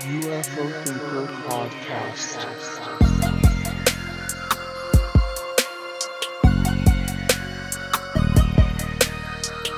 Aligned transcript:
UFO 0.00 0.84
Thinker 0.84 1.32
Podcast. 1.46 2.42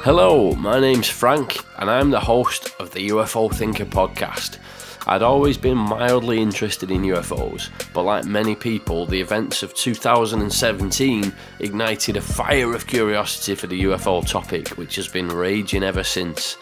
Hello, 0.02 0.52
my 0.54 0.80
name's 0.80 1.08
Frank, 1.08 1.58
and 1.78 1.90
I'm 1.90 2.10
the 2.10 2.18
host 2.18 2.74
of 2.80 2.92
the 2.92 3.10
UFO 3.10 3.52
Thinker 3.52 3.84
podcast. 3.84 4.58
I'd 5.06 5.22
always 5.22 5.58
been 5.58 5.76
mildly 5.76 6.40
interested 6.40 6.90
in 6.90 7.02
UFOs, 7.02 7.68
but 7.92 8.04
like 8.04 8.24
many 8.24 8.56
people, 8.56 9.04
the 9.04 9.20
events 9.20 9.62
of 9.62 9.74
2017 9.74 11.32
ignited 11.60 12.16
a 12.16 12.22
fire 12.22 12.74
of 12.74 12.86
curiosity 12.86 13.54
for 13.54 13.66
the 13.66 13.82
UFO 13.82 14.26
topic, 14.26 14.68
which 14.70 14.96
has 14.96 15.08
been 15.08 15.28
raging 15.28 15.82
ever 15.82 16.02
since. 16.02 16.56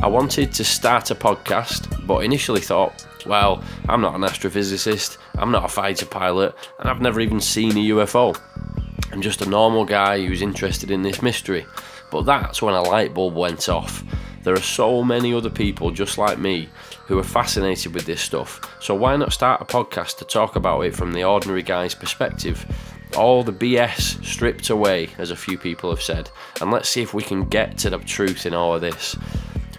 I 0.00 0.06
wanted 0.06 0.52
to 0.52 0.64
start 0.64 1.10
a 1.10 1.14
podcast, 1.14 2.06
but 2.06 2.24
initially 2.24 2.60
thought, 2.60 3.06
well, 3.26 3.62
I'm 3.88 4.00
not 4.00 4.14
an 4.14 4.22
astrophysicist, 4.22 5.18
I'm 5.34 5.52
not 5.52 5.64
a 5.64 5.68
fighter 5.68 6.06
pilot, 6.06 6.54
and 6.78 6.88
I've 6.88 7.00
never 7.00 7.20
even 7.20 7.40
seen 7.40 7.72
a 7.72 7.88
UFO. 7.90 8.38
I'm 9.12 9.22
just 9.22 9.42
a 9.42 9.48
normal 9.48 9.84
guy 9.84 10.24
who's 10.24 10.42
interested 10.42 10.90
in 10.90 11.02
this 11.02 11.22
mystery. 11.22 11.66
But 12.10 12.22
that's 12.22 12.60
when 12.60 12.74
a 12.74 12.82
light 12.82 13.14
bulb 13.14 13.34
went 13.34 13.68
off. 13.68 14.02
There 14.42 14.54
are 14.54 14.60
so 14.60 15.04
many 15.04 15.32
other 15.32 15.50
people 15.50 15.90
just 15.90 16.18
like 16.18 16.38
me 16.38 16.68
who 17.06 17.18
are 17.18 17.24
fascinated 17.24 17.94
with 17.94 18.06
this 18.06 18.20
stuff, 18.20 18.60
so 18.80 18.94
why 18.94 19.16
not 19.16 19.32
start 19.32 19.60
a 19.60 19.64
podcast 19.64 20.18
to 20.18 20.24
talk 20.24 20.56
about 20.56 20.80
it 20.80 20.96
from 20.96 21.12
the 21.12 21.24
ordinary 21.24 21.62
guy's 21.62 21.94
perspective? 21.94 22.66
All 23.16 23.42
the 23.42 23.52
BS 23.52 24.24
stripped 24.24 24.70
away, 24.70 25.10
as 25.18 25.30
a 25.30 25.36
few 25.36 25.58
people 25.58 25.90
have 25.90 26.02
said, 26.02 26.30
and 26.60 26.70
let's 26.70 26.88
see 26.88 27.02
if 27.02 27.14
we 27.14 27.22
can 27.22 27.44
get 27.44 27.78
to 27.78 27.90
the 27.90 27.98
truth 27.98 28.46
in 28.46 28.54
all 28.54 28.74
of 28.74 28.80
this. 28.80 29.16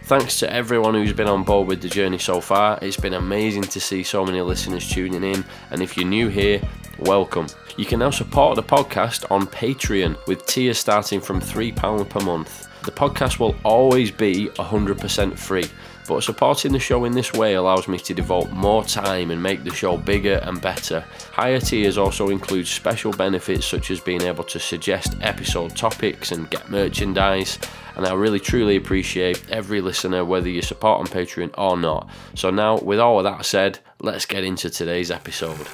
Thanks 0.06 0.38
to 0.40 0.54
everyone 0.54 0.96
who's 0.96 1.14
been 1.14 1.30
on 1.30 1.44
board 1.44 1.66
with 1.66 1.82
the 1.82 1.88
journey 1.88 2.18
so 2.18 2.42
far. 2.42 2.78
It's 2.82 2.98
been 2.98 3.14
amazing 3.14 3.64
to 3.64 3.80
see 3.80 4.04
so 4.04 4.26
many 4.26 4.42
listeners 4.42 4.90
tuning 4.90 5.24
in, 5.24 5.46
and 5.72 5.82
if 5.82 5.96
you're 5.96 6.06
new 6.06 6.28
here, 6.28 6.62
welcome. 7.00 7.48
You 7.78 7.86
can 7.86 8.00
now 8.00 8.10
support 8.10 8.58
the 8.58 8.64
podcast 8.64 9.24
on 9.32 9.48
Patreon 9.48 10.18
with 10.28 10.46
tiers 10.46 10.78
starting 10.78 11.22
from 11.22 11.40
£3 11.40 12.10
per 12.10 12.20
month. 12.20 12.68
The 12.84 12.92
podcast 12.92 13.40
will 13.40 13.56
always 13.64 14.12
be 14.12 14.50
100% 14.56 15.40
free, 15.40 15.68
but 16.08 16.24
supporting 16.24 16.72
the 16.72 16.80
show 16.80 17.06
in 17.06 17.14
this 17.14 17.34
way 17.34 17.54
allows 17.54 17.88
me 17.88 17.98
to 18.00 18.14
devote 18.14 18.52
more 18.52 18.84
time 18.84 19.32
and 19.32 19.42
make 19.42 19.64
the 19.64 19.74
show 19.74 19.98
bigger 19.98 20.40
and 20.44 20.62
better. 20.62 21.06
Higher 21.32 21.60
tiers 21.60 21.98
also 21.98 22.30
include 22.30 22.68
special 22.68 23.12
benefits 23.12 23.66
such 23.66 23.92
as 23.92 24.00
being 24.00 24.22
able 24.22 24.44
to 24.46 24.60
suggest 24.60 25.16
episode 25.22 25.76
topics 25.76 26.32
and 26.32 26.50
get 26.50 26.70
merchandise. 26.70 27.60
And 27.96 28.06
I 28.06 28.14
really 28.14 28.40
truly 28.40 28.76
appreciate 28.76 29.50
every 29.50 29.82
listener, 29.82 30.26
whether 30.26 30.50
you 30.50 30.62
support 30.62 31.00
on 31.00 31.08
Patreon 31.08 31.54
or 31.58 31.78
not. 31.78 32.10
So, 32.36 32.50
now 32.50 32.80
with 32.80 33.00
all 33.00 33.20
of 33.20 33.24
that 33.24 33.46
said, 33.46 33.80
let's 34.00 34.26
get 34.26 34.44
into 34.44 34.70
today's 34.70 35.12
episode. 35.12 35.68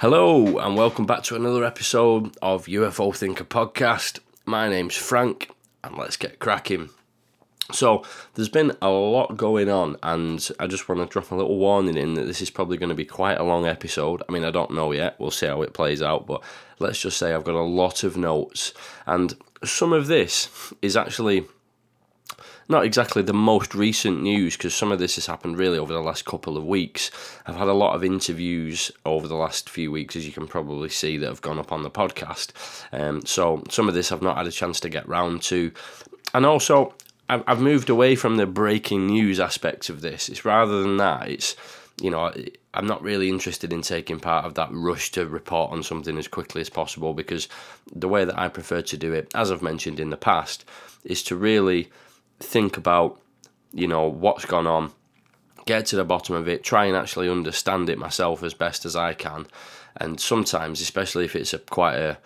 Hello, 0.00 0.58
and 0.58 0.76
welcome 0.76 1.06
back 1.06 1.24
to 1.24 1.34
another 1.34 1.64
episode 1.64 2.36
of 2.40 2.66
UFO 2.66 3.12
Thinker 3.16 3.42
Podcast. 3.42 4.20
My 4.46 4.68
name's 4.68 4.94
Frank, 4.94 5.50
and 5.84 5.96
let's 5.96 6.16
get 6.16 6.38
cracking. 6.38 6.90
So, 7.70 8.02
there's 8.34 8.48
been 8.48 8.72
a 8.80 8.88
lot 8.88 9.36
going 9.36 9.68
on, 9.68 9.98
and 10.02 10.48
I 10.58 10.66
just 10.66 10.88
want 10.88 11.02
to 11.02 11.06
drop 11.06 11.30
a 11.30 11.34
little 11.34 11.58
warning 11.58 11.98
in 11.98 12.14
that 12.14 12.24
this 12.24 12.40
is 12.40 12.48
probably 12.48 12.78
going 12.78 12.88
to 12.88 12.94
be 12.94 13.04
quite 13.04 13.38
a 13.38 13.42
long 13.42 13.66
episode. 13.66 14.22
I 14.26 14.32
mean, 14.32 14.44
I 14.44 14.50
don't 14.50 14.70
know 14.70 14.90
yet, 14.92 15.16
we'll 15.18 15.30
see 15.30 15.46
how 15.46 15.60
it 15.60 15.74
plays 15.74 16.00
out, 16.00 16.26
but 16.26 16.42
let's 16.78 16.98
just 16.98 17.18
say 17.18 17.34
I've 17.34 17.44
got 17.44 17.54
a 17.54 17.60
lot 17.60 18.04
of 18.04 18.16
notes, 18.16 18.72
and 19.06 19.36
some 19.64 19.92
of 19.92 20.06
this 20.06 20.72
is 20.80 20.96
actually 20.96 21.44
not 22.68 22.84
exactly 22.84 23.22
the 23.22 23.32
most 23.32 23.74
recent 23.74 24.22
news 24.22 24.56
because 24.56 24.74
some 24.74 24.92
of 24.92 24.98
this 24.98 25.14
has 25.14 25.26
happened 25.26 25.56
really 25.56 25.78
over 25.78 25.92
the 25.92 26.00
last 26.00 26.24
couple 26.24 26.56
of 26.56 26.64
weeks. 26.64 27.10
I've 27.46 27.56
had 27.56 27.68
a 27.68 27.72
lot 27.72 27.94
of 27.94 28.04
interviews 28.04 28.90
over 29.06 29.26
the 29.26 29.36
last 29.36 29.70
few 29.70 29.90
weeks, 29.90 30.16
as 30.16 30.26
you 30.26 30.32
can 30.32 30.46
probably 30.46 30.90
see, 30.90 31.16
that 31.16 31.28
have 31.28 31.40
gone 31.40 31.58
up 31.58 31.72
on 31.72 31.82
the 31.82 31.90
podcast. 31.90 32.52
Um, 32.92 33.24
so 33.24 33.62
some 33.70 33.88
of 33.88 33.94
this 33.94 34.12
I've 34.12 34.22
not 34.22 34.36
had 34.36 34.46
a 34.46 34.52
chance 34.52 34.80
to 34.80 34.88
get 34.88 35.08
round 35.08 35.42
to. 35.42 35.72
And 36.34 36.44
also, 36.44 36.94
I've, 37.30 37.60
moved 37.60 37.90
away 37.90 38.16
from 38.16 38.36
the 38.36 38.46
breaking 38.46 39.06
news 39.06 39.40
aspect 39.40 39.88
of 39.90 40.00
this. 40.00 40.28
It's 40.28 40.44
rather 40.44 40.82
than 40.82 40.96
that, 40.98 41.28
it's 41.28 41.56
you 42.00 42.10
know, 42.10 42.32
I'm 42.74 42.86
not 42.86 43.02
really 43.02 43.28
interested 43.28 43.72
in 43.72 43.82
taking 43.82 44.20
part 44.20 44.44
of 44.44 44.54
that 44.54 44.68
rush 44.70 45.10
to 45.12 45.26
report 45.26 45.72
on 45.72 45.82
something 45.82 46.16
as 46.16 46.28
quickly 46.28 46.60
as 46.60 46.70
possible 46.70 47.12
because 47.12 47.48
the 47.92 48.08
way 48.08 48.24
that 48.24 48.38
I 48.38 48.48
prefer 48.48 48.82
to 48.82 48.96
do 48.96 49.12
it, 49.12 49.30
as 49.34 49.50
I've 49.50 49.62
mentioned 49.62 49.98
in 49.98 50.10
the 50.10 50.16
past, 50.16 50.64
is 51.04 51.22
to 51.24 51.36
really 51.36 51.90
think 52.40 52.76
about, 52.76 53.20
you 53.72 53.86
know, 53.86 54.08
what's 54.08 54.44
gone 54.44 54.66
on, 54.66 54.92
get 55.66 55.86
to 55.86 55.96
the 55.96 56.04
bottom 56.04 56.34
of 56.34 56.48
it, 56.48 56.64
try 56.64 56.86
and 56.86 56.96
actually 56.96 57.28
understand 57.28 57.88
it 57.88 57.98
myself 57.98 58.42
as 58.42 58.54
best 58.54 58.84
as 58.84 58.96
I 58.96 59.14
can. 59.14 59.46
And 59.96 60.20
sometimes, 60.20 60.80
especially 60.80 61.24
if 61.24 61.36
it's 61.36 61.52
a 61.52 61.58
quite 61.58 61.96
a, 61.96 62.18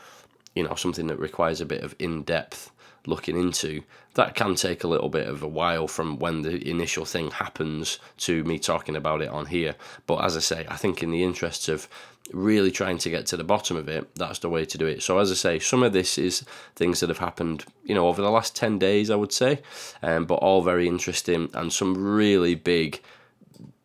you 0.54 0.62
know, 0.62 0.74
something 0.74 1.06
that 1.08 1.18
requires 1.18 1.60
a 1.60 1.66
bit 1.66 1.82
of 1.82 1.94
in 1.98 2.22
depth 2.22 2.70
looking 3.06 3.36
into, 3.36 3.82
that 4.14 4.34
can 4.34 4.54
take 4.54 4.84
a 4.84 4.88
little 4.88 5.08
bit 5.08 5.26
of 5.26 5.42
a 5.42 5.48
while 5.48 5.88
from 5.88 6.18
when 6.18 6.42
the 6.42 6.68
initial 6.68 7.04
thing 7.04 7.30
happens 7.30 7.98
to 8.18 8.44
me 8.44 8.58
talking 8.58 8.94
about 8.94 9.22
it 9.22 9.28
on 9.28 9.46
here. 9.46 9.74
But 10.06 10.24
as 10.24 10.36
I 10.36 10.40
say, 10.40 10.66
I 10.68 10.76
think 10.76 11.02
in 11.02 11.10
the 11.10 11.24
interests 11.24 11.68
of 11.68 11.88
really 12.32 12.70
trying 12.70 12.98
to 12.98 13.10
get 13.10 13.26
to 13.26 13.36
the 13.36 13.44
bottom 13.44 13.76
of 13.76 13.88
it, 13.88 14.14
that's 14.14 14.38
the 14.38 14.48
way 14.48 14.64
to 14.64 14.78
do 14.78 14.86
it. 14.86 15.02
So 15.02 15.18
as 15.18 15.30
I 15.30 15.34
say, 15.34 15.58
some 15.58 15.82
of 15.82 15.92
this 15.92 16.18
is 16.18 16.44
things 16.76 17.00
that 17.00 17.08
have 17.08 17.18
happened, 17.18 17.64
you 17.84 17.94
know, 17.94 18.08
over 18.08 18.22
the 18.22 18.30
last 18.30 18.56
10 18.56 18.78
days, 18.78 19.10
I 19.10 19.16
would 19.16 19.32
say, 19.32 19.60
um, 20.02 20.24
but 20.26 20.36
all 20.36 20.62
very 20.62 20.88
interesting 20.88 21.50
and 21.54 21.72
some 21.72 22.16
really 22.16 22.54
big 22.54 23.00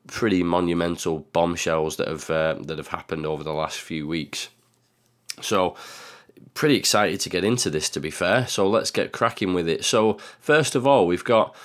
pretty 0.08 0.42
monumental 0.42 1.20
bombshells 1.34 1.98
that 1.98 2.08
have 2.08 2.30
uh, 2.30 2.56
that 2.62 2.78
have 2.78 2.88
happened 2.88 3.25
over 3.25 3.44
the 3.44 3.53
last 3.53 3.80
few 3.80 4.08
weeks. 4.08 4.50
So 5.42 5.75
pretty 6.54 6.75
excited 6.75 7.19
to 7.19 7.30
get 7.30 7.44
into 7.44 7.69
this 7.69 7.90
to 7.90 8.00
be 8.00 8.09
fair. 8.09 8.48
So 8.48 8.68
let's 8.68 8.92
get 8.92 9.12
cracking 9.12 9.54
with 9.54 9.68
it. 9.68 9.84
So 9.84 10.18
first 10.40 10.75
of 10.75 10.88
all, 10.88 11.06
we've 11.06 11.24
got 11.24 11.56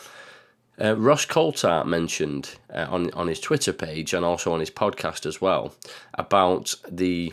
uh, 0.81 0.97
Ross 0.97 1.27
Coulthart 1.27 1.87
mentioned 1.87 2.57
uh, 2.73 2.87
on 2.89 3.11
on 3.13 3.29
his 3.29 3.41
Twitter 3.41 3.73
page 3.73 4.15
and 4.15 4.25
also 4.25 4.53
on 4.53 4.61
his 4.61 4.71
podcast 4.71 5.27
as 5.27 5.41
well 5.41 5.75
about 6.15 6.75
the 6.89 7.33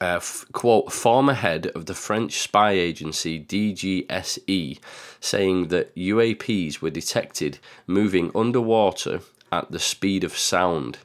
uh, 0.00 0.16
f- 0.16 0.44
quote 0.52 0.92
former 0.92 1.34
head 1.34 1.66
of 1.68 1.86
the 1.86 1.94
French 1.94 2.40
spy 2.40 2.72
agency 2.72 3.40
DGSE 3.40 4.78
saying 5.20 5.68
that 5.68 5.94
UAPs 5.96 6.80
were 6.80 6.90
detected 6.90 7.58
moving 7.86 8.30
underwater 8.34 9.20
at 9.50 9.70
the 9.70 9.78
speed 9.78 10.24
of 10.24 10.36
sound. 10.36 10.98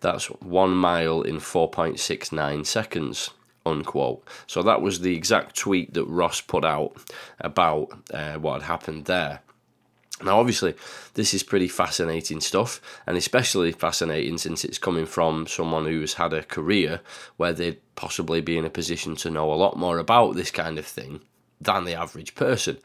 That's 0.00 0.26
one 0.26 0.74
mile 0.74 1.22
in 1.22 1.36
4.69 1.36 2.64
seconds 2.64 3.30
unquote. 3.66 4.26
So 4.46 4.62
that 4.62 4.80
was 4.80 5.00
the 5.00 5.14
exact 5.14 5.56
tweet 5.56 5.94
that 5.94 6.04
Ross 6.04 6.40
put 6.40 6.64
out 6.64 6.92
about 7.40 7.88
uh, 8.12 8.34
what 8.34 8.62
had 8.62 8.68
happened 8.68 9.04
there. 9.04 9.40
Now, 10.24 10.40
obviously, 10.40 10.74
this 11.14 11.32
is 11.32 11.42
pretty 11.44 11.68
fascinating 11.68 12.40
stuff, 12.40 12.80
and 13.06 13.16
especially 13.16 13.70
fascinating 13.70 14.38
since 14.38 14.64
it's 14.64 14.78
coming 14.78 15.06
from 15.06 15.46
someone 15.46 15.84
who's 15.84 16.14
had 16.14 16.32
a 16.32 16.42
career 16.42 17.00
where 17.36 17.52
they'd 17.52 17.80
possibly 17.94 18.40
be 18.40 18.58
in 18.58 18.64
a 18.64 18.70
position 18.70 19.14
to 19.16 19.30
know 19.30 19.52
a 19.52 19.54
lot 19.54 19.76
more 19.76 19.98
about 19.98 20.34
this 20.34 20.50
kind 20.50 20.78
of 20.78 20.86
thing 20.86 21.20
than 21.60 21.84
the 21.84 21.94
average 21.94 22.34
person. 22.34 22.78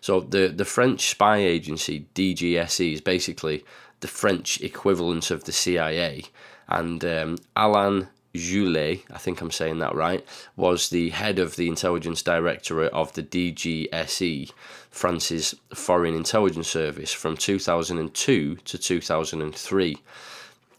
So, 0.00 0.20
the, 0.20 0.48
the 0.48 0.64
French 0.64 1.10
spy 1.10 1.38
agency, 1.38 2.06
DGSE, 2.14 2.92
is 2.92 3.00
basically 3.00 3.64
the 4.00 4.08
French 4.08 4.60
equivalent 4.60 5.30
of 5.30 5.44
the 5.44 5.52
CIA, 5.52 6.24
and 6.68 7.04
um, 7.04 7.38
Alain 7.56 8.08
Juillet, 8.36 9.02
I 9.10 9.18
think 9.18 9.40
I'm 9.40 9.50
saying 9.50 9.78
that 9.78 9.94
right, 9.94 10.24
was 10.54 10.90
the 10.90 11.10
head 11.10 11.38
of 11.38 11.56
the 11.56 11.68
intelligence 11.68 12.22
directorate 12.22 12.92
of 12.92 13.12
the 13.14 13.22
DGSE, 13.22 14.52
France's 14.96 15.54
Foreign 15.74 16.14
Intelligence 16.14 16.68
Service, 16.68 17.12
from 17.12 17.36
2002 17.36 18.56
to 18.56 18.78
2003. 18.78 19.98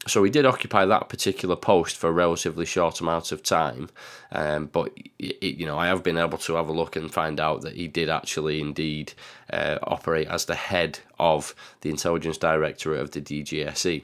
So 0.07 0.23
he 0.23 0.31
did 0.31 0.45
occupy 0.45 0.85
that 0.85 1.07
particular 1.07 1.55
post 1.55 1.97
for 1.97 2.09
a 2.09 2.13
relatively 2.13 2.65
short 2.65 2.99
amount 2.99 3.31
of 3.31 3.43
time, 3.43 3.89
um, 4.31 4.67
but 4.67 4.91
it, 5.19 5.59
you 5.59 5.67
know 5.67 5.77
I 5.77 5.87
have 5.87 6.01
been 6.01 6.17
able 6.17 6.39
to 6.39 6.55
have 6.55 6.67
a 6.67 6.73
look 6.73 6.95
and 6.95 7.13
find 7.13 7.39
out 7.39 7.61
that 7.61 7.75
he 7.75 7.87
did 7.87 8.09
actually 8.09 8.59
indeed 8.59 9.13
uh, 9.53 9.77
operate 9.83 10.29
as 10.29 10.45
the 10.45 10.55
head 10.55 10.99
of 11.19 11.53
the 11.81 11.91
intelligence 11.91 12.39
directorate 12.39 13.01
of 13.01 13.11
the 13.11 13.21
DGSE. 13.21 14.01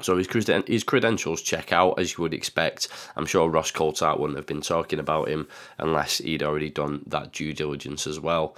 So 0.00 0.16
his, 0.16 0.28
creden- 0.28 0.68
his 0.68 0.84
credentials 0.84 1.42
check 1.42 1.72
out 1.72 1.98
as 1.98 2.16
you 2.16 2.22
would 2.22 2.34
expect. 2.34 2.88
I'm 3.16 3.26
sure 3.26 3.48
Ross 3.48 3.72
Coulthart 3.72 4.20
wouldn't 4.20 4.38
have 4.38 4.46
been 4.46 4.62
talking 4.62 5.00
about 5.00 5.28
him 5.28 5.48
unless 5.76 6.18
he'd 6.18 6.42
already 6.42 6.70
done 6.70 7.02
that 7.08 7.32
due 7.32 7.52
diligence 7.52 8.06
as 8.06 8.20
well. 8.20 8.56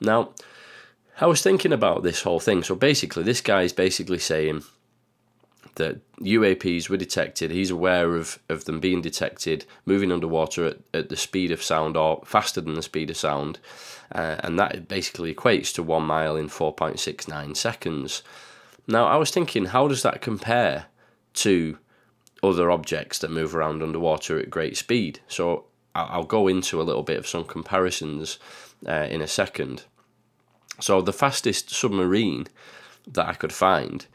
Now, 0.00 0.30
I 1.20 1.26
was 1.26 1.42
thinking 1.42 1.72
about 1.72 2.02
this 2.02 2.22
whole 2.22 2.40
thing. 2.40 2.62
So 2.62 2.74
basically, 2.74 3.22
this 3.22 3.40
guy 3.40 3.62
is 3.62 3.72
basically 3.72 4.18
saying 4.18 4.62
that 5.76 6.00
UAPs 6.18 6.88
were 6.88 6.96
detected. 6.96 7.50
He's 7.50 7.70
aware 7.70 8.16
of, 8.16 8.38
of 8.48 8.64
them 8.64 8.80
being 8.80 9.02
detected, 9.02 9.64
moving 9.84 10.10
underwater 10.10 10.66
at, 10.66 10.78
at 10.92 11.08
the 11.08 11.16
speed 11.16 11.50
of 11.50 11.62
sound 11.62 11.96
or 11.96 12.22
faster 12.24 12.60
than 12.60 12.74
the 12.74 12.82
speed 12.82 13.10
of 13.10 13.16
sound. 13.16 13.58
Uh, 14.12 14.36
and 14.40 14.58
that 14.58 14.88
basically 14.88 15.34
equates 15.34 15.72
to 15.74 15.82
one 15.82 16.04
mile 16.04 16.36
in 16.36 16.48
4.69 16.48 17.56
seconds. 17.56 18.22
Now, 18.86 19.06
I 19.06 19.16
was 19.16 19.30
thinking, 19.30 19.66
how 19.66 19.88
does 19.88 20.02
that 20.02 20.20
compare 20.20 20.86
to 21.34 21.78
other 22.42 22.70
objects 22.70 23.18
that 23.18 23.30
move 23.30 23.54
around 23.54 23.82
underwater 23.82 24.38
at 24.38 24.50
great 24.50 24.76
speed? 24.76 25.20
So 25.28 25.64
I'll 25.94 26.24
go 26.24 26.46
into 26.46 26.80
a 26.80 26.84
little 26.84 27.02
bit 27.02 27.18
of 27.18 27.26
some 27.26 27.44
comparisons 27.44 28.38
uh, 28.86 29.06
in 29.10 29.20
a 29.20 29.26
second. 29.26 29.84
So 30.80 31.00
the 31.00 31.12
fastest 31.12 31.70
submarine 31.70 32.46
that 33.06 33.26
I 33.26 33.34
could 33.34 33.52
find 33.52 34.06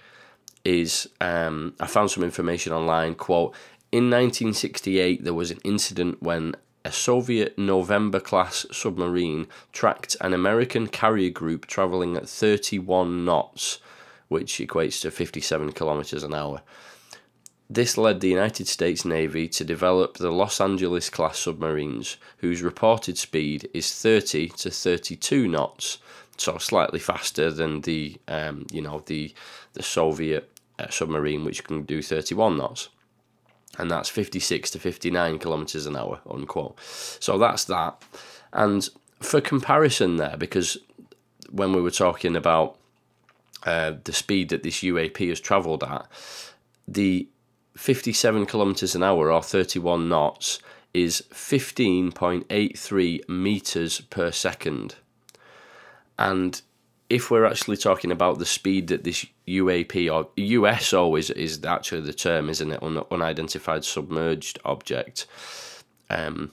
is 0.63 1.09
um, 1.19 1.73
I 1.79 1.87
found 1.87 2.11
some 2.11 2.23
information 2.23 2.73
online. 2.73 3.15
Quote: 3.15 3.55
In 3.91 4.09
1968, 4.09 5.23
there 5.23 5.33
was 5.33 5.51
an 5.51 5.59
incident 5.63 6.21
when 6.21 6.55
a 6.83 6.91
Soviet 6.91 7.57
November 7.57 8.19
class 8.19 8.65
submarine 8.71 9.47
tracked 9.71 10.15
an 10.21 10.33
American 10.33 10.87
carrier 10.87 11.29
group 11.29 11.67
traveling 11.67 12.17
at 12.17 12.27
31 12.27 13.23
knots, 13.23 13.79
which 14.29 14.57
equates 14.57 15.01
to 15.01 15.11
57 15.11 15.71
kilometers 15.73 16.23
an 16.23 16.33
hour. 16.33 16.61
This 17.73 17.97
led 17.97 18.19
the 18.19 18.27
United 18.27 18.67
States 18.67 19.05
Navy 19.05 19.47
to 19.47 19.63
develop 19.63 20.17
the 20.17 20.29
Los 20.29 20.59
Angeles 20.59 21.09
class 21.09 21.39
submarines, 21.39 22.17
whose 22.39 22.61
reported 22.61 23.17
speed 23.17 23.69
is 23.73 23.93
30 23.93 24.49
to 24.49 24.69
32 24.69 25.47
knots, 25.47 25.99
so 26.35 26.57
slightly 26.57 26.99
faster 26.99 27.49
than 27.49 27.79
the 27.79 28.17
um, 28.27 28.65
you 28.73 28.81
know 28.81 29.01
the 29.05 29.33
the 29.71 29.83
Soviet 29.83 30.51
uh, 30.79 30.89
submarine, 30.89 31.45
which 31.45 31.63
can 31.63 31.83
do 31.83 32.01
31 32.01 32.57
knots, 32.57 32.89
and 33.77 33.89
that's 33.89 34.09
56 34.09 34.71
to 34.71 34.77
59 34.77 35.39
kilometers 35.39 35.85
an 35.85 35.95
hour, 35.95 36.19
unquote. 36.29 36.77
So 37.21 37.37
that's 37.37 37.63
that, 37.65 38.03
and 38.51 38.89
for 39.21 39.39
comparison, 39.39 40.17
there 40.17 40.35
because 40.35 40.77
when 41.49 41.71
we 41.71 41.81
were 41.81 41.89
talking 41.89 42.35
about 42.35 42.75
uh, 43.65 43.93
the 44.03 44.11
speed 44.11 44.49
that 44.49 44.63
this 44.63 44.81
UAP 44.81 45.29
has 45.29 45.39
travelled 45.39 45.85
at, 45.85 46.05
the 46.85 47.29
57 47.75 48.45
kilometers 48.45 48.95
an 48.95 49.03
hour 49.03 49.31
or 49.31 49.41
31 49.41 50.09
knots 50.09 50.59
is 50.93 51.23
15.83 51.31 53.29
meters 53.29 54.01
per 54.01 54.31
second. 54.31 54.95
And 56.19 56.61
if 57.09 57.31
we're 57.31 57.45
actually 57.45 57.77
talking 57.77 58.11
about 58.11 58.39
the 58.39 58.45
speed 58.45 58.87
that 58.87 59.03
this 59.03 59.25
UAP 59.47 60.13
or 60.13 60.29
USO 60.35 61.15
is 61.15 61.29
is 61.31 61.63
actually 61.65 62.01
the 62.01 62.13
term, 62.13 62.49
isn't 62.49 62.71
it? 62.71 62.81
Un- 62.81 63.03
unidentified 63.11 63.83
submerged 63.83 64.59
object. 64.63 65.27
Um, 66.09 66.51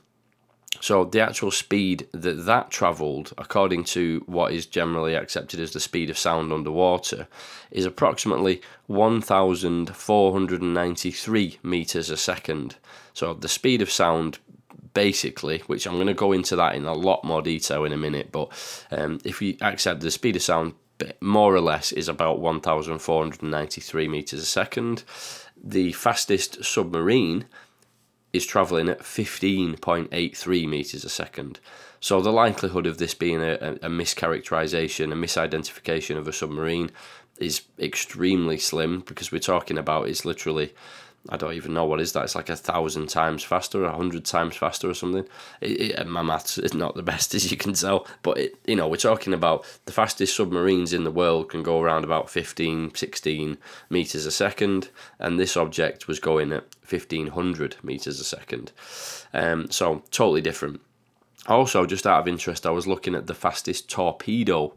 so 0.81 1.05
the 1.05 1.20
actual 1.20 1.50
speed 1.50 2.06
that 2.12 2.47
that 2.47 2.70
travelled, 2.70 3.35
according 3.38 3.85
to 3.85 4.23
what 4.26 4.53
is 4.53 4.67
generally 4.67 5.15
accepted 5.15 5.61
as 5.61 5.73
the 5.73 5.81
speed 5.81 6.11
of 6.11 6.19
sound 6.19 6.53
underwater, 6.53 7.26
is 7.70 7.85
approximately 7.85 8.61
1,493 8.87 11.59
meters 11.62 12.11
a 12.11 12.17
second. 12.17 12.76
So 13.12 13.35
the 13.35 13.49
speed 13.49 13.82
of 13.82 13.91
sound, 13.91 14.38
basically, 14.94 15.59
which 15.67 15.87
I'm 15.87 15.94
going 15.94 16.06
to 16.06 16.15
go 16.15 16.32
into 16.32 16.55
that 16.56 16.75
in 16.75 16.85
a 16.85 16.93
lot 16.93 17.25
more 17.25 17.43
detail 17.43 17.85
in 17.85 17.93
a 17.93 17.97
minute, 17.97 18.31
but 18.31 18.50
um, 18.91 19.19
if 19.25 19.41
we 19.41 19.59
accept 19.61 20.00
the 20.00 20.11
speed 20.11 20.37
of 20.37 20.43
sound, 20.43 20.75
more 21.21 21.55
or 21.55 21.61
less, 21.61 21.93
is 21.93 22.09
about 22.09 22.41
1,493 22.41 24.09
meters 24.09 24.41
a 24.41 24.47
second. 24.47 25.05
The 25.62 25.93
fastest 25.93 26.64
submarine 26.64 27.44
is 28.38 28.46
travelling 28.46 28.88
at 28.88 29.00
15.83 29.00 30.69
metres 30.69 31.05
a 31.05 31.08
second. 31.08 31.61
So 32.00 32.23
the 32.23 32.32
likelihood 32.32 32.87
of 32.87 32.99
this 32.99 33.12
being 33.12 33.43
a, 33.43 33.55
a 33.82 33.88
mischaracterization, 33.88 35.12
a 35.12 35.17
misidentification 35.17 36.17
of 36.17 36.29
a 36.29 36.32
submarine 36.32 36.90
is 37.38 37.62
extremely 37.79 38.58
slim 38.58 39.00
because 39.00 39.31
we're 39.31 39.40
talking 39.40 39.76
about 39.76 40.08
it's 40.08 40.25
literally 40.25 40.73
I 41.29 41.37
don't 41.37 41.55
even 41.55 41.75
know 41.75 41.85
what 41.85 42.00
is 42.00 42.12
that. 42.12 42.25
It's 42.25 42.37
like 42.37 42.49
a 42.49 42.56
thousand 42.56 43.08
times 43.08 43.43
faster, 43.43 43.85
a 43.85 43.94
hundred 43.94 44.25
times 44.25 44.56
faster, 44.56 44.88
or 44.88 44.94
something. 44.94 45.26
It, 45.61 45.99
it, 45.99 46.06
my 46.06 46.23
maths 46.23 46.58
is 46.58 46.75
not 46.75 46.94
the 46.94 47.02
best, 47.12 47.35
as 47.35 47.50
you 47.50 47.56
can 47.56 47.73
tell. 47.75 48.06
But 48.23 48.38
it, 48.38 48.56
you 48.67 48.76
know, 48.76 48.88
we're 48.88 48.96
talking 48.96 49.35
about 49.35 49.67
the 49.85 49.93
fastest 49.93 50.37
submarines 50.37 50.93
in 50.93 51.05
the 51.05 51.11
world 51.11 51.50
can 51.50 51.62
go 51.62 51.82
around 51.82 52.05
about 52.05 52.31
15, 52.31 52.94
16 52.94 53.58
meters 53.90 54.26
a 54.26 54.31
second, 54.31 54.88
and 55.19 55.38
this 55.38 55.56
object 55.56 56.08
was 56.08 56.20
going 56.20 56.52
at 56.52 56.64
1500 56.90 57.76
meters 57.82 58.20
a 58.20 58.25
second. 58.25 58.73
Um, 59.32 59.70
so 59.70 60.02
totally 60.11 60.40
different. 60.40 60.81
Also, 61.46 61.87
just 61.87 62.06
out 62.06 62.20
of 62.20 62.29
interest, 62.29 62.67
I 62.67 62.70
was 62.70 62.87
looking 62.87 63.14
at 63.14 63.26
the 63.26 63.35
fastest 63.35 63.88
torpedo 63.88 64.75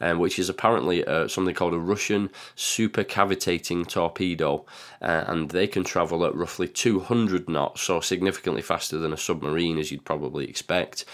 um, 0.00 0.18
which 0.18 0.38
is 0.38 0.48
apparently 0.48 1.04
uh, 1.04 1.28
something 1.28 1.54
called 1.54 1.74
a 1.74 1.78
Russian 1.78 2.30
supercavitating 2.56 3.88
torpedo, 3.88 4.64
uh, 5.02 5.24
and 5.26 5.50
they 5.50 5.66
can 5.66 5.84
travel 5.84 6.24
at 6.24 6.34
roughly 6.34 6.68
200 6.68 7.48
knots, 7.48 7.82
so 7.82 8.00
significantly 8.00 8.62
faster 8.62 8.98
than 8.98 9.12
a 9.12 9.16
submarine, 9.16 9.78
as 9.78 9.90
you'd 9.90 10.04
probably 10.04 10.48
expect. 10.48 11.04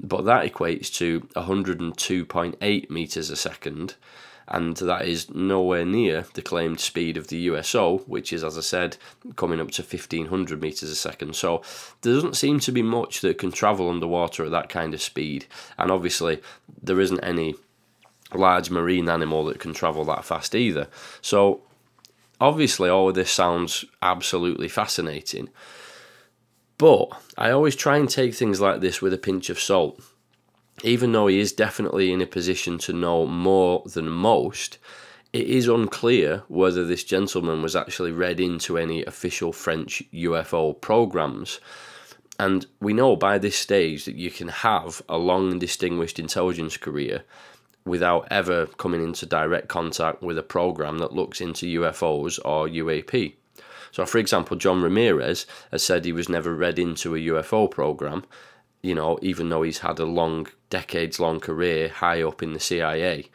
But 0.00 0.24
that 0.24 0.50
equates 0.50 0.92
to 0.94 1.20
102.8 1.36 2.90
meters 2.90 3.30
a 3.30 3.36
second 3.36 3.94
and 4.48 4.76
that 4.76 5.06
is 5.06 5.30
nowhere 5.30 5.84
near 5.84 6.26
the 6.34 6.42
claimed 6.42 6.80
speed 6.80 7.16
of 7.16 7.28
the 7.28 7.38
USO, 7.38 7.98
which 8.06 8.32
is, 8.32 8.44
as 8.44 8.58
I 8.58 8.60
said, 8.60 8.96
coming 9.36 9.60
up 9.60 9.70
to 9.72 9.82
1500 9.82 10.60
meters 10.60 10.90
a 10.90 10.94
second. 10.94 11.36
So 11.36 11.62
there 12.02 12.14
doesn't 12.14 12.36
seem 12.36 12.60
to 12.60 12.72
be 12.72 12.82
much 12.82 13.20
that 13.20 13.38
can 13.38 13.52
travel 13.52 13.88
underwater 13.88 14.44
at 14.44 14.50
that 14.50 14.68
kind 14.68 14.94
of 14.94 15.02
speed, 15.02 15.46
and 15.78 15.90
obviously 15.90 16.40
there 16.82 17.00
isn't 17.00 17.20
any 17.20 17.54
large 18.34 18.70
marine 18.70 19.08
animal 19.08 19.44
that 19.44 19.60
can 19.60 19.74
travel 19.74 20.04
that 20.06 20.24
fast 20.24 20.54
either. 20.54 20.88
So 21.20 21.62
obviously 22.40 22.88
all 22.88 23.08
of 23.08 23.14
this 23.14 23.30
sounds 23.30 23.84
absolutely 24.00 24.68
fascinating. 24.68 25.48
But 26.78 27.08
I 27.38 27.50
always 27.50 27.76
try 27.76 27.96
and 27.96 28.08
take 28.08 28.34
things 28.34 28.60
like 28.60 28.80
this 28.80 29.00
with 29.00 29.12
a 29.12 29.18
pinch 29.18 29.50
of 29.50 29.60
salt. 29.60 30.02
Even 30.82 31.12
though 31.12 31.28
he 31.28 31.38
is 31.38 31.52
definitely 31.52 32.12
in 32.12 32.20
a 32.20 32.26
position 32.26 32.76
to 32.78 32.92
know 32.92 33.26
more 33.26 33.82
than 33.86 34.08
most, 34.08 34.78
it 35.32 35.46
is 35.46 35.68
unclear 35.68 36.42
whether 36.48 36.84
this 36.84 37.04
gentleman 37.04 37.62
was 37.62 37.76
actually 37.76 38.12
read 38.12 38.40
into 38.40 38.76
any 38.76 39.04
official 39.04 39.52
French 39.52 40.02
UFO 40.12 40.78
programs. 40.80 41.60
And 42.38 42.66
we 42.80 42.92
know 42.92 43.16
by 43.16 43.38
this 43.38 43.56
stage 43.56 44.04
that 44.04 44.16
you 44.16 44.30
can 44.30 44.48
have 44.48 45.02
a 45.08 45.16
long 45.16 45.52
and 45.52 45.60
distinguished 45.60 46.18
intelligence 46.18 46.76
career 46.76 47.22
without 47.84 48.26
ever 48.30 48.66
coming 48.66 49.02
into 49.02 49.26
direct 49.26 49.68
contact 49.68 50.22
with 50.22 50.36
a 50.38 50.42
program 50.42 50.98
that 50.98 51.12
looks 51.12 51.40
into 51.40 51.80
UFOs 51.80 52.38
or 52.44 52.68
UAP. 52.68 53.34
So, 53.90 54.06
for 54.06 54.18
example, 54.18 54.56
John 54.56 54.82
Ramirez 54.82 55.46
has 55.70 55.82
said 55.82 56.04
he 56.04 56.12
was 56.12 56.28
never 56.28 56.54
read 56.54 56.78
into 56.78 57.14
a 57.14 57.18
UFO 57.18 57.70
program, 57.70 58.24
you 58.82 58.94
know, 58.94 59.18
even 59.22 59.48
though 59.48 59.62
he's 59.62 59.78
had 59.78 59.98
a 59.98 60.04
long, 60.04 60.48
decades 60.70 61.20
long 61.20 61.40
career 61.40 61.88
high 61.88 62.22
up 62.22 62.42
in 62.42 62.52
the 62.52 62.60
CIA. 62.60 63.28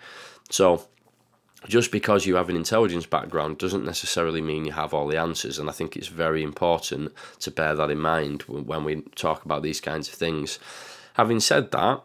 So, 0.50 0.88
just 1.68 1.92
because 1.92 2.26
you 2.26 2.36
have 2.36 2.50
an 2.50 2.56
intelligence 2.56 3.06
background 3.06 3.58
doesn't 3.58 3.86
necessarily 3.86 4.42
mean 4.42 4.66
you 4.66 4.74
have 4.74 4.94
all 4.94 5.08
the 5.08 5.18
answers. 5.18 5.58
And 5.58 5.70
I 5.70 5.74
think 5.74 5.96
it's 5.96 6.08
very 6.08 6.44
important 6.44 7.14
to 7.40 7.52
bear 7.52 7.76
that 7.76 7.90
in 7.90 8.00
mind 8.00 8.44
when 8.44 8.84
we 8.84 9.02
talk 9.16 9.44
about 9.44 9.64
these 9.64 9.82
kinds 9.82 10.08
of 10.08 10.14
things. 10.14 10.60
Having 11.16 11.40
said 11.40 11.72
that, 11.72 12.04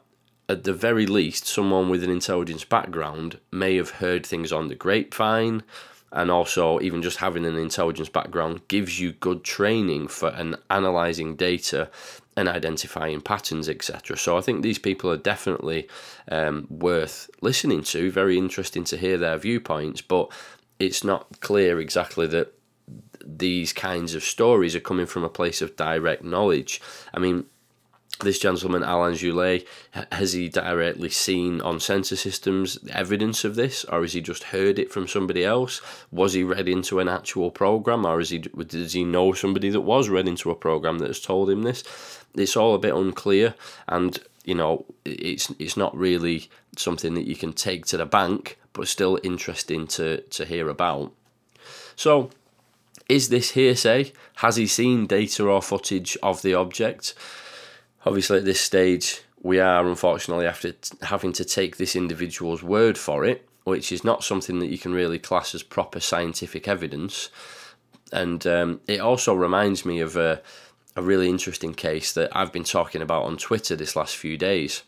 at 0.48 0.64
the 0.64 0.72
very 0.72 1.06
least, 1.06 1.46
someone 1.46 1.88
with 1.88 2.02
an 2.02 2.10
intelligence 2.10 2.64
background 2.64 3.38
may 3.50 3.76
have 3.76 3.90
heard 3.90 4.24
things 4.24 4.52
on 4.52 4.68
the 4.68 4.74
grapevine, 4.74 5.62
and 6.12 6.30
also 6.30 6.78
even 6.80 7.02
just 7.02 7.18
having 7.18 7.44
an 7.46 7.56
intelligence 7.56 8.08
background 8.08 8.60
gives 8.68 9.00
you 9.00 9.12
good 9.12 9.42
training 9.42 10.08
for 10.08 10.28
an 10.28 10.56
analyzing 10.70 11.36
data 11.36 11.90
and 12.36 12.48
identifying 12.48 13.20
patterns, 13.20 13.68
etc. 13.68 14.16
So 14.16 14.36
I 14.36 14.42
think 14.42 14.62
these 14.62 14.78
people 14.78 15.10
are 15.10 15.16
definitely 15.16 15.88
um, 16.30 16.66
worth 16.70 17.30
listening 17.40 17.82
to. 17.84 18.10
Very 18.10 18.38
interesting 18.38 18.84
to 18.84 18.96
hear 18.96 19.16
their 19.16 19.38
viewpoints, 19.38 20.02
but 20.02 20.30
it's 20.78 21.02
not 21.02 21.40
clear 21.40 21.80
exactly 21.80 22.26
that 22.28 22.52
these 23.24 23.72
kinds 23.72 24.14
of 24.14 24.22
stories 24.22 24.74
are 24.74 24.80
coming 24.80 25.06
from 25.06 25.24
a 25.24 25.28
place 25.28 25.62
of 25.62 25.76
direct 25.76 26.24
knowledge. 26.24 26.80
I 27.14 27.20
mean, 27.20 27.46
this 28.22 28.38
gentleman, 28.38 28.82
Alain 28.82 29.14
Juillet, 29.14 29.66
has 30.10 30.32
he 30.32 30.48
directly 30.48 31.10
seen 31.10 31.60
on 31.60 31.80
sensor 31.80 32.16
systems 32.16 32.78
evidence 32.90 33.44
of 33.44 33.54
this, 33.54 33.84
or 33.84 34.02
has 34.02 34.14
he 34.14 34.20
just 34.20 34.44
heard 34.44 34.78
it 34.78 34.90
from 34.90 35.06
somebody 35.06 35.44
else? 35.44 35.80
Was 36.10 36.32
he 36.32 36.42
read 36.42 36.68
into 36.68 37.00
an 37.00 37.08
actual 37.08 37.50
program, 37.50 38.06
or 38.06 38.20
is 38.20 38.30
he 38.30 38.38
does 38.38 38.92
he 38.94 39.04
know 39.04 39.32
somebody 39.32 39.70
that 39.70 39.82
was 39.82 40.08
read 40.08 40.28
into 40.28 40.50
a 40.50 40.54
program 40.54 40.98
that 40.98 41.08
has 41.08 41.20
told 41.20 41.50
him 41.50 41.62
this? 41.62 41.84
It's 42.34 42.56
all 42.56 42.74
a 42.74 42.78
bit 42.78 42.94
unclear, 42.94 43.54
and 43.86 44.18
you 44.44 44.54
know, 44.54 44.84
it's 45.04 45.50
it's 45.58 45.76
not 45.76 45.96
really 45.96 46.48
something 46.76 47.14
that 47.14 47.28
you 47.28 47.36
can 47.36 47.52
take 47.52 47.86
to 47.86 47.96
the 47.96 48.06
bank, 48.06 48.58
but 48.72 48.88
still 48.88 49.18
interesting 49.22 49.86
to 49.88 50.22
to 50.22 50.44
hear 50.44 50.68
about. 50.68 51.12
So 51.96 52.30
Is 53.08 53.28
this 53.28 53.50
hearsay? 53.50 54.12
Has 54.36 54.56
he 54.56 54.66
seen 54.66 55.06
data 55.06 55.44
or 55.44 55.60
footage 55.60 56.16
of 56.22 56.40
the 56.42 56.54
object? 56.54 57.14
Obviously, 58.04 58.38
at 58.38 58.44
this 58.44 58.60
stage, 58.60 59.22
we 59.42 59.60
are 59.60 59.86
unfortunately 59.86 60.46
after 60.46 60.72
having 61.02 61.32
to 61.32 61.44
take 61.44 61.76
this 61.76 61.96
individual's 61.96 62.62
word 62.62 62.96
for 62.98 63.24
it, 63.24 63.48
which 63.64 63.92
is 63.92 64.04
not 64.04 64.24
something 64.24 64.58
that 64.60 64.70
you 64.70 64.78
can 64.78 64.92
really 64.92 65.18
class 65.18 65.54
as 65.54 65.62
proper 65.62 66.00
scientific 66.00 66.66
evidence. 66.68 67.28
And 68.12 68.46
um, 68.46 68.80
it 68.86 69.00
also 69.00 69.34
reminds 69.34 69.84
me 69.84 70.00
of 70.00 70.16
a, 70.16 70.42
a 70.96 71.02
really 71.02 71.28
interesting 71.28 71.74
case 71.74 72.12
that 72.12 72.36
I've 72.36 72.52
been 72.52 72.64
talking 72.64 73.02
about 73.02 73.24
on 73.24 73.36
Twitter 73.36 73.74
this 73.74 73.96
last 73.96 74.16
few 74.16 74.36
days, 74.36 74.82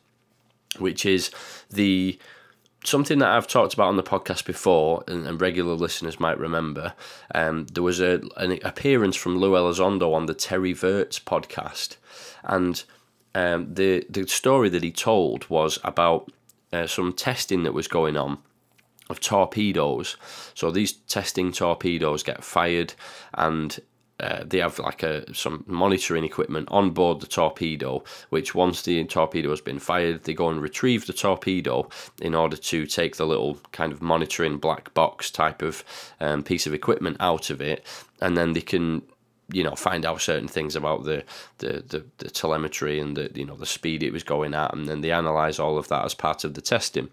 which 0.78 1.06
is 1.06 1.30
the 1.70 2.18
something 2.84 3.18
that 3.18 3.30
I've 3.30 3.48
talked 3.48 3.72
about 3.72 3.88
on 3.88 3.96
the 3.96 4.02
podcast 4.02 4.44
before, 4.44 5.04
and, 5.08 5.26
and 5.26 5.40
regular 5.40 5.72
listeners 5.74 6.20
might 6.20 6.38
remember. 6.38 6.92
Um, 7.34 7.66
there 7.72 7.82
was 7.82 8.00
a 8.00 8.20
an 8.36 8.58
appearance 8.62 9.16
from 9.16 9.38
Lou 9.38 9.52
Elizondo 9.52 10.12
on 10.12 10.26
the 10.26 10.34
Terry 10.34 10.74
Virts 10.74 11.18
podcast, 11.18 11.96
and 12.42 12.84
um, 13.34 13.74
the 13.74 14.06
the 14.08 14.26
story 14.26 14.68
that 14.68 14.82
he 14.82 14.92
told 14.92 15.48
was 15.48 15.78
about 15.84 16.30
uh, 16.72 16.86
some 16.86 17.12
testing 17.12 17.62
that 17.64 17.74
was 17.74 17.88
going 17.88 18.16
on 18.16 18.38
of 19.10 19.20
torpedoes. 19.20 20.16
So 20.54 20.70
these 20.70 20.92
testing 20.92 21.52
torpedoes 21.52 22.22
get 22.22 22.42
fired, 22.42 22.94
and 23.34 23.78
uh, 24.20 24.44
they 24.46 24.58
have 24.58 24.78
like 24.78 25.02
a 25.02 25.34
some 25.34 25.64
monitoring 25.66 26.24
equipment 26.24 26.68
on 26.70 26.90
board 26.90 27.20
the 27.20 27.26
torpedo, 27.26 28.02
which 28.30 28.54
once 28.54 28.82
the 28.82 29.04
torpedo 29.04 29.50
has 29.50 29.60
been 29.60 29.78
fired, 29.78 30.24
they 30.24 30.34
go 30.34 30.48
and 30.48 30.62
retrieve 30.62 31.06
the 31.06 31.12
torpedo 31.12 31.88
in 32.22 32.34
order 32.34 32.56
to 32.56 32.86
take 32.86 33.16
the 33.16 33.26
little 33.26 33.58
kind 33.72 33.92
of 33.92 34.00
monitoring 34.00 34.58
black 34.58 34.94
box 34.94 35.30
type 35.30 35.62
of 35.62 35.84
um, 36.20 36.42
piece 36.42 36.66
of 36.66 36.74
equipment 36.74 37.16
out 37.20 37.50
of 37.50 37.60
it, 37.60 37.84
and 38.20 38.36
then 38.36 38.52
they 38.52 38.60
can 38.60 39.02
you 39.52 39.62
know 39.62 39.74
find 39.74 40.06
out 40.06 40.20
certain 40.20 40.48
things 40.48 40.74
about 40.74 41.04
the, 41.04 41.24
the 41.58 41.84
the, 41.86 42.04
the, 42.18 42.30
telemetry 42.30 42.98
and 42.98 43.16
the 43.16 43.30
you 43.34 43.44
know 43.44 43.56
the 43.56 43.66
speed 43.66 44.02
it 44.02 44.12
was 44.12 44.22
going 44.22 44.54
at 44.54 44.72
and 44.72 44.88
then 44.88 45.00
they 45.00 45.10
analyze 45.10 45.58
all 45.58 45.76
of 45.76 45.88
that 45.88 46.04
as 46.04 46.14
part 46.14 46.44
of 46.44 46.54
the 46.54 46.60
testing. 46.60 47.10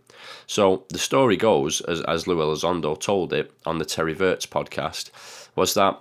So 0.48 0.86
the 0.90 1.00
story 1.00 1.38
goes 1.38 1.82
as, 1.82 2.02
as 2.02 2.28
Lou 2.28 2.38
Elizondo 2.38 3.00
told 3.00 3.34
it 3.34 3.52
on 3.66 3.80
the 3.80 3.86
Terry 3.86 4.14
Virts 4.14 4.46
podcast 4.46 5.12
was 5.56 5.74
that 5.74 6.00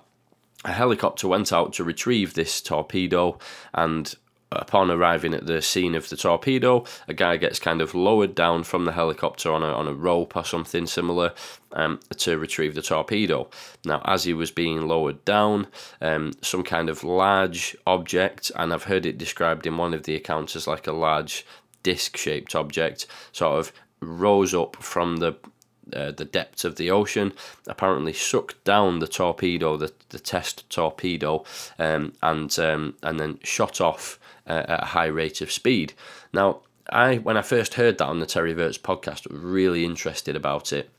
a 0.65 0.73
helicopter 0.73 1.27
went 1.27 1.53
out 1.53 1.73
to 1.75 1.85
retrieve 1.85 2.35
this 2.35 2.61
torpedo 2.61 3.39
and 3.73 4.15
upon 4.53 4.91
arriving 4.91 5.35
at 5.35 5.47
the 5.47 5.63
scene 5.63 5.95
of 5.95 6.09
the 6.09 6.17
torpedo, 6.17 6.85
a 7.07 7.15
guy 7.15 7.37
gets 7.37 7.59
kind 7.59 7.81
of 7.81 7.95
lowered 7.95 8.35
down 8.35 8.65
from 8.65 8.85
the 8.85 8.93
helicopter 8.93 9.53
on 9.53 9.63
a, 9.63 9.67
on 9.67 9.87
a 9.87 9.95
rope 9.95 10.37
or 10.37 10.45
something 10.45 10.87
similar 10.87 11.33
um, 11.73 12.01
to 12.17 12.37
retrieve 12.37 12.75
the 12.75 12.83
torpedo. 12.83 13.49
Now, 13.85 14.03
as 14.05 14.25
he 14.25 14.35
was 14.35 14.51
being 14.51 14.89
lowered 14.89 15.25
down, 15.25 15.69
um, 16.01 16.33
some 16.43 16.65
kind 16.65 16.89
of 16.89 17.05
large 17.05 17.77
object, 17.87 18.51
and 18.57 18.73
I've 18.73 18.85
heard 18.85 19.07
it 19.07 19.19
described 19.19 19.67
in 19.67 19.77
one 19.77 19.95
of 19.95 20.03
the 20.03 20.17
accounts 20.17 20.57
as 20.57 20.67
like 20.67 20.87
a 20.87 20.93
large 20.93 21.47
disc 21.83 22.17
shaped 22.17 22.55
object, 22.55 23.07
sort 23.33 23.59
of 23.59 23.73
rose 24.01 24.55
up 24.55 24.77
from 24.77 25.19
the 25.19 25.37
uh, 25.95 26.13
the 26.13 26.25
depths 26.25 26.65
of 26.65 26.77
the 26.77 26.91
ocean, 26.91 27.33
apparently 27.67 28.13
sucked 28.13 28.63
down 28.65 28.99
the 28.99 29.09
torpedo, 29.09 29.77
the, 29.77 29.93
the 30.11 30.19
test 30.19 30.69
torpedo, 30.71 31.45
um, 31.79 32.13
and 32.23 32.59
um, 32.59 32.95
and 33.03 33.19
then 33.19 33.39
shot 33.43 33.81
off 33.81 34.19
uh, 34.47 34.65
at 34.69 34.83
a 34.83 34.87
high 34.87 35.07
rate 35.07 35.41
of 35.41 35.53
speed. 35.53 35.93
Now, 36.33 36.61
I 36.91 37.17
when 37.17 37.37
I 37.37 37.43
first 37.43 37.75
heard 37.75 37.99
that 37.99 38.07
on 38.07 38.21
the 38.21 38.27
Terry 38.27 38.53
Virts 38.53 38.79
podcast, 38.79 39.31
was 39.31 39.41
really 39.41 39.85
interested 39.85 40.37
about 40.37 40.73
it. 40.73 40.91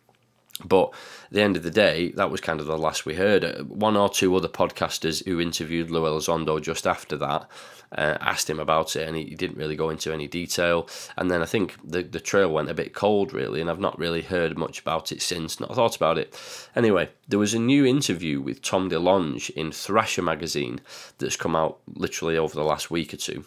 But 0.66 0.94
the 1.32 1.42
end 1.42 1.58
of 1.58 1.64
the 1.64 1.72
day, 1.72 2.12
that 2.12 2.32
was 2.32 2.42
kind 2.42 2.60
of 2.60 2.66
the 2.66 2.78
last 2.78 3.06
we 3.06 3.16
heard. 3.16 3.44
Uh, 3.44 3.64
one 3.64 3.98
or 3.98 4.10
two 4.10 4.36
other 4.36 4.48
podcasters 4.48 5.26
who 5.26 5.40
interviewed 5.40 5.90
Lou 5.90 6.04
Elizondo 6.04 6.62
just 6.62 6.86
after 6.86 7.18
that 7.18 7.50
uh, 7.98 8.18
asked 8.22 8.50
him 8.50 8.60
about 8.60 8.96
it, 8.96 9.08
and 9.08 9.18
he, 9.18 9.26
he, 9.26 9.36
didn't 9.36 9.58
really 9.58 9.76
go 9.76 9.90
into 9.90 10.14
any 10.14 10.28
detail. 10.28 10.88
And 11.18 11.30
then 11.30 11.42
I 11.42 11.46
think 11.46 11.76
the, 11.84 12.04
the 12.04 12.20
trail 12.20 12.52
went 12.52 12.70
a 12.70 12.74
bit 12.74 12.94
cold, 12.94 13.34
really, 13.34 13.60
and 13.60 13.70
I've 13.70 13.80
not 13.80 14.00
really 14.00 14.22
heard 14.22 14.58
much 14.58 14.80
about 14.80 15.12
it 15.12 15.22
since, 15.22 15.60
not 15.60 15.76
thought 15.76 15.96
about 15.96 16.18
it. 16.18 16.34
Anyway, 16.76 17.10
there 17.28 17.40
was 17.40 17.54
a 17.54 17.60
new 17.60 17.86
interview 17.86 18.40
with 18.40 18.62
Tom 18.62 18.90
DeLonge 18.90 19.50
in 19.52 19.72
Thrasher 19.72 20.22
magazine 20.22 20.80
that's 21.18 21.36
come 21.36 21.56
out 21.56 21.80
literally 21.94 22.38
over 22.38 22.56
the 22.56 22.64
last 22.64 22.90
week 22.90 23.14
or 23.14 23.18
two. 23.18 23.46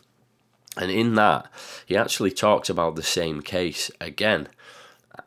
And 0.76 0.90
in 0.90 1.14
that, 1.14 1.47
he 1.87 1.97
actually 1.97 2.33
talks 2.33 2.68
about 2.68 2.97
the 2.97 3.02
same 3.02 3.40
case 3.40 3.90
again. 4.00 4.49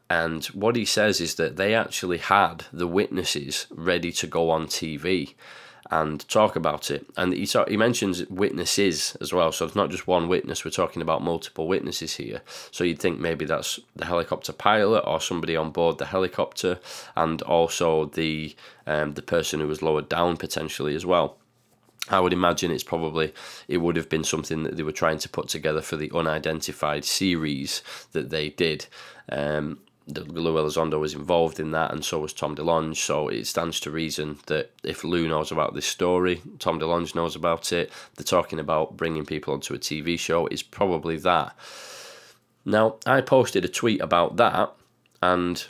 And 0.09 0.45
what 0.47 0.75
he 0.75 0.85
says 0.85 1.19
is 1.19 1.35
that 1.35 1.57
they 1.57 1.73
actually 1.73 2.17
had 2.17 2.65
the 2.71 2.87
witnesses 2.87 3.67
ready 3.69 4.11
to 4.13 4.27
go 4.27 4.49
on 4.49 4.67
TV 4.67 5.33
and 5.89 6.27
talk 6.27 6.55
about 6.55 6.91
it. 6.91 7.05
And 7.15 7.33
he 7.33 7.45
talk, 7.45 7.69
he 7.69 7.77
mentions 7.77 8.25
witnesses 8.27 9.17
as 9.21 9.31
well, 9.31 9.51
so 9.51 9.65
it's 9.65 9.75
not 9.75 9.89
just 9.89 10.07
one 10.07 10.27
witness. 10.27 10.65
We're 10.65 10.71
talking 10.71 11.01
about 11.01 11.21
multiple 11.21 11.67
witnesses 11.67 12.15
here. 12.15 12.41
So 12.71 12.83
you'd 12.83 12.99
think 12.99 13.19
maybe 13.19 13.45
that's 13.45 13.79
the 13.95 14.05
helicopter 14.05 14.53
pilot 14.53 15.03
or 15.05 15.21
somebody 15.21 15.55
on 15.55 15.71
board 15.71 15.97
the 15.97 16.05
helicopter, 16.05 16.79
and 17.15 17.41
also 17.41 18.05
the 18.05 18.55
um, 18.85 19.13
the 19.13 19.21
person 19.21 19.59
who 19.59 19.67
was 19.67 19.81
lowered 19.81 20.09
down 20.09 20.37
potentially 20.37 20.95
as 20.95 21.05
well. 21.05 21.37
I 22.09 22.21
would 22.21 22.33
imagine 22.33 22.71
it's 22.71 22.83
probably 22.83 23.33
it 23.67 23.77
would 23.77 23.97
have 23.97 24.09
been 24.09 24.23
something 24.23 24.63
that 24.63 24.77
they 24.77 24.83
were 24.83 24.91
trying 24.91 25.19
to 25.19 25.29
put 25.29 25.49
together 25.49 25.81
for 25.81 25.97
the 25.97 26.11
unidentified 26.13 27.03
series 27.05 27.81
that 28.13 28.29
they 28.29 28.49
did. 28.49 28.87
Um, 29.29 29.79
Lou 30.07 30.55
Elizondo 30.55 30.99
was 30.99 31.13
involved 31.13 31.59
in 31.59 31.71
that, 31.71 31.91
and 31.91 32.03
so 32.03 32.19
was 32.19 32.33
Tom 32.33 32.55
DeLonge. 32.55 32.95
So 32.95 33.27
it 33.27 33.45
stands 33.45 33.79
to 33.81 33.91
reason 33.91 34.39
that 34.47 34.71
if 34.83 35.03
Lou 35.03 35.27
knows 35.27 35.51
about 35.51 35.73
this 35.73 35.85
story, 35.85 36.41
Tom 36.59 36.79
DeLonge 36.79 37.13
knows 37.13 37.35
about 37.35 37.73
it. 37.73 37.91
They're 38.15 38.23
talking 38.23 38.59
about 38.59 38.95
bringing 38.95 39.25
people 39.25 39.53
onto 39.53 39.73
a 39.73 39.79
TV 39.79 40.17
show. 40.17 40.47
It's 40.47 40.63
probably 40.63 41.17
that. 41.17 41.55
Now, 42.63 42.95
I 43.05 43.21
posted 43.21 43.65
a 43.65 43.69
tweet 43.69 44.01
about 44.01 44.37
that, 44.37 44.73
and 45.21 45.65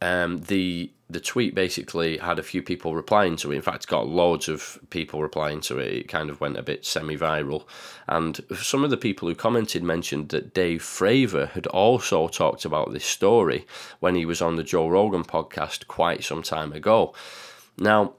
um, 0.00 0.40
the 0.42 0.90
the 1.10 1.20
tweet 1.20 1.54
basically 1.54 2.18
had 2.18 2.38
a 2.38 2.42
few 2.42 2.62
people 2.62 2.94
replying 2.94 3.36
to 3.36 3.50
it. 3.50 3.56
In 3.56 3.62
fact, 3.62 3.88
got 3.88 4.08
loads 4.08 4.48
of 4.48 4.78
people 4.90 5.20
replying 5.20 5.60
to 5.62 5.78
it. 5.78 5.92
It 5.92 6.08
kind 6.08 6.30
of 6.30 6.40
went 6.40 6.56
a 6.56 6.62
bit 6.62 6.86
semi 6.86 7.16
viral. 7.16 7.64
And 8.08 8.40
some 8.56 8.84
of 8.84 8.90
the 8.90 8.96
people 8.96 9.28
who 9.28 9.34
commented 9.34 9.82
mentioned 9.82 10.28
that 10.30 10.54
Dave 10.54 10.82
Fravor 10.82 11.50
had 11.50 11.66
also 11.66 12.28
talked 12.28 12.64
about 12.64 12.92
this 12.92 13.04
story 13.04 13.66
when 13.98 14.14
he 14.14 14.24
was 14.24 14.40
on 14.40 14.56
the 14.56 14.62
Joe 14.62 14.88
Rogan 14.88 15.24
podcast 15.24 15.86
quite 15.86 16.22
some 16.22 16.42
time 16.42 16.72
ago. 16.72 17.14
Now, 17.76 18.14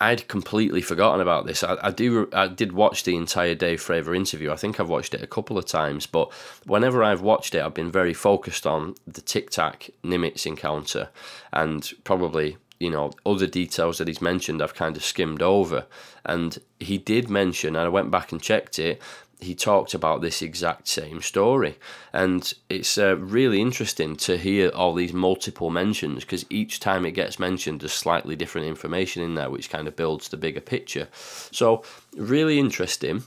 I'd 0.00 0.28
completely 0.28 0.82
forgotten 0.82 1.20
about 1.20 1.46
this. 1.46 1.62
I, 1.64 1.76
I, 1.82 1.90
do. 1.90 2.28
I 2.32 2.48
did 2.48 2.72
watch 2.72 3.04
the 3.04 3.16
entire 3.16 3.54
Dave 3.54 3.80
Fravor 3.80 4.14
interview. 4.14 4.50
I 4.50 4.56
think 4.56 4.78
I've 4.78 4.88
watched 4.88 5.14
it 5.14 5.22
a 5.22 5.26
couple 5.26 5.58
of 5.58 5.66
times, 5.66 6.06
but 6.06 6.32
whenever 6.66 7.02
I've 7.02 7.22
watched 7.22 7.54
it, 7.54 7.62
I've 7.62 7.74
been 7.74 7.92
very 7.92 8.14
focused 8.14 8.66
on 8.66 8.94
the 9.06 9.20
Tic 9.20 9.50
Tac 9.50 9.90
Nimitz 10.04 10.46
encounter, 10.46 11.08
and 11.52 11.90
probably 12.04 12.56
you 12.78 12.90
know 12.90 13.12
other 13.24 13.46
details 13.46 13.98
that 13.98 14.08
he's 14.08 14.22
mentioned. 14.22 14.62
I've 14.62 14.74
kind 14.74 14.96
of 14.96 15.04
skimmed 15.04 15.42
over, 15.42 15.86
and 16.24 16.58
he 16.78 16.98
did 16.98 17.30
mention, 17.30 17.76
and 17.76 17.86
I 17.86 17.88
went 17.88 18.10
back 18.10 18.32
and 18.32 18.42
checked 18.42 18.78
it 18.78 19.00
he 19.42 19.54
talked 19.54 19.94
about 19.94 20.20
this 20.20 20.42
exact 20.42 20.88
same 20.88 21.22
story. 21.22 21.78
And 22.12 22.52
it's 22.68 22.98
uh, 22.98 23.16
really 23.16 23.60
interesting 23.60 24.16
to 24.16 24.36
hear 24.36 24.68
all 24.70 24.94
these 24.94 25.12
multiple 25.12 25.70
mentions 25.70 26.24
because 26.24 26.44
each 26.50 26.80
time 26.80 27.06
it 27.06 27.12
gets 27.12 27.38
mentioned, 27.38 27.80
there's 27.80 27.92
slightly 27.92 28.36
different 28.36 28.66
information 28.66 29.22
in 29.22 29.34
there, 29.34 29.50
which 29.50 29.70
kind 29.70 29.88
of 29.88 29.96
builds 29.96 30.28
the 30.28 30.36
bigger 30.36 30.60
picture. 30.60 31.08
So, 31.12 31.82
really 32.14 32.58
interesting. 32.58 33.24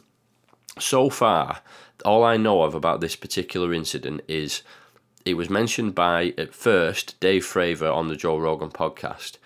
So 0.80 1.10
far, 1.10 1.62
all 2.04 2.24
I 2.24 2.38
know 2.38 2.64
of 2.64 2.74
about 2.74 3.02
this 3.02 3.16
particular 3.16 3.74
incident 3.74 4.22
is 4.28 4.64
it 5.26 5.36
was 5.36 5.50
mentioned 5.50 5.96
by, 5.96 6.34
at 6.38 6.54
first, 6.54 7.20
Dave 7.20 7.46
Fravor 7.46 7.94
on 7.94 8.08
the 8.08 8.16
Joe 8.16 8.38
Rogan 8.38 8.70
podcast. 8.70 9.38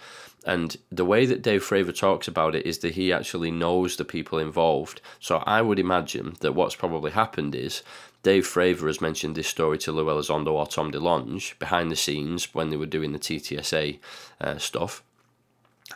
And 0.47 0.77
the 0.89 1.03
way 1.03 1.25
that 1.25 1.41
Dave 1.41 1.61
Fravor 1.61 1.93
talks 1.93 2.25
about 2.25 2.55
it 2.55 2.65
is 2.65 2.77
that 2.77 2.93
he 2.93 3.11
actually 3.11 3.51
knows 3.51 3.97
the 3.97 4.05
people 4.05 4.39
involved. 4.39 5.01
So 5.19 5.43
I 5.45 5.61
would 5.61 5.77
imagine 5.77 6.37
that 6.39 6.55
what's 6.55 6.73
probably 6.73 7.11
happened 7.11 7.53
is 7.53 7.83
Dave 8.23 8.47
Fravor 8.47 8.87
has 8.87 9.01
mentioned 9.01 9.35
this 9.35 9.49
story 9.49 9.77
to 9.79 9.91
Lou 9.91 10.05
Elizondo 10.05 10.53
or 10.53 10.65
Tom 10.65 10.89
DeLonge 10.89 11.59
behind 11.59 11.91
the 11.91 11.97
scenes 11.97 12.55
when 12.55 12.69
they 12.69 12.77
were 12.77 12.85
doing 12.85 13.11
the 13.11 13.19
TTSA 13.19 13.99
uh, 14.39 14.57
stuff. 14.57 15.03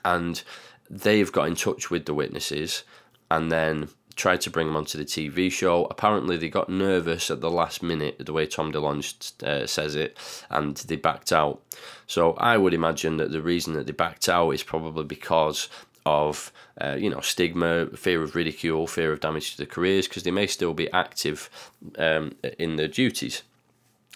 And 0.03 0.43
they've 0.89 1.31
got 1.31 1.47
in 1.47 1.55
touch 1.55 1.89
with 1.89 2.05
the 2.05 2.13
witnesses 2.13 2.83
and 3.29 3.53
then 3.53 3.87
tried 4.21 4.39
to 4.39 4.51
bring 4.51 4.67
them 4.67 4.75
onto 4.75 4.99
the 4.99 5.03
TV 5.03 5.51
show. 5.51 5.87
Apparently, 5.89 6.37
they 6.37 6.47
got 6.47 6.69
nervous 6.69 7.31
at 7.31 7.41
the 7.41 7.49
last 7.49 7.81
minute, 7.81 8.23
the 8.23 8.31
way 8.31 8.45
Tom 8.45 8.71
DeLonge 8.71 9.43
uh, 9.43 9.65
says 9.65 9.95
it, 9.95 10.15
and 10.51 10.77
they 10.77 10.95
backed 10.95 11.33
out. 11.33 11.59
So 12.05 12.33
I 12.33 12.55
would 12.57 12.75
imagine 12.75 13.17
that 13.17 13.31
the 13.31 13.41
reason 13.41 13.73
that 13.73 13.87
they 13.87 13.93
backed 13.93 14.29
out 14.29 14.51
is 14.51 14.61
probably 14.61 15.05
because 15.05 15.69
of 16.05 16.51
uh, 16.79 16.97
you 16.99 17.09
know 17.09 17.19
stigma, 17.21 17.87
fear 17.95 18.21
of 18.21 18.35
ridicule, 18.35 18.85
fear 18.85 19.11
of 19.11 19.21
damage 19.21 19.51
to 19.51 19.57
their 19.57 19.65
careers, 19.65 20.07
because 20.07 20.21
they 20.21 20.31
may 20.31 20.45
still 20.45 20.75
be 20.75 20.91
active 20.91 21.49
um, 21.97 22.35
in 22.59 22.75
their 22.75 22.87
duties. 22.87 23.41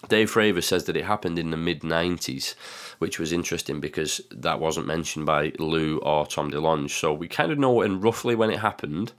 Dave 0.08 0.30
Fravor 0.30 0.62
says 0.62 0.84
that 0.84 0.96
it 0.96 1.04
happened 1.04 1.38
in 1.38 1.50
the 1.50 1.56
mid 1.56 1.80
90s, 1.80 2.54
which 2.98 3.18
was 3.18 3.32
interesting 3.32 3.80
because 3.80 4.20
that 4.30 4.60
wasn't 4.60 4.86
mentioned 4.86 5.26
by 5.26 5.52
Lou 5.58 5.98
or 5.98 6.26
Tom 6.26 6.50
DeLonge. 6.50 6.90
So 6.90 7.12
we 7.12 7.28
kind 7.28 7.50
of 7.50 7.58
know 7.58 7.72
when 7.72 8.00
roughly 8.00 8.34
when 8.34 8.50
it 8.50 8.60
happened 8.60 9.12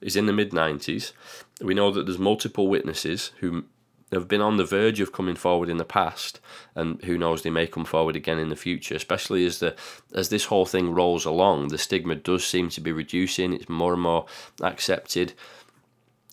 is 0.00 0.16
in 0.16 0.26
the 0.26 0.32
mid 0.32 0.50
90s. 0.50 1.12
We 1.60 1.74
know 1.74 1.90
that 1.90 2.06
there's 2.06 2.18
multiple 2.18 2.68
witnesses 2.68 3.32
who 3.40 3.64
have 4.12 4.28
been 4.28 4.40
on 4.40 4.56
the 4.56 4.64
verge 4.64 5.00
of 5.00 5.12
coming 5.12 5.34
forward 5.34 5.68
in 5.68 5.78
the 5.78 5.84
past, 5.84 6.40
and 6.74 7.02
who 7.04 7.18
knows, 7.18 7.42
they 7.42 7.50
may 7.50 7.66
come 7.66 7.84
forward 7.84 8.16
again 8.16 8.38
in 8.38 8.48
the 8.48 8.56
future. 8.56 8.94
Especially 8.94 9.44
as 9.46 9.58
the 9.58 9.74
as 10.14 10.28
this 10.28 10.46
whole 10.46 10.66
thing 10.66 10.92
rolls 10.92 11.24
along, 11.24 11.68
the 11.68 11.78
stigma 11.78 12.14
does 12.14 12.44
seem 12.44 12.68
to 12.70 12.80
be 12.80 12.92
reducing. 12.92 13.52
It's 13.52 13.68
more 13.68 13.94
and 13.94 14.02
more 14.02 14.26
accepted. 14.62 15.32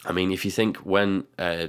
I 0.05 0.11
mean, 0.11 0.31
if 0.31 0.45
you 0.45 0.51
think 0.51 0.77
when 0.77 1.25
uh, 1.37 1.67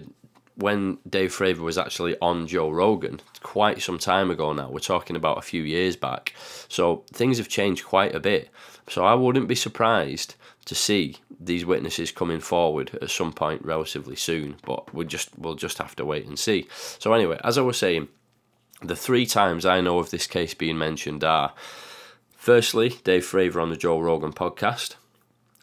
when 0.56 0.99
Dave 1.09 1.32
Fravor 1.32 1.61
was 1.61 1.78
actually 1.78 2.16
on 2.21 2.47
Joe 2.47 2.71
Rogan 2.71 3.21
quite 3.42 3.82
some 3.82 3.99
time 3.99 4.30
ago 4.30 4.52
now. 4.52 4.71
We're 4.71 4.80
talking 4.80 5.16
about 5.16 5.38
a 5.38 5.42
few 5.42 5.62
years 5.62 5.97
back. 5.97 6.35
So 6.68 7.04
things 7.12 7.38
have 7.38 7.49
changed 7.49 7.85
quite 7.85 8.14
a 8.14 8.21
bit. 8.21 8.50
So 8.88 9.04
I 9.04 9.14
wouldn't 9.14 9.49
be 9.49 9.54
surprised 9.54 10.35
to 10.64 10.75
see 10.75 11.16
these 11.40 11.64
witnesses 11.64 12.12
coming 12.12 12.40
forward 12.40 12.97
at 13.00 13.11
some 13.11 13.32
point 13.32 13.64
relatively 13.64 14.16
soon, 14.16 14.56
but 14.64 14.92
we 14.94 15.04
just 15.04 15.30
we'll 15.37 15.54
just 15.54 15.78
have 15.78 15.97
to 15.97 16.04
wait 16.04 16.26
and 16.26 16.38
see. 16.38 16.68
So 16.99 17.12
anyway, 17.12 17.40
as 17.42 17.59
I 17.59 17.62
was 17.62 17.78
saying, 17.78 18.09
the 18.80 18.97
three 18.97 19.26
times 19.26 19.64
I 19.66 19.80
know 19.80 19.99
of 19.99 20.11
this 20.11 20.26
case 20.26 20.54
being 20.54 20.78
mentioned 20.78 21.25
are 21.25 21.52
firstly 22.37 22.97
Dave 23.04 23.25
Fravor 23.25 23.62
on 23.62 23.71
the 23.71 23.76
Joe 23.76 24.00
Rogan 24.00 24.32
podcast, 24.32 24.97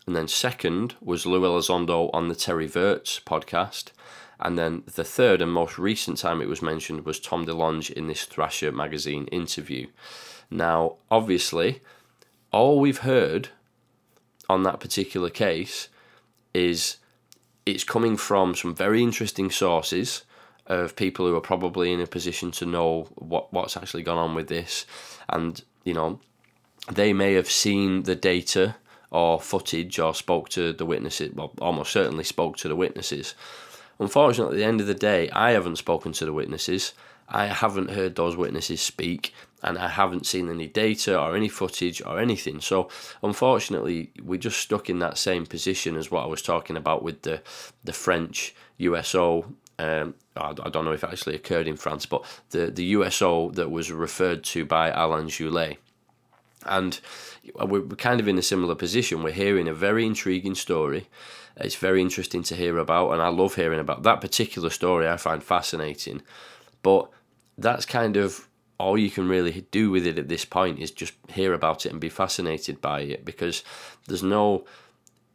and 0.06 0.16
then 0.16 0.28
second 0.28 0.96
was 1.02 1.26
Lou 1.26 1.42
Elizondo 1.42 2.10
on 2.14 2.28
the 2.28 2.36
Terry 2.36 2.68
Virts 2.68 3.20
podcast, 3.20 3.92
and 4.40 4.58
then 4.58 4.84
the 4.96 5.04
third 5.04 5.42
and 5.42 5.52
most 5.52 5.78
recent 5.78 6.18
time 6.18 6.42
it 6.42 6.48
was 6.48 6.62
mentioned 6.62 7.06
was 7.06 7.20
Tom 7.20 7.46
DeLonge 7.46 7.92
in 7.92 8.08
this 8.08 8.24
Thrasher 8.24 8.72
magazine 8.72 9.28
interview. 9.28 9.88
Now, 10.50 10.96
obviously, 11.12 11.82
all 12.52 12.80
we've 12.80 13.00
heard 13.00 13.50
on 14.50 14.64
that 14.64 14.80
particular 14.80 15.30
case 15.30 15.90
is 16.54 16.98
it's 17.66 17.84
coming 17.84 18.18
from 18.18 18.56
some 18.56 18.74
very 18.74 19.04
interesting 19.04 19.52
sources 19.52 20.24
of 20.66 20.96
people 20.96 21.28
who 21.28 21.36
are 21.36 21.42
probably 21.42 21.92
in 21.92 22.00
a 22.00 22.08
position 22.08 22.52
to 22.52 22.66
know 22.66 23.08
what, 23.16 23.52
what's 23.52 23.76
actually 23.76 24.04
gone 24.04 24.18
on 24.18 24.36
with 24.36 24.48
this. 24.48 24.86
And, 25.28 25.62
you 25.84 25.94
know, 25.94 26.20
they 26.92 27.12
may 27.14 27.34
have 27.34 27.50
seen 27.50 28.04
the 28.04 28.16
data 28.16 28.76
or 29.12 29.40
footage 29.40 30.00
or 30.00 30.14
spoke 30.14 30.50
to 30.50 30.72
the 30.74 30.86
witnesses, 30.86 31.34
well, 31.34 31.52
almost 31.60 31.92
certainly 31.92 32.24
spoke 32.24 32.58
to 32.58 32.68
the 32.68 32.76
witnesses. 32.76 33.34
Unfortunately, 34.00 34.56
at 34.56 34.60
the 34.60 34.66
end 34.66 34.82
of 34.82 34.88
the 34.88 34.94
day, 34.94 35.30
I 35.32 35.52
haven't 35.52 35.76
spoken 35.76 36.14
to 36.14 36.26
the 36.26 36.34
witnesses. 36.34 36.94
I 37.28 37.48
haven't 37.48 37.92
heard 37.92 38.16
those 38.16 38.36
witnesses 38.36 38.82
speak, 38.82 39.34
and 39.62 39.78
I 39.78 39.90
haven't 39.90 40.26
seen 40.26 40.50
any 40.50 40.68
data 40.68 41.20
or 41.20 41.36
any 41.36 41.50
footage 41.50 42.02
or 42.04 42.20
anything. 42.20 42.62
So, 42.62 42.90
unfortunately, 43.22 44.12
we're 44.24 44.40
just 44.40 44.60
stuck 44.60 44.90
in 44.90 45.00
that 45.00 45.18
same 45.18 45.46
position 45.46 45.96
as 45.96 46.10
what 46.10 46.24
I 46.24 46.28
was 46.28 46.42
talking 46.42 46.78
about 46.78 47.04
with 47.04 47.22
the 47.24 47.42
the 47.84 47.94
French 47.94 48.56
USO. 48.78 49.54
Um, 49.78 50.16
I, 50.36 50.54
don't 50.54 50.86
know 50.86 50.92
if 50.92 51.04
it 51.04 51.10
actually 51.10 51.36
occurred 51.36 51.68
in 51.68 51.78
France, 51.78 52.06
but 52.06 52.26
the, 52.50 52.68
the 52.68 52.84
USO 52.86 53.52
that 53.52 53.72
was 53.72 53.92
referred 53.92 54.44
to 54.46 54.66
by 54.66 54.90
Alain 54.90 55.28
Juillet. 55.28 55.78
And 56.66 57.00
we're 57.56 57.84
kind 57.96 58.20
of 58.20 58.28
in 58.28 58.38
a 58.38 58.42
similar 58.42 58.76
position. 58.76 59.24
We're 59.24 59.32
hearing 59.32 59.70
a 59.70 59.74
very 59.74 60.06
intriguing 60.06 60.56
story 60.56 61.08
it's 61.60 61.76
very 61.76 62.02
interesting 62.02 62.44
to 62.44 62.56
hear 62.56 62.78
about, 62.78 63.12
and 63.12 63.22
I 63.22 63.30
love 63.30 63.56
hearing 63.56 63.80
about 63.80 64.04
that 64.04 64.22
particular 64.22 64.70
story. 64.70 65.08
I 65.08 65.18
find 65.18 65.44
fascinating, 65.44 66.22
but 66.84 67.10
that's 67.58 67.86
kind 67.86 68.18
of 68.18 68.48
all 68.80 68.98
you 68.98 69.12
can 69.12 69.28
really 69.28 69.66
do 69.72 69.92
with 69.92 70.08
it 70.08 70.18
at 70.18 70.30
this 70.30 70.46
point 70.46 70.80
is 70.80 70.90
just 70.90 71.14
hear 71.28 71.54
about 71.54 71.86
it 71.86 71.92
and 71.92 72.00
be 72.00 72.10
fascinated 72.10 72.80
by 72.80 73.02
it 73.02 73.26
because 73.26 73.64
there's 74.08 74.24
no 74.24 74.66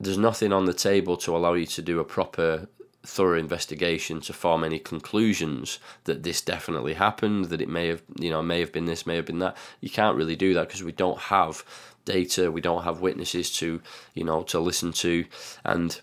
there's 0.01 0.19
nothing 0.19 0.53
on 0.53 0.65
the 0.65 0.75
table 0.75 1.17
to 1.17 1.37
allow 1.37 1.53
you 1.53 1.67
to 1.67 1.83
do 1.83 2.01
a 2.01 2.05
proper 2.05 2.67
thorough 3.07 3.39
investigation 3.39 4.19
to 4.19 4.33
form 4.33 4.65
any 4.65 4.79
conclusions 4.79 5.79
that 6.05 6.23
this 6.23 6.41
definitely 6.41 6.95
happened 6.95 7.47
that 7.47 7.61
it 7.61 7.69
may 7.69 7.89
have 7.89 8.03
you 8.19 8.31
know 8.31 8.43
may 8.43 8.61
have 8.61 8.73
been 8.73 8.87
this 8.87 9.07
may 9.07 9.17
have 9.17 9.27
been 9.27 9.41
that 9.41 9.55
you 9.83 9.91
can't 9.91 10.17
really 10.17 10.37
do 10.37 10.55
that 10.55 10.67
because 10.67 10.83
we 10.83 10.93
don't 10.93 11.19
have 11.19 11.63
data 12.07 12.51
we 12.51 12.63
don't 12.63 12.85
have 12.85 13.01
witnesses 13.01 13.55
to 13.55 13.83
you 14.15 14.25
know 14.25 14.43
to 14.43 14.59
listen 14.59 14.91
to 14.91 15.27
and 15.65 16.01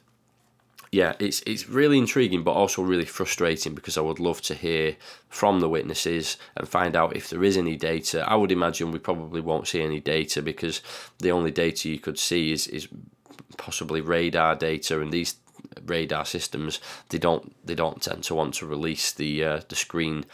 yeah, 0.92 1.14
it's 1.20 1.42
it's 1.46 1.70
really 1.70 1.98
intriguing, 1.98 2.44
but 2.44 2.52
also 2.52 2.82
really 2.82 3.06
frustrating 3.06 3.74
because 3.74 3.98
I 3.98 4.02
would 4.02 4.20
love 4.20 4.42
to 4.42 4.54
hear 4.54 4.98
from 5.30 5.62
the 5.62 5.70
witnesses 5.70 6.36
and 6.58 6.68
find 6.68 6.98
out 6.98 7.16
if 7.16 7.30
there 7.30 7.46
is 7.46 7.56
any 7.56 7.78
data. 7.78 8.30
I 8.30 8.36
would 8.36 8.52
imagine 8.52 8.92
we 8.92 9.00
probably 9.00 9.40
won't 9.40 9.70
see 9.70 9.82
any 9.82 10.02
data 10.02 10.42
because 10.42 10.82
the 11.20 11.32
only 11.32 11.52
data 11.52 11.88
you 11.88 11.98
could 11.98 12.20
see 12.20 12.52
is 12.52 12.68
is 12.68 12.90
possibly 13.58 14.02
radar 14.02 14.56
data, 14.58 15.00
and 15.00 15.14
these 15.14 15.36
radar 15.86 16.26
systems 16.26 16.82
they 17.08 17.18
don't 17.18 17.56
they 17.66 17.76
don't 17.76 18.02
tend 18.02 18.24
to 18.26 18.36
want 18.36 18.56
to 18.56 18.66
release 18.66 19.14
the 19.14 19.46
uh, 19.46 19.62
the 19.70 19.76
screen 19.76 20.26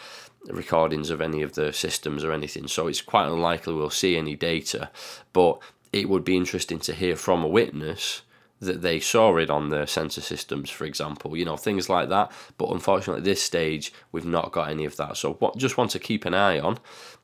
recordings 0.48 1.12
of 1.12 1.22
any 1.22 1.44
of 1.44 1.54
the 1.54 1.72
systems 1.72 2.24
or 2.24 2.32
anything. 2.32 2.68
So 2.68 2.88
it's 2.88 3.02
quite 3.02 3.28
unlikely 3.28 3.76
we'll 3.76 3.92
see 3.92 4.18
any 4.18 4.36
data, 4.36 4.90
but 5.34 5.60
it 5.94 6.10
would 6.10 6.24
be 6.24 6.36
interesting 6.36 6.80
to 6.80 6.96
hear 6.96 7.16
from 7.16 7.44
a 7.44 7.48
witness 7.48 8.24
that 8.60 8.82
they 8.82 9.00
saw 9.00 9.36
it 9.38 9.50
on 9.50 9.70
the 9.70 9.86
sensor 9.86 10.22
systems, 10.22 10.70
for 10.70 10.86
example, 10.86 11.38
you 11.38 11.46
know, 11.46 11.58
things 11.58 11.90
like 11.90 12.10
that. 12.10 12.32
But 12.58 12.72
unfortunately, 12.72 13.22
at 13.22 13.26
this 13.26 13.42
stage, 13.42 13.94
we've 14.12 14.26
not 14.26 14.52
got 14.52 14.70
any 14.70 14.86
of 14.86 14.98
that. 14.98 15.18
So, 15.18 15.34
what 15.34 15.58
just 15.58 15.78
want 15.78 15.92
to 15.92 16.00
keep 16.00 16.26
an 16.26 16.34
eye 16.34 16.60
on. 16.60 16.80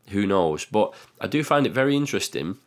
Who 0.10 0.28
knows? 0.28 0.66
But 0.66 0.94
I 1.22 1.28
do 1.28 1.44
find 1.44 1.66
it 1.66 1.72
very 1.72 1.96
interesting 1.96 2.58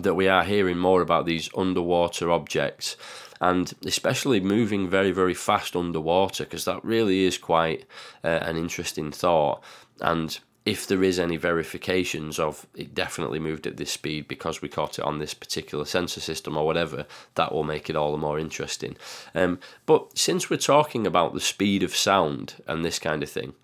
that 0.00 0.14
we 0.14 0.26
are 0.26 0.44
hearing 0.44 0.78
more 0.78 1.02
about 1.02 1.26
these 1.26 1.50
underwater 1.54 2.30
objects 2.30 2.96
and 3.42 3.74
especially 3.84 4.40
moving 4.40 4.88
very, 4.88 5.10
very 5.10 5.34
fast 5.34 5.76
underwater 5.76 6.44
because 6.44 6.64
that 6.64 6.82
really 6.84 7.24
is 7.24 7.36
quite 7.36 7.84
uh, 8.24 8.28
an 8.28 8.56
interesting 8.56 9.10
thought. 9.10 9.62
And 10.00 10.38
if 10.64 10.86
there 10.86 11.02
is 11.02 11.18
any 11.18 11.36
verifications 11.36 12.38
of 12.38 12.66
it 12.74 12.94
definitely 12.94 13.40
moved 13.40 13.66
at 13.66 13.76
this 13.76 13.90
speed 13.90 14.28
because 14.28 14.62
we 14.62 14.68
caught 14.68 14.98
it 14.98 15.04
on 15.04 15.18
this 15.18 15.34
particular 15.34 15.84
sensor 15.84 16.20
system 16.20 16.56
or 16.56 16.64
whatever, 16.64 17.06
that 17.34 17.52
will 17.52 17.64
make 17.64 17.90
it 17.90 17.96
all 17.96 18.12
the 18.12 18.18
more 18.18 18.38
interesting. 18.38 18.96
Um, 19.34 19.58
but 19.86 20.16
since 20.16 20.48
we're 20.48 20.58
talking 20.58 21.06
about 21.06 21.34
the 21.34 21.40
speed 21.40 21.82
of 21.82 21.96
sound 21.96 22.62
and 22.66 22.84
this 22.84 23.00
kind 23.00 23.22
of 23.22 23.30
thing, 23.30 23.54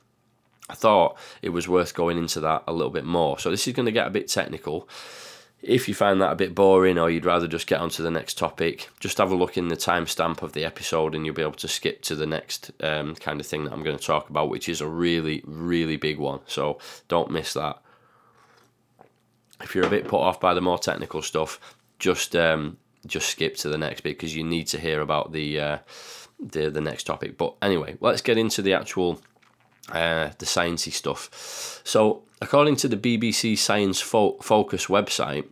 I 0.69 0.75
thought 0.75 1.17
it 1.41 1.51
was 1.51 1.69
worth 1.69 1.95
going 1.95 2.19
into 2.19 2.41
that 2.41 2.65
a 2.67 2.73
little 2.73 2.93
bit 2.93 3.05
more. 3.05 3.39
So 3.39 3.51
this 3.51 3.67
is 3.67 3.75
going 3.75 3.87
to 3.87 3.93
get 3.93 4.07
a 4.07 4.11
bit 4.11 4.29
technical. 4.29 4.89
If 5.61 5.89
you 5.89 5.95
find 5.95 6.21
that 6.21 6.33
a 6.33 6.37
bit 6.37 6.55
boring 6.55 6.99
or 6.99 7.11
you'd 7.11 7.25
rather 7.25 7.49
just 7.49 7.67
get 7.67 7.81
on 7.81 7.91
to 7.91 8.03
the 8.03 8.13
next 8.13 8.39
topic, 8.39 8.91
just 9.01 9.19
have 9.19 9.33
a 9.33 9.35
look 9.35 9.59
in 9.59 9.69
the 9.69 9.77
timestamp 9.77 10.41
of 10.43 10.53
the 10.53 10.65
episode 10.65 11.15
and 11.15 11.27
you'll 11.27 11.35
be 11.35 11.43
able 11.43 11.53
to 11.53 11.69
skip 11.69 12.01
to 12.03 12.15
the 12.15 12.27
next 12.27 12.71
um, 12.81 13.17
kind 13.17 13.41
of 13.41 13.47
thing 13.47 13.65
that 13.65 13.73
I'm 13.73 13.83
going 13.83 13.99
to 13.99 14.05
talk 14.05 14.31
about, 14.31 14.51
which 14.51 14.69
is 14.69 14.81
a 14.81 14.87
really, 14.87 15.43
really 15.45 15.97
big 15.97 16.19
one. 16.19 16.41
So 16.47 16.79
don't 17.09 17.33
miss 17.33 17.55
that. 17.55 17.83
If 19.61 19.75
you're 19.75 19.87
a 19.87 19.91
bit 19.91 20.07
put 20.07 20.21
off 20.21 20.39
by 20.39 20.55
the 20.55 20.61
more 20.61 20.79
technical 20.79 21.23
stuff, 21.23 21.59
just 21.99 22.37
um, 22.37 22.77
just 23.05 23.29
skip 23.29 23.57
to 23.57 23.69
the 23.69 23.79
next 23.79 24.03
bit 24.03 24.17
because 24.17 24.37
you 24.37 24.45
need 24.45 24.69
to 24.69 24.79
hear 24.79 25.01
about 25.01 25.33
the 25.33 25.59
uh, 25.59 25.79
the 26.39 26.71
the 26.71 26.81
next 26.81 27.05
topic. 27.05 27.37
But 27.37 27.55
anyway, 27.61 27.97
let's 28.01 28.23
get 28.23 28.39
into 28.39 28.63
the 28.63 28.75
actual 28.75 29.21
uh, 29.91 30.31
the 30.39 30.47
sciencey 30.47 30.93
stuff. 30.93 31.81
So, 31.85 32.23
according 32.41 32.77
to 32.77 32.89
the 32.89 32.97
BBC 32.97 33.57
Science 33.57 34.01
Fo- 34.01 34.39
Focus 34.39 34.87
website, 34.87 35.47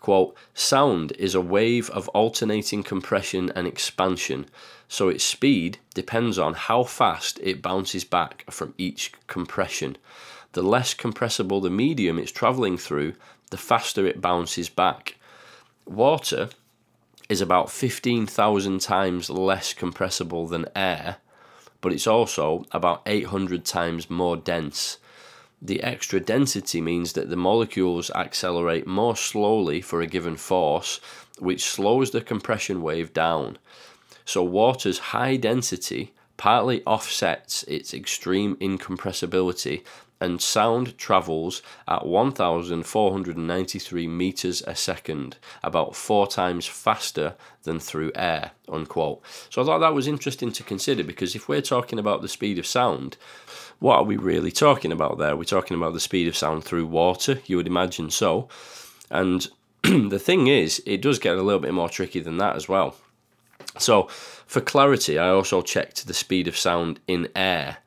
quote, 0.00 0.36
sound 0.54 1.12
is 1.12 1.34
a 1.34 1.40
wave 1.40 1.90
of 1.90 2.08
alternating 2.10 2.82
compression 2.82 3.50
and 3.54 3.66
expansion, 3.66 4.46
so 4.88 5.08
its 5.08 5.24
speed 5.24 5.78
depends 5.94 6.38
on 6.38 6.54
how 6.54 6.84
fast 6.84 7.38
it 7.42 7.62
bounces 7.62 8.04
back 8.04 8.44
from 8.50 8.74
each 8.78 9.12
compression. 9.26 9.96
The 10.52 10.62
less 10.62 10.94
compressible 10.94 11.60
the 11.60 11.70
medium 11.70 12.18
it's 12.18 12.32
travelling 12.32 12.76
through, 12.76 13.14
the 13.50 13.56
faster 13.56 14.06
it 14.06 14.20
bounces 14.20 14.68
back. 14.68 15.16
Water 15.86 16.50
is 17.28 17.40
about 17.40 17.70
15,000 17.70 18.80
times 18.80 19.30
less 19.30 19.72
compressible 19.72 20.46
than 20.46 20.66
air 20.76 21.16
but 21.82 21.92
it's 21.92 22.06
also 22.06 22.64
about 22.72 23.02
800 23.04 23.66
times 23.66 24.08
more 24.08 24.38
dense. 24.38 24.96
The 25.64 25.82
extra 25.84 26.18
density 26.18 26.80
means 26.80 27.12
that 27.12 27.30
the 27.30 27.36
molecules 27.36 28.10
accelerate 28.10 28.84
more 28.84 29.16
slowly 29.16 29.80
for 29.80 30.02
a 30.02 30.08
given 30.08 30.36
force, 30.36 31.00
which 31.38 31.64
slows 31.64 32.10
the 32.10 32.20
compression 32.20 32.82
wave 32.82 33.12
down. 33.12 33.58
So, 34.24 34.42
water's 34.42 34.98
high 34.98 35.36
density 35.36 36.14
partly 36.36 36.82
offsets 36.84 37.62
its 37.64 37.94
extreme 37.94 38.56
incompressibility 38.56 39.84
and 40.22 40.40
sound 40.40 40.96
travels 40.98 41.62
at 41.88 42.06
1,493 42.06 44.06
meters 44.06 44.62
a 44.68 44.76
second, 44.76 45.36
about 45.64 45.96
four 45.96 46.28
times 46.28 46.64
faster 46.64 47.34
than 47.64 47.80
through 47.80 48.12
air. 48.14 48.52
Unquote. 48.68 49.20
So 49.50 49.60
I 49.60 49.64
thought 49.64 49.80
that 49.80 49.94
was 49.94 50.06
interesting 50.06 50.52
to 50.52 50.62
consider 50.62 51.02
because 51.02 51.34
if 51.34 51.48
we're 51.48 51.60
talking 51.60 51.98
about 51.98 52.22
the 52.22 52.28
speed 52.28 52.60
of 52.60 52.66
sound, 52.66 53.16
what 53.82 53.96
are 53.96 54.04
we 54.04 54.16
really 54.16 54.52
talking 54.52 54.92
about 54.92 55.18
there? 55.18 55.36
We're 55.36 55.42
talking 55.42 55.76
about 55.76 55.92
the 55.92 55.98
speed 55.98 56.28
of 56.28 56.36
sound 56.36 56.62
through 56.62 56.86
water, 56.86 57.40
you 57.46 57.56
would 57.56 57.66
imagine 57.66 58.10
so. 58.10 58.48
And 59.10 59.48
the 59.82 60.20
thing 60.20 60.46
is, 60.46 60.80
it 60.86 61.02
does 61.02 61.18
get 61.18 61.36
a 61.36 61.42
little 61.42 61.60
bit 61.60 61.74
more 61.74 61.88
tricky 61.88 62.20
than 62.20 62.36
that 62.36 62.54
as 62.54 62.68
well. 62.68 62.94
So, 63.78 64.04
for 64.46 64.60
clarity, 64.60 65.18
I 65.18 65.30
also 65.30 65.62
checked 65.62 66.06
the 66.06 66.14
speed 66.14 66.46
of 66.46 66.56
sound 66.56 67.00
in 67.08 67.28
air. 67.34 67.78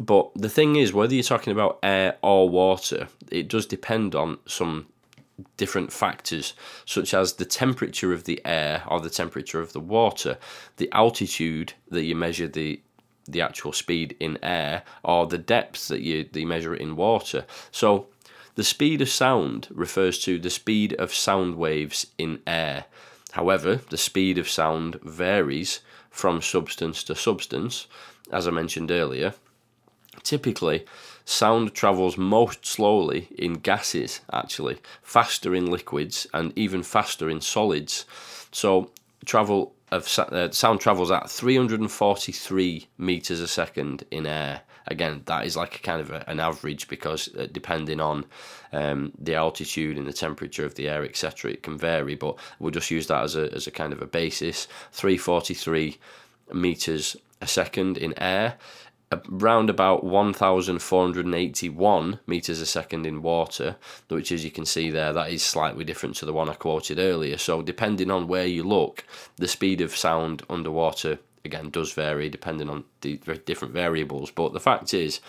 But 0.00 0.32
the 0.34 0.48
thing 0.48 0.74
is, 0.74 0.92
whether 0.92 1.14
you're 1.14 1.22
talking 1.22 1.52
about 1.52 1.78
air 1.84 2.16
or 2.20 2.48
water, 2.48 3.06
it 3.30 3.46
does 3.46 3.66
depend 3.66 4.16
on 4.16 4.38
some 4.46 4.88
different 5.56 5.92
factors, 5.92 6.54
such 6.86 7.14
as 7.14 7.34
the 7.34 7.44
temperature 7.44 8.12
of 8.12 8.24
the 8.24 8.40
air 8.44 8.82
or 8.88 8.98
the 8.98 9.10
temperature 9.10 9.60
of 9.60 9.74
the 9.74 9.80
water, 9.80 10.38
the 10.78 10.90
altitude 10.90 11.74
that 11.88 12.02
you 12.02 12.16
measure 12.16 12.48
the 12.48 12.80
the 13.26 13.40
actual 13.40 13.72
speed 13.72 14.16
in 14.20 14.38
air, 14.42 14.82
or 15.02 15.26
the 15.26 15.38
depth 15.38 15.88
that 15.88 16.00
you, 16.00 16.24
that 16.24 16.40
you 16.40 16.46
measure 16.46 16.74
it 16.74 16.80
in 16.80 16.96
water. 16.96 17.44
So, 17.70 18.08
the 18.54 18.64
speed 18.64 19.00
of 19.00 19.08
sound 19.08 19.68
refers 19.70 20.18
to 20.20 20.38
the 20.38 20.50
speed 20.50 20.92
of 20.94 21.12
sound 21.12 21.56
waves 21.56 22.06
in 22.18 22.40
air. 22.46 22.84
However, 23.32 23.80
the 23.90 23.96
speed 23.96 24.38
of 24.38 24.48
sound 24.48 25.00
varies 25.02 25.80
from 26.08 26.40
substance 26.40 27.02
to 27.04 27.16
substance, 27.16 27.88
as 28.30 28.46
I 28.46 28.52
mentioned 28.52 28.92
earlier. 28.92 29.34
Typically, 30.22 30.84
sound 31.24 31.74
travels 31.74 32.16
most 32.16 32.64
slowly 32.64 33.28
in 33.36 33.54
gases, 33.54 34.20
actually, 34.32 34.78
faster 35.02 35.52
in 35.52 35.66
liquids, 35.66 36.28
and 36.32 36.56
even 36.56 36.84
faster 36.84 37.28
in 37.28 37.40
solids. 37.40 38.04
So, 38.52 38.90
travel 39.24 39.74
of 39.90 40.18
uh, 40.18 40.50
sound 40.50 40.80
travels 40.80 41.10
at 41.10 41.30
343 41.30 42.88
meters 42.98 43.40
a 43.40 43.48
second 43.48 44.04
in 44.10 44.26
air. 44.26 44.62
Again, 44.86 45.22
that 45.26 45.46
is 45.46 45.56
like 45.56 45.76
a 45.76 45.78
kind 45.78 46.00
of 46.00 46.10
a, 46.10 46.28
an 46.28 46.40
average 46.40 46.88
because 46.88 47.34
uh, 47.36 47.46
depending 47.50 48.00
on 48.00 48.26
um, 48.72 49.12
the 49.18 49.34
altitude 49.34 49.96
and 49.96 50.06
the 50.06 50.12
temperature 50.12 50.64
of 50.64 50.74
the 50.74 50.88
air, 50.88 51.04
etc., 51.04 51.52
it 51.52 51.62
can 51.62 51.78
vary. 51.78 52.16
But 52.16 52.38
we'll 52.58 52.70
just 52.70 52.90
use 52.90 53.06
that 53.06 53.22
as 53.22 53.36
a 53.36 53.52
as 53.54 53.66
a 53.66 53.70
kind 53.70 53.92
of 53.92 54.02
a 54.02 54.06
basis. 54.06 54.66
343 54.92 55.98
meters 56.52 57.16
a 57.40 57.46
second 57.46 57.96
in 57.98 58.18
air 58.18 58.56
around 59.32 59.70
about 59.70 60.04
1,481 60.04 62.20
meters 62.26 62.60
a 62.60 62.66
second 62.66 63.06
in 63.06 63.22
water, 63.22 63.76
which, 64.08 64.32
as 64.32 64.44
you 64.44 64.50
can 64.50 64.66
see 64.66 64.90
there, 64.90 65.12
that 65.12 65.30
is 65.30 65.42
slightly 65.42 65.84
different 65.84 66.16
to 66.16 66.26
the 66.26 66.32
one 66.32 66.48
I 66.48 66.54
quoted 66.54 66.98
earlier. 66.98 67.38
So, 67.38 67.62
depending 67.62 68.10
on 68.10 68.26
where 68.28 68.46
you 68.46 68.64
look, 68.64 69.04
the 69.36 69.48
speed 69.48 69.80
of 69.80 69.96
sound 69.96 70.42
underwater 70.48 71.18
again 71.44 71.70
does 71.70 71.92
vary 71.92 72.30
depending 72.30 72.70
on 72.70 72.84
the 73.02 73.18
different 73.44 73.74
variables. 73.74 74.30
But 74.30 74.52
the 74.52 74.60
fact 74.60 74.94
is, 74.94 75.20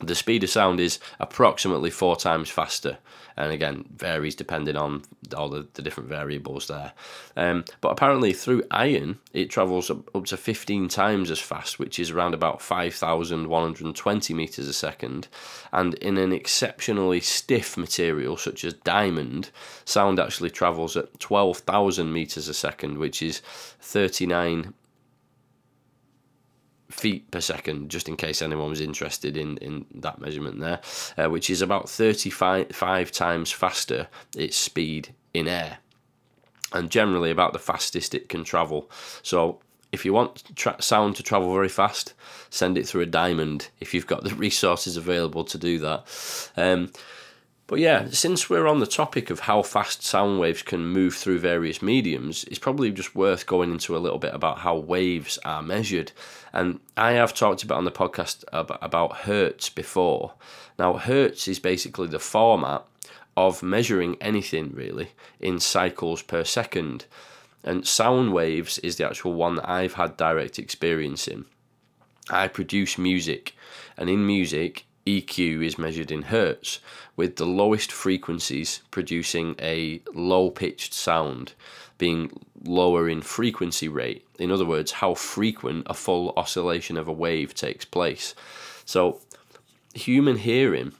the 0.00 0.14
speed 0.14 0.44
of 0.44 0.50
sound 0.50 0.78
is 0.78 1.00
approximately 1.18 1.90
four 1.90 2.16
times 2.16 2.48
faster, 2.48 2.98
and 3.36 3.52
again 3.52 3.84
varies 3.96 4.34
depending 4.34 4.76
on 4.76 5.02
all 5.36 5.48
the, 5.48 5.66
the 5.74 5.82
different 5.82 6.08
variables 6.08 6.68
there. 6.68 6.92
Um, 7.36 7.64
but 7.80 7.90
apparently, 7.90 8.32
through 8.32 8.62
iron, 8.70 9.18
it 9.32 9.50
travels 9.50 9.90
up, 9.90 10.14
up 10.14 10.26
to 10.26 10.36
15 10.36 10.88
times 10.88 11.30
as 11.30 11.40
fast, 11.40 11.78
which 11.78 11.98
is 11.98 12.10
around 12.10 12.34
about 12.34 12.62
5,120 12.62 14.34
meters 14.34 14.68
a 14.68 14.72
second. 14.72 15.28
And 15.72 15.94
in 15.94 16.16
an 16.16 16.32
exceptionally 16.32 17.20
stiff 17.20 17.76
material 17.76 18.36
such 18.36 18.64
as 18.64 18.74
diamond, 18.74 19.50
sound 19.84 20.20
actually 20.20 20.50
travels 20.50 20.96
at 20.96 21.18
12,000 21.18 22.12
meters 22.12 22.48
a 22.48 22.54
second, 22.54 22.98
which 22.98 23.20
is 23.20 23.40
39 23.80 24.74
feet 26.98 27.30
per 27.30 27.40
second, 27.40 27.90
just 27.90 28.08
in 28.08 28.16
case 28.16 28.42
anyone 28.42 28.70
was 28.70 28.80
interested 28.80 29.36
in, 29.36 29.56
in 29.58 29.86
that 29.94 30.20
measurement 30.20 30.60
there, 30.60 30.80
uh, 31.16 31.28
which 31.30 31.50
is 31.50 31.62
about 31.62 31.88
35 31.88 32.70
five 32.72 33.12
times 33.12 33.50
faster 33.50 34.08
its 34.36 34.56
speed 34.56 35.14
in 35.34 35.48
air, 35.48 35.78
and 36.72 36.90
generally 36.90 37.30
about 37.30 37.52
the 37.52 37.58
fastest 37.58 38.14
it 38.14 38.28
can 38.28 38.44
travel. 38.44 38.90
So 39.22 39.60
if 39.92 40.04
you 40.04 40.12
want 40.12 40.44
tra- 40.56 40.80
sound 40.80 41.16
to 41.16 41.22
travel 41.22 41.52
very 41.52 41.68
fast, 41.68 42.14
send 42.50 42.76
it 42.76 42.86
through 42.86 43.02
a 43.02 43.06
diamond 43.06 43.68
if 43.80 43.94
you've 43.94 44.06
got 44.06 44.24
the 44.24 44.34
resources 44.46 44.96
available 44.96 45.44
to 45.44 45.58
do 45.58 45.78
that. 45.78 46.50
Um, 46.56 46.90
but 47.68 47.80
yeah, 47.80 48.08
since 48.10 48.48
we're 48.48 48.66
on 48.66 48.80
the 48.80 48.86
topic 48.86 49.28
of 49.28 49.40
how 49.40 49.60
fast 49.62 50.02
sound 50.02 50.40
waves 50.40 50.62
can 50.62 50.86
move 50.86 51.14
through 51.14 51.38
various 51.38 51.82
mediums, 51.82 52.44
it's 52.44 52.58
probably 52.58 52.90
just 52.90 53.14
worth 53.14 53.46
going 53.46 53.70
into 53.70 53.94
a 53.94 54.00
little 54.00 54.18
bit 54.18 54.34
about 54.34 54.60
how 54.60 54.76
waves 54.76 55.38
are 55.44 55.62
measured. 55.62 56.12
And 56.52 56.80
I 56.96 57.12
have 57.12 57.34
talked 57.34 57.62
about 57.62 57.78
on 57.78 57.84
the 57.84 57.90
podcast 57.90 58.44
about 58.52 59.18
hertz 59.18 59.68
before. 59.68 60.34
Now, 60.78 60.94
hertz 60.94 61.48
is 61.48 61.58
basically 61.58 62.08
the 62.08 62.18
format 62.18 62.84
of 63.36 63.62
measuring 63.62 64.16
anything 64.20 64.72
really 64.74 65.10
in 65.38 65.60
cycles 65.60 66.22
per 66.22 66.44
second. 66.44 67.06
And 67.62 67.86
sound 67.86 68.32
waves 68.32 68.78
is 68.78 68.96
the 68.96 69.06
actual 69.06 69.34
one 69.34 69.56
that 69.56 69.68
I've 69.68 69.94
had 69.94 70.16
direct 70.16 70.58
experience 70.58 71.28
in. 71.28 71.44
I 72.30 72.48
produce 72.48 72.98
music, 72.98 73.54
and 73.96 74.08
in 74.10 74.26
music, 74.26 74.84
EQ 75.06 75.64
is 75.64 75.78
measured 75.78 76.10
in 76.10 76.22
hertz, 76.22 76.80
with 77.16 77.36
the 77.36 77.46
lowest 77.46 77.90
frequencies 77.90 78.82
producing 78.90 79.54
a 79.58 80.02
low 80.14 80.50
pitched 80.50 80.92
sound, 80.92 81.54
being 81.96 82.44
lower 82.64 83.08
in 83.08 83.22
frequency 83.22 83.88
rate. 83.88 84.27
In 84.38 84.50
other 84.50 84.64
words, 84.64 84.92
how 84.92 85.14
frequent 85.14 85.86
a 85.86 85.94
full 85.94 86.32
oscillation 86.36 86.96
of 86.96 87.08
a 87.08 87.12
wave 87.12 87.54
takes 87.54 87.84
place. 87.84 88.34
So, 88.84 89.20
human 89.94 90.36
hearing 90.36 90.92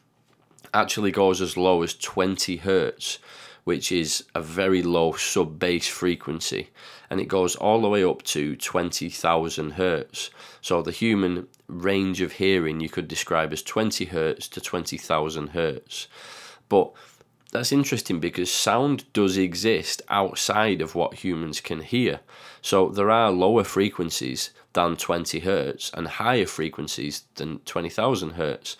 actually 0.75 1.11
goes 1.11 1.41
as 1.41 1.57
low 1.57 1.83
as 1.83 1.95
20 1.95 2.59
hertz, 2.59 3.19
which 3.65 3.93
is 3.93 4.25
a 4.35 4.43
very 4.43 4.83
low 4.83 5.13
sub 5.13 5.59
bass 5.59 5.87
frequency, 5.87 6.71
and 7.11 7.21
it 7.21 7.29
goes 7.29 7.55
all 7.57 7.81
the 7.81 7.89
way 7.89 8.05
up 8.05 8.23
to 8.23 8.57
20,000 8.57 9.71
hertz. 9.73 10.31
So, 10.61 10.83
the 10.83 10.91
human 10.91 11.47
range 11.69 12.21
of 12.21 12.33
hearing 12.33 12.81
you 12.81 12.89
could 12.89 13.09
describe 13.09 13.53
as 13.53 13.63
20 13.63 14.07
hertz 14.07 14.49
to 14.49 14.61
20,000 14.61 15.49
hertz. 15.49 16.09
But 16.69 16.93
that's 17.51 17.73
interesting 17.73 18.21
because 18.21 18.51
sound 18.51 19.11
does 19.13 19.39
exist 19.39 20.03
outside 20.09 20.81
of 20.81 20.95
what 20.95 21.15
humans 21.15 21.61
can 21.61 21.81
hear. 21.81 22.21
So 22.69 22.91
there 22.91 23.11
are 23.11 23.31
lower 23.31 23.65
frequencies 23.65 24.51
than 24.75 24.97
20 24.97 25.39
hertz 25.39 25.91
and 25.95 26.07
higher 26.07 26.45
frequencies 26.45 27.23
than 27.37 27.61
20,000 27.61 28.33
hertz. 28.33 28.77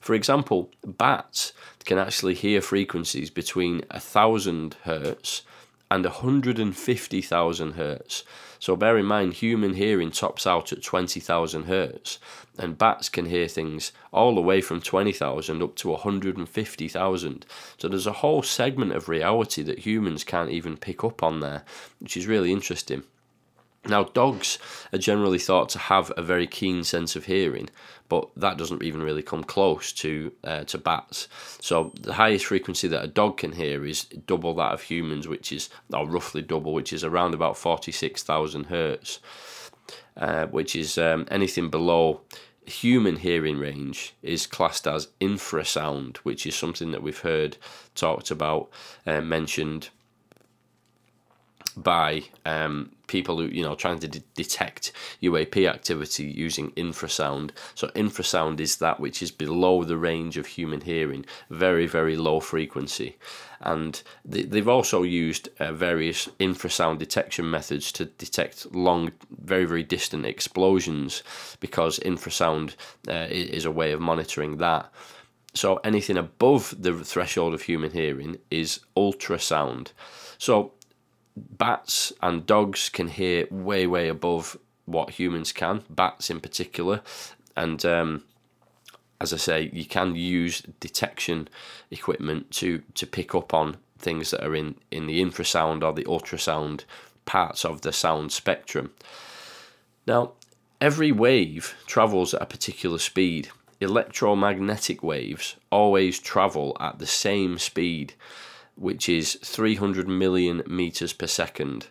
For 0.00 0.14
example, 0.14 0.70
bats 0.82 1.52
can 1.84 1.98
actually 1.98 2.32
hear 2.32 2.62
frequencies 2.62 3.28
between 3.28 3.82
1000 3.90 4.76
hertz 4.84 5.42
and 5.90 6.06
150,000 6.06 7.72
hertz. 7.72 8.24
So 8.58 8.74
bear 8.74 8.96
in 8.96 9.04
mind, 9.04 9.34
human 9.34 9.74
hearing 9.74 10.12
tops 10.12 10.46
out 10.46 10.72
at 10.72 10.82
20,000 10.82 11.64
hertz, 11.64 12.18
and 12.58 12.78
bats 12.78 13.10
can 13.10 13.26
hear 13.26 13.48
things 13.48 13.92
all 14.14 14.34
the 14.34 14.40
way 14.40 14.62
from 14.62 14.80
20,000 14.80 15.62
up 15.62 15.76
to 15.76 15.90
150,000. 15.90 17.46
So 17.76 17.86
there's 17.86 18.06
a 18.06 18.12
whole 18.12 18.42
segment 18.42 18.92
of 18.92 19.10
reality 19.10 19.62
that 19.64 19.80
humans 19.80 20.24
can't 20.24 20.48
even 20.48 20.78
pick 20.78 21.04
up 21.04 21.22
on 21.22 21.40
there, 21.40 21.64
which 22.00 22.16
is 22.16 22.26
really 22.26 22.50
interesting. 22.50 23.02
Now, 23.88 24.04
dogs 24.04 24.58
are 24.92 24.98
generally 24.98 25.38
thought 25.38 25.68
to 25.70 25.78
have 25.78 26.12
a 26.16 26.22
very 26.22 26.46
keen 26.46 26.84
sense 26.84 27.16
of 27.16 27.26
hearing, 27.26 27.68
but 28.08 28.28
that 28.36 28.58
doesn't 28.58 28.82
even 28.82 29.02
really 29.02 29.22
come 29.22 29.44
close 29.44 29.92
to 29.92 30.32
uh, 30.44 30.64
to 30.64 30.78
bats. 30.78 31.28
So 31.60 31.92
the 32.00 32.14
highest 32.14 32.46
frequency 32.46 32.88
that 32.88 33.04
a 33.04 33.08
dog 33.08 33.38
can 33.38 33.52
hear 33.52 33.84
is 33.84 34.04
double 34.04 34.54
that 34.54 34.72
of 34.72 34.82
humans, 34.82 35.28
which 35.28 35.52
is 35.52 35.70
or 35.92 36.08
roughly 36.08 36.42
double, 36.42 36.72
which 36.72 36.92
is 36.92 37.04
around 37.04 37.34
about 37.34 37.56
forty 37.56 37.92
six 37.92 38.22
thousand 38.22 38.64
hertz, 38.66 39.20
uh, 40.16 40.46
which 40.46 40.74
is 40.76 40.98
um, 40.98 41.26
anything 41.30 41.70
below 41.70 42.20
human 42.66 43.16
hearing 43.16 43.58
range 43.58 44.14
is 44.22 44.46
classed 44.46 44.88
as 44.88 45.08
infrasound, 45.20 46.16
which 46.18 46.46
is 46.46 46.54
something 46.56 46.90
that 46.90 47.02
we've 47.02 47.20
heard 47.20 47.56
talked 47.94 48.30
about, 48.30 48.68
uh, 49.06 49.20
mentioned 49.20 49.90
by 51.76 52.24
um, 52.44 52.90
people 53.06 53.36
who 53.36 53.44
you 53.44 53.62
know 53.62 53.74
trying 53.74 53.98
to 53.98 54.08
de- 54.08 54.22
detect 54.34 54.92
UAP 55.22 55.68
activity 55.68 56.24
using 56.24 56.70
infrasound. 56.72 57.50
So 57.74 57.88
infrasound 57.88 58.60
is 58.60 58.76
that 58.76 58.98
which 58.98 59.22
is 59.22 59.30
below 59.30 59.84
the 59.84 59.96
range 59.96 60.36
of 60.36 60.46
human 60.46 60.80
hearing, 60.80 61.24
very 61.50 61.86
very 61.86 62.16
low 62.16 62.40
frequency, 62.40 63.16
and 63.60 64.02
they, 64.24 64.42
they've 64.42 64.68
also 64.68 65.02
used 65.02 65.48
uh, 65.60 65.72
various 65.72 66.28
infrasound 66.40 66.98
detection 66.98 67.50
methods 67.50 67.92
to 67.92 68.06
detect 68.06 68.74
long, 68.74 69.12
very 69.30 69.66
very 69.66 69.82
distant 69.82 70.24
explosions 70.24 71.22
because 71.60 71.98
infrasound 72.00 72.74
uh, 73.08 73.26
is 73.30 73.64
a 73.64 73.70
way 73.70 73.92
of 73.92 74.00
monitoring 74.00 74.56
that. 74.58 74.90
So 75.54 75.76
anything 75.76 76.18
above 76.18 76.74
the 76.78 76.92
threshold 77.02 77.54
of 77.54 77.62
human 77.62 77.90
hearing 77.90 78.36
is 78.50 78.80
ultrasound. 78.94 79.92
So 80.36 80.72
bats 81.36 82.12
and 82.22 82.46
dogs 82.46 82.88
can 82.88 83.08
hear 83.08 83.46
way, 83.50 83.86
way 83.86 84.08
above 84.08 84.56
what 84.86 85.10
humans 85.10 85.52
can, 85.52 85.82
bats 85.90 86.30
in 86.30 86.40
particular. 86.40 87.02
And 87.56 87.84
um, 87.84 88.24
as 89.20 89.32
I 89.32 89.36
say, 89.36 89.70
you 89.72 89.84
can 89.84 90.14
use 90.14 90.62
detection 90.80 91.48
equipment 91.90 92.50
to 92.52 92.82
to 92.94 93.06
pick 93.06 93.34
up 93.34 93.54
on 93.54 93.76
things 93.98 94.30
that 94.30 94.44
are 94.44 94.54
in 94.54 94.76
in 94.90 95.06
the 95.06 95.22
infrasound 95.22 95.82
or 95.82 95.92
the 95.92 96.04
ultrasound 96.04 96.84
parts 97.24 97.64
of 97.64 97.80
the 97.80 97.92
sound 97.92 98.32
spectrum. 98.32 98.92
Now, 100.06 100.32
every 100.80 101.12
wave 101.12 101.74
travels 101.86 102.34
at 102.34 102.42
a 102.42 102.46
particular 102.46 102.98
speed. 102.98 103.48
Electromagnetic 103.78 105.02
waves 105.02 105.56
always 105.70 106.18
travel 106.18 106.74
at 106.80 106.98
the 106.98 107.06
same 107.06 107.58
speed, 107.58 108.14
which 108.76 109.08
is 109.08 109.34
300 109.42 110.06
million 110.08 110.62
meters 110.66 111.12
per 111.12 111.26
second. 111.26 111.88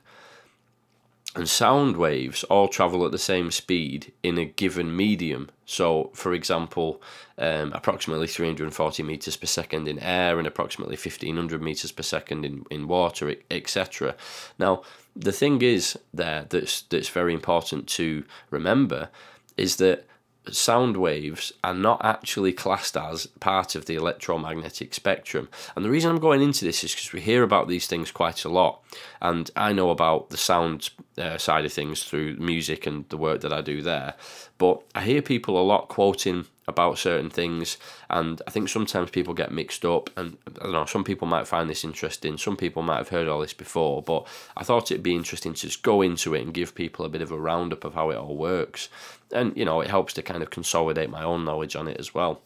And 1.35 1.49
sound 1.49 1.97
waves 1.97 2.45
all 2.45 2.69
travel 2.69 3.05
at 3.05 3.11
the 3.11 3.17
same 3.17 3.51
speed 3.51 4.13
in 4.23 4.37
a 4.37 4.45
given 4.45 4.95
medium. 4.95 5.49
So, 5.65 6.11
for 6.13 6.33
example, 6.33 7.01
um, 7.37 7.73
approximately 7.73 8.27
340 8.27 9.03
meters 9.03 9.35
per 9.35 9.45
second 9.45 9.89
in 9.89 9.99
air 9.99 10.37
and 10.37 10.47
approximately 10.47 10.95
1500 10.95 11.61
meters 11.61 11.91
per 11.91 12.03
second 12.03 12.45
in, 12.45 12.63
in 12.71 12.87
water, 12.87 13.35
etc. 13.51 14.15
Now, 14.57 14.83
the 15.13 15.33
thing 15.33 15.61
is 15.61 15.99
there 16.13 16.45
that's 16.49 16.83
that's 16.83 17.09
very 17.09 17.33
important 17.33 17.87
to 17.87 18.23
remember 18.49 19.09
is 19.57 19.77
that 19.77 20.05
sound 20.51 20.97
waves 20.97 21.51
are 21.63 21.73
not 21.73 22.03
actually 22.03 22.53
classed 22.53 22.97
as 22.97 23.27
part 23.39 23.75
of 23.75 23.85
the 23.85 23.95
electromagnetic 23.95 24.93
spectrum. 24.93 25.49
And 25.75 25.83
the 25.83 25.89
reason 25.89 26.11
I'm 26.11 26.19
going 26.19 26.41
into 26.41 26.65
this 26.65 26.83
is 26.83 26.93
because 26.93 27.13
we 27.13 27.21
hear 27.21 27.43
about 27.43 27.67
these 27.67 27.87
things 27.87 28.11
quite 28.11 28.45
a 28.45 28.49
lot. 28.49 28.81
And 29.21 29.49
I 29.55 29.73
know 29.73 29.89
about 29.89 30.29
the 30.29 30.37
sound 30.37 30.89
uh, 31.17 31.37
side 31.37 31.65
of 31.65 31.73
things 31.73 32.03
through 32.03 32.37
music 32.37 32.85
and 32.85 33.07
the 33.09 33.17
work 33.17 33.41
that 33.41 33.53
I 33.53 33.61
do 33.61 33.81
there. 33.81 34.15
But 34.57 34.81
I 34.93 35.01
hear 35.01 35.21
people 35.21 35.59
a 35.59 35.63
lot 35.63 35.87
quoting 35.87 36.45
about 36.67 36.97
certain 36.97 37.29
things, 37.29 37.77
and 38.09 38.41
I 38.47 38.51
think 38.51 38.69
sometimes 38.69 39.11
people 39.11 39.33
get 39.33 39.51
mixed 39.51 39.85
up. 39.85 40.09
And 40.17 40.37
I 40.47 40.63
don't 40.63 40.71
know, 40.71 40.85
some 40.85 41.03
people 41.03 41.27
might 41.27 41.47
find 41.47 41.69
this 41.69 41.83
interesting, 41.83 42.37
some 42.37 42.57
people 42.57 42.81
might 42.81 42.97
have 42.97 43.09
heard 43.09 43.27
all 43.27 43.41
this 43.41 43.53
before, 43.53 44.01
but 44.01 44.27
I 44.57 44.63
thought 44.63 44.91
it'd 44.91 45.03
be 45.03 45.15
interesting 45.15 45.53
to 45.53 45.61
just 45.61 45.83
go 45.83 46.01
into 46.01 46.33
it 46.33 46.41
and 46.41 46.53
give 46.53 46.75
people 46.75 47.05
a 47.05 47.09
bit 47.09 47.21
of 47.21 47.31
a 47.31 47.39
roundup 47.39 47.83
of 47.83 47.93
how 47.93 48.09
it 48.09 48.17
all 48.17 48.35
works. 48.35 48.89
And 49.31 49.55
you 49.55 49.65
know, 49.65 49.81
it 49.81 49.89
helps 49.89 50.13
to 50.13 50.23
kind 50.23 50.41
of 50.41 50.49
consolidate 50.49 51.09
my 51.09 51.23
own 51.23 51.45
knowledge 51.45 51.75
on 51.75 51.87
it 51.87 51.97
as 51.99 52.13
well. 52.13 52.41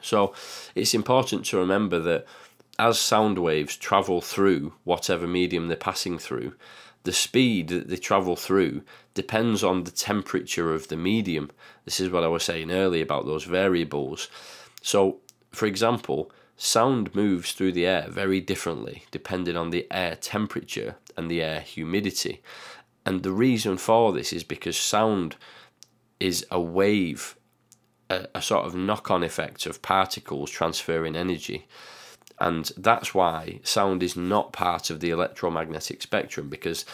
So 0.00 0.34
it's 0.74 0.94
important 0.94 1.44
to 1.46 1.58
remember 1.58 2.00
that 2.00 2.26
as 2.78 2.98
sound 2.98 3.38
waves 3.38 3.76
travel 3.76 4.20
through 4.20 4.72
whatever 4.84 5.26
medium 5.26 5.68
they're 5.68 5.76
passing 5.76 6.18
through, 6.18 6.54
the 7.04 7.12
speed 7.12 7.68
that 7.68 7.88
they 7.88 7.96
travel 7.96 8.36
through 8.36 8.82
depends 9.14 9.64
on 9.64 9.84
the 9.84 9.90
temperature 9.90 10.72
of 10.72 10.88
the 10.88 10.96
medium. 10.96 11.50
This 11.84 12.00
is 12.00 12.10
what 12.10 12.24
I 12.24 12.28
was 12.28 12.44
saying 12.44 12.70
earlier 12.70 13.02
about 13.02 13.26
those 13.26 13.44
variables. 13.44 14.28
So, 14.82 15.18
for 15.50 15.66
example, 15.66 16.30
sound 16.56 17.14
moves 17.14 17.52
through 17.52 17.72
the 17.72 17.86
air 17.86 18.06
very 18.08 18.40
differently 18.40 19.04
depending 19.10 19.56
on 19.56 19.70
the 19.70 19.86
air 19.90 20.16
temperature 20.16 20.96
and 21.16 21.30
the 21.30 21.42
air 21.42 21.60
humidity. 21.60 22.42
And 23.04 23.22
the 23.22 23.32
reason 23.32 23.78
for 23.78 24.12
this 24.12 24.32
is 24.32 24.44
because 24.44 24.76
sound 24.76 25.36
is 26.20 26.46
a 26.50 26.60
wave, 26.60 27.36
a, 28.08 28.28
a 28.34 28.40
sort 28.40 28.64
of 28.64 28.76
knock 28.76 29.10
on 29.10 29.24
effect 29.24 29.66
of 29.66 29.82
particles 29.82 30.50
transferring 30.50 31.16
energy. 31.16 31.66
And 32.42 32.72
that's 32.76 33.14
why 33.14 33.60
sound 33.62 34.02
is 34.02 34.16
not 34.16 34.52
part 34.52 34.90
of 34.90 34.98
the 34.98 35.10
electromagnetic 35.10 36.02
spectrum 36.02 36.48
because 36.48 36.84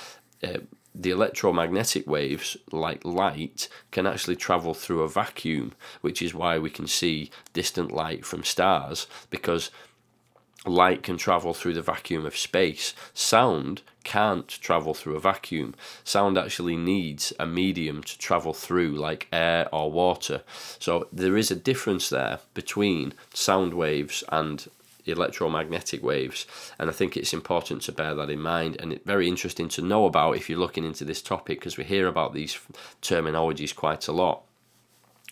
uh, 0.45 0.59
the 0.95 1.09
electromagnetic 1.09 2.07
waves, 2.07 2.59
like 2.71 3.03
light, 3.03 3.67
can 3.91 4.07
actually 4.07 4.37
travel 4.37 4.75
through 4.75 5.01
a 5.01 5.09
vacuum, 5.09 5.73
which 6.03 6.21
is 6.21 6.35
why 6.35 6.59
we 6.59 6.69
can 6.69 6.87
see 6.87 7.31
distant 7.55 7.91
light 7.91 8.27
from 8.27 8.45
stars 8.45 9.07
because 9.31 9.71
light 10.67 11.03
can 11.03 11.17
travel 11.17 11.55
through 11.55 11.73
the 11.73 11.81
vacuum 11.81 12.27
of 12.27 12.37
space. 12.37 12.93
Sound 13.15 13.81
can't 14.05 14.49
travel 14.49 14.93
through 14.93 15.17
a 15.17 15.21
vacuum. 15.21 15.75
Sound 16.05 16.37
actually 16.37 16.77
needs 16.77 17.33
a 17.41 17.47
medium 17.47 18.03
to 18.03 18.19
travel 18.19 18.53
through, 18.53 18.97
like 18.97 19.29
air 19.33 19.67
or 19.73 19.91
water. 19.91 20.43
So 20.79 21.09
there 21.11 21.39
is 21.39 21.51
a 21.51 21.57
difference 21.57 22.11
there 22.11 22.41
between 22.53 23.15
sound 23.33 23.73
waves 23.73 24.23
and 24.29 24.69
electromagnetic 25.09 26.03
waves. 26.03 26.47
And 26.79 26.89
I 26.89 26.93
think 26.93 27.17
it's 27.17 27.33
important 27.33 27.83
to 27.83 27.93
bear 27.93 28.15
that 28.15 28.31
in 28.31 28.41
mind 28.41 28.77
and 28.81 28.93
it's 28.93 29.05
very 29.05 29.29
interesting 29.29 29.69
to 29.71 29.83
know 29.83 30.07
about 30.07 30.37
if 30.37 30.49
you're 30.49 30.59
looking 30.59 30.85
into 30.85 31.05
this 31.05 31.23
topic 31.23 31.59
because 31.59 31.77
we 31.77 31.85
hear 31.85 32.07
about 32.07 32.35
these 32.35 32.59
terminologies 33.03 33.75
quite 33.75 34.09
a 34.09 34.13
lot. 34.13 34.43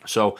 So, 0.06 0.36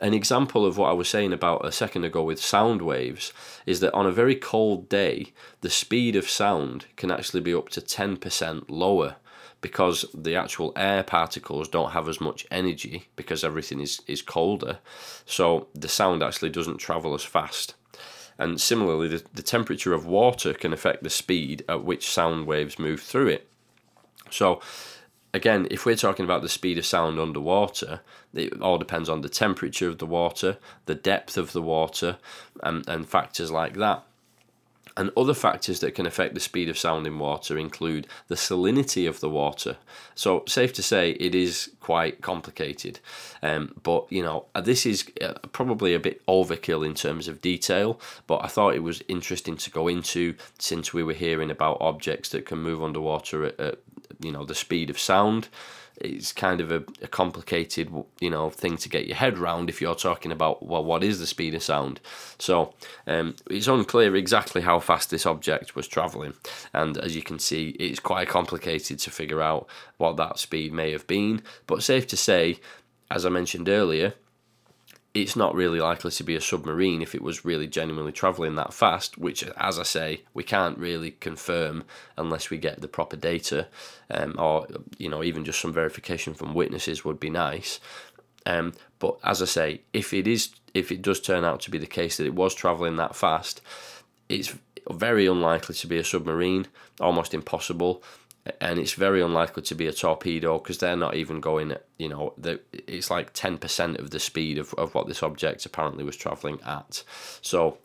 an 0.00 0.14
example 0.14 0.64
of 0.64 0.78
what 0.78 0.90
I 0.90 0.92
was 0.92 1.08
saying 1.08 1.32
about 1.32 1.66
a 1.66 1.72
second 1.72 2.04
ago 2.04 2.22
with 2.22 2.40
sound 2.40 2.82
waves 2.82 3.32
is 3.66 3.80
that 3.80 3.92
on 3.94 4.06
a 4.06 4.12
very 4.12 4.36
cold 4.36 4.88
day, 4.88 5.32
the 5.60 5.70
speed 5.70 6.14
of 6.14 6.28
sound 6.28 6.86
can 6.94 7.10
actually 7.10 7.40
be 7.40 7.54
up 7.54 7.68
to 7.70 7.80
10% 7.80 8.64
lower 8.68 9.16
because 9.60 10.04
the 10.14 10.36
actual 10.36 10.72
air 10.76 11.02
particles 11.02 11.68
don't 11.68 11.90
have 11.90 12.08
as 12.08 12.20
much 12.20 12.46
energy 12.50 13.08
because 13.16 13.42
everything 13.42 13.80
is, 13.80 14.00
is 14.06 14.22
colder. 14.22 14.78
So 15.26 15.66
the 15.74 15.88
sound 15.88 16.22
actually 16.22 16.50
doesn't 16.50 16.78
travel 16.78 17.14
as 17.14 17.24
fast. 17.24 17.74
And 18.38 18.60
similarly, 18.60 19.08
the, 19.08 19.22
the 19.34 19.42
temperature 19.42 19.92
of 19.92 20.06
water 20.06 20.54
can 20.54 20.72
affect 20.72 21.02
the 21.02 21.10
speed 21.10 21.64
at 21.68 21.84
which 21.84 22.10
sound 22.10 22.46
waves 22.46 22.78
move 22.78 23.00
through 23.00 23.28
it. 23.28 23.48
So, 24.30 24.60
again, 25.34 25.66
if 25.70 25.84
we're 25.84 25.96
talking 25.96 26.24
about 26.24 26.42
the 26.42 26.48
speed 26.48 26.78
of 26.78 26.86
sound 26.86 27.18
underwater, 27.18 28.00
it 28.34 28.60
all 28.60 28.78
depends 28.78 29.08
on 29.08 29.22
the 29.22 29.28
temperature 29.28 29.88
of 29.88 29.98
the 29.98 30.06
water, 30.06 30.58
the 30.86 30.94
depth 30.94 31.36
of 31.36 31.52
the 31.52 31.62
water, 31.62 32.18
and, 32.62 32.88
and 32.88 33.08
factors 33.08 33.50
like 33.50 33.74
that. 33.74 34.04
And 34.98 35.12
other 35.16 35.32
factors 35.32 35.78
that 35.78 35.94
can 35.94 36.06
affect 36.06 36.34
the 36.34 36.40
speed 36.40 36.68
of 36.68 36.76
sound 36.76 37.06
in 37.06 37.20
water 37.20 37.56
include 37.56 38.08
the 38.26 38.34
salinity 38.34 39.08
of 39.08 39.20
the 39.20 39.30
water. 39.30 39.76
So, 40.16 40.42
safe 40.48 40.72
to 40.72 40.82
say, 40.82 41.12
it 41.12 41.36
is 41.36 41.70
quite 41.78 42.20
complicated. 42.20 42.98
Um, 43.40 43.76
but, 43.84 44.10
you 44.10 44.24
know, 44.24 44.46
this 44.60 44.84
is 44.84 45.08
uh, 45.22 45.34
probably 45.52 45.94
a 45.94 46.00
bit 46.00 46.26
overkill 46.26 46.84
in 46.84 46.94
terms 46.94 47.28
of 47.28 47.40
detail, 47.40 48.00
but 48.26 48.44
I 48.44 48.48
thought 48.48 48.74
it 48.74 48.82
was 48.82 49.00
interesting 49.06 49.56
to 49.58 49.70
go 49.70 49.86
into 49.86 50.34
since 50.58 50.92
we 50.92 51.04
were 51.04 51.12
hearing 51.12 51.52
about 51.52 51.80
objects 51.80 52.30
that 52.30 52.44
can 52.44 52.58
move 52.58 52.82
underwater 52.82 53.44
at, 53.44 53.60
at 53.60 53.78
you 54.18 54.32
know, 54.32 54.44
the 54.44 54.54
speed 54.54 54.90
of 54.90 54.98
sound 54.98 55.48
it's 56.00 56.32
kind 56.32 56.60
of 56.60 56.70
a, 56.70 56.84
a, 57.02 57.08
complicated 57.08 57.92
you 58.20 58.30
know 58.30 58.50
thing 58.50 58.76
to 58.76 58.88
get 58.88 59.06
your 59.06 59.16
head 59.16 59.38
around 59.38 59.68
if 59.68 59.80
you're 59.80 59.94
talking 59.94 60.32
about 60.32 60.64
well 60.64 60.84
what 60.84 61.04
is 61.04 61.18
the 61.18 61.26
speed 61.26 61.54
of 61.54 61.62
sound. 61.62 62.00
So 62.38 62.74
um, 63.06 63.36
it's 63.50 63.66
unclear 63.66 64.14
exactly 64.16 64.62
how 64.62 64.80
fast 64.80 65.10
this 65.10 65.26
object 65.26 65.74
was 65.74 65.88
traveling. 65.88 66.34
And 66.72 66.96
as 66.98 67.16
you 67.16 67.22
can 67.22 67.38
see 67.38 67.70
it's 67.80 68.00
quite 68.00 68.28
complicated 68.28 68.98
to 69.00 69.10
figure 69.10 69.42
out 69.42 69.66
what 69.96 70.16
that 70.16 70.38
speed 70.38 70.72
may 70.72 70.92
have 70.92 71.06
been. 71.06 71.42
But 71.66 71.82
safe 71.82 72.06
to 72.08 72.16
say 72.16 72.60
as 73.10 73.24
i 73.24 73.28
mentioned 73.28 73.68
earlier 73.68 74.12
it's 75.14 75.36
not 75.36 75.54
really 75.54 75.80
likely 75.80 76.10
to 76.10 76.22
be 76.22 76.36
a 76.36 76.40
submarine 76.40 77.02
if 77.02 77.14
it 77.14 77.22
was 77.22 77.44
really 77.44 77.66
genuinely 77.66 78.12
travelling 78.12 78.56
that 78.56 78.74
fast, 78.74 79.16
which, 79.16 79.42
as 79.56 79.78
I 79.78 79.82
say, 79.82 80.22
we 80.34 80.44
can't 80.44 80.78
really 80.78 81.12
confirm 81.12 81.84
unless 82.16 82.50
we 82.50 82.58
get 82.58 82.80
the 82.80 82.88
proper 82.88 83.16
data, 83.16 83.68
um, 84.10 84.34
or 84.38 84.66
you 84.98 85.08
know, 85.08 85.22
even 85.22 85.44
just 85.44 85.60
some 85.60 85.72
verification 85.72 86.34
from 86.34 86.54
witnesses 86.54 87.04
would 87.04 87.18
be 87.18 87.30
nice. 87.30 87.80
Um, 88.46 88.74
but 88.98 89.18
as 89.24 89.42
I 89.42 89.46
say, 89.46 89.80
if 89.92 90.12
it 90.12 90.26
is, 90.26 90.50
if 90.74 90.92
it 90.92 91.02
does 91.02 91.20
turn 91.20 91.44
out 91.44 91.60
to 91.62 91.70
be 91.70 91.78
the 91.78 91.86
case 91.86 92.16
that 92.18 92.26
it 92.26 92.34
was 92.34 92.54
travelling 92.54 92.96
that 92.96 93.16
fast, 93.16 93.60
it's 94.28 94.54
very 94.90 95.26
unlikely 95.26 95.74
to 95.74 95.86
be 95.86 95.98
a 95.98 96.04
submarine, 96.04 96.66
almost 97.00 97.34
impossible 97.34 98.02
and 98.60 98.78
it's 98.78 98.92
very 98.92 99.22
unlikely 99.22 99.62
to 99.64 99.74
be 99.74 99.86
a 99.86 99.92
torpedo 99.92 100.58
because 100.58 100.78
they're 100.78 100.96
not 100.96 101.14
even 101.14 101.40
going 101.40 101.72
at, 101.72 101.84
you 101.98 102.08
know, 102.08 102.34
it's 102.72 103.10
like 103.10 103.34
10% 103.34 103.98
of 103.98 104.10
the 104.10 104.20
speed 104.20 104.58
of, 104.58 104.74
of 104.74 104.94
what 104.94 105.06
this 105.06 105.22
object 105.22 105.66
apparently 105.66 106.04
was 106.04 106.16
travelling 106.16 106.60
at. 106.64 107.02
So 107.42 107.78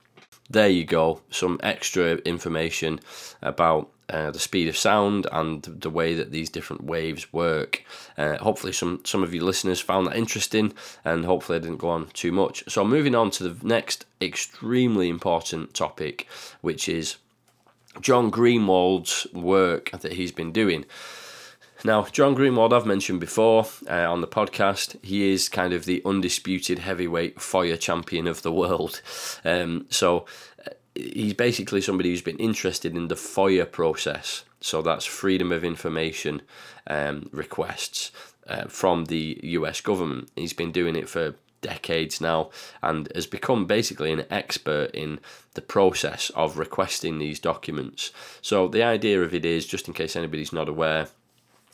there 0.49 0.69
you 0.69 0.85
go, 0.85 1.21
some 1.29 1.59
extra 1.63 2.15
information 2.17 2.99
about 3.41 3.89
uh, 4.09 4.31
the 4.31 4.39
speed 4.39 4.67
of 4.67 4.77
sound 4.77 5.25
and 5.31 5.63
the 5.63 5.89
way 5.89 6.13
that 6.13 6.31
these 6.31 6.49
different 6.49 6.83
waves 6.83 7.31
work. 7.31 7.83
Uh, 8.17 8.37
hopefully, 8.37 8.73
some 8.73 9.01
some 9.05 9.23
of 9.23 9.33
you 9.33 9.43
listeners 9.43 9.79
found 9.79 10.05
that 10.05 10.15
interesting, 10.15 10.73
and 11.05 11.25
hopefully, 11.25 11.57
I 11.57 11.61
didn't 11.61 11.77
go 11.77 11.89
on 11.89 12.07
too 12.07 12.31
much. 12.31 12.63
So, 12.67 12.83
moving 12.83 13.15
on 13.15 13.31
to 13.31 13.49
the 13.49 13.65
next 13.65 14.05
extremely 14.21 15.07
important 15.07 15.73
topic, 15.73 16.27
which 16.61 16.89
is 16.89 17.15
John 18.01 18.31
Greenewald's 18.31 19.27
work 19.33 19.91
that 19.91 20.13
he's 20.13 20.31
been 20.31 20.51
doing. 20.51 20.85
Now, 21.85 22.03
John 22.05 22.33
Greenewald, 22.33 22.71
I've 22.71 22.85
mentioned 22.85 23.19
before 23.19 23.65
uh, 23.89 24.09
on 24.09 24.21
the 24.21 24.27
podcast, 24.27 25.03
he 25.03 25.31
is 25.31 25.49
kind 25.49 25.73
of 25.73 25.83
the 25.83 26.01
undisputed 26.05 26.79
heavyweight 26.79 27.37
FOIA 27.37 27.77
champion 27.77 28.27
of 28.27 28.41
the 28.41 28.53
world. 28.53 29.01
Um, 29.45 29.87
so 29.89 30.25
uh, 30.65 30.71
he's 30.95 31.33
basically 31.33 31.81
somebody 31.81 32.09
who's 32.09 32.21
been 32.21 32.37
interested 32.37 32.95
in 32.95 33.09
the 33.09 33.15
FOIA 33.15 33.69
process. 33.69 34.45
So 34.61 34.81
that's 34.81 35.05
Freedom 35.05 35.51
of 35.51 35.65
Information 35.65 36.43
um, 36.87 37.29
requests 37.33 38.11
uh, 38.47 38.65
from 38.65 39.05
the 39.05 39.39
US 39.43 39.81
government. 39.81 40.29
He's 40.37 40.53
been 40.53 40.71
doing 40.71 40.95
it 40.95 41.09
for 41.09 41.35
decades 41.63 42.21
now 42.21 42.51
and 42.83 43.11
has 43.15 43.25
become 43.25 43.65
basically 43.65 44.11
an 44.11 44.25
expert 44.29 44.91
in 44.93 45.19
the 45.55 45.61
process 45.61 46.29
of 46.35 46.59
requesting 46.59 47.17
these 47.17 47.39
documents. 47.39 48.11
So 48.41 48.67
the 48.67 48.83
idea 48.83 49.23
of 49.23 49.33
it 49.33 49.45
is, 49.45 49.65
just 49.65 49.87
in 49.87 49.95
case 49.95 50.15
anybody's 50.15 50.53
not 50.53 50.69
aware, 50.69 51.07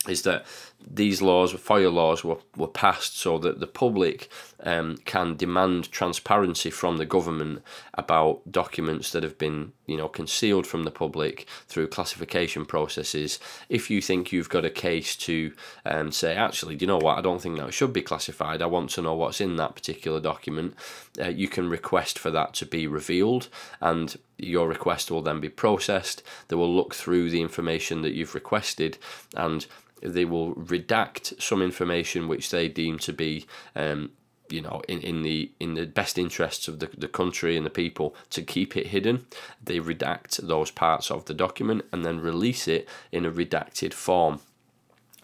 is 0.07 0.21
that 0.21 0.45
these 0.87 1.21
laws, 1.21 1.53
FOIA 1.53 1.91
laws, 1.91 2.23
were, 2.23 2.37
were 2.55 2.67
passed 2.67 3.17
so 3.17 3.37
that 3.39 3.59
the 3.59 3.67
public 3.67 4.29
um, 4.63 4.97
can 5.05 5.35
demand 5.35 5.91
transparency 5.91 6.69
from 6.69 6.97
the 6.97 7.05
government 7.05 7.61
about 7.93 8.41
documents 8.51 9.11
that 9.11 9.23
have 9.23 9.37
been, 9.37 9.73
you 9.85 9.97
know, 9.97 10.07
concealed 10.07 10.65
from 10.65 10.83
the 10.83 10.91
public 10.91 11.47
through 11.67 11.87
classification 11.87 12.65
processes. 12.65 13.39
If 13.67 13.89
you 13.89 14.01
think 14.01 14.31
you've 14.31 14.49
got 14.49 14.65
a 14.65 14.69
case 14.69 15.15
to 15.17 15.53
um, 15.85 16.11
say, 16.11 16.35
actually, 16.35 16.75
do 16.75 16.83
you 16.83 16.87
know 16.87 16.97
what? 16.97 17.17
I 17.17 17.21
don't 17.21 17.41
think 17.41 17.57
that 17.57 17.73
should 17.73 17.93
be 17.93 18.01
classified. 18.01 18.61
I 18.61 18.67
want 18.67 18.89
to 18.91 19.01
know 19.01 19.15
what's 19.15 19.41
in 19.41 19.57
that 19.57 19.75
particular 19.75 20.19
document. 20.19 20.75
Uh, 21.19 21.27
you 21.27 21.47
can 21.47 21.69
request 21.69 22.17
for 22.17 22.31
that 22.31 22.53
to 22.55 22.65
be 22.65 22.87
revealed, 22.87 23.49
and 23.81 24.17
your 24.37 24.67
request 24.67 25.11
will 25.11 25.21
then 25.21 25.39
be 25.39 25.49
processed. 25.49 26.23
They 26.47 26.55
will 26.55 26.73
look 26.73 26.95
through 26.95 27.29
the 27.29 27.41
information 27.41 28.01
that 28.01 28.13
you've 28.13 28.35
requested 28.35 28.97
and 29.35 29.67
they 30.01 30.25
will 30.25 30.55
redact 30.55 31.41
some 31.41 31.61
information 31.61 32.27
which 32.27 32.49
they 32.49 32.67
deem 32.67 32.97
to 32.99 33.13
be 33.13 33.45
um, 33.75 34.11
you 34.49 34.61
know 34.61 34.81
in, 34.87 34.99
in 35.01 35.21
the 35.23 35.51
in 35.59 35.75
the 35.75 35.85
best 35.85 36.17
interests 36.17 36.67
of 36.67 36.79
the, 36.79 36.89
the 36.97 37.07
country 37.07 37.55
and 37.55 37.65
the 37.65 37.69
people 37.69 38.15
to 38.29 38.41
keep 38.41 38.75
it 38.75 38.87
hidden. 38.87 39.25
They 39.63 39.79
redact 39.79 40.37
those 40.37 40.71
parts 40.71 41.11
of 41.11 41.25
the 41.25 41.33
document 41.33 41.85
and 41.91 42.05
then 42.05 42.19
release 42.19 42.67
it 42.67 42.87
in 43.11 43.25
a 43.25 43.31
redacted 43.31 43.93
form. 43.93 44.39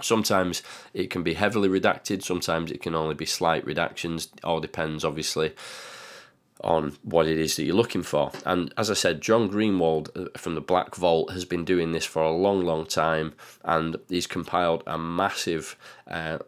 Sometimes 0.01 0.61
it 0.93 1.09
can 1.09 1.23
be 1.23 1.35
heavily 1.35 1.69
redacted 1.69 2.21
sometimes 2.21 2.69
it 2.69 2.81
can 2.81 2.93
only 2.95 3.15
be 3.15 3.25
slight 3.25 3.65
redactions 3.65 4.27
all 4.43 4.59
depends 4.59 5.05
obviously 5.05 5.53
on 6.65 6.97
what 7.04 7.28
it 7.28 7.38
is 7.38 7.56
that 7.56 7.63
you're 7.63 7.75
looking 7.75 8.04
for. 8.04 8.32
And 8.45 8.73
as 8.75 8.89
I 8.89 8.95
said, 8.95 9.21
John 9.21 9.49
Greenewald 9.49 10.10
uh, 10.15 10.38
from 10.38 10.56
the 10.56 10.62
Black 10.62 10.95
Vault 10.95 11.32
has 11.32 11.45
been 11.45 11.63
doing 11.63 11.91
this 11.91 12.06
for 12.06 12.23
a 12.23 12.32
long, 12.32 12.65
long 12.65 12.86
time, 12.86 13.34
and 13.63 13.97
he's 14.10 14.28
compiled 14.28 14.84
a 14.88 14.97
massive 14.97 15.78
uh, 16.08 16.39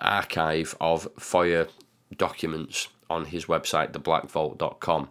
archive 0.00 0.76
of 0.80 1.08
FOIA 1.14 1.68
documents 2.16 2.88
on 3.08 3.26
his 3.26 3.46
website, 3.46 3.92
theblackvault.com. 3.92 5.08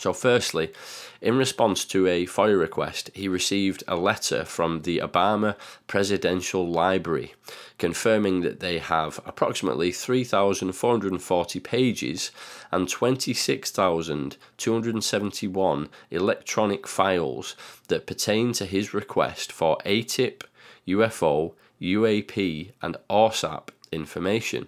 So, 0.00 0.12
firstly, 0.14 0.72
in 1.20 1.36
response 1.36 1.84
to 1.84 2.06
a 2.06 2.24
FOIA 2.24 2.58
request, 2.58 3.10
he 3.12 3.28
received 3.28 3.84
a 3.86 3.96
letter 3.96 4.46
from 4.46 4.80
the 4.80 4.96
Obama 4.96 5.56
Presidential 5.88 6.66
Library 6.66 7.34
confirming 7.76 8.40
that 8.40 8.60
they 8.60 8.78
have 8.78 9.20
approximately 9.26 9.92
3,440 9.92 11.60
pages 11.60 12.30
and 12.72 12.88
26,271 12.88 15.88
electronic 16.10 16.88
files 16.88 17.54
that 17.88 18.06
pertain 18.06 18.54
to 18.54 18.64
his 18.64 18.94
request 18.94 19.52
for 19.52 19.76
AATIP, 19.84 20.44
UFO, 20.88 21.52
UAP, 21.82 22.72
and 22.80 22.96
AAWSAP 23.10 23.68
information. 23.92 24.66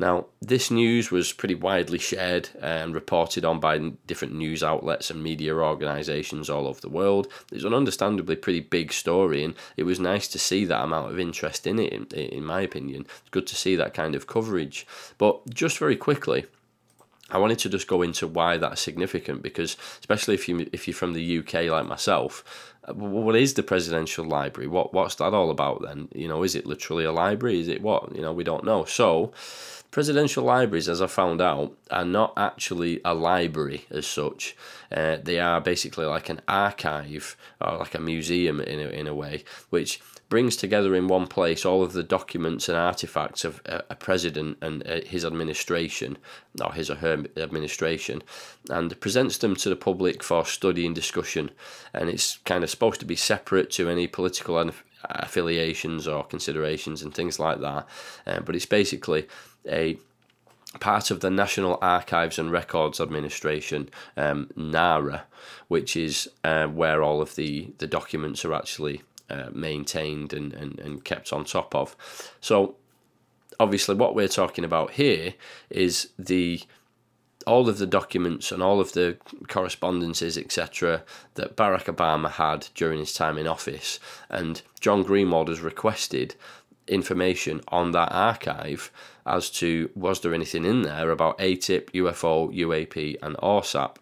Now, 0.00 0.26
this 0.40 0.70
news 0.70 1.10
was 1.10 1.32
pretty 1.32 1.56
widely 1.56 1.98
shared 1.98 2.50
and 2.62 2.94
reported 2.94 3.44
on 3.44 3.58
by 3.58 3.78
different 4.06 4.34
news 4.34 4.62
outlets 4.62 5.10
and 5.10 5.22
media 5.22 5.56
organisations 5.56 6.48
all 6.48 6.68
over 6.68 6.80
the 6.80 6.88
world. 6.88 7.26
It's 7.50 7.64
an 7.64 7.74
understandably 7.74 8.36
pretty 8.36 8.60
big 8.60 8.92
story, 8.92 9.42
and 9.42 9.54
it 9.76 9.82
was 9.82 9.98
nice 9.98 10.28
to 10.28 10.38
see 10.38 10.64
that 10.66 10.84
amount 10.84 11.10
of 11.10 11.18
interest 11.18 11.66
in 11.66 11.80
it, 11.80 11.92
in, 11.92 12.04
in 12.06 12.44
my 12.44 12.60
opinion. 12.60 13.06
It's 13.20 13.30
good 13.30 13.48
to 13.48 13.56
see 13.56 13.74
that 13.74 13.92
kind 13.92 14.14
of 14.14 14.28
coverage. 14.28 14.86
But 15.18 15.50
just 15.50 15.78
very 15.78 15.96
quickly, 15.96 16.46
I 17.30 17.38
wanted 17.38 17.58
to 17.60 17.68
just 17.68 17.88
go 17.88 18.00
into 18.02 18.26
why 18.26 18.56
that's 18.56 18.80
significant 18.80 19.42
because, 19.42 19.76
especially 20.00 20.34
if 20.34 20.48
you 20.48 20.68
if 20.72 20.88
you're 20.88 20.94
from 20.94 21.12
the 21.12 21.38
UK 21.38 21.64
like 21.64 21.86
myself, 21.86 22.74
uh, 22.84 22.94
what 22.94 23.36
is 23.36 23.54
the 23.54 23.62
presidential 23.62 24.24
library? 24.24 24.66
What 24.66 24.94
what's 24.94 25.16
that 25.16 25.34
all 25.34 25.50
about 25.50 25.82
then? 25.82 26.08
You 26.14 26.28
know, 26.28 26.42
is 26.42 26.54
it 26.54 26.64
literally 26.66 27.04
a 27.04 27.12
library? 27.12 27.60
Is 27.60 27.68
it 27.68 27.82
what? 27.82 28.14
You 28.14 28.22
know, 28.22 28.32
we 28.32 28.44
don't 28.44 28.64
know. 28.64 28.84
So, 28.84 29.32
Presidential 29.90 30.44
libraries, 30.44 30.88
as 30.88 31.00
I 31.00 31.06
found 31.06 31.40
out, 31.40 31.74
are 31.90 32.04
not 32.04 32.34
actually 32.36 33.00
a 33.06 33.14
library 33.14 33.86
as 33.90 34.06
such. 34.06 34.54
Uh, 34.92 35.16
they 35.22 35.40
are 35.40 35.62
basically 35.62 36.04
like 36.04 36.28
an 36.28 36.42
archive 36.46 37.36
or 37.58 37.78
like 37.78 37.94
a 37.94 38.00
museum 38.00 38.60
in 38.60 38.80
a, 38.80 38.88
in 38.88 39.06
a 39.06 39.14
way, 39.14 39.44
which 39.70 40.00
brings 40.28 40.56
together 40.56 40.94
in 40.94 41.08
one 41.08 41.26
place 41.26 41.64
all 41.64 41.82
of 41.82 41.94
the 41.94 42.02
documents 42.02 42.68
and 42.68 42.76
artifacts 42.76 43.46
of 43.46 43.62
a, 43.64 43.94
president 43.94 44.58
and 44.60 44.86
uh, 44.86 45.00
his 45.06 45.24
administration, 45.24 46.18
or 46.62 46.72
his 46.74 46.90
or 46.90 46.96
her 46.96 47.24
administration, 47.38 48.22
and 48.68 49.00
presents 49.00 49.38
them 49.38 49.56
to 49.56 49.70
the 49.70 49.76
public 49.76 50.22
for 50.22 50.44
study 50.44 50.84
and 50.84 50.94
discussion. 50.94 51.50
And 51.94 52.10
it's 52.10 52.36
kind 52.44 52.62
of 52.62 52.68
supposed 52.68 53.00
to 53.00 53.06
be 53.06 53.16
separate 53.16 53.70
to 53.72 53.88
any 53.88 54.06
political 54.06 54.58
affiliations 55.04 56.06
or 56.06 56.24
considerations 56.24 57.02
and 57.02 57.14
things 57.14 57.38
like 57.38 57.60
that. 57.60 57.86
Uh, 58.26 58.40
but 58.40 58.54
it's 58.54 58.66
basically 58.66 59.26
a 59.68 59.98
part 60.80 61.10
of 61.10 61.20
the 61.20 61.30
National 61.30 61.78
Archives 61.80 62.38
and 62.38 62.52
Records 62.52 63.00
Administration, 63.00 63.88
um, 64.16 64.50
NARA, 64.56 65.24
which 65.68 65.96
is 65.96 66.28
uh, 66.44 66.66
where 66.66 67.02
all 67.02 67.20
of 67.20 67.34
the, 67.34 67.72
the 67.78 67.86
documents 67.86 68.44
are 68.44 68.54
actually 68.54 69.02
uh, 69.30 69.48
maintained 69.52 70.32
and, 70.32 70.52
and, 70.52 70.78
and 70.78 71.04
kept 71.04 71.32
on 71.32 71.44
top 71.44 71.74
of. 71.74 71.96
So, 72.40 72.76
obviously, 73.58 73.94
what 73.94 74.14
we're 74.14 74.28
talking 74.28 74.64
about 74.64 74.92
here 74.92 75.34
is 75.70 76.10
the 76.18 76.62
all 77.46 77.68
of 77.68 77.78
the 77.78 77.86
documents 77.86 78.52
and 78.52 78.62
all 78.62 78.78
of 78.78 78.92
the 78.92 79.16
correspondences, 79.48 80.36
etc., 80.36 81.02
that 81.34 81.56
Barack 81.56 81.84
Obama 81.84 82.30
had 82.30 82.68
during 82.74 82.98
his 82.98 83.14
time 83.14 83.38
in 83.38 83.46
office. 83.46 83.98
And 84.28 84.60
John 84.80 85.02
Greenewald 85.02 85.48
has 85.48 85.60
requested 85.60 86.34
information 86.86 87.62
on 87.68 87.92
that 87.92 88.12
archive 88.12 88.90
as 89.28 89.50
to 89.50 89.90
was 89.94 90.20
there 90.20 90.34
anything 90.34 90.64
in 90.64 90.82
there 90.82 91.10
about 91.10 91.38
AATIP, 91.38 91.92
UFO, 91.92 92.52
UAP, 92.54 93.16
and 93.22 93.36
AAWSAP. 93.36 93.96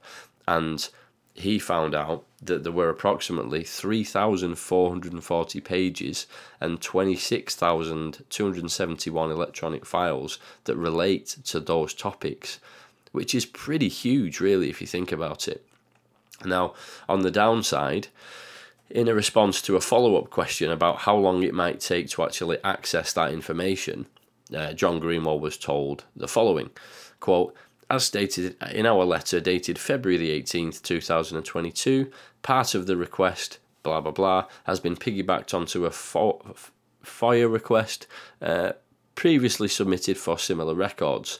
And 0.46 0.88
he 1.34 1.58
found 1.58 1.94
out 1.94 2.24
that 2.42 2.62
there 2.62 2.72
were 2.72 2.88
approximately 2.88 3.62
3,440 3.62 5.60
pages 5.60 6.26
and 6.60 6.80
26,271 6.80 9.30
electronic 9.30 9.84
files 9.84 10.38
that 10.64 10.76
relate 10.76 11.36
to 11.44 11.60
those 11.60 11.92
topics, 11.92 12.58
which 13.12 13.34
is 13.34 13.44
pretty 13.44 13.88
huge, 13.88 14.40
really, 14.40 14.70
if 14.70 14.80
you 14.80 14.86
think 14.86 15.12
about 15.12 15.46
it. 15.46 15.62
Now, 16.44 16.74
on 17.08 17.20
the 17.20 17.30
downside, 17.30 18.08
in 18.88 19.08
a 19.08 19.14
response 19.14 19.60
to 19.62 19.74
a 19.76 19.80
follow 19.80 20.16
up 20.16 20.30
question 20.30 20.70
about 20.70 21.00
how 21.00 21.16
long 21.16 21.42
it 21.42 21.52
might 21.52 21.80
take 21.80 22.08
to 22.10 22.22
actually 22.22 22.58
access 22.62 23.12
that 23.12 23.32
information, 23.32 24.06
uh, 24.54 24.72
John 24.72 25.00
Greenewald 25.00 25.40
was 25.40 25.56
told 25.56 26.04
the 26.14 26.28
following 26.28 26.70
quote, 27.20 27.54
as 27.88 28.04
stated 28.04 28.56
in 28.72 28.86
our 28.86 29.04
letter 29.04 29.40
dated 29.40 29.78
February 29.78 30.18
the 30.18 30.42
18th, 30.42 30.82
2022, 30.82 32.10
part 32.42 32.74
of 32.74 32.86
the 32.86 32.96
request, 32.96 33.58
blah 33.82 34.00
blah 34.00 34.12
blah, 34.12 34.46
has 34.64 34.80
been 34.80 34.96
piggybacked 34.96 35.54
onto 35.54 35.86
a 35.86 35.90
FOIA 35.90 37.50
request 37.50 38.06
uh, 38.42 38.72
previously 39.14 39.68
submitted 39.68 40.18
for 40.18 40.38
similar 40.38 40.74
records. 40.74 41.38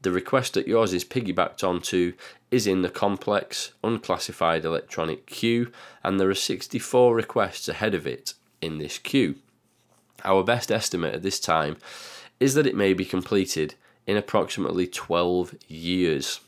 The 0.00 0.10
request 0.10 0.54
that 0.54 0.66
yours 0.66 0.94
is 0.94 1.04
piggybacked 1.04 1.62
onto 1.62 2.14
is 2.50 2.66
in 2.66 2.80
the 2.80 2.88
complex 2.88 3.72
unclassified 3.82 4.64
electronic 4.64 5.26
queue, 5.26 5.70
and 6.02 6.18
there 6.18 6.30
are 6.30 6.34
64 6.34 7.14
requests 7.14 7.68
ahead 7.68 7.94
of 7.94 8.06
it 8.06 8.32
in 8.62 8.78
this 8.78 8.98
queue. 8.98 9.36
Our 10.24 10.42
best 10.42 10.72
estimate 10.72 11.14
at 11.14 11.22
this 11.22 11.38
time 11.38 11.76
is 12.40 12.54
that 12.54 12.66
it 12.66 12.76
may 12.76 12.92
be 12.92 13.04
completed 13.04 13.74
in 14.06 14.16
approximately 14.16 14.86
12 14.86 15.54
years. 15.68 16.40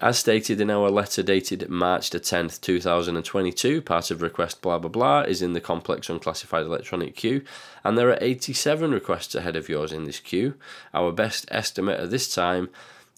As 0.00 0.18
stated 0.18 0.62
in 0.62 0.70
our 0.70 0.90
letter 0.90 1.22
dated 1.22 1.68
March 1.68 2.08
the 2.08 2.18
10th, 2.18 2.62
2022, 2.62 3.82
part 3.82 4.10
of 4.10 4.22
request 4.22 4.62
blah 4.62 4.78
blah 4.78 4.88
blah 4.88 5.20
is 5.20 5.42
in 5.42 5.52
the 5.52 5.60
complex 5.60 6.08
unclassified 6.08 6.64
electronic 6.64 7.14
queue, 7.14 7.42
and 7.84 7.98
there 7.98 8.08
are 8.08 8.18
87 8.18 8.92
requests 8.92 9.34
ahead 9.34 9.56
of 9.56 9.68
yours 9.68 9.92
in 9.92 10.04
this 10.04 10.18
queue. 10.18 10.54
Our 10.94 11.12
best 11.12 11.46
estimate 11.50 12.00
at 12.00 12.10
this 12.10 12.34
time 12.34 12.70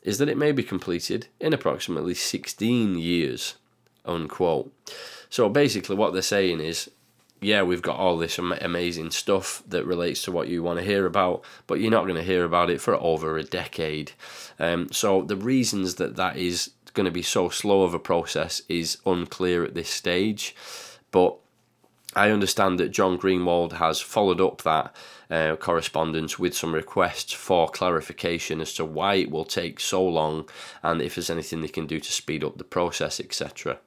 is 0.03 0.19
that 0.19 0.29
it 0.29 0.37
may 0.37 0.51
be 0.51 0.65
completed 0.65 1.29
in 1.39 1.53
approximately 1.53 2.15
16 2.15 2.99
years. 2.99 3.55
Unquote. 4.05 4.73
So 5.31 5.49
basically, 5.49 5.95
what 5.95 6.13
they're 6.13 6.23
saying 6.23 6.61
is 6.61 6.91
yeah, 7.43 7.63
we've 7.63 7.83
got 7.83 7.99
all 7.99 8.17
this 8.17 8.39
amazing 8.39 9.11
stuff 9.11 9.63
that 9.69 9.85
relates 9.85 10.23
to 10.23 10.33
what 10.33 10.49
you 10.49 10.63
want 10.63 10.79
to 10.79 10.85
hear 10.85 11.07
about, 11.07 11.45
but 11.67 11.81
you're 11.81 11.91
not 11.91 12.05
going 12.05 12.17
to 12.17 12.23
hear 12.23 12.45
about 12.45 12.71
it 12.71 12.81
for 12.81 12.95
over 12.95 13.37
a 13.37 13.43
decade. 13.43 14.13
Um, 14.59 14.91
so 14.93 15.23
the 15.23 15.37
reasons 15.37 15.97
that 15.97 16.17
that 16.17 16.37
is 16.37 16.71
going 16.95 17.07
to 17.07 17.11
be 17.11 17.23
so 17.23 17.49
slow 17.49 17.83
of 17.83 17.95
a 17.95 17.99
process 17.99 18.63
is 18.69 18.99
unclear 19.05 19.65
at 19.65 19.75
this 19.75 19.91
stage, 19.91 20.55
but 21.11 21.37
I 22.15 22.31
understand 22.31 22.79
that 22.79 22.91
John 22.91 23.19
Greenewald 23.19 23.73
has 23.73 24.01
followed 24.01 24.41
up 24.41 24.63
that 24.63 24.95
uh, 25.31 25.57
correspondence 25.57 26.39
with 26.39 26.55
some 26.55 26.75
requests 26.75 27.33
for 27.33 27.69
clarification 27.69 28.61
as 28.61 28.75
to 28.75 28.85
why 28.85 29.15
it 29.15 29.31
will 29.31 29.47
take 29.47 29.81
so 29.81 30.07
long 30.07 30.49
and 30.83 31.01
if 31.01 31.15
there's 31.15 31.31
anything 31.31 31.63
they 31.63 31.69
can 31.69 31.87
do 31.87 31.99
to 31.99 32.13
speed 32.13 32.45
up 32.45 32.59
the 32.59 32.65
process, 32.65 33.19
etc. 33.19 33.79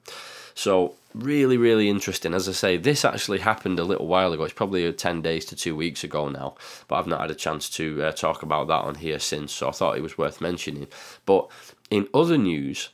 So, 0.55 0.95
really, 1.13 1.57
really 1.57 1.89
interesting. 1.89 2.33
As 2.33 2.49
I 2.49 2.53
say, 2.53 2.77
this 2.77 3.05
actually 3.05 3.39
happened 3.39 3.77
a 3.77 3.83
little 3.83 4.07
while 4.07 4.33
ago. 4.33 4.43
It's 4.43 4.53
probably 4.53 4.91
10 4.91 5.21
days 5.21 5.45
to 5.45 5.55
two 5.55 5.75
weeks 5.75 6.03
ago 6.03 6.29
now, 6.29 6.55
but 6.87 6.95
I've 6.95 7.07
not 7.07 7.21
had 7.21 7.31
a 7.31 7.35
chance 7.35 7.69
to 7.71 8.03
uh, 8.03 8.11
talk 8.13 8.41
about 8.41 8.67
that 8.67 8.81
on 8.81 8.95
here 8.95 9.19
since, 9.19 9.51
so 9.51 9.67
I 9.67 9.71
thought 9.71 9.97
it 9.97 10.01
was 10.01 10.17
worth 10.17 10.41
mentioning. 10.41 10.87
But 11.25 11.51
in 11.91 12.07
other 12.13 12.37
news, 12.37 12.89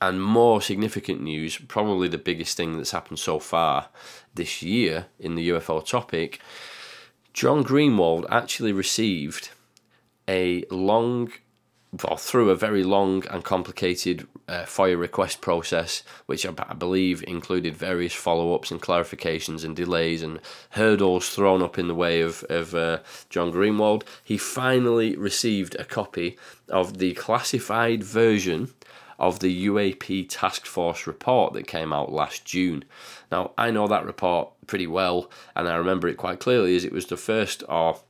and 0.00 0.22
more 0.22 0.62
significant 0.62 1.20
news, 1.20 1.58
probably 1.58 2.08
the 2.08 2.18
biggest 2.18 2.56
thing 2.56 2.76
that's 2.76 2.92
happened 2.92 3.18
so 3.18 3.38
far 3.38 3.88
this 4.34 4.62
year 4.62 5.06
in 5.18 5.34
the 5.34 5.50
UFO 5.50 5.84
topic, 5.84 6.40
John 7.34 7.62
Greenewald 7.62 8.26
actually 8.30 8.72
received 8.72 9.50
a 10.26 10.64
long, 10.70 11.32
or 12.04 12.16
through 12.16 12.50
a 12.50 12.56
very 12.56 12.84
long 12.84 13.24
and 13.28 13.42
complicated 13.42 14.26
uh, 14.48 14.62
FOIA 14.62 14.98
request 14.98 15.40
process, 15.40 16.02
which 16.26 16.46
I, 16.46 16.52
I 16.68 16.74
believe 16.74 17.24
included 17.26 17.76
various 17.76 18.14
follow 18.14 18.54
ups 18.54 18.70
and 18.70 18.80
clarifications 18.80 19.64
and 19.64 19.74
delays 19.74 20.22
and 20.22 20.40
hurdles 20.70 21.28
thrown 21.30 21.62
up 21.62 21.78
in 21.78 21.88
the 21.88 21.94
way 21.94 22.20
of, 22.20 22.44
of 22.48 22.74
uh, 22.74 22.98
John 23.28 23.52
Greenewald. 23.52 24.04
He 24.22 24.38
finally 24.38 25.16
received 25.16 25.74
a 25.76 25.84
copy 25.84 26.38
of 26.68 26.98
the 26.98 27.14
classified 27.14 28.04
version 28.04 28.72
of 29.18 29.40
the 29.40 29.66
UAP 29.66 30.26
Task 30.30 30.66
Force 30.66 31.06
report 31.06 31.52
that 31.52 31.66
came 31.66 31.92
out 31.92 32.10
last 32.10 32.44
June. 32.44 32.84
Now, 33.30 33.52
I 33.58 33.70
know 33.70 33.86
that 33.86 34.06
report 34.06 34.48
pretty 34.66 34.86
well, 34.86 35.30
and 35.54 35.68
I 35.68 35.74
remember 35.74 36.08
it 36.08 36.16
quite 36.16 36.40
clearly 36.40 36.74
as 36.74 36.84
it 36.84 36.92
was 36.92 37.06
the 37.06 37.18
first 37.18 37.62
or 37.68 38.00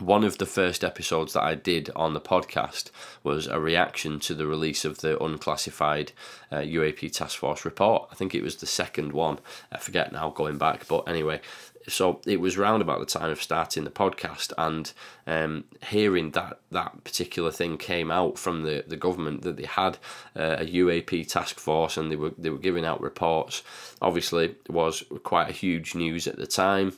one 0.00 0.24
of 0.24 0.38
the 0.38 0.46
first 0.46 0.82
episodes 0.82 1.32
that 1.34 1.42
I 1.42 1.54
did 1.54 1.90
on 1.94 2.14
the 2.14 2.20
podcast 2.20 2.90
was 3.22 3.46
a 3.46 3.60
reaction 3.60 4.20
to 4.20 4.34
the 4.34 4.46
release 4.46 4.84
of 4.84 4.98
the 4.98 5.22
unclassified 5.22 6.12
uh, 6.50 6.56
UAP 6.56 7.12
Task 7.12 7.38
Force 7.38 7.64
report. 7.64 8.08
I 8.10 8.14
think 8.14 8.34
it 8.34 8.42
was 8.42 8.56
the 8.56 8.66
second 8.66 9.12
one. 9.12 9.38
I 9.70 9.78
forget 9.78 10.12
now 10.12 10.30
going 10.30 10.58
back, 10.58 10.86
but 10.88 11.08
anyway, 11.08 11.40
so 11.88 12.20
it 12.26 12.40
was 12.40 12.58
round 12.58 12.82
about 12.82 13.00
the 13.00 13.06
time 13.06 13.30
of 13.30 13.42
starting 13.42 13.84
the 13.84 13.90
podcast 13.90 14.52
and 14.58 14.92
um, 15.26 15.64
hearing 15.88 16.30
that 16.32 16.60
that 16.70 17.04
particular 17.04 17.50
thing 17.50 17.78
came 17.78 18.10
out 18.10 18.38
from 18.38 18.62
the, 18.62 18.84
the 18.86 18.96
government 18.96 19.42
that 19.42 19.56
they 19.56 19.64
had 19.64 19.98
uh, 20.36 20.56
a 20.58 20.66
UAP 20.66 21.28
task 21.28 21.58
force 21.58 21.96
and 21.96 22.10
they 22.10 22.16
were 22.16 22.32
they 22.36 22.50
were 22.50 22.58
giving 22.58 22.84
out 22.84 23.00
reports. 23.00 23.62
Obviously, 24.02 24.56
was 24.68 25.04
quite 25.22 25.48
a 25.48 25.54
huge 25.54 25.94
news 25.94 26.26
at 26.26 26.36
the 26.36 26.46
time, 26.46 26.92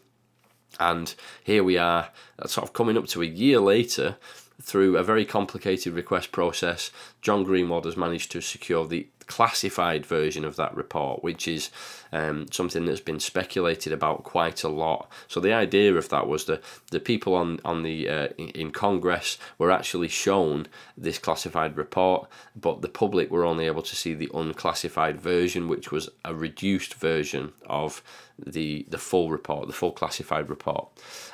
and 0.81 1.15
here 1.43 1.65
we 1.65 1.79
are, 1.79 2.11
sort 2.47 2.67
of 2.67 2.73
coming 2.73 2.97
up 2.97 3.07
to 3.09 3.23
a 3.23 3.27
year 3.27 3.61
later. 3.61 4.17
Through 4.61 4.97
a 4.97 5.03
very 5.03 5.25
complicated 5.25 5.93
request 5.95 6.31
process, 6.31 6.93
John 7.21 7.45
Greenewald 7.45 7.85
has 7.85 7.97
managed 7.97 8.31
to 8.31 8.41
secure 8.41 8.87
the 8.87 9.09
classified 9.27 10.05
version 10.05 10.45
of 10.45 10.57
that 10.57 10.75
report, 10.77 11.23
which 11.23 11.49
is 11.49 11.71
um, 12.13 12.47
something 12.51 12.85
that's 12.85 13.01
been 13.01 13.21
speculated 13.21 13.93
about 13.93 14.25
quite 14.25 14.63
a 14.63 14.69
lot. 14.69 15.11
So 15.29 15.41
the 15.41 15.53
idea 15.53 15.95
of 15.95 16.09
that 16.11 16.29
was 16.29 16.45
that 16.45 16.63
the 16.91 17.01
people 17.01 17.35
on 17.35 17.59
on 17.65 17.83
the 17.83 18.09
uh, 18.09 18.29
in, 18.39 18.49
in 18.49 18.71
Congress 18.71 19.39
were 19.59 19.71
actually 19.71 20.09
shown 20.09 20.67
this 20.97 21.19
classified 21.19 21.77
report, 21.77 22.29
but 22.55 22.83
the 22.83 22.89
public 22.89 23.31
were 23.31 23.45
only 23.45 23.67
able 23.67 23.83
to 23.83 23.97
see 23.97 24.15
the 24.15 24.31
unclassified 24.35 25.21
version, 25.21 25.69
which 25.69 25.91
was 25.91 26.09
a 26.25 26.35
reduced 26.35 26.95
version 26.95 27.53
of 27.67 28.03
the 28.47 28.87
the 28.89 28.99
full 28.99 29.31
report, 29.31 29.67
the 29.67 29.73
full 29.73 29.93
classified 29.93 30.49
report, 30.49 30.89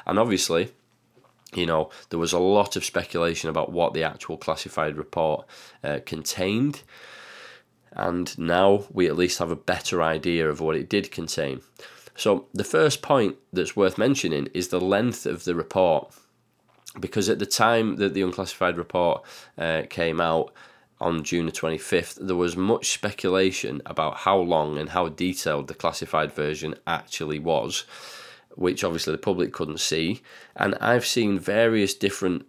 and 0.06 0.18
obviously 0.18 0.70
you 1.54 1.66
know, 1.66 1.90
there 2.10 2.18
was 2.18 2.32
a 2.32 2.38
lot 2.38 2.76
of 2.76 2.84
speculation 2.84 3.48
about 3.48 3.72
what 3.72 3.94
the 3.94 4.02
actual 4.02 4.36
classified 4.36 4.96
report 4.96 5.46
uh, 5.82 6.00
contained. 6.04 6.82
And 7.92 8.38
now 8.38 8.84
we 8.92 9.06
at 9.06 9.16
least 9.16 9.38
have 9.38 9.50
a 9.50 9.56
better 9.56 10.02
idea 10.02 10.48
of 10.48 10.60
what 10.60 10.76
it 10.76 10.88
did 10.88 11.10
contain. 11.10 11.62
So, 12.14 12.46
the 12.52 12.64
first 12.64 13.00
point 13.00 13.36
that's 13.52 13.76
worth 13.76 13.96
mentioning 13.96 14.48
is 14.52 14.68
the 14.68 14.80
length 14.80 15.24
of 15.24 15.44
the 15.44 15.54
report, 15.54 16.12
because 17.00 17.28
at 17.28 17.38
the 17.38 17.46
time 17.46 17.96
that 17.96 18.12
the 18.12 18.22
unclassified 18.22 18.76
report 18.76 19.24
uh, 19.56 19.82
came 19.88 20.20
out 20.20 20.52
on 21.00 21.22
June 21.22 21.46
the 21.46 21.52
25th, 21.52 22.18
there 22.20 22.36
was 22.36 22.56
much 22.56 22.90
speculation 22.90 23.80
about 23.86 24.18
how 24.18 24.38
long 24.38 24.78
and 24.78 24.90
how 24.90 25.08
detailed 25.08 25.68
the 25.68 25.74
classified 25.74 26.32
version 26.32 26.74
actually 26.86 27.38
was, 27.38 27.84
which 28.56 28.82
obviously 28.82 29.12
the 29.12 29.18
public 29.18 29.52
couldn't 29.52 29.80
see. 29.80 30.22
And 30.56 30.74
I've 30.80 31.06
seen 31.06 31.38
various 31.38 31.94
different 31.94 32.46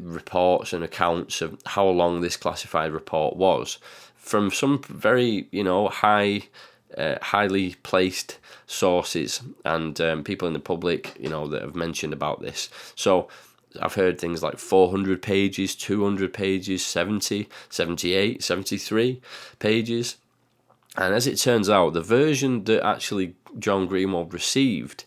reports 0.00 0.72
and 0.72 0.82
accounts 0.82 1.42
of 1.42 1.60
how 1.66 1.86
long 1.86 2.20
this 2.20 2.36
classified 2.36 2.92
report 2.92 3.36
was 3.36 3.78
from 4.16 4.50
some 4.50 4.80
very 4.84 5.48
you 5.50 5.64
know 5.64 5.88
high 5.88 6.42
uh, 6.96 7.16
highly 7.20 7.74
placed 7.82 8.38
sources 8.66 9.42
and 9.64 10.00
um, 10.00 10.22
people 10.22 10.46
in 10.46 10.54
the 10.54 10.60
public 10.60 11.14
you 11.18 11.28
know 11.28 11.46
that 11.46 11.62
have 11.62 11.74
mentioned 11.74 12.12
about 12.12 12.40
this 12.40 12.70
so 12.94 13.28
I've 13.80 13.94
heard 13.94 14.20
things 14.20 14.42
like 14.42 14.58
400 14.58 15.22
pages, 15.22 15.74
200 15.74 16.32
pages, 16.32 16.84
70, 16.84 17.48
78, 17.68 18.42
73 18.42 19.20
pages. 19.58 20.16
And 20.96 21.14
as 21.14 21.26
it 21.26 21.36
turns 21.36 21.70
out, 21.70 21.94
the 21.94 22.02
version 22.02 22.64
that 22.64 22.84
actually 22.84 23.34
John 23.58 23.88
Greenewald 23.88 24.32
received 24.32 25.04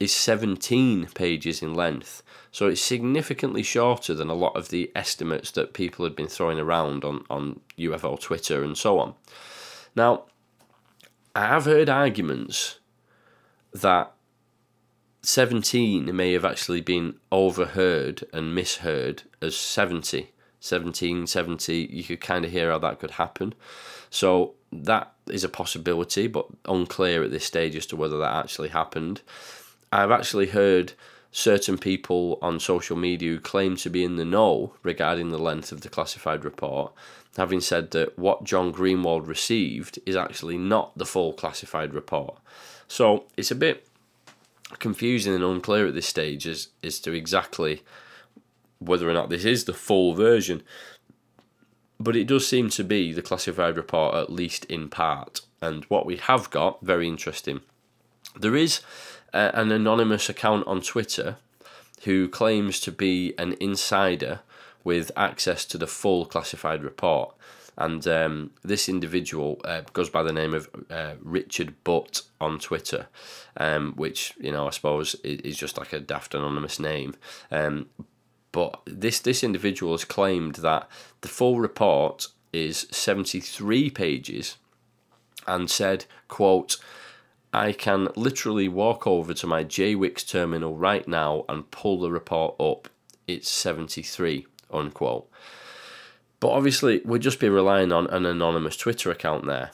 is 0.00 0.12
17 0.14 1.08
pages 1.14 1.62
in 1.62 1.74
length. 1.74 2.22
So 2.50 2.66
it's 2.66 2.80
significantly 2.80 3.62
shorter 3.62 4.14
than 4.14 4.30
a 4.30 4.34
lot 4.34 4.56
of 4.56 4.70
the 4.70 4.90
estimates 4.96 5.50
that 5.52 5.74
people 5.74 6.04
had 6.04 6.16
been 6.16 6.26
throwing 6.26 6.58
around 6.58 7.04
on, 7.04 7.24
on 7.30 7.60
UFO 7.78 8.18
Twitter 8.18 8.64
and 8.64 8.76
so 8.76 8.98
on. 8.98 9.14
Now, 9.94 10.24
I 11.34 11.46
have 11.46 11.66
heard 11.66 11.88
arguments 11.88 12.80
that 13.72 14.12
17 15.22 16.14
may 16.16 16.32
have 16.32 16.44
actually 16.44 16.80
been 16.80 17.14
overheard 17.30 18.24
and 18.32 18.54
misheard 18.54 19.22
as 19.42 19.56
70. 19.56 20.30
17, 20.60 21.26
70, 21.26 21.88
you 21.90 22.04
could 22.04 22.20
kind 22.20 22.44
of 22.44 22.50
hear 22.50 22.70
how 22.70 22.78
that 22.78 22.98
could 22.98 23.12
happen. 23.12 23.54
So 24.10 24.54
that 24.72 25.12
is 25.28 25.44
a 25.44 25.48
possibility, 25.48 26.26
but 26.26 26.46
unclear 26.66 27.22
at 27.22 27.30
this 27.30 27.44
stage 27.44 27.76
as 27.76 27.86
to 27.86 27.96
whether 27.96 28.18
that 28.18 28.36
actually 28.36 28.68
happened. 28.68 29.22
I've 29.92 30.10
actually 30.10 30.48
heard 30.48 30.92
certain 31.32 31.78
people 31.78 32.38
on 32.42 32.60
social 32.60 32.96
media 32.96 33.30
who 33.30 33.40
claim 33.40 33.76
to 33.76 33.90
be 33.90 34.04
in 34.04 34.16
the 34.16 34.24
know 34.24 34.74
regarding 34.82 35.30
the 35.30 35.38
length 35.38 35.72
of 35.72 35.80
the 35.80 35.88
classified 35.88 36.44
report, 36.44 36.92
having 37.36 37.60
said 37.60 37.92
that 37.92 38.18
what 38.18 38.44
John 38.44 38.72
Greenewald 38.72 39.26
received 39.26 39.98
is 40.04 40.16
actually 40.16 40.58
not 40.58 40.96
the 40.96 41.06
full 41.06 41.32
classified 41.32 41.94
report. 41.94 42.38
So 42.88 43.24
it's 43.36 43.50
a 43.50 43.56
bit 43.56 43.86
confusing 44.78 45.34
and 45.34 45.44
unclear 45.44 45.86
at 45.86 45.94
this 45.94 46.06
stage 46.06 46.46
as, 46.46 46.68
as 46.82 47.00
to 47.00 47.12
exactly 47.12 47.82
whether 48.78 49.08
or 49.08 49.12
not 49.12 49.30
this 49.30 49.44
is 49.44 49.64
the 49.64 49.74
full 49.74 50.14
version. 50.14 50.62
But 51.98 52.16
it 52.16 52.26
does 52.26 52.46
seem 52.46 52.70
to 52.70 52.84
be 52.84 53.12
the 53.12 53.22
classified 53.22 53.76
report, 53.76 54.14
at 54.14 54.32
least 54.32 54.64
in 54.66 54.88
part. 54.88 55.42
And 55.60 55.84
what 55.84 56.06
we 56.06 56.16
have 56.16 56.50
got, 56.50 56.80
very 56.80 57.06
interesting. 57.06 57.60
There 58.38 58.56
is 58.56 58.80
uh, 59.34 59.50
an 59.52 59.70
anonymous 59.70 60.28
account 60.28 60.66
on 60.66 60.80
Twitter 60.80 61.36
who 62.04 62.28
claims 62.28 62.80
to 62.80 62.92
be 62.92 63.34
an 63.36 63.56
insider 63.60 64.40
with 64.82 65.10
access 65.16 65.66
to 65.66 65.76
the 65.76 65.86
full 65.86 66.24
classified 66.24 66.82
report. 66.82 67.34
And 67.80 68.06
um, 68.06 68.50
this 68.62 68.90
individual 68.90 69.58
uh, 69.64 69.80
goes 69.94 70.10
by 70.10 70.22
the 70.22 70.34
name 70.34 70.52
of 70.52 70.68
uh, 70.90 71.14
Richard 71.22 71.82
Butt 71.82 72.20
on 72.38 72.58
Twitter, 72.58 73.06
um, 73.56 73.94
which 73.94 74.34
you 74.38 74.52
know 74.52 74.66
I 74.66 74.70
suppose 74.70 75.14
is 75.24 75.56
just 75.56 75.78
like 75.78 75.94
a 75.94 75.98
daft 75.98 76.34
anonymous 76.34 76.78
name. 76.78 77.14
Um, 77.50 77.88
but 78.52 78.82
this 78.84 79.18
this 79.18 79.42
individual 79.42 79.94
has 79.94 80.04
claimed 80.04 80.56
that 80.56 80.88
the 81.22 81.28
full 81.28 81.58
report 81.58 82.26
is 82.52 82.86
seventy 82.90 83.40
three 83.40 83.88
pages, 83.88 84.58
and 85.46 85.70
said, 85.70 86.04
"quote 86.28 86.76
I 87.52 87.72
can 87.72 88.08
literally 88.14 88.68
walk 88.68 89.06
over 89.06 89.34
to 89.34 89.46
my 89.46 89.64
JWICS 89.64 90.28
terminal 90.28 90.76
right 90.76 91.08
now 91.08 91.44
and 91.48 91.70
pull 91.70 91.98
the 91.98 92.10
report 92.10 92.54
up. 92.60 92.88
It's 93.26 93.48
73, 93.48 94.46
unquote. 94.70 95.28
But 96.40 96.50
obviously, 96.50 97.02
we'd 97.04 97.22
just 97.22 97.38
be 97.38 97.50
relying 97.50 97.92
on 97.92 98.06
an 98.08 98.24
anonymous 98.24 98.76
Twitter 98.76 99.10
account 99.10 99.46
there. 99.46 99.70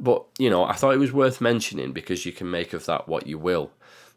But, 0.00 0.24
you 0.38 0.50
know, 0.50 0.64
I 0.64 0.74
thought 0.74 0.94
it 0.94 0.98
was 0.98 1.12
worth 1.12 1.40
mentioning 1.40 1.92
because 1.92 2.26
you 2.26 2.32
can 2.32 2.50
make 2.50 2.72
of 2.72 2.86
that 2.86 3.08
what 3.08 3.26
you 3.26 3.38
will. 3.38 3.70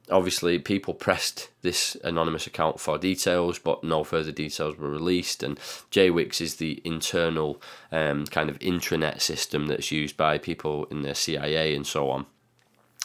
Obviously, 0.09 0.59
people 0.59 0.93
pressed 0.93 1.49
this 1.61 1.95
anonymous 2.03 2.47
account 2.47 2.79
for 2.79 2.97
details, 2.97 3.59
but 3.59 3.83
no 3.83 4.03
further 4.03 4.31
details 4.31 4.77
were 4.77 4.89
released. 4.89 5.43
And 5.43 5.59
JWICS 5.91 6.41
is 6.41 6.55
the 6.55 6.81
internal 6.83 7.61
um, 7.91 8.25
kind 8.25 8.49
of 8.49 8.59
intranet 8.59 9.21
system 9.21 9.67
that's 9.67 9.91
used 9.91 10.17
by 10.17 10.37
people 10.37 10.85
in 10.85 11.03
the 11.03 11.15
CIA 11.15 11.75
and 11.75 11.85
so 11.85 12.09
on. 12.09 12.25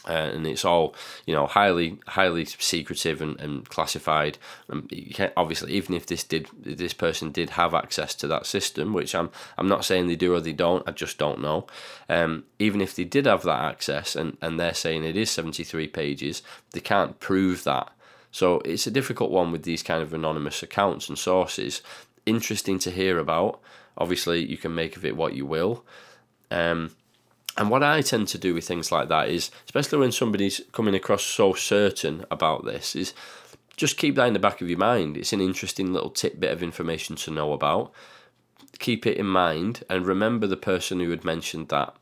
Uh, 0.07 0.31
and 0.35 0.47
it's 0.47 0.65
all 0.65 0.95
you 1.27 1.35
know 1.35 1.47
highly 1.47 1.99
highly 2.07 2.45
secretive 2.45 3.21
and, 3.21 3.39
and 3.41 3.69
classified. 3.69 4.39
And 4.69 4.91
obviously 5.37 5.73
even 5.73 5.95
if 5.95 6.07
this 6.07 6.25
did 6.25 6.49
this 6.61 6.95
person 6.95 7.31
did 7.31 7.51
have 7.51 7.75
access 7.75 8.15
to 8.17 8.27
that 8.29 8.47
system 8.47 8.93
which 8.93 9.15
i'm 9.15 9.31
i'm 9.59 9.69
not 9.69 9.85
saying 9.85 10.07
they 10.07 10.17
do 10.17 10.35
or 10.35 10.41
they 10.41 10.53
don't 10.53 10.87
i 10.89 10.93
just 10.93 11.19
don't 11.19 11.41
know. 11.41 11.67
Um, 12.09 12.45
even 12.59 12.81
if 12.81 12.95
they 12.95 13.05
did 13.05 13.27
have 13.27 13.43
that 13.43 13.65
access 13.65 14.17
and 14.17 14.37
and 14.41 14.59
they're 14.59 14.75
saying 14.75 15.05
it 15.05 15.17
is 15.17 15.31
73 15.31 15.89
pages 15.89 16.43
they 16.73 16.81
can't 16.81 17.21
prove 17.21 17.65
that. 17.65 17.91
So 18.31 18.61
it's 18.61 18.87
a 18.87 18.91
difficult 18.91 19.31
one 19.31 19.51
with 19.51 19.63
these 19.63 19.83
kind 19.83 20.03
of 20.03 20.13
anonymous 20.13 20.63
accounts 20.63 21.09
and 21.09 21.19
sources. 21.19 21.81
Interesting 22.27 22.79
to 22.81 22.91
hear 22.91 23.19
about. 23.19 23.61
Obviously 23.97 24.45
you 24.45 24.59
can 24.59 24.75
make 24.75 24.97
of 24.97 25.05
it 25.05 25.17
what 25.17 25.35
you 25.35 25.47
will. 25.47 25.85
Um, 26.51 26.91
and 27.59 27.71
what 27.71 27.83
I 27.83 28.03
tend 28.03 28.29
to 28.29 28.39
do 28.39 28.55
with 28.55 28.67
things 28.67 28.93
like 28.93 29.09
that 29.09 29.29
is, 29.29 29.51
especially 29.65 29.99
when 29.99 30.13
somebody's 30.13 30.61
coming 30.73 30.95
across 30.95 31.23
so 31.23 31.55
certain 31.55 32.25
about 32.31 32.65
this, 32.65 32.95
is 32.95 33.15
just 33.77 33.97
keep 33.97 34.15
that 34.17 34.27
in 34.27 34.33
the 34.35 34.39
back 34.39 34.61
of 34.61 34.69
your 34.69 34.79
mind. 34.79 35.17
It's 35.17 35.33
an 35.33 35.41
interesting 35.41 35.93
little 35.93 36.11
tidbit 36.11 36.53
of 36.53 36.63
information 36.63 37.17
to 37.17 37.31
know 37.31 37.53
about. 37.53 37.93
Keep 38.79 39.07
it 39.07 39.17
in 39.17 39.27
mind 39.27 39.85
and 39.89 40.07
remember 40.07 40.47
the 40.47 40.57
person 40.57 41.01
who 41.01 41.11
had 41.11 41.25
mentioned 41.25 41.69
that. 41.69 41.95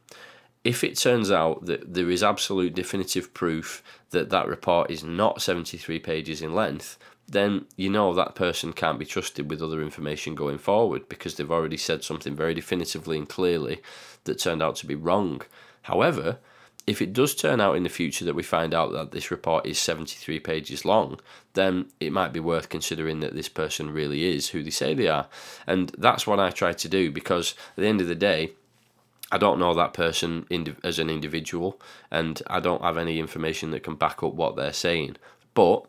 If 0.65 0.83
it 0.83 0.97
turns 0.97 1.31
out 1.31 1.67
that 1.67 1.95
there 1.95 2.11
is 2.11 2.23
absolute 2.23 2.75
definitive 2.75 3.35
proof 3.35 3.83
that 4.11 4.31
that 4.31 4.49
report 4.49 4.91
is 4.91 5.05
not 5.05 5.43
73 5.43 5.99
pages 6.01 6.41
in 6.41 6.55
length, 6.55 6.99
then 7.29 7.67
you 7.77 7.91
know 7.91 8.13
that 8.13 8.35
person 8.35 8.73
can't 8.73 8.99
be 8.99 9.05
trusted 9.05 9.51
with 9.51 9.63
other 9.63 9.83
information 9.83 10.35
going 10.35 10.59
forward 10.59 11.09
because 11.09 11.35
they've 11.35 11.51
already 11.51 11.77
said 11.77 12.03
something 12.03 12.35
very 12.35 12.55
definitively 12.55 13.17
and 13.17 13.29
clearly 13.29 13.81
that 14.25 14.39
turned 14.39 14.63
out 14.63 14.77
to 14.77 14.87
be 14.87 14.95
wrong. 14.95 15.43
However, 15.83 16.39
if 16.87 17.01
it 17.01 17.15
does 17.15 17.35
turn 17.35 17.61
out 17.61 17.77
in 17.77 17.83
the 17.83 17.89
future 17.89 18.25
that 18.27 18.35
we 18.35 18.43
find 18.43 18.75
out 18.75 18.93
that 18.93 19.13
this 19.13 19.31
report 19.31 19.67
is 19.67 19.79
73 19.79 20.39
pages 20.41 20.85
long, 20.85 21.19
then 21.55 21.87
it 21.99 22.13
might 22.13 22.33
be 22.33 22.41
worth 22.41 22.69
considering 22.69 23.21
that 23.21 23.35
this 23.35 23.49
person 23.49 23.91
really 23.91 24.25
is 24.35 24.49
who 24.49 24.63
they 24.63 24.71
say 24.71 24.93
they 24.93 25.09
are. 25.09 25.27
And 25.67 25.91
that's 25.97 26.27
what 26.27 26.41
I 26.41 26.51
try 26.51 26.75
to 26.75 26.89
do 26.89 27.11
because 27.11 27.55
at 27.77 27.83
the 27.83 27.87
end 27.87 28.03
of 28.03 28.07
the 28.07 28.15
day, 28.15 28.53
I 29.33 29.39
don't 29.39 29.59
know 29.59 29.73
that 29.75 29.95
person 29.95 30.47
as 30.85 30.99
an 30.99 31.09
individual 31.09 31.81
and 32.11 32.43
I 32.47 32.61
don't 32.61 32.83
have 32.83 32.99
any 32.99 33.19
information 33.19 33.71
that 33.71 33.83
can 33.83 33.95
back 33.95 34.23
up 34.23 34.35
what 34.35 34.55
they're 34.55 34.73
saying. 34.73 35.17
But 35.55 35.87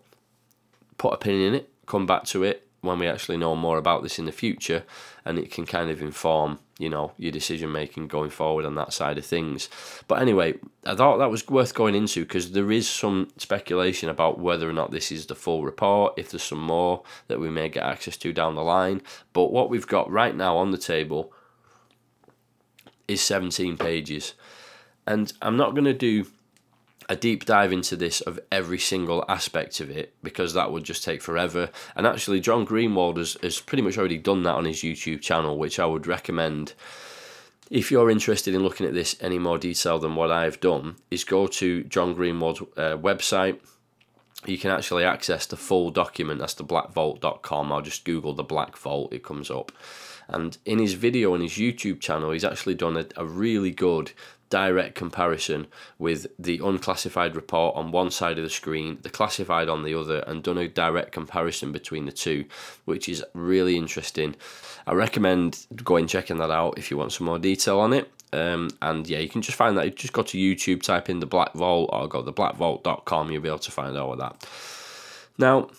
put 0.97 1.13
a 1.13 1.17
pin 1.17 1.41
in 1.41 1.53
it, 1.55 1.69
come 1.85 2.05
back 2.05 2.23
to 2.25 2.43
it 2.43 2.67
when 2.81 2.99
we 2.99 3.07
actually 3.07 3.37
know 3.37 3.55
more 3.55 3.77
about 3.77 4.03
this 4.03 4.19
in 4.19 4.25
the 4.25 4.31
future, 4.31 4.83
and 5.25 5.37
it 5.37 5.51
can 5.51 5.65
kind 5.65 5.89
of 5.89 6.01
inform, 6.01 6.59
you 6.77 6.89
know, 6.89 7.13
your 7.17 7.31
decision 7.31 7.71
making 7.71 8.07
going 8.07 8.29
forward 8.29 8.65
on 8.65 8.75
that 8.75 8.91
side 8.91 9.17
of 9.17 9.25
things. 9.25 9.69
But 10.07 10.21
anyway, 10.21 10.55
I 10.85 10.95
thought 10.95 11.17
that 11.17 11.31
was 11.31 11.47
worth 11.47 11.73
going 11.73 11.95
into 11.95 12.21
because 12.21 12.51
there 12.51 12.71
is 12.71 12.89
some 12.89 13.29
speculation 13.37 14.09
about 14.09 14.39
whether 14.39 14.69
or 14.69 14.73
not 14.73 14.91
this 14.91 15.11
is 15.11 15.25
the 15.25 15.35
full 15.35 15.63
report, 15.63 16.13
if 16.17 16.31
there's 16.31 16.43
some 16.43 16.61
more 16.61 17.03
that 17.27 17.39
we 17.39 17.49
may 17.49 17.69
get 17.69 17.83
access 17.83 18.17
to 18.17 18.33
down 18.33 18.55
the 18.55 18.63
line. 18.63 19.01
But 19.31 19.53
what 19.53 19.69
we've 19.69 19.87
got 19.87 20.11
right 20.11 20.35
now 20.35 20.57
on 20.57 20.71
the 20.71 20.77
table 20.77 21.31
is 23.07 23.21
17 23.21 23.77
pages. 23.77 24.33
And 25.07 25.31
I'm 25.41 25.55
not 25.55 25.75
going 25.75 25.85
to 25.85 25.93
do 25.93 26.25
a 27.07 27.15
deep 27.15 27.45
dive 27.45 27.71
into 27.71 27.95
this 27.95 28.21
of 28.21 28.39
every 28.51 28.79
single 28.79 29.23
aspect 29.29 29.79
of 29.79 29.89
it 29.89 30.13
because 30.23 30.53
that 30.53 30.71
would 30.71 30.83
just 30.83 31.03
take 31.03 31.21
forever. 31.21 31.69
And 31.95 32.07
actually, 32.07 32.39
John 32.39 32.65
Greenewald 32.65 33.17
has, 33.17 33.37
has 33.43 33.59
pretty 33.59 33.83
much 33.83 33.97
already 33.97 34.17
done 34.17 34.43
that 34.43 34.55
on 34.55 34.65
his 34.65 34.81
YouTube 34.81 35.21
channel, 35.21 35.57
which 35.57 35.79
I 35.79 35.85
would 35.85 36.07
recommend. 36.07 36.73
If 37.69 37.91
you're 37.91 38.11
interested 38.11 38.53
in 38.53 38.63
looking 38.63 38.85
at 38.85 38.93
this 38.93 39.15
any 39.21 39.39
more 39.39 39.57
detail 39.57 39.99
than 39.99 40.15
what 40.15 40.31
I've 40.31 40.59
done, 40.59 40.97
is 41.09 41.23
go 41.23 41.47
to 41.47 41.83
John 41.83 42.15
Greenewald's 42.15 42.61
uh, 42.77 42.97
website. 42.97 43.59
You 44.45 44.57
can 44.57 44.69
actually 44.69 45.03
access 45.03 45.47
the 45.47 45.57
full 45.57 45.89
document. 45.89 46.39
That's 46.39 46.53
the 46.53 46.63
blackvault.com. 46.63 47.71
I'll 47.71 47.81
just 47.81 48.05
Google 48.05 48.33
the 48.33 48.43
Black 48.43 48.77
Vault, 48.77 49.13
it 49.13 49.23
comes 49.23 49.49
up. 49.49 49.71
And 50.27 50.57
in 50.65 50.79
his 50.79 50.93
video 50.93 51.33
on 51.33 51.41
his 51.41 51.53
YouTube 51.53 51.99
channel, 51.99 52.31
he's 52.31 52.43
actually 52.43 52.75
done 52.75 52.97
a, 52.97 53.05
a 53.15 53.25
really 53.25 53.71
good 53.71 54.11
direct 54.49 54.95
comparison 54.95 55.67
with 55.97 56.27
the 56.37 56.59
unclassified 56.63 57.35
report 57.35 57.75
on 57.75 57.91
one 57.91 58.11
side 58.11 58.37
of 58.37 58.43
the 58.43 58.49
screen, 58.49 58.99
the 59.01 59.09
classified 59.09 59.69
on 59.69 59.83
the 59.83 59.97
other, 59.97 60.19
and 60.27 60.43
done 60.43 60.57
a 60.57 60.67
direct 60.67 61.11
comparison 61.11 61.71
between 61.71 62.05
the 62.05 62.11
two, 62.11 62.45
which 62.85 63.09
is 63.09 63.23
really 63.33 63.77
interesting. 63.77 64.35
I 64.87 64.93
recommend 64.93 65.65
going 65.83 66.07
checking 66.07 66.37
that 66.37 66.51
out 66.51 66.77
if 66.77 66.91
you 66.91 66.97
want 66.97 67.13
some 67.13 67.25
more 67.25 67.39
detail 67.39 67.79
on 67.79 67.93
it. 67.93 68.11
Um, 68.33 68.69
and 68.81 69.07
yeah, 69.07 69.19
you 69.19 69.29
can 69.29 69.41
just 69.41 69.57
find 69.57 69.77
that. 69.77 69.85
You 69.85 69.91
just 69.91 70.13
go 70.13 70.23
to 70.23 70.37
YouTube, 70.37 70.83
type 70.83 71.09
in 71.09 71.19
the 71.19 71.25
Black 71.25 71.53
Vault, 71.53 71.89
or 71.93 72.07
go 72.07 72.23
to 72.23 72.31
blackvault.com, 72.31 73.31
you'll 73.31 73.41
be 73.41 73.47
able 73.47 73.59
to 73.59 73.71
find 73.71 73.97
all 73.97 74.13
of 74.13 74.19
that. 74.19 74.47
Now, 75.37 75.69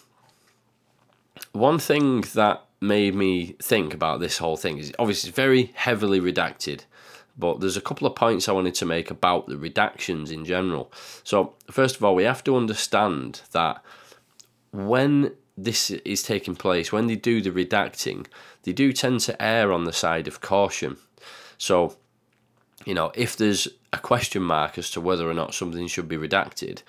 one 1.53 1.79
thing 1.79 2.23
that 2.35 2.65
made 2.81 3.15
me 3.15 3.57
think 3.61 3.95
about 3.95 4.21
this 4.21 4.39
whole 4.39 4.57
thing 4.57 4.79
is 4.79 4.93
obviously 4.99 5.29
it's 5.29 5.37
very 5.37 5.73
heavily 5.75 6.21
redacted 6.21 6.85
but 7.37 7.61
there's 7.61 7.77
a 7.77 7.83
couple 7.83 8.07
of 8.07 8.15
points 8.15 8.49
I 8.49 8.53
wanted 8.53 8.75
to 8.77 8.87
make 8.87 9.11
about 9.11 9.47
the 9.47 9.57
redactions 9.57 10.31
in 10.33 10.45
general. 10.45 10.91
So, 11.23 11.55
first 11.71 11.97
of 11.97 12.05
all, 12.05 12.15
we 12.15 12.25
have 12.25 12.45
to 12.45 12.57
understand 12.57 13.43
that 13.53 13.83
when 14.73 15.33
this 15.57 15.91
is 15.91 16.23
taking 16.23 16.57
place, 16.57 16.93
when 16.93 17.07
they 17.07 17.17
do 17.17 17.41
the 17.41 17.51
redacting, 17.51 18.27
they 18.63 18.73
do 18.73 18.93
tend 18.93 19.21
to 19.21 19.43
err 19.43 19.73
on 19.73 19.85
the 19.85 19.93
side 19.93 20.29
of 20.29 20.41
caution. 20.41 20.97
So, 21.59 21.97
you 22.85 22.95
know, 22.95 23.13
if 23.15 23.37
there's 23.37 23.69
a 23.93 23.99
question 23.99 24.43
mark 24.43 24.79
as 24.79 24.91
to 24.91 25.01
whether 25.01 25.29
or 25.29 25.35
not 25.35 25.55
something 25.55 25.87
should 25.87 26.09
be 26.09 26.19
redacted, 26.19 26.83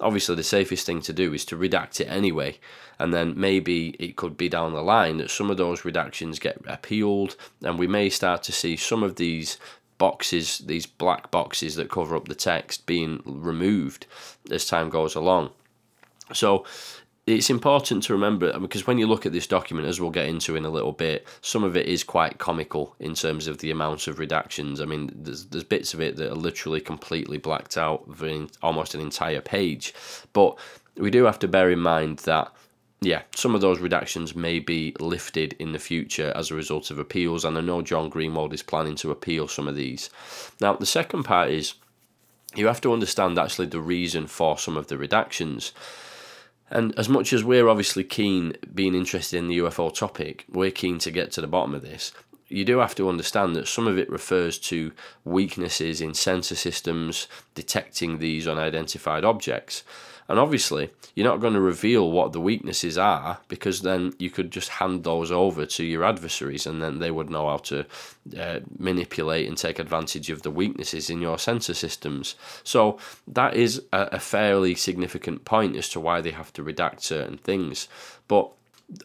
obviously 0.00 0.34
the 0.34 0.42
safest 0.42 0.86
thing 0.86 1.00
to 1.02 1.12
do 1.12 1.32
is 1.32 1.44
to 1.46 1.56
redact 1.56 2.00
it 2.00 2.06
anyway 2.06 2.58
and 2.98 3.12
then 3.12 3.34
maybe 3.36 3.90
it 3.98 4.16
could 4.16 4.36
be 4.36 4.48
down 4.48 4.72
the 4.72 4.82
line 4.82 5.18
that 5.18 5.30
some 5.30 5.50
of 5.50 5.56
those 5.56 5.82
redactions 5.82 6.40
get 6.40 6.60
appealed 6.66 7.36
and 7.62 7.78
we 7.78 7.86
may 7.86 8.08
start 8.08 8.42
to 8.42 8.52
see 8.52 8.76
some 8.76 9.02
of 9.02 9.16
these 9.16 9.58
boxes, 10.02 10.58
these 10.66 10.84
black 10.84 11.30
boxes 11.30 11.76
that 11.76 11.88
cover 11.88 12.16
up 12.16 12.26
the 12.26 12.34
text, 12.34 12.86
being 12.86 13.22
removed 13.24 14.04
as 14.50 14.66
time 14.66 14.90
goes 14.90 15.14
along. 15.14 15.50
So 16.32 16.64
it's 17.24 17.50
important 17.50 18.02
to 18.02 18.12
remember 18.12 18.58
because 18.58 18.84
when 18.84 18.98
you 18.98 19.06
look 19.06 19.26
at 19.26 19.32
this 19.32 19.46
document, 19.46 19.86
as 19.86 20.00
we'll 20.00 20.10
get 20.10 20.26
into 20.26 20.56
in 20.56 20.64
a 20.64 20.70
little 20.70 20.90
bit, 20.90 21.28
some 21.40 21.62
of 21.62 21.76
it 21.76 21.86
is 21.86 22.02
quite 22.02 22.38
comical 22.38 22.96
in 22.98 23.14
terms 23.14 23.46
of 23.46 23.58
the 23.58 23.70
amount 23.70 24.08
of 24.08 24.16
redactions. 24.18 24.80
I 24.80 24.86
mean, 24.86 25.12
there's 25.14 25.44
there's 25.44 25.62
bits 25.62 25.94
of 25.94 26.00
it 26.00 26.16
that 26.16 26.32
are 26.32 26.46
literally 26.48 26.80
completely 26.80 27.38
blacked 27.38 27.78
out 27.78 28.02
for 28.16 28.48
almost 28.60 28.96
an 28.96 29.00
entire 29.00 29.40
page, 29.40 29.94
but 30.32 30.58
we 30.96 31.12
do 31.12 31.22
have 31.26 31.38
to 31.38 31.46
bear 31.46 31.70
in 31.70 31.78
mind 31.78 32.18
that 32.30 32.52
yeah, 33.02 33.22
some 33.34 33.54
of 33.54 33.60
those 33.60 33.78
redactions 33.78 34.36
may 34.36 34.60
be 34.60 34.94
lifted 35.00 35.54
in 35.58 35.72
the 35.72 35.78
future 35.78 36.32
as 36.36 36.50
a 36.50 36.54
result 36.54 36.90
of 36.90 36.98
appeals, 36.98 37.44
and 37.44 37.58
I 37.58 37.60
know 37.60 37.82
John 37.82 38.10
Greenewald 38.10 38.52
is 38.52 38.62
planning 38.62 38.94
to 38.96 39.10
appeal 39.10 39.48
some 39.48 39.66
of 39.66 39.74
these. 39.74 40.08
Now, 40.60 40.74
the 40.74 40.86
second 40.86 41.24
part 41.24 41.50
is 41.50 41.74
you 42.54 42.66
have 42.66 42.80
to 42.82 42.92
understand 42.92 43.38
actually 43.38 43.66
the 43.66 43.80
reason 43.80 44.26
for 44.26 44.56
some 44.56 44.76
of 44.76 44.86
the 44.86 44.96
redactions. 44.96 45.72
And 46.70 46.96
as 46.98 47.08
much 47.08 47.32
as 47.32 47.44
we're 47.44 47.68
obviously 47.68 48.04
keen, 48.04 48.54
being 48.72 48.94
interested 48.94 49.38
in 49.38 49.48
the 49.48 49.58
UFO 49.58 49.92
topic, 49.92 50.44
we're 50.48 50.70
keen 50.70 50.98
to 51.00 51.10
get 51.10 51.32
to 51.32 51.40
the 51.40 51.46
bottom 51.46 51.74
of 51.74 51.82
this. 51.82 52.12
You 52.48 52.64
do 52.64 52.78
have 52.78 52.94
to 52.96 53.08
understand 53.08 53.56
that 53.56 53.68
some 53.68 53.88
of 53.88 53.98
it 53.98 54.10
refers 54.10 54.58
to 54.60 54.92
weaknesses 55.24 56.00
in 56.00 56.14
sensor 56.14 56.54
systems 56.54 57.26
detecting 57.54 58.18
these 58.18 58.46
unidentified 58.46 59.24
objects. 59.24 59.82
And 60.28 60.38
obviously, 60.38 60.90
you're 61.14 61.26
not 61.28 61.40
going 61.40 61.54
to 61.54 61.60
reveal 61.60 62.10
what 62.10 62.32
the 62.32 62.40
weaknesses 62.40 62.96
are 62.96 63.38
because 63.48 63.82
then 63.82 64.14
you 64.18 64.30
could 64.30 64.50
just 64.50 64.68
hand 64.68 65.04
those 65.04 65.30
over 65.30 65.66
to 65.66 65.84
your 65.84 66.04
adversaries 66.04 66.66
and 66.66 66.82
then 66.82 66.98
they 66.98 67.10
would 67.10 67.28
know 67.28 67.48
how 67.48 67.58
to 67.58 67.84
uh, 68.38 68.60
manipulate 68.78 69.48
and 69.48 69.58
take 69.58 69.78
advantage 69.78 70.30
of 70.30 70.42
the 70.42 70.50
weaknesses 70.50 71.10
in 71.10 71.20
your 71.20 71.38
sensor 71.38 71.74
systems. 71.74 72.34
So, 72.64 72.98
that 73.26 73.54
is 73.54 73.82
a, 73.92 74.08
a 74.12 74.20
fairly 74.20 74.74
significant 74.74 75.44
point 75.44 75.76
as 75.76 75.88
to 75.90 76.00
why 76.00 76.20
they 76.20 76.30
have 76.30 76.52
to 76.54 76.64
redact 76.64 77.02
certain 77.02 77.36
things. 77.36 77.88
But 78.28 78.50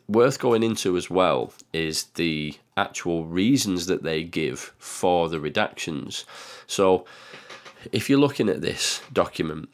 worth 0.07 0.39
going 0.39 0.63
into 0.63 0.97
as 0.97 1.09
well 1.09 1.53
is 1.73 2.03
the 2.15 2.55
actual 2.75 3.25
reasons 3.25 3.87
that 3.87 4.03
they 4.03 4.23
give 4.23 4.73
for 4.77 5.29
the 5.29 5.37
redactions. 5.37 6.25
So, 6.67 7.05
if 7.91 8.09
you're 8.09 8.19
looking 8.19 8.49
at 8.49 8.61
this 8.61 9.01
document, 9.13 9.69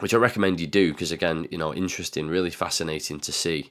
which 0.00 0.14
I 0.14 0.18
recommend 0.18 0.60
you 0.60 0.66
do 0.66 0.92
because 0.92 1.12
again, 1.12 1.46
you 1.50 1.58
know, 1.58 1.74
interesting, 1.74 2.28
really 2.28 2.50
fascinating 2.50 3.20
to 3.20 3.32
see. 3.32 3.70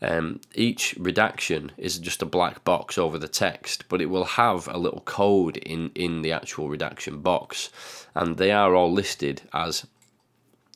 Um, 0.00 0.40
each 0.54 0.94
redaction 0.98 1.72
is 1.76 1.98
just 1.98 2.22
a 2.22 2.26
black 2.26 2.64
box 2.64 2.98
over 2.98 3.18
the 3.18 3.28
text, 3.28 3.88
but 3.88 4.00
it 4.00 4.06
will 4.06 4.24
have 4.24 4.68
a 4.68 4.78
little 4.78 5.00
code 5.00 5.56
in 5.56 5.90
in 5.94 6.22
the 6.22 6.32
actual 6.32 6.68
redaction 6.68 7.20
box, 7.20 7.70
and 8.14 8.36
they 8.36 8.52
are 8.52 8.74
all 8.74 8.92
listed 8.92 9.42
as 9.52 9.86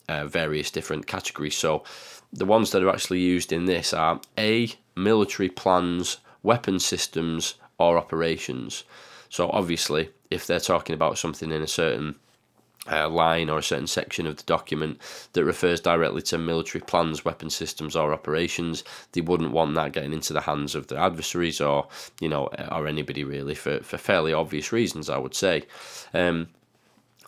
uh, 0.09 0.27
various 0.27 0.71
different 0.71 1.07
categories. 1.07 1.57
So 1.57 1.85
the 2.33 2.47
ones 2.47 2.71
that 2.71 2.83
are 2.83 2.91
actually 2.91 3.21
used 3.21 3.53
in 3.53 3.67
this 3.67 3.93
are 3.95 4.21
A 4.39 4.73
military 4.97 5.49
plans, 5.49 6.19
weapon 6.43 6.81
systems, 6.81 7.55
or 7.79 7.99
operations. 7.99 8.85
So 9.29 9.51
obviously, 9.51 10.11
if 10.31 10.47
they're 10.47 10.61
talking 10.61 10.95
about 10.95 11.19
something 11.19 11.53
in 11.53 11.63
a 11.63 11.67
certain 11.67 12.17
uh, 12.91 13.09
line 13.09 13.49
or 13.49 13.59
a 13.59 13.63
certain 13.63 13.87
section 13.87 14.27
of 14.27 14.37
the 14.37 14.43
document 14.43 14.99
that 15.35 15.45
refers 15.45 15.81
directly 15.81 16.23
to 16.23 16.39
military 16.39 16.83
plans, 16.83 17.25
weapon 17.25 17.49
systems, 17.49 17.95
or 17.95 18.13
operations. 18.13 18.83
They 19.13 19.21
wouldn't 19.21 19.53
want 19.53 19.75
that 19.77 19.93
getting 19.93 20.13
into 20.13 20.33
the 20.33 20.41
hands 20.41 20.75
of 20.75 20.89
the 20.89 20.99
adversaries 20.99 21.61
or 21.61 21.89
you 22.21 22.29
know 22.29 22.49
or 22.71 22.87
anybody 22.87 23.25
really 23.25 23.55
for, 23.55 23.81
for 23.81 23.99
fairly 23.99 24.33
obvious 24.33 24.73
reasons, 24.73 25.09
I 25.09 25.19
would 25.19 25.35
say. 25.35 25.65
Um, 26.13 26.49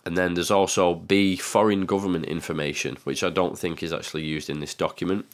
and 0.07 0.15
then 0.15 0.35
there's 0.35 0.51
also 0.51 0.93
B, 0.93 1.35
foreign 1.35 1.87
government 1.87 2.25
information, 2.25 2.97
which 3.05 3.23
I 3.23 3.31
don't 3.31 3.57
think 3.57 3.81
is 3.81 3.91
actually 3.91 4.23
used 4.23 4.51
in 4.51 4.59
this 4.59 4.75
document. 4.75 5.25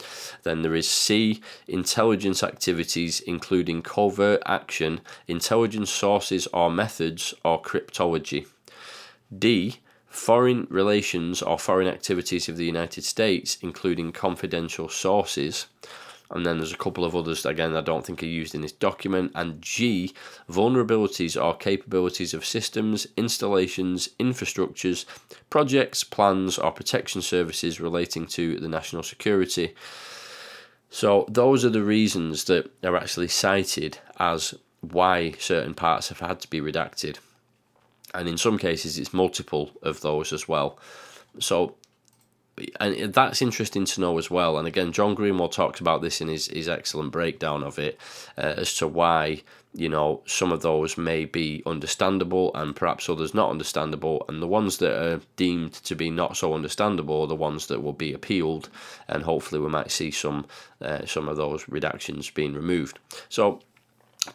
Then 0.43 0.61
there 0.61 0.75
is 0.75 0.87
C, 0.87 1.41
intelligence 1.67 2.41
activities, 2.41 3.19
including 3.19 3.81
covert 3.81 4.41
action, 4.45 5.01
intelligence 5.27 5.89
sources 5.89 6.47
or 6.53 6.71
methods, 6.71 7.33
or 7.43 7.61
cryptology. 7.61 8.47
D, 9.37 9.79
foreign 10.11 10.67
relations 10.69 11.41
or 11.41 11.57
foreign 11.57 11.87
activities 11.87 12.49
of 12.49 12.57
the 12.57 12.65
United 12.65 13.03
States, 13.03 13.57
including 13.61 14.11
confidential 14.11 14.89
sources. 14.89 15.67
And 16.29 16.45
then 16.45 16.57
there's 16.57 16.73
a 16.73 16.77
couple 16.77 17.05
of 17.05 17.15
others, 17.15 17.45
again, 17.45 17.75
I 17.75 17.81
don't 17.81 18.05
think 18.05 18.21
are 18.21 18.25
used 18.25 18.53
in 18.53 18.61
this 18.61 18.73
document. 18.73 19.31
And 19.35 19.61
G, 19.61 20.13
vulnerabilities 20.49 21.41
or 21.41 21.55
capabilities 21.55 22.33
of 22.33 22.45
systems, 22.45 23.07
installations, 23.15 24.09
infrastructures, 24.19 25.05
projects, 25.49 26.03
plans, 26.03 26.57
or 26.57 26.71
protection 26.71 27.21
services 27.21 27.79
relating 27.79 28.27
to 28.27 28.59
the 28.59 28.69
national 28.69 29.03
security. 29.03 29.75
So 30.89 31.25
those 31.29 31.63
are 31.63 31.69
the 31.69 31.83
reasons 31.83 32.45
that 32.45 32.69
are 32.83 32.97
actually 32.97 33.29
cited 33.29 33.99
as 34.19 34.53
why 34.81 35.31
certain 35.39 35.73
parts 35.73 36.09
have 36.09 36.19
had 36.19 36.41
to 36.41 36.49
be 36.49 36.59
redacted. 36.59 37.17
And 38.13 38.27
in 38.27 38.37
some 38.37 38.57
cases, 38.57 38.97
it's 38.97 39.13
multiple 39.13 39.71
of 39.81 40.01
those 40.01 40.33
as 40.33 40.47
well. 40.47 40.77
So 41.39 41.75
and 42.79 43.13
that's 43.13 43.41
interesting 43.41 43.85
to 43.85 44.01
know 44.01 44.17
as 44.17 44.29
well. 44.29 44.57
And 44.57 44.67
again, 44.67 44.91
John 44.91 45.15
Greenewald 45.15 45.51
talks 45.51 45.79
about 45.79 46.01
this 46.01 46.21
in 46.21 46.27
his, 46.27 46.47
his 46.47 46.67
excellent 46.67 47.11
breakdown 47.11 47.63
of 47.63 47.79
it 47.79 47.99
uh, 48.37 48.53
as 48.57 48.75
to 48.75 48.87
why 48.87 49.43
you 49.73 49.87
know 49.87 50.21
some 50.25 50.51
of 50.51 50.61
those 50.61 50.97
may 50.97 51.23
be 51.23 51.63
understandable 51.65 52.51
and 52.55 52.75
perhaps 52.75 53.07
others 53.07 53.33
not 53.33 53.49
understandable, 53.49 54.25
and 54.27 54.41
the 54.41 54.47
ones 54.47 54.77
that 54.77 55.01
are 55.01 55.21
deemed 55.37 55.73
to 55.73 55.95
be 55.95 56.09
not 56.09 56.35
so 56.35 56.53
understandable 56.53 57.21
are 57.21 57.27
the 57.27 57.35
ones 57.35 57.67
that 57.67 57.81
will 57.81 57.93
be 57.93 58.13
appealed, 58.13 58.69
and 59.07 59.23
hopefully 59.23 59.61
we 59.61 59.69
might 59.69 59.91
see 59.91 60.11
some 60.11 60.45
uh, 60.81 61.05
some 61.05 61.29
of 61.29 61.37
those 61.37 61.63
redactions 61.65 62.33
being 62.33 62.53
removed. 62.53 62.99
So 63.29 63.61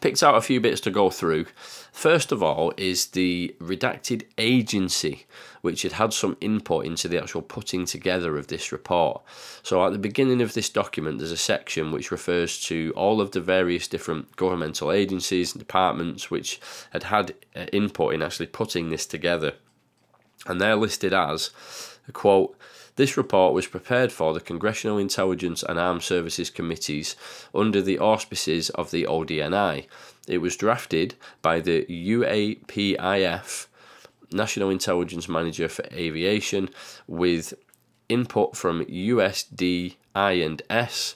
picked 0.01 0.21
out 0.21 0.35
a 0.35 0.41
few 0.41 0.59
bits 0.59 0.81
to 0.81 0.91
go 0.91 1.09
through. 1.09 1.45
First 1.91 2.31
of 2.31 2.43
all, 2.43 2.73
is 2.75 3.07
the 3.07 3.55
redacted 3.59 4.23
agency, 4.37 5.25
which 5.61 5.83
had 5.83 5.93
had 5.93 6.13
some 6.13 6.35
input 6.41 6.85
into 6.85 7.07
the 7.07 7.17
actual 7.17 7.41
putting 7.41 7.85
together 7.85 8.37
of 8.37 8.47
this 8.47 8.71
report. 8.71 9.21
So, 9.63 9.85
at 9.85 9.93
the 9.93 9.97
beginning 9.97 10.41
of 10.41 10.53
this 10.53 10.69
document, 10.69 11.19
there's 11.19 11.31
a 11.31 11.37
section 11.37 11.91
which 11.91 12.11
refers 12.11 12.61
to 12.65 12.93
all 12.95 13.21
of 13.21 13.31
the 13.31 13.41
various 13.41 13.87
different 13.87 14.35
governmental 14.35 14.91
agencies 14.91 15.53
and 15.53 15.59
departments 15.59 16.29
which 16.29 16.59
had 16.91 17.03
had 17.03 17.33
uh, 17.55 17.65
input 17.71 18.13
in 18.13 18.21
actually 18.21 18.47
putting 18.47 18.89
this 18.89 19.05
together. 19.05 19.53
And 20.45 20.59
they're 20.61 20.75
listed 20.75 21.13
as, 21.13 21.51
quote, 22.13 22.57
this 22.97 23.15
report 23.15 23.53
was 23.53 23.67
prepared 23.67 24.11
for 24.11 24.33
the 24.33 24.41
Congressional 24.41 24.97
Intelligence 24.97 25.63
and 25.63 25.79
Armed 25.79 26.03
Services 26.03 26.49
Committees 26.49 27.15
under 27.55 27.81
the 27.81 27.99
auspices 27.99 28.69
of 28.71 28.91
the 28.91 29.05
ODNI. 29.05 29.85
It 30.27 30.39
was 30.39 30.57
drafted 30.57 31.15
by 31.41 31.59
the 31.59 31.85
UAPTF, 31.85 33.67
National 34.31 34.69
Intelligence 34.69 35.29
Manager 35.29 35.69
for 35.69 35.85
Aviation, 35.93 36.69
with 37.07 37.53
input 38.09 38.57
from 38.57 38.83
USD 38.85 39.95
I&S, 40.15 41.15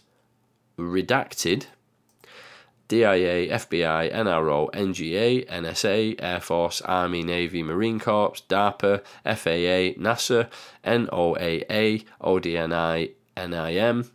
redacted 0.77 1.65
DIA, 2.91 3.47
FBI, 3.47 4.11
NRO, 4.13 4.69
NGA, 4.73 5.47
NSA, 5.47 6.13
Air 6.19 6.41
Force, 6.41 6.81
Army, 6.81 7.23
Navy, 7.23 7.63
Marine 7.63 8.01
Corps, 8.01 8.33
DARPA, 8.49 9.01
FAA, 9.23 9.95
NASA, 9.97 10.49
NOAA, 10.83 12.03
ODNI, 12.19 13.11
NIM, 13.37 14.11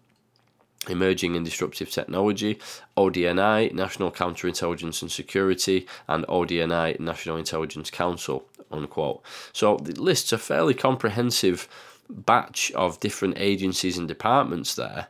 Emerging 0.90 1.36
and 1.36 1.44
Disruptive 1.46 1.90
Technology, 1.90 2.58
ODNI, 2.98 3.72
National 3.72 4.12
Counterintelligence 4.12 5.00
and 5.00 5.10
Security, 5.10 5.86
and 6.06 6.26
ODNI, 6.26 7.00
National 7.00 7.38
Intelligence 7.38 7.90
Council. 7.90 8.44
Unquote. 8.70 9.22
So 9.54 9.78
the 9.78 9.98
lists 9.98 10.34
a 10.34 10.38
fairly 10.38 10.74
comprehensive 10.74 11.66
batch 12.10 12.70
of 12.72 13.00
different 13.00 13.38
agencies 13.38 13.96
and 13.96 14.06
departments 14.06 14.74
there, 14.74 15.06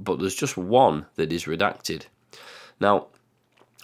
but 0.00 0.20
there's 0.20 0.36
just 0.36 0.56
one 0.56 1.06
that 1.16 1.32
is 1.32 1.46
redacted. 1.46 2.04
Now, 2.80 3.06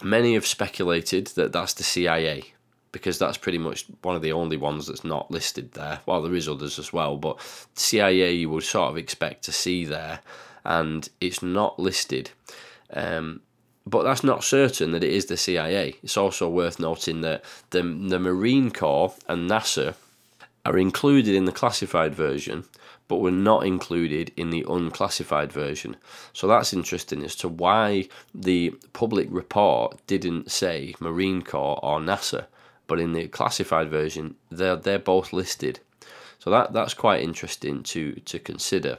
many 0.02 0.34
have 0.34 0.46
speculated 0.46 1.28
that 1.28 1.52
that's 1.52 1.74
the 1.74 1.84
CIA 1.84 2.52
because 2.92 3.18
that's 3.18 3.36
pretty 3.36 3.58
much 3.58 3.84
one 4.02 4.16
of 4.16 4.22
the 4.22 4.32
only 4.32 4.56
ones 4.56 4.86
that's 4.86 5.04
not 5.04 5.30
listed 5.30 5.72
there. 5.72 6.00
Well, 6.06 6.22
there 6.22 6.34
is 6.34 6.48
others 6.48 6.78
as 6.78 6.92
well, 6.94 7.18
but 7.18 7.38
CIA 7.74 8.32
you 8.32 8.48
would 8.50 8.62
sort 8.62 8.90
of 8.90 8.96
expect 8.96 9.44
to 9.44 9.52
see 9.52 9.84
there, 9.84 10.20
and 10.64 11.06
it's 11.20 11.42
not 11.42 11.78
listed. 11.78 12.30
Um, 12.92 13.42
but 13.86 14.02
that's 14.02 14.24
not 14.24 14.42
certain 14.42 14.92
that 14.92 15.04
it 15.04 15.12
is 15.12 15.26
the 15.26 15.36
CIA. 15.36 15.96
It's 16.02 16.16
also 16.16 16.48
worth 16.48 16.80
noting 16.80 17.20
that 17.20 17.44
the, 17.70 17.82
the 17.82 18.18
Marine 18.18 18.70
Corps 18.70 19.14
and 19.28 19.48
NASA 19.48 19.94
are 20.64 20.78
included 20.78 21.34
in 21.34 21.44
the 21.44 21.52
classified 21.52 22.14
version, 22.14 22.64
but 23.08 23.20
were 23.20 23.30
not 23.30 23.66
included 23.66 24.32
in 24.36 24.50
the 24.50 24.64
unclassified 24.68 25.52
version. 25.52 25.96
So 26.32 26.46
that's 26.46 26.72
interesting 26.72 27.22
as 27.22 27.36
to 27.36 27.48
why 27.48 28.08
the 28.34 28.74
public 28.92 29.28
report 29.30 30.04
didn't 30.06 30.50
say 30.50 30.94
Marine 31.00 31.42
Corps 31.42 31.78
or 31.82 32.00
NASA, 32.00 32.46
but 32.86 33.00
in 33.00 33.12
the 33.12 33.28
classified 33.28 33.88
version 33.90 34.36
they're 34.50 34.76
they're 34.76 34.98
both 34.98 35.32
listed. 35.32 35.80
So 36.38 36.50
that 36.50 36.72
that's 36.72 36.94
quite 36.94 37.22
interesting 37.22 37.82
to 37.84 38.14
to 38.14 38.38
consider. 38.38 38.98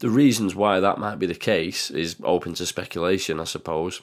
The 0.00 0.10
reasons 0.10 0.54
why 0.54 0.80
that 0.80 0.98
might 0.98 1.18
be 1.18 1.26
the 1.26 1.34
case 1.34 1.90
is 1.90 2.16
open 2.24 2.54
to 2.54 2.66
speculation, 2.66 3.40
I 3.40 3.44
suppose. 3.44 4.02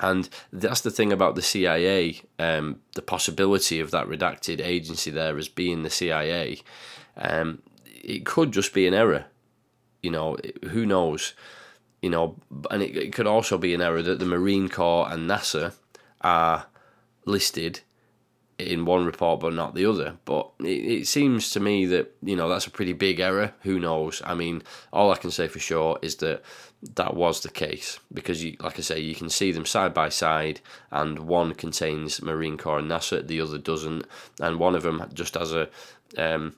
And 0.00 0.28
that's 0.52 0.80
the 0.80 0.90
thing 0.90 1.12
about 1.12 1.34
the 1.34 1.42
CIA, 1.42 2.22
um, 2.38 2.80
the 2.94 3.02
possibility 3.02 3.80
of 3.80 3.90
that 3.90 4.06
redacted 4.06 4.60
agency 4.60 5.10
there 5.10 5.36
as 5.36 5.48
being 5.48 5.82
the 5.82 5.90
CIA. 5.90 6.62
Um, 7.18 7.60
it 8.00 8.26
could 8.26 8.52
just 8.52 8.72
be 8.72 8.86
an 8.86 8.94
error. 8.94 9.26
You 10.02 10.10
know, 10.10 10.36
who 10.70 10.86
knows? 10.86 11.34
You 12.02 12.10
know, 12.10 12.36
and 12.70 12.82
it, 12.82 12.96
it 12.96 13.12
could 13.12 13.26
also 13.26 13.58
be 13.58 13.74
an 13.74 13.82
error 13.82 14.02
that 14.02 14.18
the 14.18 14.24
Marine 14.24 14.68
Corps 14.68 15.10
and 15.10 15.28
NASA 15.28 15.74
are 16.22 16.66
listed 17.26 17.80
in 18.58 18.84
one 18.84 19.04
report 19.06 19.40
but 19.40 19.54
not 19.54 19.74
the 19.74 19.86
other. 19.86 20.16
But 20.24 20.50
it, 20.60 20.64
it, 21.00 21.06
seems 21.06 21.50
to 21.50 21.60
me 21.60 21.86
that 21.86 22.14
you 22.22 22.36
know 22.36 22.48
that's 22.48 22.66
a 22.66 22.70
pretty 22.70 22.92
big 22.92 23.20
error. 23.20 23.52
Who 23.62 23.78
knows? 23.78 24.22
I 24.24 24.34
mean, 24.34 24.62
all 24.92 25.12
I 25.12 25.16
can 25.16 25.30
say 25.30 25.48
for 25.48 25.58
sure 25.58 25.98
is 26.02 26.16
that 26.16 26.42
that 26.94 27.14
was 27.14 27.40
the 27.40 27.50
case 27.50 28.00
because, 28.12 28.42
you, 28.42 28.56
like 28.60 28.78
I 28.78 28.82
say, 28.82 29.00
you 29.00 29.14
can 29.14 29.28
see 29.28 29.52
them 29.52 29.66
side 29.66 29.92
by 29.92 30.08
side, 30.08 30.60
and 30.90 31.20
one 31.20 31.54
contains 31.54 32.22
Marine 32.22 32.56
Corps 32.56 32.78
and 32.78 32.90
NASA, 32.90 33.26
the 33.26 33.40
other 33.40 33.58
doesn't, 33.58 34.06
and 34.40 34.58
one 34.58 34.74
of 34.74 34.82
them 34.82 35.04
just 35.12 35.34
has 35.34 35.52
a 35.52 35.68
um, 36.16 36.56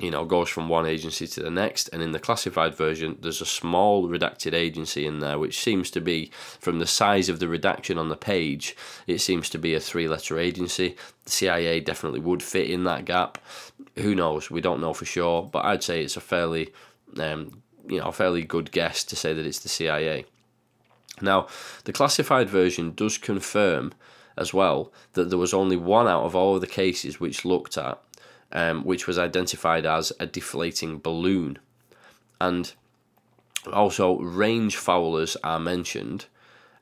you 0.00 0.10
know, 0.10 0.24
goes 0.24 0.48
from 0.48 0.68
one 0.68 0.86
agency 0.86 1.26
to 1.26 1.42
the 1.42 1.50
next. 1.50 1.88
And 1.92 2.02
in 2.02 2.12
the 2.12 2.18
classified 2.18 2.74
version, 2.74 3.18
there's 3.20 3.42
a 3.42 3.46
small 3.46 4.08
redacted 4.08 4.54
agency 4.54 5.06
in 5.06 5.20
there, 5.20 5.38
which 5.38 5.60
seems 5.60 5.90
to 5.90 6.00
be, 6.00 6.30
from 6.58 6.78
the 6.78 6.86
size 6.86 7.28
of 7.28 7.38
the 7.38 7.48
redaction 7.48 7.98
on 7.98 8.08
the 8.08 8.16
page, 8.16 8.74
it 9.06 9.18
seems 9.18 9.50
to 9.50 9.58
be 9.58 9.74
a 9.74 9.80
three 9.80 10.08
letter 10.08 10.38
agency. 10.38 10.96
The 11.24 11.30
CIA 11.30 11.80
definitely 11.80 12.20
would 12.20 12.42
fit 12.42 12.70
in 12.70 12.84
that 12.84 13.04
gap. 13.04 13.38
Who 13.96 14.14
knows? 14.14 14.50
We 14.50 14.62
don't 14.62 14.80
know 14.80 14.94
for 14.94 15.04
sure, 15.04 15.42
but 15.42 15.64
I'd 15.66 15.82
say 15.82 16.02
it's 16.02 16.16
a 16.16 16.20
fairly, 16.20 16.72
um, 17.18 17.62
you 17.86 17.98
know, 17.98 18.06
a 18.06 18.12
fairly 18.12 18.42
good 18.42 18.72
guess 18.72 19.04
to 19.04 19.16
say 19.16 19.34
that 19.34 19.46
it's 19.46 19.58
the 19.58 19.68
CIA. 19.68 20.24
Now, 21.20 21.48
the 21.84 21.92
classified 21.92 22.48
version 22.48 22.94
does 22.94 23.18
confirm 23.18 23.92
as 24.38 24.54
well 24.54 24.90
that 25.12 25.28
there 25.28 25.38
was 25.38 25.52
only 25.52 25.76
one 25.76 26.08
out 26.08 26.24
of 26.24 26.34
all 26.34 26.54
of 26.54 26.62
the 26.62 26.66
cases 26.66 27.20
which 27.20 27.44
looked 27.44 27.76
at 27.76 28.00
um, 28.52 28.84
which 28.84 29.06
was 29.06 29.18
identified 29.18 29.86
as 29.86 30.12
a 30.18 30.26
deflating 30.26 30.98
balloon. 30.98 31.58
And 32.40 32.72
also, 33.72 34.18
range 34.18 34.76
foulers 34.76 35.36
are 35.44 35.60
mentioned, 35.60 36.26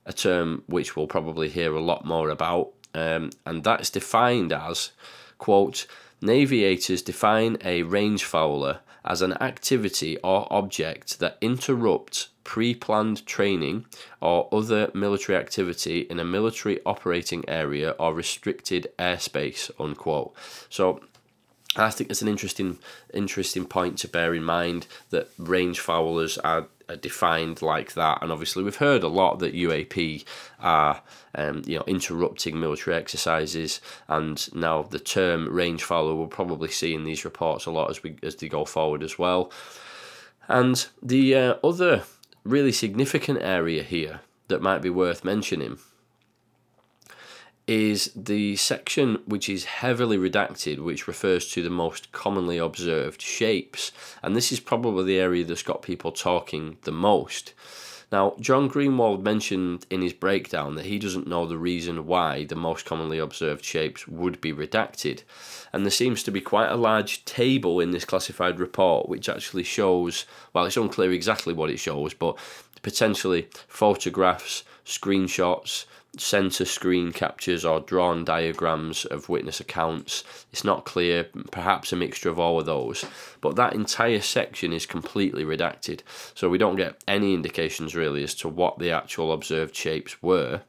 a 0.07 0.12
term 0.12 0.62
which 0.66 0.97
we'll 0.97 1.07
probably 1.07 1.49
hear 1.49 1.75
a 1.75 1.81
lot 1.81 2.05
more 2.05 2.31
about, 2.31 2.71
um, 2.95 3.31
and 3.45 3.64
that's 3.64 3.91
defined 3.91 4.53
as, 4.53 4.93
quote, 5.39 5.87
Naviators 6.21 7.05
define 7.05 7.59
a 7.64 7.83
range 7.85 8.25
fouler 8.25 8.81
as 9.05 9.23
an 9.23 9.41
activity 9.41 10.19
or 10.19 10.53
object 10.53 11.21
that 11.21 11.39
interrupts 11.41 12.29
pre 12.43 12.75
planned 12.75 13.25
training 13.27 13.87
or 14.21 14.49
other 14.51 14.91
military 14.95 15.39
activity 15.39 16.01
in 16.11 16.19
a 16.19 16.25
military 16.25 16.81
operating 16.85 17.49
area 17.49 17.91
or 17.99 18.12
restricted 18.12 18.91
airspace. 18.99 19.71
Unquote. 19.79 20.35
So 20.69 21.01
I 21.77 21.91
think 21.91 22.11
it's 22.11 22.23
an 22.23 22.29
interesting 22.29 22.79
interesting 23.12 23.64
point 23.66 23.99
to 23.99 24.09
bear 24.09 24.35
in 24.35 24.43
mind 24.43 24.87
that 25.11 25.29
range 25.39 25.81
foulers 25.81 26.39
are, 26.43 26.66
are 26.89 26.97
defined 26.97 27.61
like 27.61 27.93
that, 27.93 28.23
and 28.23 28.33
obviously 28.33 28.64
we've 28.64 28.77
heard 28.77 29.03
a 29.03 29.09
lot 29.09 29.39
that 29.41 29.55
UAP 29.55 30.25
are 30.61 31.03
um, 31.35 31.62
you 31.66 31.77
know 31.77 31.85
interrupting 31.87 32.59
military 32.59 32.97
exercises, 32.97 33.81
and 34.09 34.53
now 34.55 34.83
the 34.83 34.99
term 34.99 35.49
range 35.49 35.85
fouler 35.85 36.14
we'll 36.14 36.27
probably 36.27 36.71
see 36.71 36.95
in 36.95 37.05
these 37.05 37.25
reports 37.25 37.66
a 37.66 37.71
lot 37.71 37.91
as 37.91 38.03
we 38.03 38.16
as 38.23 38.37
they 38.37 38.49
go 38.49 38.64
forward 38.64 39.03
as 39.03 39.19
well. 39.19 39.53
And 40.49 40.87
the 41.03 41.35
uh, 41.35 41.55
other 41.62 42.05
really 42.45 42.73
significant 42.73 43.43
area 43.43 43.83
here 43.83 44.21
that 44.49 44.62
might 44.62 44.81
be 44.81 44.89
worth 44.89 45.23
mentioning 45.23 45.79
is 47.69 48.11
the 48.16 48.57
section 48.57 49.21
which 49.27 49.49
is 49.49 49.66
heavily 49.66 50.16
redacted, 50.16 50.79
which 50.79 51.07
refers 51.07 51.51
to 51.51 51.62
the 51.62 51.71
most 51.71 52.11
commonly 52.12 52.57
observed 52.57 53.21
shapes. 53.21 53.93
And 54.23 54.35
this 54.35 54.51
is 54.51 54.59
probably 54.59 55.05
the 55.05 55.21
area 55.21 55.45
that's 55.45 55.62
got 55.62 55.83
people 55.83 56.11
talking 56.11 56.79
the 56.83 56.93
most. 56.93 57.53
Now, 58.11 58.37
John 58.41 58.71
Greenewald 58.71 59.23
mentioned 59.23 59.85
in 59.91 60.01
his 60.01 60.14
breakdown 60.14 60.77
that 60.77 60.87
he 60.87 60.99
doesn't 60.99 61.27
know 61.27 61.47
the 61.47 61.59
reason 61.59 62.07
why 62.07 62.45
the 62.45 62.57
most 62.57 62.87
commonly 62.87 63.19
observed 63.19 63.62
shapes 63.62 64.09
would 64.09 64.41
be 64.41 64.51
redacted. 64.51 65.25
And 65.71 65.85
there 65.85 65.91
seems 65.91 66.23
to 66.23 66.31
be 66.31 66.41
quite 66.41 66.71
a 66.71 66.77
large 66.77 67.27
table 67.27 67.81
in 67.81 67.91
this 67.91 68.07
classified 68.07 68.59
report 68.61 69.11
which 69.11 69.29
actually 69.29 69.64
shows, 69.64 70.25
well, 70.55 70.64
it's 70.64 70.79
unclear 70.79 71.12
exactly 71.12 71.53
what 71.53 71.69
it 71.69 71.79
shows, 71.79 72.14
but 72.14 72.39
potentially 72.81 73.49
photographs, 73.66 74.64
screenshots, 74.87 75.85
center 76.17 76.65
screen 76.65 77.13
captures 77.13 77.65
or 77.65 77.81
drawn 77.81 78.25
diagrams 78.25 79.05
of 79.05 79.29
witness 79.29 79.61
accounts. 79.61 80.25
It's 80.53 80.65
not 80.65 80.85
clear, 80.85 81.29
perhaps 81.51 81.93
a 81.93 81.97
mixture 81.97 82.29
of 82.29 82.39
all 82.39 82.59
of 82.59 82.67
those. 82.67 83.05
But 83.41 83.57
that 83.57 83.75
entire 83.75 84.21
section 84.21 84.73
is 84.73 84.87
completely 84.87 85.45
redacted, 85.45 86.01
so 86.35 86.49
we 86.49 86.59
don't 86.59 86.77
get 86.77 87.03
any 87.07 87.35
indications 87.35 87.95
really 87.95 88.23
as 88.23 88.35
to 88.37 88.49
what 88.49 88.79
the 88.79 88.91
actual 88.91 89.33
observed 89.33 89.77
shapes 89.77 90.23
were. 90.23 90.63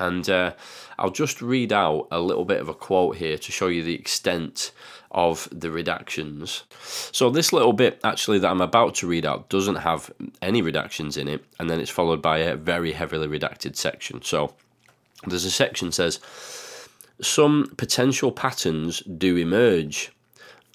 And 0.00 0.28
uh, 0.28 0.54
I'll 0.98 1.10
just 1.10 1.40
read 1.40 1.72
out 1.72 2.08
a 2.10 2.20
little 2.20 2.44
bit 2.44 2.60
of 2.60 2.68
a 2.68 2.74
quote 2.74 3.16
here 3.16 3.38
to 3.38 3.52
show 3.52 3.68
you 3.68 3.84
the 3.84 3.94
extent 3.94 4.72
of 5.12 5.48
the 5.52 5.68
redactions. 5.68 6.62
So, 7.14 7.30
this 7.30 7.52
little 7.52 7.72
bit 7.72 8.00
actually 8.02 8.38
that 8.40 8.50
I'm 8.50 8.60
about 8.60 8.94
to 8.96 9.06
read 9.06 9.26
out 9.26 9.48
doesn't 9.48 9.76
have 9.76 10.10
any 10.40 10.62
redactions 10.62 11.16
in 11.16 11.28
it, 11.28 11.44
and 11.58 11.68
then 11.70 11.80
it's 11.80 11.90
followed 11.90 12.22
by 12.22 12.38
a 12.38 12.56
very 12.56 12.92
heavily 12.92 13.28
redacted 13.28 13.76
section. 13.76 14.22
So, 14.22 14.54
there's 15.26 15.44
a 15.44 15.50
section 15.50 15.92
says 15.92 16.18
some 17.20 17.74
potential 17.76 18.32
patterns 18.32 19.00
do 19.00 19.36
emerge 19.36 20.10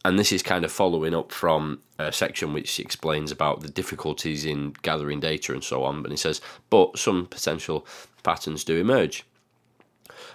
and 0.06 0.20
this 0.20 0.32
is 0.32 0.44
kind 0.44 0.64
of 0.64 0.72
following 0.72 1.16
up 1.16 1.32
from 1.32 1.82
a 1.98 2.12
section 2.12 2.54
which 2.54 2.80
explains 2.80 3.32
about 3.32 3.62
the 3.62 3.70
difficulties 3.70 4.46
in 4.46 4.76
gathering 4.84 5.20
data 5.20 5.52
and 5.52 5.64
so 5.64 5.84
on. 5.84 6.04
But 6.04 6.12
he 6.12 6.18
says, 6.18 6.42
but 6.70 7.00
some 7.00 7.26
potential 7.26 7.88
patterns 8.22 8.64
do 8.64 8.78
emerge. 8.78 9.26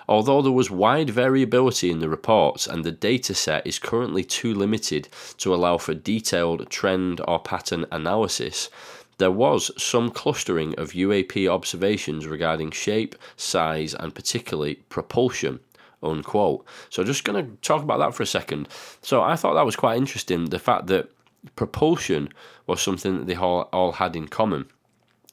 Although 0.09 0.43
there 0.43 0.51
was 0.51 0.73
wide 0.73 1.11
variability 1.11 1.89
in 1.89 2.01
the 2.01 2.09
reports 2.09 2.67
and 2.67 2.85
the 2.85 2.91
data 2.91 3.33
set 3.33 3.65
is 3.65 3.79
currently 3.79 4.25
too 4.25 4.53
limited 4.53 5.09
to 5.39 5.55
allow 5.55 5.79
for 5.79 5.95
detailed 5.95 6.69
trend 6.69 7.21
or 7.29 7.39
pattern 7.39 7.87
analysis, 7.93 8.71
there 9.19 9.31
was 9.31 9.71
some 9.81 10.11
clustering 10.11 10.75
of 10.81 10.95
UAP 10.95 11.47
observations 11.49 12.27
regarding 12.27 12.73
shape, 12.73 13.15
size, 13.37 13.95
and 13.95 14.17
particularly 14.17 14.81
propulsion 14.89 15.61
unquote. 16.03 16.67
So 16.89 17.05
just 17.05 17.25
going 17.25 17.45
to 17.45 17.57
talk 17.63 17.83
about 17.83 17.99
that 17.99 18.15
for 18.15 18.23
a 18.23 18.27
second. 18.27 18.69
So 19.03 19.23
I 19.23 19.37
thought 19.37 19.55
that 19.55 19.67
was 19.67 19.77
quite 19.77 19.97
interesting, 19.97 20.47
the 20.47 20.59
fact 20.59 20.87
that 20.89 21.11
propulsion 21.57 22.29
was 22.67 22.81
something 22.81 23.19
that 23.19 23.27
they 23.27 23.35
all, 23.35 23.69
all 23.73 23.93
had 23.93 24.17
in 24.17 24.29
common. 24.29 24.67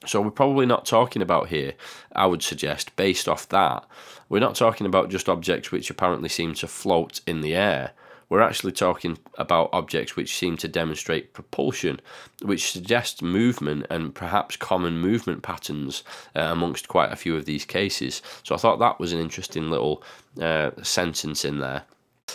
So 0.05 0.21
we're 0.21 0.31
probably 0.31 0.65
not 0.65 0.85
talking 0.85 1.21
about 1.21 1.49
here, 1.49 1.73
I 2.13 2.27
would 2.27 2.43
suggest, 2.43 2.95
based 2.95 3.27
off 3.27 3.49
that, 3.49 3.85
we're 4.29 4.39
not 4.39 4.55
talking 4.55 4.85
about 4.85 5.09
just 5.09 5.27
objects 5.27 5.71
which 5.71 5.89
apparently 5.89 6.29
seem 6.29 6.53
to 6.55 6.67
float 6.67 7.21
in 7.25 7.41
the 7.41 7.55
air. 7.55 7.91
We're 8.29 8.41
actually 8.41 8.73
talking 8.73 9.17
about 9.37 9.69
objects 9.71 10.15
which 10.15 10.35
seem 10.35 10.57
to 10.57 10.67
demonstrate 10.67 11.33
propulsion, 11.33 12.01
which 12.41 12.71
suggests 12.71 13.21
movement 13.21 13.85
and 13.89 14.13
perhaps 14.13 14.57
common 14.57 14.99
movement 14.99 15.43
patterns 15.43 16.03
uh, 16.35 16.41
amongst 16.41 16.87
quite 16.87 17.11
a 17.11 17.15
few 17.15 17.35
of 17.37 17.45
these 17.45 17.65
cases. 17.65 18.21
So 18.43 18.53
I 18.53 18.57
thought 18.57 18.79
that 18.79 18.99
was 18.99 19.13
an 19.13 19.19
interesting 19.19 19.69
little 19.69 20.03
uh, 20.41 20.71
sentence 20.83 21.45
in 21.45 21.59
there. 21.59 21.83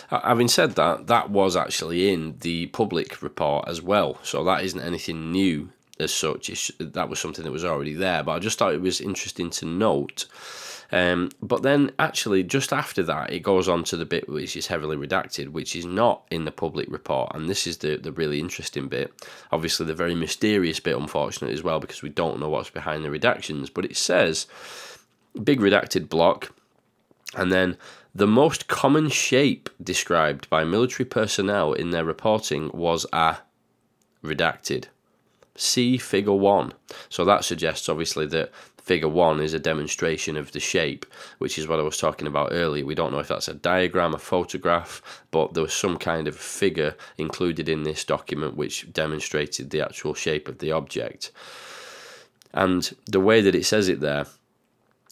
Having 0.09 0.47
said 0.47 0.71
that, 0.75 1.05
that 1.05 1.29
was 1.29 1.55
actually 1.55 2.11
in 2.11 2.37
the 2.39 2.65
public 2.67 3.21
report 3.21 3.67
as 3.67 3.79
well, 3.79 4.17
so 4.23 4.43
that 4.43 4.63
isn't 4.63 4.79
anything 4.79 5.31
new 5.31 5.69
as 5.99 6.11
such. 6.11 6.49
It's, 6.49 6.71
that 6.79 7.09
was 7.09 7.19
something 7.19 7.43
that 7.45 7.51
was 7.51 7.63
already 7.63 7.93
there, 7.93 8.23
but 8.23 8.31
I 8.31 8.39
just 8.39 8.57
thought 8.57 8.73
it 8.73 8.81
was 8.81 8.99
interesting 8.99 9.51
to 9.51 9.67
note 9.67 10.25
um, 10.93 11.31
but 11.41 11.63
then, 11.63 11.91
actually, 11.97 12.43
just 12.43 12.71
after 12.71 13.01
that, 13.01 13.33
it 13.33 13.39
goes 13.39 13.67
on 13.67 13.83
to 13.85 13.97
the 13.97 14.05
bit 14.05 14.29
which 14.29 14.55
is 14.55 14.67
heavily 14.67 14.95
redacted, 14.95 15.49
which 15.49 15.75
is 15.75 15.87
not 15.87 16.21
in 16.29 16.45
the 16.45 16.51
public 16.51 16.87
report. 16.91 17.31
And 17.33 17.49
this 17.49 17.65
is 17.65 17.77
the, 17.77 17.97
the 17.97 18.11
really 18.11 18.39
interesting 18.39 18.87
bit. 18.89 19.11
Obviously, 19.51 19.87
the 19.87 19.95
very 19.95 20.13
mysterious 20.13 20.79
bit, 20.79 20.95
unfortunately, 20.95 21.55
as 21.55 21.63
well, 21.63 21.79
because 21.79 22.03
we 22.03 22.09
don't 22.09 22.39
know 22.39 22.47
what's 22.47 22.69
behind 22.69 23.03
the 23.03 23.09
redactions. 23.09 23.73
But 23.73 23.85
it 23.85 23.97
says 23.97 24.45
big 25.43 25.59
redacted 25.59 26.09
block, 26.09 26.53
and 27.35 27.51
then 27.51 27.75
the 28.13 28.27
most 28.27 28.67
common 28.67 29.09
shape 29.09 29.71
described 29.81 30.47
by 30.51 30.63
military 30.63 31.05
personnel 31.05 31.73
in 31.73 31.89
their 31.89 32.05
reporting 32.05 32.69
was 32.71 33.07
a 33.11 33.37
redacted. 34.23 34.85
See 35.55 35.97
figure 35.97 36.33
one. 36.33 36.73
So 37.09 37.25
that 37.25 37.45
suggests 37.45 37.89
obviously 37.89 38.27
that 38.27 38.51
figure 38.83 39.07
one 39.07 39.39
is 39.39 39.53
a 39.53 39.59
demonstration 39.59 40.35
of 40.35 40.51
the 40.51 40.59
shape, 40.59 41.05
which 41.37 41.57
is 41.57 41.67
what 41.67 41.79
I 41.79 41.83
was 41.83 41.97
talking 41.97 42.27
about 42.27 42.49
earlier. 42.51 42.85
We 42.85 42.95
don't 42.95 43.13
know 43.13 43.19
if 43.19 43.29
that's 43.29 43.47
a 43.47 43.53
diagram, 43.53 44.13
a 44.13 44.19
photograph, 44.19 45.01
but 45.31 45.53
there 45.53 45.63
was 45.63 45.73
some 45.73 45.97
kind 45.97 46.27
of 46.27 46.35
figure 46.35 46.95
included 47.17 47.69
in 47.69 47.83
this 47.83 48.03
document 48.03 48.57
which 48.57 48.91
demonstrated 48.91 49.69
the 49.69 49.81
actual 49.81 50.13
shape 50.13 50.49
of 50.49 50.59
the 50.59 50.73
object. 50.73 51.31
And 52.53 52.93
the 53.05 53.21
way 53.21 53.41
that 53.41 53.55
it 53.55 53.65
says 53.65 53.87
it 53.87 54.01
there, 54.01 54.25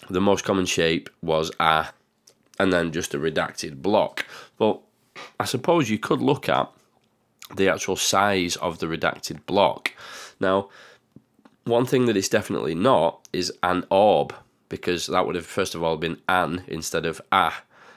the 0.09 0.21
most 0.21 0.43
common 0.43 0.65
shape 0.65 1.09
was 1.21 1.49
a, 1.59 1.87
and 2.59 2.73
then 2.73 2.91
just 2.91 3.13
a 3.13 3.19
redacted 3.19 3.81
block. 3.81 4.25
But 4.57 4.81
I 5.39 5.45
suppose 5.45 5.89
you 5.89 5.97
could 5.97 6.21
look 6.21 6.49
at 6.49 6.69
the 7.55 7.69
actual 7.69 7.95
size 7.95 8.57
of 8.57 8.79
the 8.79 8.87
redacted 8.87 9.45
block. 9.45 9.93
Now, 10.41 10.69
one 11.63 11.85
thing 11.85 12.05
that 12.05 12.17
it's 12.17 12.29
definitely 12.29 12.75
not 12.75 13.27
is 13.33 13.51
an 13.63 13.85
orb, 13.89 14.33
because 14.69 15.07
that 15.07 15.25
would 15.25 15.35
have 15.35 15.45
first 15.45 15.75
of 15.75 15.83
all 15.83 15.97
been 15.97 16.21
an 16.27 16.63
instead 16.67 17.05
of 17.05 17.21
a, 17.31 17.51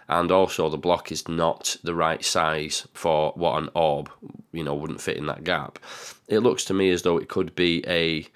and 0.08 0.30
also 0.30 0.68
the 0.68 0.76
block 0.76 1.10
is 1.10 1.28
not 1.28 1.76
the 1.82 1.94
right 1.94 2.24
size 2.24 2.86
for 2.92 3.32
what 3.36 3.62
an 3.62 3.70
orb, 3.74 4.10
you 4.52 4.62
know, 4.62 4.74
wouldn't 4.74 5.00
fit 5.00 5.16
in 5.16 5.26
that 5.26 5.44
gap. 5.44 5.78
It 6.28 6.40
looks 6.40 6.64
to 6.66 6.74
me 6.74 6.90
as 6.90 7.02
though 7.02 7.16
it 7.16 7.28
could 7.28 7.54
be 7.54 7.84
a 7.86 8.26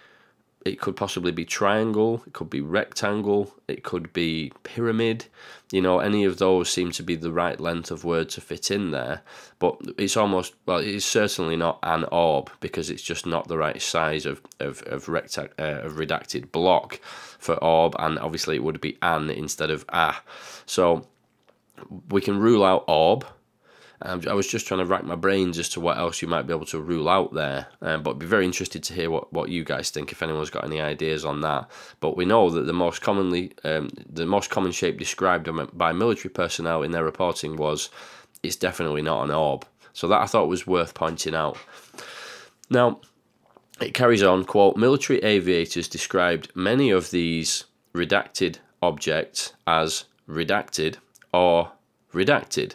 it 0.65 0.81
could 0.81 0.97
possibly 0.97 1.33
be 1.33 1.45
triangle, 1.45 2.23
it 2.27 2.33
could 2.33 2.51
be 2.51 2.61
rectangle, 2.61 3.55
it 3.69 3.85
could 3.85 4.13
be 4.13 4.53
pyramid. 4.65 5.27
You 5.71 5.81
know, 5.81 6.01
any 6.01 6.25
of 6.25 6.39
those 6.39 6.71
seem 6.71 6.93
to 6.93 7.03
be 7.03 7.15
the 7.15 7.33
right 7.33 7.61
length 7.61 7.91
of 7.91 8.05
word 8.05 8.29
to 8.31 8.41
fit 8.41 8.71
in 8.71 8.91
there. 8.91 9.23
But 9.59 9.77
it's 9.97 10.17
almost 10.17 10.55
well, 10.67 10.79
it's 10.79 11.05
certainly 11.05 11.57
not 11.57 11.79
an 11.83 12.05
orb 12.05 12.51
because 12.61 12.91
it's 12.91 13.03
just 13.03 13.27
not 13.27 13.49
the 13.49 13.59
right 13.59 13.81
size 13.81 14.27
of 14.27 14.41
of 14.61 14.83
of, 14.87 15.07
recta- 15.09 15.51
uh, 15.59 15.87
of 15.87 15.93
redacted 15.95 16.51
block 16.53 17.01
for 17.39 17.55
orb, 17.57 17.95
and 17.99 18.19
obviously 18.19 18.57
it 18.57 18.63
would 18.63 18.81
be 18.81 18.99
an 19.03 19.31
instead 19.31 19.71
of 19.71 19.85
a. 19.91 20.15
So 20.67 21.07
we 22.11 22.21
can 22.21 22.39
rule 22.39 22.65
out 22.65 22.85
orb 22.89 23.25
um, 24.03 24.23
I 24.29 24.35
was 24.35 24.47
just 24.47 24.67
trying 24.67 24.81
to 24.81 24.87
rack 24.87 25.05
my 25.05 25.17
brains 25.17 25.59
as 25.59 25.69
to 25.71 25.81
what 25.81 25.99
else 25.99 26.23
you 26.23 26.29
might 26.29 26.47
be 26.47 26.53
able 26.53 26.67
to 26.67 26.81
rule 26.81 27.09
out 27.09 27.35
there, 27.35 27.67
um, 27.83 28.03
but 28.03 28.13
I'd 28.13 28.19
be 28.19 28.27
very 28.27 28.45
interested 28.45 28.83
to 28.85 28.95
hear 28.95 29.11
what, 29.11 29.33
what 29.33 29.49
you 29.49 29.65
guys 29.65 29.91
think 29.91 30.13
if 30.13 30.23
anyone's 30.23 30.51
got 30.51 30.65
any 30.65 30.81
ideas 30.81 31.25
on 31.25 31.41
that. 31.41 31.71
But 32.01 32.17
we 32.17 32.25
know 32.25 32.51
that 32.51 32.67
the 32.67 32.73
most 32.73 33.03
commonly 33.03 33.53
um, 33.65 33.91
the 34.09 34.27
most 34.27 34.51
common 34.51 34.73
shape 34.73 34.99
described 34.99 35.49
by 35.77 35.93
military 35.93 36.31
personnel 36.31 36.83
in 36.83 36.93
their 36.93 37.05
reporting 37.05 37.57
was 37.57 37.91
it's 38.43 38.57
definitely 38.57 39.03
not 39.03 39.25
an 39.25 39.31
orb. 39.31 39.67
So 39.93 40.07
that 40.09 40.21
I 40.21 40.27
thought 40.27 40.49
was 40.49 40.67
worth 40.67 40.95
pointing 40.95 41.35
out. 41.35 41.59
Now, 42.71 43.01
it 43.81 43.95
carries 43.95 44.23
on, 44.23 44.45
quote, 44.45 44.77
military 44.77 45.19
aviators 45.21 45.89
described 45.89 46.53
many 46.55 46.91
of 46.91 47.11
these 47.11 47.65
redacted 47.95 48.59
objects 48.83 49.55
as 49.67 50.05
redacted 50.29 50.97
or 51.33 51.73
redacted, 52.13 52.75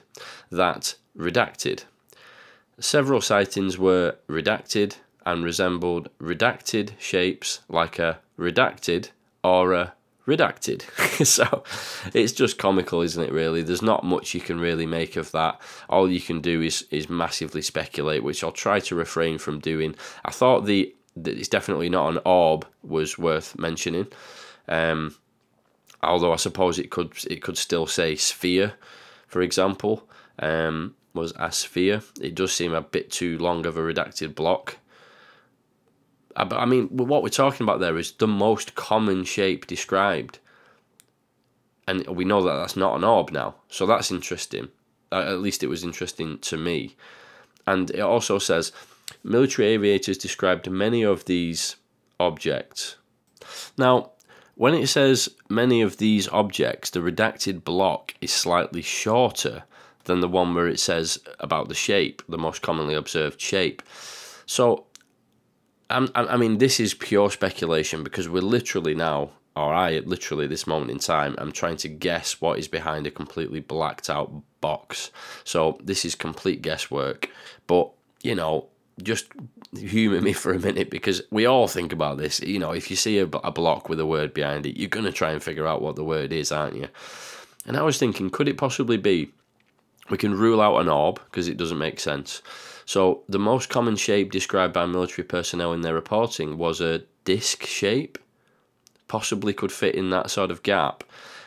that 0.51 0.95
redacted. 1.18 1.84
Several 2.80 3.22
sightings 3.22 3.78
were 3.78 4.16
redacted 4.28 4.97
and 5.26 5.43
resembled 5.43 6.09
redacted 6.20 6.91
shapes 6.97 7.61
like 7.70 7.99
a 7.99 8.20
redacted 8.38 9.09
or 9.43 9.74
a 9.74 9.93
redacted. 10.28 10.82
so 11.26 11.64
it's 12.14 12.34
just 12.34 12.57
comical, 12.57 13.01
isn't 13.01 13.24
it? 13.24 13.32
Really, 13.32 13.61
there's 13.61 13.82
not 13.82 14.03
much 14.03 14.34
you 14.34 14.41
can 14.41 14.59
really 14.59 14.86
make 14.86 15.16
of 15.16 15.32
that. 15.32 15.61
All 15.89 16.09
you 16.09 16.22
can 16.22 16.41
do 16.41 16.61
is 16.61 16.86
is 16.91 17.09
massively 17.09 17.61
speculate, 17.61 18.24
which 18.24 18.43
I'll 18.43 18.51
try 18.51 18.80
to 18.82 18.95
refrain 18.95 19.38
from 19.38 19.59
doing. 19.59 19.95
I 20.26 20.32
thought 20.32 20.66
the 20.66 20.93
it's 21.16 21.47
definitely 21.47 21.89
not 21.89 22.09
an 22.09 22.20
orb 22.26 22.66
was 22.82 23.18
worth 23.18 23.57
mentioning. 23.57 24.07
Um, 24.68 25.16
although 26.01 26.34
I 26.34 26.38
suppose 26.38 26.80
it 26.80 26.89
could 26.89 27.14
it 27.30 27.41
could 27.41 27.57
still 27.57 27.86
say 27.86 28.16
sphere, 28.16 28.74
for 29.28 29.41
example, 29.41 30.07
um, 30.39 30.95
was 31.14 31.34
a 31.38 31.51
sphere. 31.51 32.01
It 32.20 32.36
does 32.36 32.53
seem 32.53 32.74
a 32.74 32.82
bit 32.82 33.11
too 33.11 33.38
long 33.38 33.66
of 33.66 33.78
a 33.78 33.82
redacted 33.82 34.36
block. 34.36 34.78
Uh, 36.36 36.47
I 36.51 36.66
mean, 36.66 36.88
what 36.89 37.22
we're 37.22 37.30
talking 37.30 37.64
about 37.64 37.80
there 37.80 37.97
is 37.97 38.14
the 38.14 38.28
most 38.28 38.76
common 38.76 39.24
shape 39.24 39.68
described, 39.68 40.39
and 41.88 42.05
we 42.07 42.26
know 42.26 42.41
that 42.43 42.55
that's 42.55 42.76
not 42.76 42.95
an 42.95 43.03
orb 43.03 43.32
now. 43.32 43.55
So 43.70 43.86
that's 43.86 44.11
interesting. 44.11 44.70
At 45.11 45.39
least 45.39 45.64
it 45.64 45.68
was 45.68 45.84
interesting 45.84 46.39
to 46.39 46.57
me, 46.57 46.95
and 47.68 47.91
it 47.91 47.99
also 47.99 48.39
says 48.39 48.72
military 49.24 49.68
aviators 49.68 50.18
described 50.18 50.70
many 50.70 51.03
of 51.03 51.26
these 51.26 51.76
objects. 52.20 52.95
Now, 53.78 54.11
when 54.55 54.74
it 54.74 54.88
says 54.88 55.30
many 55.49 55.84
of 55.84 55.97
these 55.97 56.28
objects, 56.30 56.89
the 56.89 56.99
redacted 56.99 57.64
block 57.64 58.16
is 58.22 58.32
slightly 58.32 58.82
shorter 58.82 59.64
than 60.05 60.19
the 60.19 60.27
one 60.27 60.53
where 60.53 60.67
it 60.67 60.79
says 60.79 61.19
about 61.39 61.69
the 61.69 61.75
shape, 61.75 62.21
the 62.27 62.37
most 62.37 62.61
commonly 62.61 62.93
observed 62.93 63.39
shape. 63.39 63.81
So, 64.45 64.85
I'm, 65.89 66.09
I 66.15 66.37
mean, 66.37 66.57
this 66.57 66.79
is 66.79 66.93
pure 66.93 67.29
speculation 67.29 68.03
because 68.03 68.27
we're 68.27 68.41
literally 68.41 68.95
now, 68.95 69.31
or 69.55 69.73
I 69.73 69.99
literally 69.99 70.47
this 70.47 70.65
moment 70.65 70.91
in 70.91 70.99
time, 70.99 71.35
I'm 71.37 71.51
trying 71.51 71.77
to 71.77 71.87
guess 71.87 72.41
what 72.41 72.59
is 72.59 72.67
behind 72.67 73.05
a 73.05 73.11
completely 73.11 73.59
blacked 73.59 74.09
out 74.09 74.31
box. 74.61 75.11
So, 75.43 75.79
this 75.83 76.03
is 76.05 76.15
complete 76.15 76.61
guesswork. 76.61 77.29
But, 77.67 77.91
you 78.21 78.35
know, 78.35 78.67
just 79.01 79.25
humour 79.75 80.21
me 80.21 80.33
for 80.33 80.53
a 80.53 80.59
minute 80.59 80.89
because 80.89 81.21
we 81.31 81.45
all 81.45 81.67
think 81.67 81.93
about 81.93 82.17
this. 82.17 82.39
You 82.41 82.59
know, 82.59 82.71
if 82.71 82.89
you 82.89 82.95
see 82.95 83.19
a, 83.19 83.23
a 83.25 83.51
block 83.51 83.89
with 83.89 83.99
a 83.99 84.05
word 84.05 84.33
behind 84.33 84.65
it, 84.65 84.77
you're 84.77 84.89
going 84.89 85.05
to 85.05 85.11
try 85.11 85.31
and 85.31 85.41
figure 85.41 85.67
out 85.67 85.81
what 85.81 85.95
the 85.95 86.03
word 86.03 86.31
is, 86.31 86.51
aren't 86.51 86.75
you? 86.75 86.89
And 87.65 87.77
I 87.77 87.81
was 87.81 87.97
thinking, 87.97 88.29
could 88.29 88.47
it 88.47 88.57
possibly 88.57 88.97
be 88.97 89.31
we 90.09 90.17
can 90.17 90.33
rule 90.33 90.61
out 90.61 90.79
an 90.79 90.89
orb 90.89 91.21
because 91.25 91.47
it 91.47 91.57
doesn't 91.57 91.77
make 91.77 91.99
sense. 91.99 92.41
So 92.85 93.23
the 93.29 93.39
most 93.39 93.69
common 93.69 93.95
shape 93.95 94.31
described 94.31 94.73
by 94.73 94.85
military 94.85 95.25
personnel 95.25 95.73
in 95.73 95.81
their 95.81 95.93
reporting 95.93 96.57
was 96.57 96.81
a 96.81 97.03
disc 97.23 97.65
shape, 97.65 98.17
possibly 99.07 99.53
could 99.53 99.71
fit 99.71 99.95
in 99.95 100.09
that 100.09 100.29
sort 100.29 100.51
of 100.51 100.63
gap. 100.63 101.03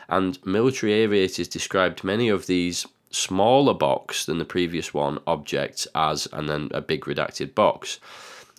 And 0.08 0.38
military 0.46 0.92
aviators 0.92 1.48
described 1.48 2.04
many 2.04 2.28
of 2.28 2.46
these 2.46 2.86
smaller 3.10 3.74
box 3.74 4.24
than 4.26 4.38
the 4.38 4.44
previous 4.44 4.94
one 4.94 5.18
objects 5.26 5.86
as 5.94 6.28
and 6.32 6.48
then 6.48 6.68
a 6.72 6.80
big 6.80 7.02
redacted 7.02 7.54
box. 7.54 7.98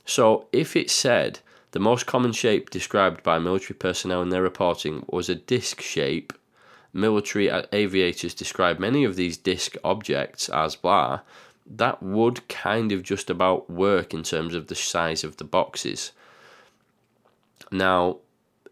So 0.05 0.47
if 0.51 0.75
it 0.75 0.89
said 0.89 1.39
the 1.71 1.79
most 1.79 2.05
common 2.05 2.31
shape 2.31 2.69
described 2.69 3.23
by 3.23 3.39
military 3.39 3.77
personnel 3.77 4.21
in 4.21 4.29
their 4.29 4.41
reporting 4.41 5.05
was 5.09 5.29
a 5.29 5.35
disc 5.35 5.81
shape, 5.81 6.33
military 6.97 7.49
aviators 7.71 8.33
describe 8.33 8.79
many 8.79 9.03
of 9.03 9.15
these 9.15 9.37
disc 9.37 9.75
objects 9.83 10.49
as 10.49 10.75
blah, 10.75 11.21
that 11.69 12.01
would 12.01 12.47
kind 12.47 12.91
of 12.91 13.03
just 13.03 13.29
about 13.29 13.69
work 13.69 14.13
in 14.13 14.23
terms 14.23 14.55
of 14.55 14.67
the 14.67 14.75
size 14.75 15.23
of 15.23 15.37
the 15.37 15.43
boxes. 15.43 16.11
Now, 17.71 18.17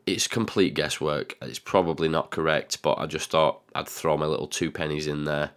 it's 0.06 0.28
complete 0.28 0.74
guesswork. 0.74 1.36
It's 1.42 1.60
probably 1.60 2.08
not 2.08 2.30
correct, 2.30 2.82
but 2.82 2.98
I 2.98 3.06
just 3.06 3.32
thought 3.32 3.62
I'd 3.74 3.88
throw 3.88 4.18
my 4.18 4.26
little 4.26 4.48
two 4.48 4.72
pennies 4.72 5.08
in 5.08 5.26
there. 5.26 5.52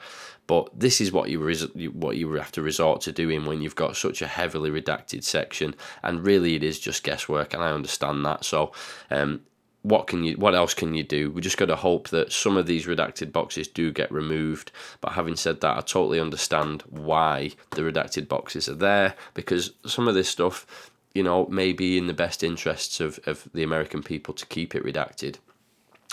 But 0.47 0.71
this 0.79 1.01
is 1.03 1.13
what 1.13 1.29
you 1.29 1.41
res- 1.41 1.75
what 1.93 2.17
you 2.17 2.33
have 2.33 2.53
to 2.53 2.63
resort 2.63 3.03
to 3.03 3.13
doing 3.13 3.45
when 3.45 3.61
you've 3.61 3.77
got 3.77 3.97
such 3.97 4.23
a 4.23 4.27
heavily 4.27 4.71
redacted 4.71 5.23
section, 5.23 5.75
and 6.03 6.25
really 6.25 6.55
it 6.55 6.65
is 6.65 6.81
just 6.81 7.05
guesswork, 7.05 7.53
and 7.53 7.63
I 7.63 7.71
understand 7.71 8.25
that. 8.25 8.47
So, 8.47 8.73
um, 9.11 9.43
what 9.89 10.07
can 10.07 10.25
you? 10.25 10.37
What 10.37 10.55
else 10.55 10.75
can 10.75 10.95
you 10.95 11.03
do? 11.03 11.31
We 11.31 11.41
just 11.41 11.57
got 11.57 11.67
to 11.67 11.77
hope 11.77 12.09
that 12.11 12.33
some 12.33 12.57
of 12.57 12.67
these 12.67 12.87
redacted 12.87 13.33
boxes 13.33 13.69
do 13.69 13.93
get 13.93 14.11
removed. 14.13 14.71
But 15.01 15.13
having 15.13 15.37
said 15.37 15.61
that, 15.61 15.77
I 15.77 15.81
totally 15.81 16.21
understand 16.21 16.83
why 16.89 17.53
the 17.71 17.83
redacted 17.83 18.29
boxes 18.29 18.69
are 18.69 18.75
there 18.75 19.15
because 19.35 19.73
some 19.87 20.09
of 20.09 20.15
this 20.15 20.29
stuff 20.29 20.91
you 21.15 21.23
know, 21.25 21.47
may 21.47 21.73
be 21.73 21.99
in 21.99 22.07
the 22.07 22.15
best 22.15 22.45
interests 22.45 23.01
of, 23.01 23.19
of 23.27 23.49
the 23.53 23.65
American 23.65 24.03
people 24.03 24.33
to 24.35 24.47
keep 24.47 24.75
it 24.75 24.85
redacted. 24.85 25.37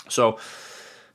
So, 0.08 0.38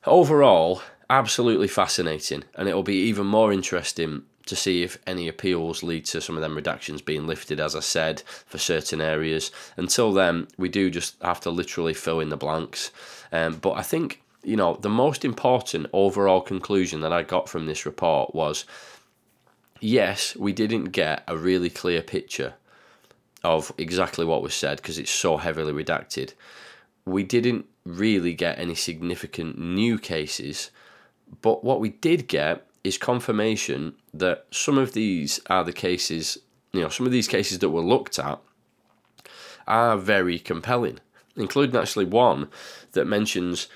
overall, 0.06 0.82
absolutely 1.10 1.68
fascinating, 1.68 2.44
and 2.54 2.68
it'll 2.68 2.82
be 2.82 3.02
even 3.02 3.26
more 3.26 3.52
interesting 3.52 4.22
to 4.46 4.56
see 4.56 4.82
if 4.82 4.98
any 5.06 5.28
appeals 5.28 5.82
lead 5.82 6.04
to 6.06 6.20
some 6.20 6.36
of 6.36 6.42
them 6.42 6.56
redactions 6.56 7.04
being 7.04 7.26
lifted, 7.26 7.60
as 7.60 7.76
I 7.76 7.80
said, 7.80 8.22
for 8.46 8.58
certain 8.58 9.00
areas. 9.00 9.50
Until 9.76 10.12
then, 10.12 10.48
we 10.56 10.68
do 10.68 10.90
just 10.90 11.16
have 11.22 11.40
to 11.40 11.50
literally 11.50 11.94
fill 11.94 12.20
in 12.20 12.28
the 12.28 12.36
blanks. 12.36 12.90
Um, 13.30 13.56
but 13.56 13.72
I 13.72 13.82
think, 13.82 14.22
you 14.42 14.56
know, 14.56 14.74
the 14.74 14.88
most 14.88 15.24
important 15.24 15.86
overall 15.92 16.40
conclusion 16.40 17.00
that 17.00 17.12
I 17.12 17.22
got 17.22 17.48
from 17.48 17.66
this 17.66 17.86
report 17.86 18.34
was 18.34 18.64
yes, 19.82 20.36
we 20.36 20.52
didn't 20.52 20.86
get 20.86 21.24
a 21.26 21.36
really 21.36 21.68
clear 21.68 22.02
picture 22.02 22.54
of 23.44 23.72
exactly 23.76 24.24
what 24.24 24.42
was 24.42 24.54
said 24.54 24.76
because 24.76 24.98
it's 24.98 25.10
so 25.10 25.36
heavily 25.36 25.72
redacted. 25.72 26.32
We 27.04 27.24
didn't 27.24 27.66
really 27.84 28.32
get 28.32 28.58
any 28.58 28.76
significant 28.76 29.58
new 29.58 29.98
cases, 29.98 30.70
but 31.42 31.64
what 31.64 31.80
we 31.80 31.90
did 31.90 32.28
get 32.28 32.66
is 32.84 32.98
confirmation 32.98 33.94
that 34.12 34.46
some 34.50 34.78
of 34.78 34.92
these 34.92 35.40
are 35.48 35.64
the 35.64 35.72
cases, 35.72 36.38
you 36.72 36.80
know, 36.80 36.88
some 36.88 37.06
of 37.06 37.12
these 37.12 37.28
cases 37.28 37.58
that 37.60 37.70
were 37.70 37.80
looked 37.80 38.18
at 38.18 38.40
are 39.66 39.96
very 39.96 40.38
compelling, 40.38 40.98
including 41.36 41.76
actually 41.76 42.04
one 42.04 42.48
that 42.92 43.06
mentions 43.06 43.68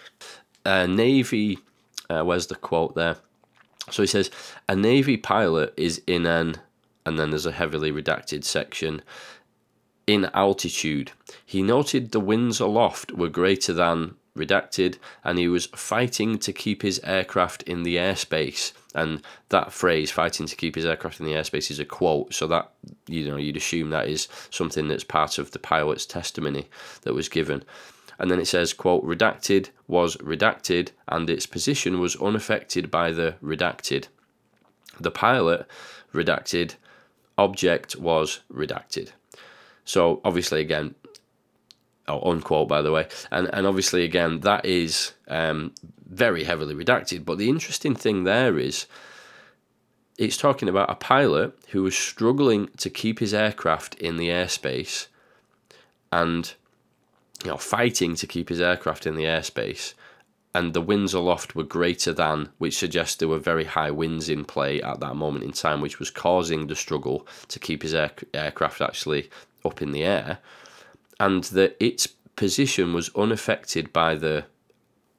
a 0.65 0.87
Navy. 0.87 1.59
Uh, 2.11 2.23
where's 2.23 2.49
the 2.49 2.57
quote 2.57 2.95
there? 2.95 3.17
So 3.91 4.03
he 4.03 4.07
says, 4.09 4.31
a 4.69 4.75
Navy 4.75 5.17
pilot 5.17 5.73
is 5.77 6.03
in 6.07 6.27
an, 6.27 6.57
and 7.05 7.19
then 7.19 7.31
there's 7.31 7.47
a 7.47 7.53
heavily 7.53 7.93
redacted 7.93 8.45
section, 8.45 9.03
in 10.07 10.25
altitude. 10.35 11.13
He 11.45 11.63
noted 11.63 12.11
the 12.11 12.21
winds 12.21 12.61
aloft 12.61 13.13
were 13.13 13.29
greater 13.29 13.73
than 13.73 14.15
redacted 14.37 14.99
and 15.25 15.39
he 15.39 15.49
was 15.49 15.67
fighting 15.67 16.39
to 16.39 16.53
keep 16.53 16.83
his 16.83 17.01
aircraft 17.03 17.63
in 17.65 17.83
the 17.83 17.97
airspace. 17.97 18.73
And 18.95 19.23
that 19.49 19.73
phrase 19.73 20.11
fighting 20.11 20.47
to 20.47 20.57
keep 20.57 20.75
his 20.75 20.87
aircraft 20.87 21.21
in 21.21 21.27
the 21.27 21.33
airspace 21.33 21.71
is 21.71 21.79
a 21.79 21.85
quote. 21.85 22.33
So 22.33 22.47
that 22.47 22.73
you 23.07 23.29
know 23.29 23.37
you'd 23.37 23.57
assume 23.57 23.91
that 23.91 24.09
is 24.09 24.29
something 24.51 24.89
that's 24.89 25.05
part 25.05 25.39
of 25.39 25.51
the 25.51 25.59
pilot's 25.59 26.07
testimony 26.07 26.69
that 27.03 27.15
was 27.15 27.29
given. 27.29 27.65
And 28.19 28.31
then 28.31 28.41
it 28.41 28.47
says 28.47 28.73
quote 28.73 29.05
redacted 29.05 29.69
was 29.89 30.17
redacted 30.17 30.91
and 31.09 31.29
its 31.29 31.47
position 31.47 32.01
was 32.01 32.17
unaffected 32.17 32.91
by 32.91 33.13
the 33.13 33.35
redacted. 33.43 34.07
The 34.99 35.11
pilot 35.11 35.67
redacted 36.15 36.77
object 37.39 37.97
was 37.97 38.41
redacted. 38.53 39.11
So 39.85 40.21
obviously, 40.25 40.61
again, 40.61 40.95
unquote 42.09 42.69
by 42.69 42.83
the 42.83 42.93
way, 42.93 43.09
and 43.31 43.49
and 43.53 43.67
obviously 43.67 44.05
again 44.05 44.41
that 44.41 44.65
is 44.65 45.13
um, 45.29 45.73
very 46.09 46.45
heavily 46.45 46.75
redacted. 46.75 47.25
But 47.25 47.39
the 47.39 47.49
interesting 47.49 47.95
thing 47.95 48.25
there 48.25 48.59
is. 48.59 48.87
It's 50.19 50.39
talking 50.39 50.71
about 50.71 50.91
a 50.91 50.95
pilot 50.95 51.53
who 51.73 51.83
was 51.83 51.95
struggling 51.95 52.71
to 52.79 52.89
keep 52.89 53.19
his 53.19 53.35
aircraft 53.35 53.97
in 53.97 54.17
the 54.17 54.29
airspace 54.29 55.09
and 56.11 56.55
you 57.45 57.51
know 57.51 57.59
fighting 57.59 58.15
to 58.17 58.27
keep 58.27 58.49
his 58.49 58.59
aircraft 58.59 59.07
in 59.07 59.17
the 59.17 59.25
airspace 59.25 59.93
and 60.57 60.73
the 60.73 60.81
winds 60.81 61.13
aloft 61.13 61.55
were 61.55 61.63
greater 61.63 62.15
than, 62.15 62.49
which 62.57 62.79
suggests 62.79 63.17
there 63.17 63.29
were 63.29 63.39
very 63.39 63.65
high 63.65 63.91
winds 63.91 64.31
in 64.31 64.43
play 64.43 64.81
at 64.81 65.01
that 65.01 65.15
moment 65.15 65.45
in 65.45 65.53
time, 65.53 65.83
which 65.83 65.99
was 65.99 66.11
causing 66.11 66.67
the 66.67 66.75
struggle 66.75 67.27
to 67.49 67.59
keep 67.59 67.83
his 67.83 67.93
air, 67.93 68.11
aircraft 68.33 68.81
actually 68.81 69.29
up 69.67 69.83
in 69.83 69.93
the 69.93 70.03
air, 70.03 70.39
and 71.19 71.45
that 71.45 71.77
its 71.81 72.07
position 72.37 72.93
was 72.93 73.11
unaffected 73.15 73.93
by 73.93 74.15
the 74.15 74.45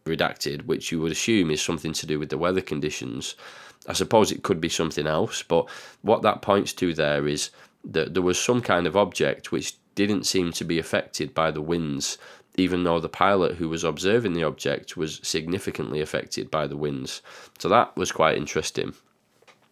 redacted, 0.05 0.65
which 0.65 0.91
you 0.91 1.01
would 1.01 1.11
assume 1.11 1.51
is 1.51 1.61
something 1.61 1.93
to 1.93 2.05
do 2.05 2.19
with 2.19 2.29
the 2.29 2.37
weather 2.37 2.61
conditions. 2.61 3.35
I 3.87 3.93
suppose 3.93 4.31
it 4.31 4.43
could 4.43 4.61
be 4.61 4.69
something 4.69 5.07
else, 5.07 5.43
but 5.43 5.69
what 6.01 6.21
that 6.21 6.41
points 6.41 6.73
to 6.73 6.93
there 6.93 7.27
is 7.27 7.49
that 7.83 8.13
there 8.13 8.23
was 8.23 8.39
some 8.39 8.61
kind 8.61 8.87
of 8.87 8.97
object 8.97 9.51
which 9.51 9.75
didn't 9.95 10.25
seem 10.25 10.51
to 10.53 10.63
be 10.63 10.79
affected 10.79 11.33
by 11.33 11.51
the 11.51 11.61
winds, 11.61 12.17
even 12.55 12.83
though 12.83 12.99
the 12.99 13.09
pilot 13.09 13.55
who 13.55 13.69
was 13.69 13.83
observing 13.83 14.33
the 14.33 14.43
object 14.43 14.97
was 14.97 15.19
significantly 15.23 16.01
affected 16.01 16.51
by 16.51 16.67
the 16.67 16.77
winds. 16.77 17.21
So 17.59 17.69
that 17.69 17.95
was 17.95 18.11
quite 18.11 18.37
interesting. 18.37 18.93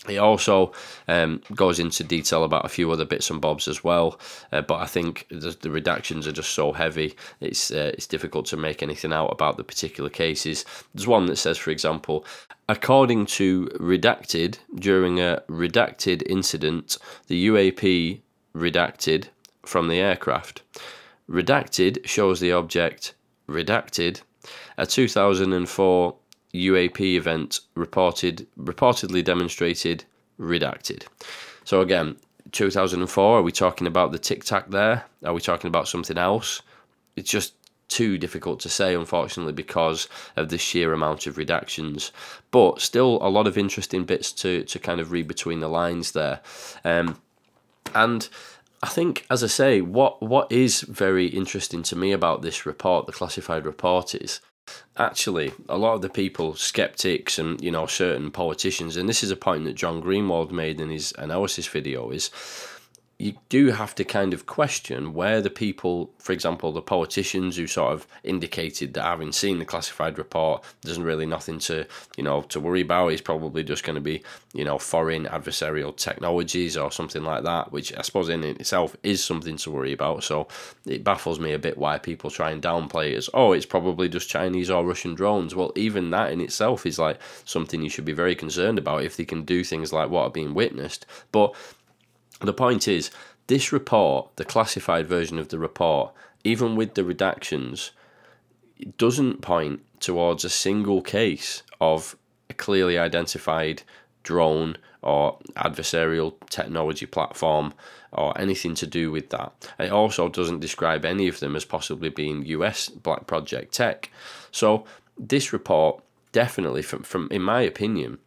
It 0.07 0.17
also 0.17 0.71
um, 1.07 1.41
goes 1.55 1.79
into 1.79 2.03
detail 2.03 2.43
about 2.43 2.65
a 2.65 2.69
few 2.69 2.91
other 2.91 3.05
bits 3.05 3.29
and 3.29 3.41
bobs 3.41 3.67
as 3.67 3.83
well, 3.83 4.19
uh, 4.51 4.61
but 4.61 4.75
I 4.75 4.85
think 4.85 5.25
the, 5.29 5.57
the, 5.59 5.69
redactions 5.69 6.27
are 6.27 6.31
just 6.31 6.51
so 6.51 6.73
heavy. 6.73 7.15
It's 7.41 7.71
uh, 7.71 7.91
it's 7.93 8.07
difficult 8.07 8.45
to 8.47 8.57
make 8.57 8.83
anything 8.83 9.11
out 9.13 9.31
about 9.31 9.57
the 9.57 9.63
particular 9.63 10.09
cases. 10.09 10.65
There's 10.93 11.07
one 11.07 11.25
that 11.27 11.37
says, 11.37 11.57
for 11.57 11.71
example, 11.71 12.25
according 12.69 13.25
to 13.25 13.65
redacted 13.79 14.57
during 14.75 15.19
a 15.19 15.43
redacted 15.49 16.23
incident, 16.27 16.97
the 17.27 17.47
UAP 17.47 18.21
redacted 18.55 19.25
from 19.65 19.87
the 19.87 19.99
aircraft. 19.99 20.61
Redacted 21.29 22.05
shows 22.05 22.39
the 22.39 22.51
object 22.51 23.13
redacted. 23.47 24.21
A 24.77 24.85
2004 24.85 26.15
UAP 26.55 26.99
event 27.15 27.59
reported 27.75 28.47
reportedly 28.57 29.23
demonstrated 29.23 30.05
redacted. 30.39 31.03
So 31.63 31.81
again, 31.81 32.17
2004. 32.51 33.39
Are 33.39 33.41
we 33.41 33.51
talking 33.51 33.87
about 33.87 34.11
the 34.11 34.19
tic 34.19 34.43
tac 34.43 34.69
there? 34.69 35.05
Are 35.23 35.33
we 35.33 35.41
talking 35.41 35.67
about 35.67 35.87
something 35.87 36.17
else? 36.17 36.61
It's 37.15 37.29
just 37.29 37.53
too 37.87 38.17
difficult 38.17 38.59
to 38.61 38.69
say, 38.69 38.95
unfortunately, 38.95 39.53
because 39.53 40.07
of 40.35 40.49
the 40.49 40.57
sheer 40.57 40.93
amount 40.93 41.27
of 41.27 41.35
redactions. 41.35 42.11
But 42.51 42.81
still, 42.81 43.19
a 43.21 43.29
lot 43.29 43.47
of 43.47 43.57
interesting 43.57 44.05
bits 44.05 44.31
to 44.33 44.63
to 44.63 44.79
kind 44.79 44.99
of 44.99 45.11
read 45.11 45.27
between 45.27 45.59
the 45.59 45.69
lines 45.69 46.11
there, 46.11 46.41
um, 46.83 47.19
and. 47.93 48.27
I 48.83 48.89
think, 48.89 49.25
as 49.31 49.43
I 49.43 49.47
say, 49.47 49.81
what 49.81 50.21
what 50.21 50.51
is 50.51 50.81
very 50.81 51.25
interesting 51.25 51.81
to 51.83 51.95
me 51.95 52.11
about 52.11 52.43
this 52.43 52.67
report, 52.67 53.07
the 53.07 53.13
classified 53.13 53.65
report, 53.65 54.13
is 54.13 54.41
actually 54.97 55.51
a 55.69 55.77
lot 55.77 55.93
of 55.93 56.01
the 56.01 56.09
people 56.09 56.55
skeptics 56.55 57.37
and 57.37 57.61
you 57.61 57.71
know 57.71 57.85
certain 57.85 58.31
politicians 58.31 58.97
and 58.97 59.07
this 59.07 59.23
is 59.23 59.31
a 59.31 59.35
point 59.35 59.63
that 59.65 59.75
john 59.75 60.01
Greenewald 60.01 60.51
made 60.51 60.79
in 60.79 60.89
his 60.89 61.13
analysis 61.17 61.67
video 61.67 62.09
is 62.09 62.29
you 63.17 63.33
do 63.47 63.67
have 63.67 63.95
to 63.95 64.03
kind 64.03 64.33
of 64.33 64.45
question 64.45 65.13
where 65.13 65.41
the 65.41 65.49
people, 65.49 66.11
for 66.19 66.33
example, 66.33 66.73
the 66.73 66.81
politicians 66.81 67.55
who 67.55 67.65
sort 67.65 67.93
of 67.93 68.05
indicated 68.23 68.93
that 68.93 69.03
having 69.03 69.31
seen 69.31 69.57
the 69.57 69.65
classified 69.65 70.17
report, 70.17 70.61
there's 70.81 70.99
really 70.99 71.25
nothing 71.25 71.57
to, 71.57 71.85
you 72.17 72.23
know, 72.23 72.41
to 72.41 72.59
worry 72.59 72.81
about. 72.81 73.07
It's 73.09 73.21
probably 73.21 73.63
just 73.63 73.85
going 73.85 73.95
to 73.95 74.01
be, 74.01 74.21
you 74.53 74.65
know, 74.65 74.77
foreign 74.77 75.25
adversarial 75.25 75.95
technologies 75.95 76.75
or 76.75 76.91
something 76.91 77.23
like 77.23 77.43
that, 77.43 77.71
which 77.71 77.95
I 77.95 78.01
suppose 78.01 78.27
in 78.27 78.43
itself 78.43 78.97
is 79.01 79.23
something 79.23 79.55
to 79.57 79.71
worry 79.71 79.93
about. 79.93 80.25
So 80.25 80.49
it 80.85 81.05
baffles 81.05 81.39
me 81.39 81.53
a 81.53 81.59
bit 81.59 81.77
why 81.77 81.97
people 81.99 82.29
try 82.29 82.51
and 82.51 82.61
downplay 82.61 83.11
it 83.11 83.15
as, 83.15 83.29
oh, 83.33 83.53
it's 83.53 83.65
probably 83.65 84.09
just 84.09 84.29
Chinese 84.29 84.69
or 84.69 84.85
Russian 84.85 85.15
drones. 85.15 85.55
Well, 85.55 85.71
even 85.77 86.09
that 86.09 86.33
in 86.33 86.41
itself 86.41 86.85
is 86.85 86.99
like 86.99 87.19
something 87.45 87.81
you 87.81 87.89
should 87.89 88.03
be 88.05 88.11
very 88.11 88.35
concerned 88.35 88.77
about 88.77 89.03
if 89.03 89.15
they 89.15 89.23
can 89.23 89.43
do 89.43 89.63
things 89.63 89.93
like 89.93 90.09
what 90.09 90.23
are 90.23 90.29
being 90.29 90.53
witnessed. 90.53 91.05
But 91.31 91.55
the 92.41 92.53
point 92.53 92.87
is, 92.87 93.11
this 93.47 93.71
report, 93.71 94.35
the 94.35 94.45
classified 94.45 95.07
version 95.07 95.37
of 95.37 95.49
the 95.49 95.59
report, 95.59 96.13
even 96.43 96.75
with 96.75 96.95
the 96.95 97.03
redactions, 97.03 97.91
doesn't 98.97 99.41
point 99.41 99.81
towards 99.99 100.43
a 100.43 100.49
single 100.49 101.01
case 101.01 101.63
of 101.79 102.15
a 102.49 102.53
clearly 102.53 102.97
identified 102.97 103.83
drone 104.23 104.77
or 105.01 105.37
adversarial 105.55 106.33
technology 106.49 107.05
platform 107.05 107.73
or 108.11 108.37
anything 108.39 108.73
to 108.75 108.87
do 108.87 109.11
with 109.11 109.29
that. 109.29 109.71
It 109.77 109.91
also 109.91 110.29
doesn't 110.29 110.59
describe 110.59 111.05
any 111.05 111.27
of 111.27 111.39
them 111.39 111.55
as 111.55 111.63
possibly 111.63 112.09
being 112.09 112.45
US 112.45 112.89
Black 112.89 113.27
Project 113.27 113.73
tech. 113.73 114.09
So 114.51 114.85
this 115.17 115.53
report 115.53 116.01
definitely, 116.31 116.81
from, 116.81 117.03
from 117.03 117.29
in 117.31 117.41
my 117.41 117.61
opinion, 117.61 118.17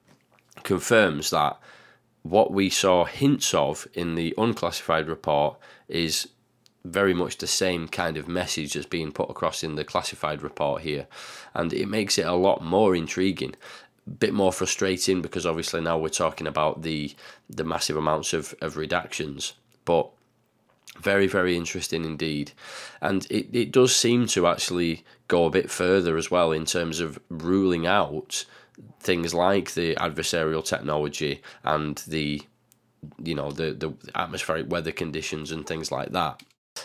confirms 0.62 1.30
that 1.30 1.58
what 2.28 2.52
we 2.52 2.68
saw 2.68 3.04
hints 3.04 3.54
of 3.54 3.88
in 3.94 4.14
the 4.14 4.34
unclassified 4.36 5.08
report 5.08 5.56
is 5.88 6.28
very 6.84 7.14
much 7.14 7.38
the 7.38 7.46
same 7.46 7.88
kind 7.88 8.16
of 8.16 8.28
message 8.28 8.74
that's 8.74 8.86
being 8.86 9.12
put 9.12 9.30
across 9.30 9.64
in 9.64 9.76
the 9.76 9.84
classified 9.84 10.42
report 10.42 10.82
here. 10.82 11.06
And 11.54 11.72
it 11.72 11.86
makes 11.88 12.18
it 12.18 12.26
a 12.26 12.34
lot 12.34 12.62
more 12.62 12.94
intriguing. 12.94 13.54
A 14.06 14.10
bit 14.10 14.32
more 14.32 14.52
frustrating 14.52 15.22
because 15.22 15.46
obviously 15.46 15.80
now 15.80 15.98
we're 15.98 16.08
talking 16.08 16.46
about 16.46 16.82
the 16.82 17.14
the 17.48 17.64
massive 17.64 17.96
amounts 17.96 18.32
of, 18.32 18.54
of 18.60 18.74
redactions. 18.74 19.52
But 19.84 20.10
very, 20.98 21.26
very 21.26 21.56
interesting 21.56 22.04
indeed. 22.04 22.52
And 23.00 23.26
it, 23.30 23.48
it 23.52 23.72
does 23.72 23.94
seem 23.94 24.26
to 24.28 24.46
actually 24.46 25.04
go 25.28 25.44
a 25.44 25.50
bit 25.50 25.70
further 25.70 26.16
as 26.16 26.30
well 26.30 26.52
in 26.52 26.64
terms 26.64 27.00
of 27.00 27.18
ruling 27.28 27.86
out 27.86 28.44
things 29.00 29.34
like 29.34 29.74
the 29.74 29.94
adversarial 29.96 30.64
technology 30.64 31.42
and 31.64 31.98
the 32.08 32.42
you 33.22 33.34
know 33.34 33.50
the 33.50 33.72
the 33.72 33.92
atmospheric 34.14 34.70
weather 34.70 34.92
conditions 34.92 35.50
and 35.52 35.66
things 35.66 35.92
like 35.92 36.10
that. 36.12 36.42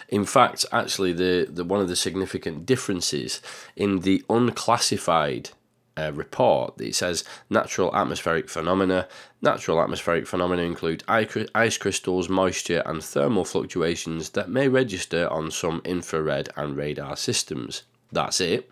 In 0.09 0.25
fact, 0.25 0.65
actually, 0.71 1.13
the, 1.13 1.47
the 1.49 1.63
one 1.63 1.79
of 1.79 1.87
the 1.87 1.95
significant 1.95 2.65
differences 2.65 3.41
in 3.75 3.99
the 3.99 4.23
unclassified 4.29 5.51
uh, 5.95 6.11
report, 6.13 6.79
it 6.81 6.95
says 6.95 7.23
natural 7.49 7.95
atmospheric 7.95 8.49
phenomena. 8.49 9.07
Natural 9.41 9.81
atmospheric 9.81 10.25
phenomena 10.25 10.63
include 10.63 11.03
ice 11.07 11.77
crystals, 11.77 12.29
moisture, 12.29 12.81
and 12.85 13.03
thermal 13.03 13.45
fluctuations 13.45 14.31
that 14.31 14.49
may 14.49 14.67
register 14.67 15.27
on 15.29 15.51
some 15.51 15.81
infrared 15.85 16.49
and 16.55 16.75
radar 16.75 17.15
systems. 17.15 17.83
That's 18.11 18.41
it. 18.41 18.71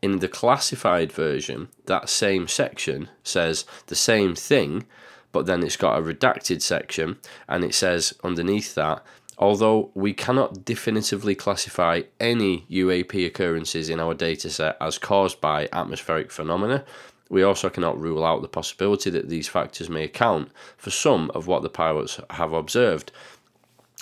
In 0.00 0.20
the 0.20 0.28
classified 0.28 1.12
version, 1.12 1.68
that 1.86 2.08
same 2.08 2.46
section 2.46 3.08
says 3.22 3.64
the 3.86 3.96
same 3.96 4.34
thing, 4.34 4.86
but 5.32 5.46
then 5.46 5.62
it's 5.62 5.76
got 5.76 5.98
a 5.98 6.02
redacted 6.02 6.62
section 6.62 7.18
and 7.48 7.64
it 7.64 7.74
says 7.74 8.14
underneath 8.22 8.74
that 8.76 9.04
although 9.38 9.90
we 9.94 10.12
cannot 10.12 10.64
definitively 10.64 11.34
classify 11.34 12.02
any 12.20 12.66
UAP 12.70 13.26
occurrences 13.26 13.88
in 13.88 14.00
our 14.00 14.14
dataset 14.14 14.76
as 14.80 14.98
caused 14.98 15.40
by 15.40 15.68
atmospheric 15.72 16.30
phenomena, 16.30 16.84
we 17.28 17.42
also 17.42 17.68
cannot 17.68 18.00
rule 18.00 18.24
out 18.24 18.42
the 18.42 18.48
possibility 18.48 19.10
that 19.10 19.28
these 19.28 19.48
factors 19.48 19.90
may 19.90 20.04
account 20.04 20.50
for 20.76 20.90
some 20.90 21.30
of 21.34 21.46
what 21.46 21.62
the 21.62 21.68
pilots 21.68 22.20
have 22.30 22.52
observed. 22.52 23.12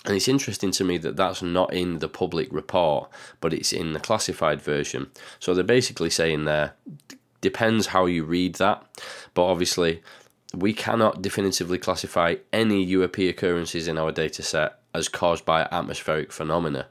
And 0.06 0.14
it's 0.14 0.28
interesting 0.28 0.70
to 0.70 0.84
me 0.84 0.98
that 0.98 1.16
that's 1.16 1.42
not 1.42 1.74
in 1.74 1.98
the 1.98 2.08
public 2.08 2.48
report, 2.52 3.10
but 3.40 3.52
it's 3.52 3.72
in 3.72 3.92
the 3.92 4.00
classified 4.00 4.62
version. 4.62 5.10
So 5.40 5.52
they're 5.52 5.64
basically 5.64 6.10
saying 6.10 6.44
there, 6.44 6.74
depends 7.40 7.88
how 7.88 8.06
you 8.06 8.24
read 8.24 8.54
that, 8.56 8.84
but 9.34 9.44
obviously 9.44 10.02
we 10.54 10.72
cannot 10.72 11.22
definitively 11.22 11.78
classify 11.78 12.36
any 12.52 12.86
UAP 12.86 13.28
occurrences 13.28 13.88
in 13.88 13.98
our 13.98 14.12
data 14.12 14.42
set 14.42 14.78
as 14.94 15.08
caused 15.08 15.44
by 15.44 15.68
atmospheric 15.72 16.32
phenomena. 16.32 16.86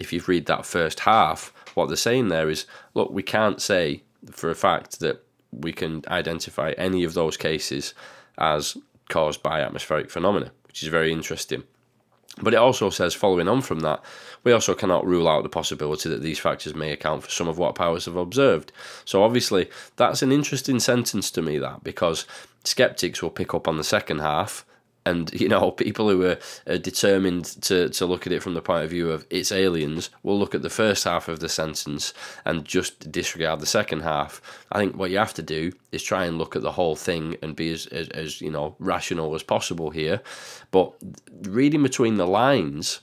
If 0.00 0.12
you 0.12 0.20
read 0.26 0.46
that 0.46 0.66
first 0.66 1.00
half, 1.00 1.52
what 1.74 1.86
they're 1.86 1.96
saying 1.96 2.28
there 2.28 2.50
is 2.50 2.66
look, 2.94 3.10
we 3.10 3.22
can't 3.22 3.62
say 3.62 4.02
for 4.30 4.50
a 4.50 4.54
fact 4.54 4.98
that 5.00 5.24
we 5.52 5.72
can 5.72 6.02
identify 6.08 6.72
any 6.72 7.04
of 7.04 7.14
those 7.14 7.36
cases 7.36 7.94
as 8.36 8.76
caused 9.08 9.42
by 9.42 9.60
atmospheric 9.60 10.10
phenomena, 10.10 10.50
which 10.66 10.82
is 10.82 10.88
very 10.88 11.12
interesting. 11.12 11.62
But 12.40 12.54
it 12.54 12.58
also 12.58 12.90
says, 12.90 13.14
following 13.14 13.48
on 13.48 13.62
from 13.62 13.80
that, 13.80 14.02
we 14.44 14.52
also 14.52 14.74
cannot 14.74 15.06
rule 15.06 15.28
out 15.28 15.42
the 15.42 15.48
possibility 15.48 16.08
that 16.08 16.22
these 16.22 16.38
factors 16.38 16.74
may 16.74 16.92
account 16.92 17.24
for 17.24 17.30
some 17.30 17.48
of 17.48 17.58
what 17.58 17.74
powers 17.74 18.04
have 18.04 18.16
observed. 18.16 18.72
So, 19.04 19.22
obviously, 19.22 19.68
that's 19.96 20.22
an 20.22 20.32
interesting 20.32 20.78
sentence 20.78 21.30
to 21.32 21.42
me, 21.42 21.58
that 21.58 21.82
because 21.82 22.26
skeptics 22.64 23.22
will 23.22 23.30
pick 23.30 23.54
up 23.54 23.66
on 23.66 23.76
the 23.76 23.84
second 23.84 24.20
half 24.20 24.64
and 25.08 25.32
you 25.32 25.48
know 25.48 25.70
people 25.70 26.08
who 26.08 26.22
are, 26.24 26.38
are, 26.66 26.78
determined 26.78 27.44
to, 27.62 27.88
to 27.88 28.06
look 28.06 28.26
at 28.26 28.32
it 28.32 28.42
from 28.42 28.54
the 28.54 28.62
point 28.62 28.84
of 28.84 28.90
view 28.90 29.10
of 29.10 29.26
it's 29.30 29.50
aliens 29.50 30.10
will 30.22 30.38
look 30.38 30.54
at 30.54 30.62
the 30.62 30.70
first 30.70 31.04
half 31.04 31.28
of 31.28 31.40
the 31.40 31.48
sentence 31.48 32.12
and 32.44 32.64
just 32.64 33.10
disregard 33.10 33.60
the 33.60 33.66
second 33.66 34.00
half. 34.00 34.40
I 34.70 34.78
think 34.78 34.96
what 34.96 35.10
you 35.10 35.18
have 35.18 35.34
to 35.34 35.42
do 35.42 35.72
is 35.92 36.02
try 36.02 36.24
and 36.24 36.38
look 36.38 36.54
at 36.54 36.62
the 36.62 36.72
whole 36.72 36.96
thing 36.96 37.36
and 37.42 37.56
be 37.56 37.72
as, 37.72 37.86
as, 37.86 38.08
as 38.08 38.40
you 38.40 38.50
know 38.50 38.76
rational 38.78 39.34
as 39.34 39.42
possible 39.42 39.90
here. 39.90 40.20
But 40.70 40.92
reading 41.42 41.82
between 41.82 42.16
the 42.16 42.26
lines 42.26 43.00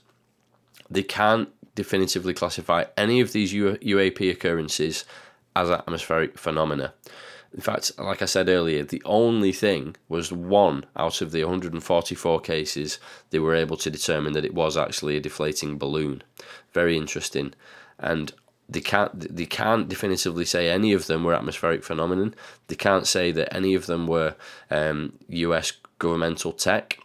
they 0.89 1.03
can't 1.03 1.49
definitively 1.74 2.34
classify 2.34 2.86
any 2.95 3.20
of 3.20 3.32
these 3.34 3.53
uap 3.53 4.32
occurrences 4.32 5.03
as 5.56 5.70
atmospheric 5.70 6.38
phenomena 6.38 6.93
in 7.56 7.62
fact, 7.62 7.93
like 7.97 8.22
I 8.22 8.26
said 8.26 8.49
earlier, 8.49 8.84
the 8.84 9.01
only 9.06 9.53
thing 9.53 9.95
was 10.10 10.30
one 10.30 10.86
out 10.97 11.22
of 11.22 11.32
the 11.32 11.45
144 11.45 12.41
cases 12.41 12.99
they 13.30 13.39
were 13.39 13.56
able 13.56 13.78
to 13.78 13.89
determine 13.89 14.34
that 14.34 14.43
it 14.43 14.53
was 14.53 14.76
actually 14.76 15.16
a 15.16 15.22
deflating 15.22 15.78
balloon. 15.78 16.22
Very 16.74 16.97
interesting. 16.97 17.53
And 17.97 18.34
they 18.68 18.82
can't 18.82 19.34
they 19.34 19.45
can't 19.45 19.88
definitively 19.88 20.43
say 20.43 20.70
any 20.70 20.91
of 20.91 21.08
them 21.08 21.24
were 21.24 21.34
atmospheric 21.34 21.86
phenomenon. 21.86 22.36
They 22.68 22.76
can't 22.76 23.08
say 23.08 23.32
that 23.32 23.56
any 23.56 23.74
of 23.74 23.86
them 23.86 24.06
were 24.06 24.36
um, 24.70 25.14
U.S. 25.30 25.72
governmental 25.97 26.51
tech. 26.51 26.99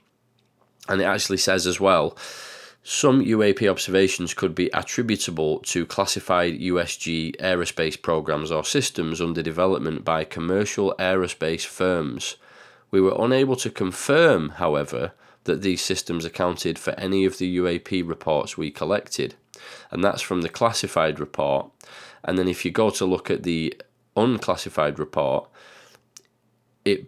And 0.88 1.01
it 1.01 1.05
actually 1.05 1.36
says 1.36 1.64
as 1.64 1.78
well 1.78 2.16
some 2.83 3.22
UAP 3.22 3.70
observations 3.70 4.33
could 4.33 4.55
be 4.55 4.70
attributable 4.72 5.59
to 5.61 5.85
classified 5.85 6.59
USG 6.61 7.37
aerospace 7.37 8.01
programs 8.01 8.51
or 8.51 8.64
systems 8.64 9.20
under 9.20 9.43
development 9.43 10.05
by 10.05 10.24
commercial 10.24 10.95
aerospace 10.99 11.66
firms, 11.66 12.37
We 12.91 13.01
were 13.01 13.14
unable 13.16 13.57
to 13.57 13.70
confirm, 13.70 14.51
however, 14.51 15.12
that 15.45 15.62
these 15.62 15.81
systems 15.81 16.24
accounted 16.24 16.78
for 16.78 16.91
any 16.99 17.24
of 17.24 17.39
the 17.39 17.59
UAP 17.59 18.07
reports 18.07 18.59
we 18.59 18.70
collected. 18.70 19.35
And 19.91 20.03
that's 20.03 20.22
from 20.22 20.43
the 20.43 20.49
classified 20.49 21.20
report. 21.20 21.70
And 22.24 22.39
then 22.39 22.49
if 22.49 22.64
you 22.64 22.70
go 22.70 22.91
to 22.91 23.05
look 23.05 23.31
at 23.31 23.45
the 23.45 23.81
unclassified 24.16 24.99
report, 24.99 25.49
it 26.85 27.07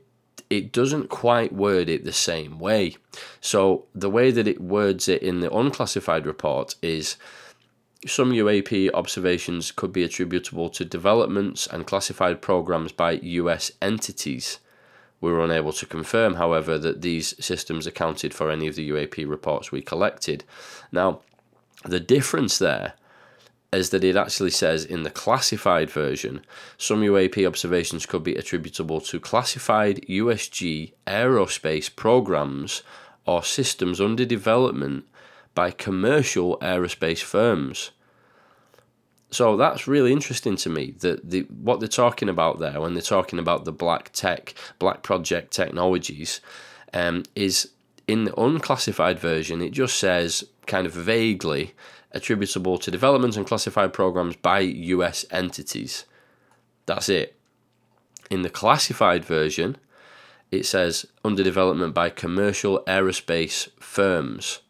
it 0.56 0.72
doesn't 0.72 1.08
quite 1.08 1.52
word 1.52 1.88
it 1.88 2.04
the 2.04 2.12
same 2.12 2.58
way. 2.58 2.96
So 3.40 3.86
the 3.94 4.10
way 4.10 4.30
that 4.30 4.46
it 4.46 4.60
words 4.60 5.08
it 5.08 5.22
in 5.22 5.40
the 5.40 5.52
unclassified 5.52 6.26
report 6.26 6.74
is 6.82 7.16
some 8.06 8.32
UAP 8.32 8.90
observations 8.92 9.70
could 9.70 9.92
be 9.92 10.02
attributable 10.02 10.68
to 10.70 10.84
developments 10.84 11.66
and 11.66 11.86
classified 11.86 12.42
programs 12.42 12.92
by 12.92 13.12
US 13.12 13.70
entities. 13.80 14.58
We 15.20 15.30
were 15.30 15.44
unable 15.44 15.72
to 15.74 15.86
confirm, 15.86 16.34
however, 16.34 16.78
that 16.78 17.00
these 17.00 17.34
systems 17.44 17.86
accounted 17.86 18.34
for 18.34 18.50
any 18.50 18.66
of 18.66 18.74
the 18.74 18.90
UAP 18.90 19.28
reports 19.28 19.70
we 19.70 19.80
collected. 19.80 20.44
Now, 20.90 21.20
the 21.84 22.00
difference 22.00 22.58
there 22.58 22.94
is 23.72 23.90
that 23.90 24.04
it 24.04 24.16
actually 24.16 24.50
says 24.50 24.84
in 24.84 25.02
the 25.02 25.10
classified 25.10 25.90
version, 25.90 26.44
some 26.76 27.00
UAP 27.00 27.46
observations 27.46 28.04
could 28.04 28.22
be 28.22 28.34
attributable 28.34 29.00
to 29.00 29.18
classified 29.18 30.04
USG 30.08 30.92
aerospace 31.06 31.94
programs 31.94 32.82
or 33.24 33.42
systems 33.42 34.00
under 34.00 34.24
development 34.24 35.04
by 35.54 35.70
commercial 35.70 36.58
aerospace 36.58 37.22
firms. 37.22 37.92
So 39.30 39.56
that's 39.56 39.88
really 39.88 40.12
interesting 40.12 40.56
to 40.56 40.68
me 40.68 40.94
that 41.00 41.30
the 41.30 41.40
what 41.48 41.80
they're 41.80 41.88
talking 41.88 42.28
about 42.28 42.58
there 42.58 42.80
when 42.80 42.92
they're 42.92 43.02
talking 43.02 43.38
about 43.38 43.64
the 43.64 43.72
black 43.72 44.10
tech, 44.12 44.54
black 44.78 45.02
project 45.02 45.52
technologies, 45.52 46.42
um, 46.92 47.22
is 47.34 47.70
in 48.06 48.24
the 48.24 48.38
unclassified 48.38 49.18
version. 49.18 49.62
It 49.62 49.70
just 49.70 49.98
says 49.98 50.44
kind 50.66 50.86
of 50.86 50.92
vaguely 50.92 51.74
attributable 52.12 52.78
to 52.78 52.90
development 52.90 53.36
and 53.36 53.46
classified 53.46 53.92
programs 53.92 54.36
by 54.36 54.60
US 54.60 55.24
entities. 55.30 56.04
That's 56.86 57.08
it. 57.08 57.36
In 58.30 58.42
the 58.42 58.50
classified 58.50 59.24
version, 59.24 59.76
it 60.50 60.66
says 60.66 61.06
under 61.24 61.42
development 61.42 61.94
by 61.94 62.10
commercial 62.10 62.82
aerospace 62.86 63.70
firms. 63.80 64.60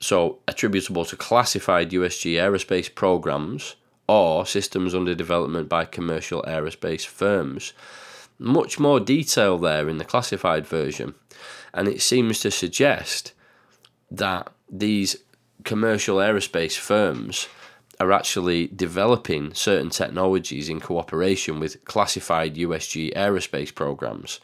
So, 0.00 0.38
attributable 0.46 1.04
to 1.06 1.16
classified 1.16 1.90
USG 1.90 2.34
aerospace 2.34 2.94
programs 2.94 3.76
or 4.06 4.46
systems 4.46 4.94
under 4.94 5.14
development 5.14 5.68
by 5.68 5.84
commercial 5.84 6.42
aerospace 6.42 7.04
firms. 7.04 7.72
Much 8.38 8.78
more 8.78 9.00
detail 9.00 9.58
there 9.58 9.88
in 9.88 9.98
the 9.98 10.04
classified 10.04 10.66
version, 10.66 11.14
and 11.74 11.88
it 11.88 12.00
seems 12.00 12.40
to 12.40 12.50
suggest 12.50 13.32
that 14.10 14.52
these 14.70 15.16
commercial 15.68 16.16
aerospace 16.16 16.78
firms 16.78 17.46
are 18.00 18.10
actually 18.10 18.68
developing 18.68 19.52
certain 19.52 19.90
technologies 19.90 20.70
in 20.70 20.80
cooperation 20.80 21.60
with 21.60 21.84
classified 21.84 22.54
USG 22.54 23.12
aerospace 23.14 23.74
programs. 23.74 24.40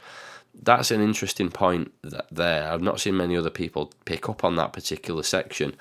That's 0.55 0.91
an 0.91 1.01
interesting 1.01 1.49
point 1.49 1.95
there. 2.31 2.71
I've 2.71 2.83
not 2.83 3.01
seen 3.01 3.17
many 3.17 3.39
other 3.39 3.49
people 3.49 3.91
pick 4.05 4.29
up 4.29 4.45
on 4.45 4.57
that 4.57 4.75
particular 4.75 5.23
section. 5.23 5.77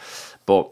But 0.45 0.71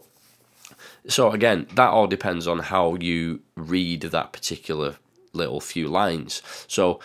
so 1.06 1.32
again, 1.32 1.66
that 1.74 1.90
all 1.90 2.06
depends 2.06 2.48
on 2.48 2.60
how 2.60 2.94
you 2.94 3.42
read 3.54 4.00
that 4.00 4.32
particular 4.32 4.96
little 5.34 5.60
few 5.60 5.86
lines. 5.88 6.40
So 6.66 6.98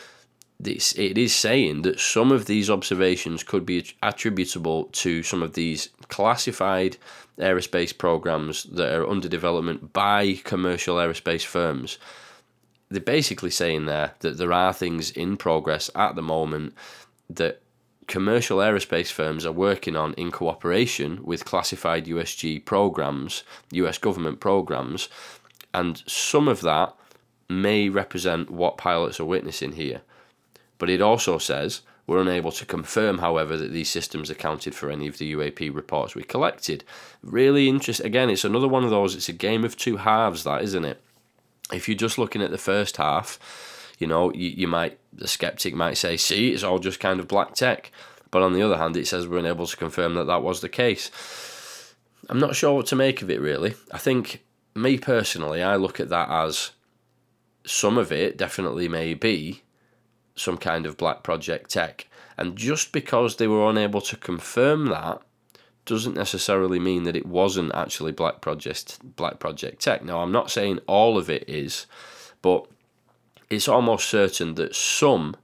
this 0.57 0.93
it 0.93 1.18
is 1.18 1.36
saying 1.36 1.82
that 1.82 1.99
some 1.99 2.32
of 2.32 2.45
these 2.45 2.70
observations 2.70 3.43
could 3.43 3.65
be 3.65 3.86
attributable 4.01 4.86
to 4.86 5.22
some 5.22 5.43
of 5.43 5.53
these 5.53 5.89
classified 6.07 6.95
aerospace 7.40 7.98
programs 7.98 8.64
that 8.64 8.94
are 8.94 9.08
under 9.08 9.28
development 9.28 9.94
by 9.94 10.40
commercial 10.44 10.98
aerospace 10.98 11.46
firms. 11.46 11.98
They're 12.90 13.02
basically 13.02 13.52
saying 13.52 13.86
there 13.86 14.14
that 14.20 14.38
there 14.38 14.54
are 14.54 14.74
things 14.74 15.12
in 15.12 15.38
progress 15.38 15.90
at 15.96 16.16
the 16.16 16.22
moment 16.22 16.74
that 17.30 17.62
commercial 18.08 18.60
aerospace 18.60 19.12
firms 19.12 19.46
are 19.46 19.52
working 19.52 19.96
on 19.96 20.14
in 20.14 20.32
cooperation 20.32 21.24
with 21.24 21.46
classified 21.46 22.06
USG 22.06 22.64
programs, 22.64 23.44
US 23.72 23.98
government 23.98 24.40
programs, 24.40 25.10
and 25.74 26.02
some 26.08 26.48
of 26.48 26.62
that 26.62 26.96
may 27.50 27.90
represent 27.90 28.50
what 28.50 28.78
pilots 28.78 29.20
are 29.20 29.26
witnessing 29.26 29.74
here. 29.74 30.02
But 30.78 30.90
it 30.90 31.02
also 31.02 31.38
says 31.38 31.82
we're 32.08 32.22
unable 32.22 32.53
to 32.53 32.66
confirm, 32.66 33.18
however, 33.18 33.58
that 33.58 33.74
these 33.74 33.89
systems 33.89 34.30
accounted 34.30 34.74
for 34.74 34.89
any 34.89 35.08
of 35.08 35.18
the 35.18 35.34
UAP 35.34 35.76
reports 35.76 36.16
we 36.16 36.24
collected. 36.24 36.86
Really 37.22 37.68
interesting. 37.68 38.05
Again, 38.05 38.30
it's 38.30 38.45
another 38.45 38.68
one 38.68 38.86
of 38.86 38.89
those, 38.89 39.14
it's 39.14 39.28
a 39.28 39.34
game 39.34 39.66
of 39.66 39.76
two 39.76 39.97
halves, 39.97 40.45
that, 40.45 40.64
isn't 40.64 40.86
it? 40.86 41.01
If 41.74 41.89
you're 41.89 41.97
just 41.97 42.18
looking 42.18 42.41
at 42.41 42.49
the 42.49 42.58
first 42.58 42.95
half, 42.95 43.38
you 43.99 44.08
know, 44.08 44.32
you, 44.32 44.47
you 44.47 44.68
might, 44.68 44.97
the 45.12 45.28
skeptic 45.28 45.76
might 45.76 45.97
say, 45.97 46.16
see, 46.16 46.51
it's 46.51 46.64
all 46.64 46.80
just 46.80 47.01
kind 47.01 47.20
of 47.20 47.28
black 47.28 47.55
tech. 47.55 47.91
But 48.32 48.41
on 48.41 48.53
the 48.53 48.62
other 48.62 48.78
hand, 48.78 48.95
it 48.95 49.08
says 49.08 49.28
we're 49.28 49.39
unable 49.39 49.68
to 49.68 49.76
confirm 49.78 50.16
that 50.16 50.28
that 50.28 50.43
was 50.43 50.62
the 50.62 50.70
case. 50.70 51.93
I'm 52.30 52.39
not 52.39 52.55
sure 52.55 52.74
what 52.74 52.88
to 52.88 52.95
make 52.95 53.22
of 53.22 53.30
it, 53.30 53.41
really. 53.41 53.76
I 53.91 53.97
think, 53.97 54.45
me 54.76 54.97
personally, 54.97 55.62
I 55.62 55.76
look 55.76 55.99
at 55.99 56.10
that 56.10 56.30
as 56.30 56.72
some 57.66 57.97
of 57.97 58.14
it 58.14 58.38
definitely 58.38 58.88
may 58.88 59.14
be 59.14 59.64
some 60.40 60.58
kind 60.58 60.86
of 60.86 60.98
black 60.98 61.24
project 61.24 61.72
tech. 61.72 62.08
And 62.38 62.56
just 62.56 62.92
because 62.92 63.36
they 63.36 63.48
were 63.48 63.70
unable 63.70 64.02
to 64.02 64.16
confirm 64.16 64.88
that 64.88 65.22
doesn't 65.86 66.16
necessarily 66.16 66.80
mean 66.80 67.04
that 67.04 67.16
it 67.16 67.26
wasn't 67.26 67.74
actually 67.74 68.12
black 68.12 68.42
project 68.42 69.00
black 69.16 69.40
project 69.40 69.82
tech. 69.82 70.04
Now 70.04 70.20
I'm 70.20 70.32
not 70.32 70.52
saying 70.52 70.80
all 70.86 71.18
of 71.18 71.30
it 71.30 71.48
is, 71.48 71.88
but 72.42 72.68
it's 73.50 73.68
almost 73.68 74.10
certain 74.10 74.56
that 74.56 74.76
some 74.76 75.36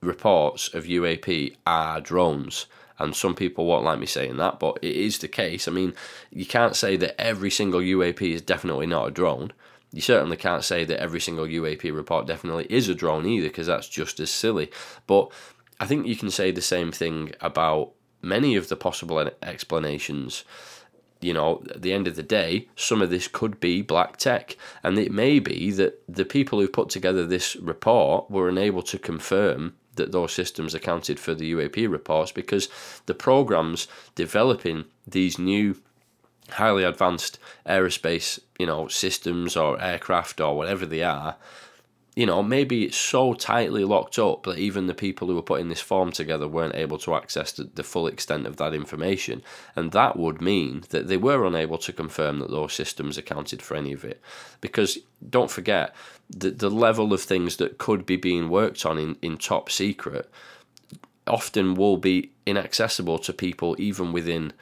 reports 0.00 0.72
of 0.72 0.84
UAP 0.84 1.56
are 1.66 2.00
drones. 2.00 2.66
And 2.98 3.16
some 3.16 3.34
people 3.34 3.66
won't 3.66 3.84
like 3.84 3.98
me 3.98 4.06
saying 4.06 4.36
that, 4.36 4.60
but 4.60 4.78
it 4.80 4.94
is 4.94 5.18
the 5.18 5.26
case. 5.26 5.66
I 5.66 5.72
mean, 5.72 5.92
you 6.30 6.46
can't 6.46 6.76
say 6.76 6.96
that 6.98 7.20
every 7.20 7.50
single 7.50 7.80
UAP 7.80 8.22
is 8.22 8.42
definitely 8.42 8.86
not 8.86 9.08
a 9.08 9.10
drone 9.10 9.52
you 9.92 10.00
certainly 10.00 10.36
can't 10.36 10.64
say 10.64 10.84
that 10.84 11.00
every 11.00 11.20
single 11.20 11.46
UAP 11.46 11.94
report 11.94 12.26
definitely 12.26 12.66
is 12.70 12.88
a 12.88 12.94
drone 12.94 13.26
either, 13.26 13.48
because 13.48 13.66
that's 13.66 13.88
just 13.88 14.20
as 14.20 14.30
silly. 14.30 14.70
But 15.06 15.30
I 15.78 15.86
think 15.86 16.06
you 16.06 16.16
can 16.16 16.30
say 16.30 16.50
the 16.50 16.62
same 16.62 16.92
thing 16.92 17.32
about 17.40 17.92
many 18.22 18.56
of 18.56 18.68
the 18.68 18.76
possible 18.76 19.30
explanations. 19.42 20.44
You 21.20 21.34
know, 21.34 21.62
at 21.70 21.82
the 21.82 21.92
end 21.92 22.08
of 22.08 22.16
the 22.16 22.22
day, 22.22 22.68
some 22.74 23.02
of 23.02 23.10
this 23.10 23.28
could 23.28 23.60
be 23.60 23.82
black 23.82 24.16
tech, 24.16 24.56
and 24.82 24.98
it 24.98 25.12
may 25.12 25.38
be 25.38 25.70
that 25.72 26.02
the 26.08 26.24
people 26.24 26.58
who 26.58 26.68
put 26.68 26.88
together 26.88 27.26
this 27.26 27.54
report 27.56 28.30
were 28.30 28.48
unable 28.48 28.82
to 28.82 28.98
confirm 28.98 29.74
that 29.94 30.10
those 30.10 30.32
systems 30.32 30.74
accounted 30.74 31.20
for 31.20 31.34
the 31.34 31.52
UAP 31.52 31.90
reports 31.90 32.32
because 32.32 32.68
the 33.06 33.14
programs 33.14 33.86
developing 34.14 34.86
these 35.06 35.38
new 35.38 35.76
highly 36.52 36.84
advanced 36.84 37.38
aerospace, 37.66 38.38
you 38.58 38.66
know, 38.66 38.88
systems 38.88 39.56
or 39.56 39.80
aircraft 39.80 40.40
or 40.40 40.56
whatever 40.56 40.86
they 40.86 41.02
are, 41.02 41.36
you 42.14 42.26
know, 42.26 42.42
maybe 42.42 42.84
it's 42.84 42.96
so 42.96 43.32
tightly 43.32 43.84
locked 43.84 44.18
up 44.18 44.42
that 44.42 44.58
even 44.58 44.86
the 44.86 44.94
people 44.94 45.28
who 45.28 45.34
were 45.34 45.42
putting 45.42 45.70
this 45.70 45.80
form 45.80 46.12
together 46.12 46.46
weren't 46.46 46.74
able 46.74 46.98
to 46.98 47.14
access 47.14 47.52
the, 47.52 47.64
the 47.74 47.82
full 47.82 48.06
extent 48.06 48.46
of 48.46 48.56
that 48.58 48.74
information. 48.74 49.42
And 49.74 49.92
that 49.92 50.18
would 50.18 50.42
mean 50.42 50.84
that 50.90 51.08
they 51.08 51.16
were 51.16 51.46
unable 51.46 51.78
to 51.78 51.92
confirm 51.92 52.40
that 52.40 52.50
those 52.50 52.74
systems 52.74 53.16
accounted 53.16 53.62
for 53.62 53.76
any 53.76 53.94
of 53.94 54.04
it. 54.04 54.20
Because 54.60 54.98
don't 55.30 55.50
forget, 55.50 55.94
the, 56.28 56.50
the 56.50 56.70
level 56.70 57.14
of 57.14 57.22
things 57.22 57.56
that 57.56 57.78
could 57.78 58.04
be 58.04 58.16
being 58.16 58.50
worked 58.50 58.84
on 58.84 58.98
in, 58.98 59.16
in 59.22 59.38
top 59.38 59.70
secret 59.70 60.30
often 61.26 61.74
will 61.74 61.96
be 61.96 62.30
inaccessible 62.44 63.18
to 63.20 63.32
people 63.32 63.74
even 63.78 64.12
within 64.12 64.52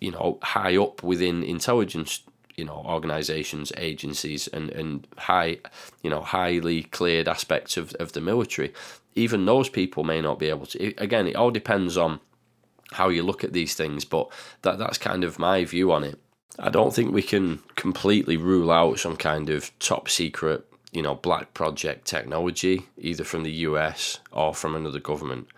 you 0.00 0.10
know, 0.10 0.38
high 0.42 0.76
up 0.76 1.02
within 1.02 1.42
intelligence, 1.42 2.22
you 2.56 2.64
know, 2.64 2.82
organizations, 2.86 3.72
agencies, 3.76 4.48
and, 4.48 4.70
and 4.70 5.06
high, 5.16 5.58
you 6.02 6.10
know, 6.10 6.20
highly 6.20 6.82
cleared 6.84 7.28
aspects 7.28 7.76
of, 7.76 7.92
of 7.94 8.12
the 8.12 8.20
military, 8.20 8.72
even 9.14 9.44
those 9.44 9.68
people 9.68 10.04
may 10.04 10.20
not 10.20 10.38
be 10.38 10.48
able 10.48 10.66
to. 10.66 10.94
Again, 10.96 11.26
it 11.26 11.36
all 11.36 11.50
depends 11.50 11.96
on 11.96 12.20
how 12.92 13.08
you 13.08 13.22
look 13.22 13.44
at 13.44 13.52
these 13.52 13.74
things, 13.74 14.04
but 14.04 14.30
that 14.62 14.78
that's 14.78 14.98
kind 14.98 15.24
of 15.24 15.38
my 15.38 15.64
view 15.64 15.92
on 15.92 16.04
it. 16.04 16.18
I 16.58 16.70
don't 16.70 16.92
think 16.92 17.12
we 17.12 17.22
can 17.22 17.60
completely 17.76 18.36
rule 18.36 18.70
out 18.70 18.98
some 18.98 19.16
kind 19.16 19.48
of 19.50 19.76
top 19.78 20.08
secret, 20.08 20.66
you 20.90 21.02
know, 21.02 21.14
black 21.14 21.54
project 21.54 22.06
technology, 22.06 22.86
either 22.96 23.22
from 23.22 23.44
the 23.44 23.52
US 23.52 24.18
or 24.32 24.54
from 24.54 24.74
another 24.74 24.98
government 24.98 25.48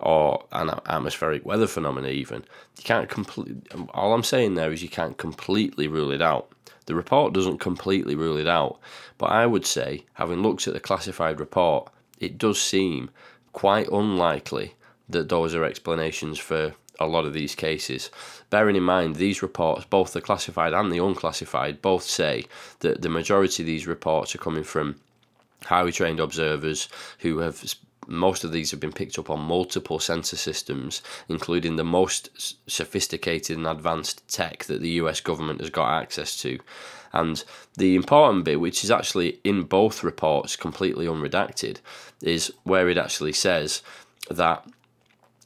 or 0.00 0.44
an 0.52 0.70
atmospheric 0.86 1.44
weather 1.44 1.66
phenomena 1.66 2.08
even 2.08 2.44
you 2.76 2.82
can't 2.84 3.08
complete 3.08 3.68
all 3.94 4.14
i'm 4.14 4.22
saying 4.22 4.54
there 4.54 4.72
is 4.72 4.82
you 4.82 4.88
can't 4.88 5.18
completely 5.18 5.86
rule 5.86 6.10
it 6.10 6.22
out 6.22 6.50
the 6.86 6.94
report 6.94 7.32
doesn't 7.32 7.58
completely 7.58 8.14
rule 8.14 8.36
it 8.36 8.48
out 8.48 8.78
but 9.18 9.26
i 9.26 9.46
would 9.46 9.66
say 9.66 10.04
having 10.14 10.42
looked 10.42 10.66
at 10.66 10.74
the 10.74 10.80
classified 10.80 11.38
report 11.38 11.90
it 12.18 12.38
does 12.38 12.60
seem 12.60 13.10
quite 13.52 13.88
unlikely 13.88 14.74
that 15.08 15.28
those 15.28 15.54
are 15.54 15.64
explanations 15.64 16.38
for 16.38 16.74
a 17.00 17.06
lot 17.06 17.24
of 17.24 17.32
these 17.32 17.54
cases. 17.54 18.10
Bearing 18.50 18.76
in 18.76 18.82
mind, 18.82 19.16
these 19.16 19.42
reports, 19.42 19.86
both 19.86 20.12
the 20.12 20.20
classified 20.20 20.74
and 20.74 20.92
the 20.92 21.02
unclassified, 21.02 21.80
both 21.80 22.02
say 22.02 22.44
that 22.80 23.00
the 23.00 23.08
majority 23.08 23.62
of 23.62 23.66
these 23.66 23.86
reports 23.86 24.34
are 24.34 24.38
coming 24.38 24.64
from 24.64 24.96
highly 25.64 25.92
trained 25.92 26.20
observers 26.20 26.88
who 27.20 27.38
have 27.38 27.74
most 28.10 28.44
of 28.44 28.52
these 28.52 28.70
have 28.72 28.80
been 28.80 28.92
picked 28.92 29.18
up 29.18 29.30
on 29.30 29.40
multiple 29.40 29.98
sensor 29.98 30.36
systems, 30.36 31.00
including 31.28 31.76
the 31.76 31.84
most 31.84 32.56
sophisticated 32.68 33.56
and 33.56 33.66
advanced 33.66 34.26
tech 34.28 34.64
that 34.64 34.80
the 34.80 34.90
US 34.90 35.20
government 35.20 35.60
has 35.60 35.70
got 35.70 36.02
access 36.02 36.36
to. 36.42 36.58
And 37.12 37.42
the 37.76 37.94
important 37.94 38.44
bit, 38.44 38.60
which 38.60 38.84
is 38.84 38.90
actually 38.90 39.38
in 39.44 39.62
both 39.62 40.02
reports 40.02 40.56
completely 40.56 41.06
unredacted, 41.06 41.78
is 42.22 42.52
where 42.64 42.88
it 42.88 42.98
actually 42.98 43.32
says 43.32 43.82
that 44.30 44.66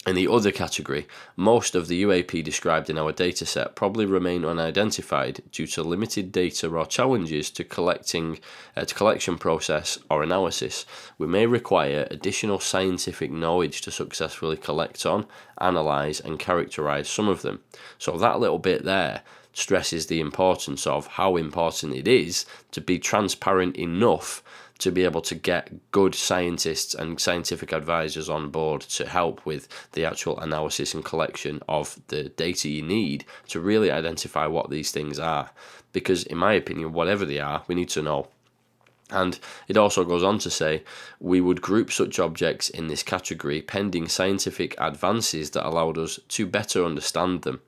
in 0.06 0.14
the 0.14 0.28
other 0.28 0.52
category, 0.52 1.06
most 1.34 1.74
of 1.74 1.88
the 1.88 2.02
UAP 2.02 2.44
described 2.44 2.90
in 2.90 2.98
our 2.98 3.12
dataset 3.12 3.74
probably 3.74 4.04
remain 4.04 4.44
unidentified 4.44 5.42
due 5.50 5.66
to 5.68 5.82
limited 5.82 6.30
data 6.30 6.68
or 6.68 6.84
challenges 6.84 7.50
to 7.52 7.64
collecting 7.64 8.38
uh, 8.76 8.84
to 8.84 8.94
collection 8.94 9.38
process 9.38 9.98
or 10.10 10.22
analysis. 10.22 10.84
We 11.16 11.26
may 11.26 11.46
require 11.46 12.06
additional 12.10 12.60
scientific 12.60 13.30
knowledge 13.30 13.80
to 13.82 13.90
successfully 13.90 14.58
collect 14.58 15.06
on, 15.06 15.26
analyze 15.58 16.20
and 16.20 16.38
characterize 16.38 17.08
some 17.08 17.28
of 17.28 17.40
them. 17.40 17.60
So 17.96 18.18
that 18.18 18.40
little 18.40 18.58
bit 18.58 18.84
there 18.84 19.22
stresses 19.54 20.06
the 20.06 20.20
importance 20.20 20.86
of 20.86 21.06
how 21.06 21.36
important 21.36 21.94
it 21.94 22.08
is 22.08 22.44
to 22.72 22.80
be 22.82 22.98
transparent 22.98 23.76
enough 23.76 24.42
to 24.84 24.92
be 24.92 25.04
able 25.04 25.22
to 25.22 25.34
get 25.34 25.70
good 25.92 26.14
scientists 26.14 26.94
and 26.94 27.18
scientific 27.18 27.72
advisors 27.72 28.28
on 28.28 28.50
board 28.50 28.82
to 28.82 29.08
help 29.08 29.46
with 29.46 29.66
the 29.92 30.04
actual 30.04 30.38
analysis 30.40 30.92
and 30.92 31.02
collection 31.02 31.58
of 31.66 31.98
the 32.08 32.24
data 32.24 32.68
you 32.68 32.82
need 32.82 33.24
to 33.48 33.60
really 33.60 33.90
identify 33.90 34.46
what 34.46 34.68
these 34.68 34.90
things 34.90 35.18
are. 35.18 35.48
Because, 35.94 36.24
in 36.24 36.36
my 36.36 36.52
opinion, 36.52 36.92
whatever 36.92 37.24
they 37.24 37.40
are, 37.40 37.62
we 37.66 37.74
need 37.74 37.88
to 37.88 38.02
know. 38.02 38.28
And 39.08 39.38
it 39.68 39.78
also 39.78 40.04
goes 40.04 40.22
on 40.22 40.38
to 40.40 40.50
say 40.50 40.82
we 41.18 41.40
would 41.40 41.62
group 41.62 41.90
such 41.90 42.18
objects 42.18 42.68
in 42.68 42.88
this 42.88 43.02
category 43.02 43.62
pending 43.62 44.08
scientific 44.08 44.74
advances 44.76 45.52
that 45.52 45.66
allowed 45.66 45.96
us 45.96 46.20
to 46.28 46.44
better 46.44 46.84
understand 46.84 47.40
them. 47.40 47.62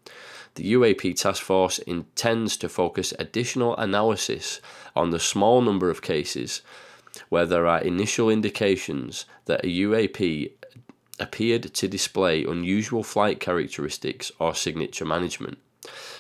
The 0.57 0.75
UAP 0.75 1.19
task 1.19 1.43
force 1.43 1.79
intends 1.79 2.59
to 2.59 2.69
focus 2.69 3.15
additional 3.19 3.75
analysis 3.79 4.61
on 4.95 5.11
the 5.11 5.21
small 5.21 5.63
number 5.63 5.89
of 5.89 6.03
cases 6.03 6.61
where 7.28 7.47
there 7.47 7.66
are 7.66 7.81
initial 7.81 8.31
indications 8.31 9.24
that 9.47 9.65
a 9.65 9.69
UAP 9.69 10.53
appeared 11.19 11.74
to 11.74 11.89
display 11.89 12.44
unusual 12.44 13.03
flight 13.03 13.40
characteristics 13.40 14.31
or 14.39 14.55
signature 14.55 15.05
management. 15.05 15.59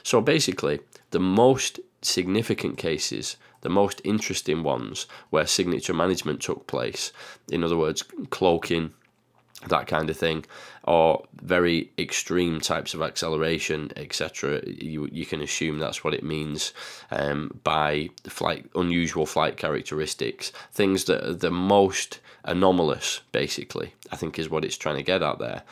So 0.02 0.20
basically, 0.20 0.80
the 1.10 1.20
most 1.20 1.80
significant 2.02 2.78
cases, 2.78 3.36
the 3.62 3.68
most 3.68 4.00
interesting 4.04 4.62
ones 4.62 5.06
where 5.30 5.46
signature 5.46 5.94
management 5.94 6.40
took 6.40 6.66
place, 6.66 7.12
in 7.50 7.64
other 7.64 7.76
words, 7.76 8.04
cloaking, 8.30 8.92
that 9.68 9.86
kind 9.86 10.10
of 10.10 10.16
thing, 10.16 10.44
or 10.84 11.24
very 11.42 11.90
extreme 11.98 12.60
types 12.60 12.94
of 12.94 13.02
acceleration, 13.02 13.90
etc. 13.96 14.62
You 14.66 15.08
you 15.10 15.26
can 15.26 15.40
assume 15.40 15.78
that's 15.78 16.04
what 16.04 16.14
it 16.14 16.22
means 16.22 16.72
um, 17.10 17.58
by 17.64 18.10
flight 18.24 18.66
unusual 18.74 19.26
flight 19.26 19.56
characteristics, 19.56 20.52
things 20.72 21.04
that 21.04 21.24
are 21.24 21.34
the 21.34 21.50
most 21.50 22.20
anomalous, 22.44 23.20
basically. 23.32 23.94
I 24.12 24.16
think 24.16 24.38
is 24.38 24.50
what 24.50 24.64
it's 24.64 24.76
trying 24.76 24.96
to 24.96 25.02
get 25.02 25.22
at 25.22 25.38
there. 25.38 25.62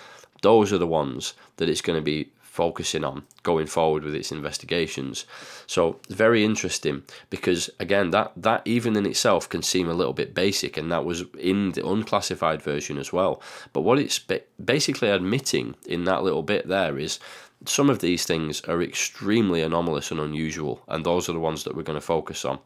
Those 0.43 0.73
are 0.73 0.79
the 0.79 0.87
ones 0.87 1.35
that 1.57 1.69
it's 1.69 1.81
going 1.81 1.99
to 1.99 2.05
be 2.05 2.29
focusing 2.55 3.03
on 3.03 3.25
going 3.43 3.67
forward 3.67 4.05
with 4.05 4.15
its 4.15 4.31
investigations. 4.31 5.27
So 5.67 5.99
very 6.09 6.45
interesting 6.45 7.03
because 7.29 7.69
again 7.81 8.11
that 8.11 8.31
that 8.37 8.63
even 8.65 8.97
in 8.97 9.07
itself 9.07 9.49
can 9.49 9.63
seem 9.63 9.89
a 9.89 9.99
little 10.01 10.13
bit 10.13 10.35
basic 10.35 10.77
and 10.77 10.91
that 10.93 11.05
was 11.05 11.25
in 11.37 11.73
the 11.73 11.85
unclassified 11.85 12.63
version 12.63 12.97
as 12.97 13.13
well. 13.13 13.43
But 13.73 13.81
what 13.81 13.99
it's 13.99 14.21
basically 14.65 15.11
admitting 15.11 15.75
in 15.85 16.05
that 16.05 16.23
little 16.23 16.45
bit 16.45 16.69
there 16.69 16.97
is 16.97 17.19
some 17.67 17.91
of 17.91 17.99
these 17.99 18.25
things 18.25 18.61
are 18.63 18.81
extremely 18.81 19.61
anomalous 19.61 20.13
and 20.13 20.21
unusual 20.21 20.81
and 20.87 21.05
those 21.05 21.29
are 21.29 21.33
the 21.33 21.41
ones 21.41 21.65
that 21.65 21.75
we're 21.75 21.83
going 21.83 22.01
to 22.01 22.13
focus 22.15 22.45
on 22.45 22.61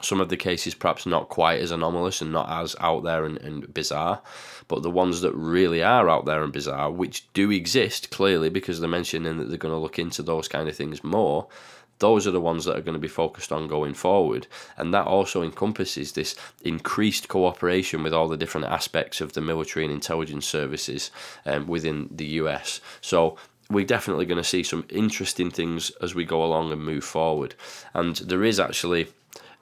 some 0.00 0.20
of 0.20 0.28
the 0.28 0.36
cases 0.36 0.74
perhaps 0.74 1.06
not 1.06 1.28
quite 1.28 1.60
as 1.60 1.70
anomalous 1.70 2.20
and 2.20 2.32
not 2.32 2.48
as 2.48 2.76
out 2.80 3.04
there 3.04 3.24
and, 3.24 3.38
and, 3.38 3.72
bizarre, 3.72 4.20
but 4.68 4.82
the 4.82 4.90
ones 4.90 5.20
that 5.20 5.34
really 5.34 5.82
are 5.82 6.08
out 6.08 6.24
there 6.24 6.42
and 6.42 6.52
bizarre, 6.52 6.90
which 6.90 7.30
do 7.32 7.50
exist 7.50 8.10
clearly 8.10 8.48
because 8.48 8.80
they're 8.80 8.88
mentioning 8.88 9.38
that 9.38 9.48
they're 9.48 9.58
going 9.58 9.74
to 9.74 9.78
look 9.78 9.98
into 9.98 10.22
those 10.22 10.48
kind 10.48 10.68
of 10.68 10.76
things 10.76 11.02
more, 11.02 11.48
those 11.98 12.26
are 12.26 12.32
the 12.32 12.40
ones 12.40 12.64
that 12.64 12.76
are 12.76 12.82
going 12.82 12.94
to 12.94 13.00
be 13.00 13.08
focused 13.08 13.52
on 13.52 13.66
going 13.66 13.94
forward. 13.94 14.46
And 14.76 14.94
that 14.94 15.06
also 15.06 15.42
encompasses 15.42 16.12
this 16.12 16.36
increased 16.62 17.28
cooperation 17.28 18.02
with 18.02 18.14
all 18.14 18.28
the 18.28 18.36
different 18.36 18.68
aspects 18.68 19.20
of 19.20 19.32
the 19.32 19.40
military 19.40 19.84
and 19.84 19.92
intelligence 19.92 20.46
services 20.46 21.10
um, 21.44 21.66
within 21.66 22.08
the 22.10 22.26
US. 22.26 22.80
So 23.00 23.36
we're 23.70 23.84
definitely 23.84 24.26
going 24.26 24.42
to 24.42 24.44
see 24.44 24.62
some 24.62 24.86
interesting 24.88 25.50
things 25.50 25.90
as 26.00 26.14
we 26.14 26.24
go 26.24 26.42
along 26.42 26.72
and 26.72 26.82
move 26.82 27.04
forward. 27.04 27.54
And 27.94 28.16
there 28.16 28.44
is 28.44 28.58
actually 28.58 29.08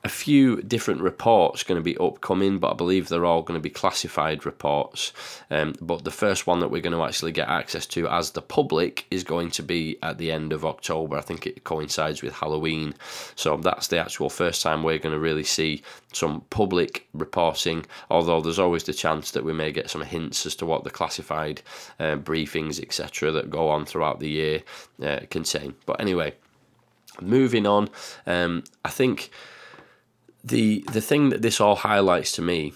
a 0.06 0.08
few 0.08 0.62
different 0.62 1.00
reports 1.00 1.64
going 1.64 1.80
to 1.80 1.82
be 1.82 1.98
upcoming, 1.98 2.60
but 2.60 2.70
I 2.70 2.74
believe 2.74 3.08
they're 3.08 3.24
all 3.24 3.42
going 3.42 3.58
to 3.58 3.62
be 3.62 3.70
classified 3.70 4.46
reports. 4.46 5.12
Um, 5.50 5.74
but 5.80 6.04
the 6.04 6.12
first 6.12 6.46
one 6.46 6.60
that 6.60 6.70
we're 6.70 6.80
going 6.80 6.94
to 6.96 7.02
actually 7.02 7.32
get 7.32 7.48
access 7.48 7.86
to 7.86 8.06
as 8.06 8.30
the 8.30 8.40
public 8.40 9.04
is 9.10 9.24
going 9.24 9.50
to 9.50 9.64
be 9.64 9.98
at 10.04 10.18
the 10.18 10.30
end 10.30 10.52
of 10.52 10.64
October. 10.64 11.16
I 11.16 11.22
think 11.22 11.44
it 11.44 11.64
coincides 11.64 12.22
with 12.22 12.34
Halloween. 12.34 12.94
So 13.34 13.56
that's 13.56 13.88
the 13.88 13.98
actual 13.98 14.30
first 14.30 14.62
time 14.62 14.84
we're 14.84 14.98
going 14.98 15.12
to 15.12 15.18
really 15.18 15.42
see 15.42 15.82
some 16.12 16.42
public 16.50 17.08
reporting, 17.12 17.84
although 18.08 18.40
there's 18.40 18.60
always 18.60 18.84
the 18.84 18.92
chance 18.92 19.32
that 19.32 19.44
we 19.44 19.52
may 19.52 19.72
get 19.72 19.90
some 19.90 20.02
hints 20.02 20.46
as 20.46 20.54
to 20.56 20.66
what 20.66 20.84
the 20.84 20.90
classified 20.90 21.62
uh, 21.98 22.14
briefings, 22.14 22.80
etc., 22.80 23.32
that 23.32 23.50
go 23.50 23.68
on 23.68 23.84
throughout 23.84 24.20
the 24.20 24.30
year 24.30 24.62
uh, 25.02 25.18
contain. 25.30 25.74
But 25.84 26.00
anyway, 26.00 26.34
moving 27.20 27.66
on, 27.66 27.88
um, 28.24 28.62
I 28.84 28.90
think 28.90 29.30
the 30.46 30.84
the 30.92 31.00
thing 31.00 31.30
that 31.30 31.42
this 31.42 31.60
all 31.60 31.76
highlights 31.76 32.32
to 32.32 32.42
me 32.42 32.72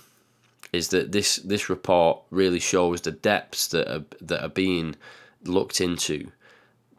is 0.73 0.89
that 0.89 1.13
this 1.13 1.37
this 1.37 1.71
report 1.71 2.21
really 2.31 2.59
shows 2.59 3.01
the 3.01 3.13
depths 3.13 3.69
that 3.69 3.89
are 3.89 4.05
that 4.21 4.43
are 4.43 4.49
being 4.49 4.97
looked 5.45 5.81
into 5.81 6.31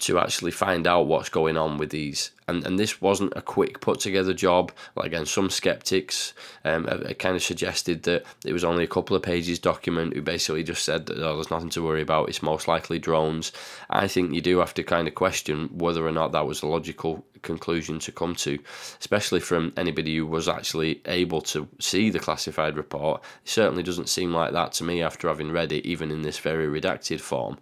to 0.02 0.19
actually 0.19 0.52
find 0.52 0.88
out 0.88 1.07
what's 1.07 1.30
going 1.30 1.57
on 1.57 1.78
with 1.78 1.90
these. 1.90 2.32
And 2.48 2.65
and 2.65 2.78
this 2.78 3.02
wasn't 3.02 3.34
a 3.36 3.41
quick 3.41 3.80
put 3.80 3.99
together 3.99 4.34
job. 4.34 4.72
Again, 4.98 5.26
some 5.26 5.49
skeptics 5.49 6.34
um, 6.65 6.86
kind 7.19 7.36
of 7.36 7.44
suggested 7.44 8.03
that 8.03 8.23
it 8.45 8.53
was 8.53 8.64
only 8.64 8.84
a 8.84 8.88
couple 8.88 9.15
of 9.15 9.23
pages 9.23 9.60
document 9.60 10.14
who 10.14 10.22
basically 10.22 10.64
just 10.64 10.84
said 10.84 11.06
that 11.06 11.18
oh, 11.18 11.36
there's 11.36 11.52
nothing 11.52 11.69
to 11.69 11.84
worry 11.84 12.02
about. 12.02 12.30
It's 12.30 12.41
most 12.41 12.68
likely 12.68 12.99
drones. 12.99 13.52
I 13.90 14.07
think 14.07 14.34
you 14.34 14.41
do 14.41 14.60
have 14.60 14.73
to 14.76 14.84
kind 14.84 15.07
of 15.07 15.15
question 15.15 15.69
whether 15.78 16.06
or 16.06 16.11
not 16.11 16.32
that 16.32 16.48
was 16.48 16.61
a 16.61 16.68
logical 16.68 17.23
conclusion 17.41 17.99
to 17.99 18.11
come 18.11 18.36
to, 18.36 18.60
especially 18.99 19.40
from 19.40 19.73
anybody 19.78 20.18
who 20.18 20.26
was 20.26 20.48
actually 20.48 21.02
able 21.06 21.41
to 21.41 21.68
see 21.80 22.10
the 22.10 22.19
classified 22.19 22.78
report. 22.78 23.22
It 23.44 23.49
certainly 23.49 23.84
doesn't 23.84 24.10
seem 24.10 24.34
like 24.34 24.53
that 24.53 24.73
to 24.73 24.84
me 24.84 25.02
after 25.02 25.28
having 25.28 25.52
read 25.52 25.72
it, 25.72 25.86
even 25.86 26.11
in 26.11 26.22
this 26.22 26.40
very 26.40 26.68
redacted 26.68 27.19
form. 27.19 27.57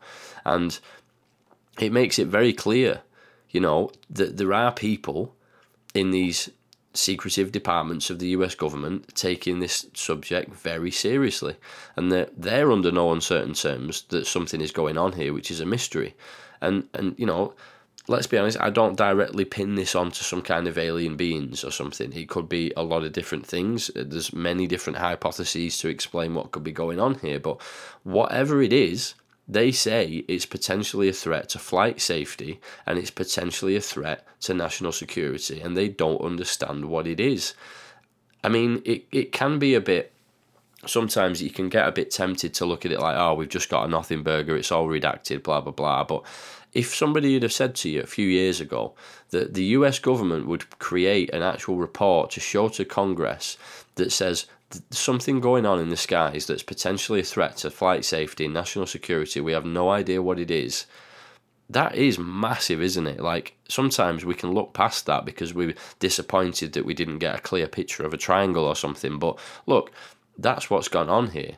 And 0.45 0.79
it 1.79 1.91
makes 1.91 2.19
it 2.19 2.27
very 2.27 2.53
clear, 2.53 3.01
you 3.49 3.59
know, 3.59 3.91
that 4.09 4.37
there 4.37 4.53
are 4.53 4.71
people 4.71 5.35
in 5.93 6.11
these 6.11 6.49
secretive 6.93 7.51
departments 7.51 8.09
of 8.09 8.19
the 8.19 8.29
US 8.29 8.55
government 8.55 9.15
taking 9.15 9.59
this 9.59 9.85
subject 9.93 10.53
very 10.53 10.91
seriously 10.91 11.55
and 11.95 12.11
that 12.11 12.41
they're 12.41 12.71
under 12.71 12.91
no 12.91 13.11
uncertain 13.11 13.53
terms 13.53 14.03
that 14.09 14.25
something 14.25 14.59
is 14.59 14.71
going 14.71 14.97
on 14.97 15.13
here 15.13 15.33
which 15.33 15.51
is 15.51 15.59
a 15.59 15.65
mystery. 15.65 16.15
And 16.61 16.87
and 16.93 17.15
you 17.17 17.25
know 17.25 17.53
let's 18.07 18.27
be 18.27 18.37
honest 18.37 18.59
I 18.59 18.71
don't 18.71 18.97
directly 18.97 19.45
pin 19.45 19.75
this 19.75 19.95
onto 19.95 20.23
some 20.23 20.41
kind 20.41 20.67
of 20.67 20.77
alien 20.77 21.15
beings 21.15 21.63
or 21.63 21.71
something. 21.71 22.11
It 22.11 22.27
could 22.27 22.49
be 22.49 22.73
a 22.75 22.83
lot 22.83 23.03
of 23.03 23.13
different 23.13 23.45
things. 23.45 23.91
There's 23.95 24.33
many 24.33 24.65
different 24.65 24.97
hypotheses 24.97 25.77
to 25.79 25.89
explain 25.89 26.33
what 26.33 26.51
could 26.51 26.63
be 26.63 26.71
going 26.71 26.99
on 26.99 27.15
here 27.19 27.39
but 27.39 27.61
whatever 28.03 28.61
it 28.63 28.73
is 28.73 29.13
they 29.49 29.71
say 29.71 30.23
it's 30.27 30.45
potentially 30.45 31.09
a 31.09 31.13
threat 31.13 31.49
to 31.49 31.59
flight 31.59 31.99
safety 31.99 32.61
and 32.85 32.99
it's 32.99 33.09
potentially 33.09 33.75
a 33.75 33.81
threat 33.81 34.25
to 34.41 34.53
national 34.53 34.91
security, 34.91 35.59
and 35.59 35.75
they 35.75 35.89
don't 35.89 36.21
understand 36.21 36.85
what 36.85 37.07
it 37.07 37.19
is. 37.19 37.55
I 38.43 38.49
mean, 38.49 38.81
it, 38.85 39.05
it 39.11 39.31
can 39.31 39.57
be 39.57 39.73
a 39.73 39.81
bit. 39.81 40.13
Sometimes 40.85 41.41
you 41.41 41.49
can 41.49 41.67
get 41.67 41.87
a 41.87 41.91
bit 41.91 42.11
tempted 42.11 42.53
to 42.53 42.65
look 42.65 42.85
at 42.85 42.91
it 42.91 43.01
like, 43.01 43.17
oh, 43.17 43.33
we've 43.33 43.49
just 43.49 43.69
got 43.69 43.85
a 43.85 43.89
nothing 43.89 44.23
burger, 44.23 44.55
it's 44.55 44.71
all 44.71 44.87
redacted, 44.87 45.43
blah, 45.43 45.59
blah, 45.59 45.73
blah. 45.73 46.03
But 46.05 46.23
if 46.71 46.95
somebody 46.95 47.33
had 47.33 47.43
have 47.43 47.51
said 47.51 47.75
to 47.75 47.89
you 47.89 48.01
a 48.01 48.07
few 48.07 48.27
years 48.27 48.61
ago 48.61 48.93
that 49.31 49.55
the 49.55 49.63
US 49.63 49.99
government 49.99 50.47
would 50.47 50.69
create 50.79 51.33
an 51.33 51.41
actual 51.41 51.75
report 51.77 52.29
to 52.31 52.39
show 52.39 52.69
to 52.69 52.85
Congress 52.85 53.57
that 53.95 54.11
says 54.11 54.45
something 54.91 55.39
going 55.39 55.65
on 55.65 55.79
in 55.79 55.89
the 55.89 55.97
skies 55.97 56.45
that's 56.45 56.63
potentially 56.63 57.21
a 57.21 57.23
threat 57.23 57.57
to 57.57 57.71
flight 57.71 58.05
safety 58.05 58.45
and 58.45 58.53
national 58.53 58.85
security. 58.85 59.41
We 59.41 59.53
have 59.53 59.65
no 59.65 59.89
idea 59.89 60.21
what 60.21 60.39
it 60.39 60.51
is. 60.51 60.85
That 61.69 61.95
is 61.95 62.17
massive, 62.17 62.81
isn't 62.81 63.07
it? 63.07 63.19
Like 63.19 63.55
sometimes 63.67 64.25
we 64.25 64.35
can 64.35 64.51
look 64.51 64.73
past 64.73 65.05
that 65.05 65.25
because 65.25 65.53
we're 65.53 65.75
disappointed 65.99 66.73
that 66.73 66.85
we 66.85 66.93
didn't 66.93 67.19
get 67.19 67.35
a 67.35 67.41
clear 67.41 67.67
picture 67.67 68.03
of 68.03 68.13
a 68.13 68.17
triangle 68.17 68.65
or 68.65 68.75
something. 68.75 69.19
But 69.19 69.39
look, 69.65 69.91
that's 70.37 70.69
what's 70.69 70.87
gone 70.87 71.09
on 71.09 71.31
here. 71.31 71.57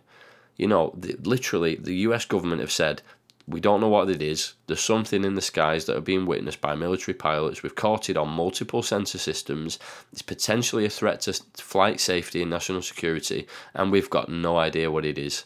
You 0.57 0.67
know, 0.67 0.93
the, 0.97 1.15
literally, 1.23 1.75
the 1.75 1.95
US 2.07 2.25
government 2.25 2.61
have 2.61 2.71
said 2.71 3.01
we 3.47 3.59
don't 3.59 3.81
know 3.81 3.87
what 3.87 4.09
it 4.09 4.21
is. 4.21 4.53
There's 4.67 4.81
something 4.81 5.23
in 5.23 5.35
the 5.35 5.41
skies 5.41 5.85
that 5.85 5.97
are 5.97 6.01
being 6.01 6.25
witnessed 6.25 6.61
by 6.61 6.75
military 6.75 7.15
pilots. 7.15 7.63
We've 7.63 7.75
caught 7.75 8.09
it 8.09 8.17
on 8.17 8.29
multiple 8.29 8.83
sensor 8.83 9.17
systems. 9.17 9.79
It's 10.11 10.21
potentially 10.21 10.85
a 10.85 10.89
threat 10.89 11.21
to 11.21 11.33
flight 11.55 11.99
safety 11.99 12.41
and 12.41 12.51
national 12.51 12.81
security, 12.81 13.47
and 13.73 13.91
we've 13.91 14.09
got 14.09 14.29
no 14.29 14.57
idea 14.57 14.91
what 14.91 15.05
it 15.05 15.17
is. 15.17 15.43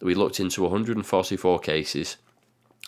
We 0.00 0.14
looked 0.14 0.40
into 0.40 0.62
144 0.62 1.58
cases. 1.60 2.16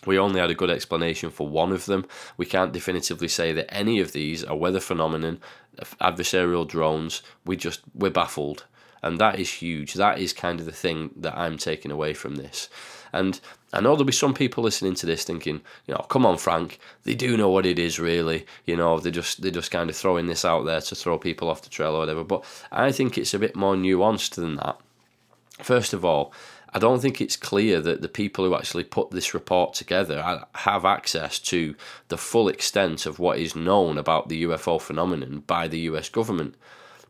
We 0.04 0.18
only 0.18 0.40
had 0.40 0.50
a 0.50 0.54
good 0.54 0.70
explanation 0.70 1.30
for 1.30 1.48
one 1.48 1.72
of 1.72 1.86
them. 1.86 2.06
We 2.36 2.46
can't 2.46 2.72
definitively 2.72 3.28
say 3.28 3.52
that 3.52 3.72
any 3.72 3.98
of 4.00 4.12
these 4.12 4.44
are 4.44 4.56
weather 4.56 4.80
phenomenon, 4.80 5.40
adversarial 6.00 6.68
drones. 6.68 7.22
We 7.44 7.56
just 7.56 7.80
we're 7.94 8.10
baffled, 8.10 8.64
and 9.02 9.18
that 9.18 9.38
is 9.38 9.50
huge. 9.54 9.94
That 9.94 10.18
is 10.18 10.32
kind 10.32 10.60
of 10.60 10.66
the 10.66 10.72
thing 10.72 11.10
that 11.16 11.36
I'm 11.36 11.56
taking 11.56 11.90
away 11.90 12.14
from 12.14 12.36
this. 12.36 12.68
And 13.16 13.40
I 13.72 13.80
know 13.80 13.90
there'll 13.90 14.04
be 14.04 14.12
some 14.12 14.34
people 14.34 14.62
listening 14.62 14.94
to 14.96 15.06
this 15.06 15.24
thinking, 15.24 15.60
you 15.86 15.94
know, 15.94 16.04
come 16.08 16.24
on, 16.24 16.38
Frank, 16.38 16.78
they 17.04 17.14
do 17.14 17.36
know 17.36 17.50
what 17.50 17.66
it 17.66 17.78
is, 17.78 17.98
really. 17.98 18.46
You 18.64 18.76
know, 18.76 18.98
they 19.00 19.10
just 19.10 19.42
they 19.42 19.50
just 19.50 19.70
kind 19.70 19.90
of 19.90 19.96
throwing 19.96 20.26
this 20.26 20.44
out 20.44 20.64
there 20.64 20.80
to 20.80 20.94
throw 20.94 21.18
people 21.18 21.48
off 21.48 21.62
the 21.62 21.70
trail 21.70 21.94
or 21.94 21.98
whatever. 21.98 22.24
But 22.24 22.44
I 22.70 22.92
think 22.92 23.16
it's 23.16 23.34
a 23.34 23.38
bit 23.38 23.56
more 23.56 23.74
nuanced 23.74 24.34
than 24.34 24.56
that. 24.56 24.78
First 25.62 25.92
of 25.92 26.04
all, 26.04 26.32
I 26.76 26.78
don't 26.78 27.00
think 27.00 27.20
it's 27.20 27.36
clear 27.36 27.80
that 27.80 28.02
the 28.02 28.08
people 28.08 28.44
who 28.44 28.54
actually 28.54 28.84
put 28.84 29.10
this 29.10 29.32
report 29.32 29.72
together 29.72 30.44
have 30.54 30.84
access 30.84 31.38
to 31.38 31.74
the 32.08 32.18
full 32.18 32.48
extent 32.48 33.06
of 33.06 33.18
what 33.18 33.38
is 33.38 33.56
known 33.56 33.96
about 33.96 34.28
the 34.28 34.42
UFO 34.44 34.78
phenomenon 34.78 35.42
by 35.46 35.68
the 35.68 35.78
US 35.80 36.10
government 36.10 36.54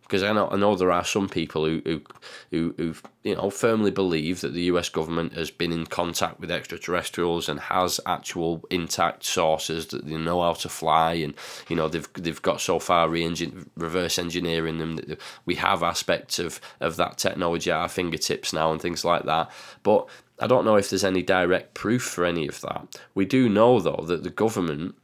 because 0.07 0.23
I 0.23 0.33
know 0.33 0.49
I 0.49 0.57
know 0.57 0.77
there 0.77 0.93
are 0.93 1.05
some 1.05 1.29
people 1.29 1.65
who 1.65 1.83
who 1.85 2.03
who 2.51 2.75
who 2.77 2.95
you 3.25 3.35
know 3.35 3.51
firmly 3.51 3.91
believe 3.91 4.41
that 4.41 4.53
the 4.55 4.63
U.S. 4.63 4.89
government 4.89 5.33
has 5.35 5.51
been 5.51 5.73
in 5.73 5.87
contact 5.87 6.39
with 6.39 6.51
extraterrestrials 6.51 7.49
and 7.49 7.59
has 7.59 8.01
actual 8.07 8.65
intact 8.71 9.25
sources 9.25 9.89
that 9.89 10.07
they 10.07 10.17
know 10.17 10.43
how 10.43 10.53
to 10.55 10.69
fly, 10.69 11.15
and 11.15 11.35
you 11.69 11.75
know 11.75 11.89
they've 11.89 12.09
they've 12.15 12.43
got 12.43 12.61
so 12.61 12.79
far 12.79 13.09
re-engine, 13.09 13.69
reverse 13.77 14.19
engineering 14.19 14.79
them 14.79 14.97
that 14.97 15.21
we 15.45 15.57
have 15.57 15.83
aspects 15.83 16.39
of 16.39 16.61
of 16.81 16.97
that 16.97 17.19
technology 17.19 17.71
at 17.71 17.79
our 17.79 17.89
fingertips 17.89 18.53
now 18.53 18.71
and 18.73 18.81
things 18.81 19.05
like 19.05 19.25
that, 19.25 19.51
but. 19.83 20.09
I 20.39 20.47
don't 20.47 20.67
know 20.67 20.77
if 20.77 20.91
there's 20.91 21.03
any 21.03 21.23
direct 21.23 21.73
proof 21.73 22.03
for 22.03 22.27
any 22.27 22.47
of 22.47 22.61
that. 22.61 23.01
We 23.15 23.25
do 23.25 23.49
know 23.49 23.81
though 23.81 24.05
that 24.07 24.23
the 24.23 24.29
government 24.29 24.95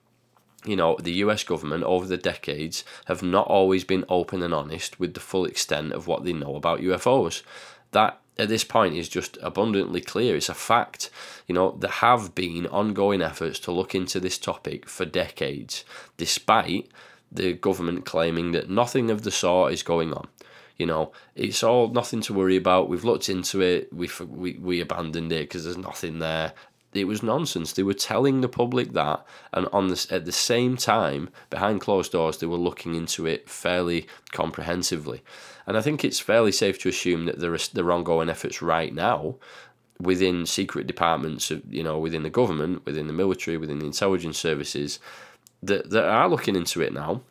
you 0.64 0.76
know, 0.76 0.96
the 1.00 1.12
US 1.24 1.44
government 1.44 1.84
over 1.84 2.06
the 2.06 2.16
decades 2.16 2.84
have 3.06 3.22
not 3.22 3.46
always 3.46 3.84
been 3.84 4.04
open 4.08 4.42
and 4.42 4.54
honest 4.54 5.00
with 5.00 5.14
the 5.14 5.20
full 5.20 5.44
extent 5.44 5.92
of 5.92 6.06
what 6.06 6.24
they 6.24 6.32
know 6.32 6.56
about 6.56 6.80
UFOs. 6.80 7.42
That 7.90 8.20
at 8.38 8.48
this 8.48 8.64
point 8.64 8.96
is 8.96 9.08
just 9.08 9.38
abundantly 9.42 10.00
clear. 10.00 10.36
It's 10.36 10.48
a 10.48 10.54
fact. 10.54 11.10
You 11.46 11.54
know, 11.54 11.76
there 11.78 11.90
have 11.90 12.34
been 12.34 12.66
ongoing 12.66 13.22
efforts 13.22 13.58
to 13.60 13.72
look 13.72 13.94
into 13.94 14.20
this 14.20 14.38
topic 14.38 14.88
for 14.88 15.04
decades, 15.04 15.84
despite 16.16 16.88
the 17.30 17.54
government 17.54 18.04
claiming 18.04 18.52
that 18.52 18.70
nothing 18.70 19.10
of 19.10 19.22
the 19.22 19.30
sort 19.30 19.72
is 19.72 19.82
going 19.82 20.12
on. 20.12 20.28
You 20.78 20.86
know, 20.86 21.12
it's 21.34 21.62
all 21.62 21.88
nothing 21.88 22.20
to 22.22 22.34
worry 22.34 22.56
about. 22.56 22.88
We've 22.88 23.04
looked 23.04 23.28
into 23.28 23.60
it. 23.60 23.92
We 23.92 24.08
we 24.26 24.54
we 24.54 24.80
abandoned 24.80 25.32
it 25.32 25.48
because 25.48 25.64
there's 25.64 25.76
nothing 25.76 26.18
there 26.18 26.54
it 26.92 27.04
was 27.04 27.22
nonsense. 27.22 27.72
They 27.72 27.82
were 27.82 27.94
telling 27.94 28.40
the 28.40 28.48
public 28.48 28.92
that, 28.92 29.24
and 29.52 29.66
on 29.72 29.88
this 29.88 30.10
at 30.12 30.24
the 30.24 30.32
same 30.32 30.76
time, 30.76 31.30
behind 31.50 31.80
closed 31.80 32.12
doors, 32.12 32.38
they 32.38 32.46
were 32.46 32.56
looking 32.56 32.94
into 32.94 33.26
it 33.26 33.48
fairly 33.48 34.06
comprehensively. 34.32 35.22
And 35.66 35.76
I 35.76 35.80
think 35.80 36.04
it's 36.04 36.20
fairly 36.20 36.52
safe 36.52 36.78
to 36.80 36.88
assume 36.88 37.24
that 37.26 37.38
there 37.38 37.54
are 37.54 37.58
there 37.72 37.86
are 37.86 37.92
ongoing 37.92 38.28
efforts 38.28 38.60
right 38.60 38.94
now 38.94 39.36
within 40.00 40.46
secret 40.46 40.86
departments, 40.86 41.52
you 41.70 41.82
know, 41.82 41.98
within 41.98 42.24
the 42.24 42.30
government, 42.30 42.84
within 42.84 43.06
the 43.06 43.12
military, 43.12 43.56
within 43.56 43.78
the 43.78 43.86
intelligence 43.86 44.38
services, 44.38 44.98
that 45.62 45.90
that 45.90 46.04
are 46.04 46.28
looking 46.28 46.56
into 46.56 46.82
it 46.82 46.92
now 46.92 47.22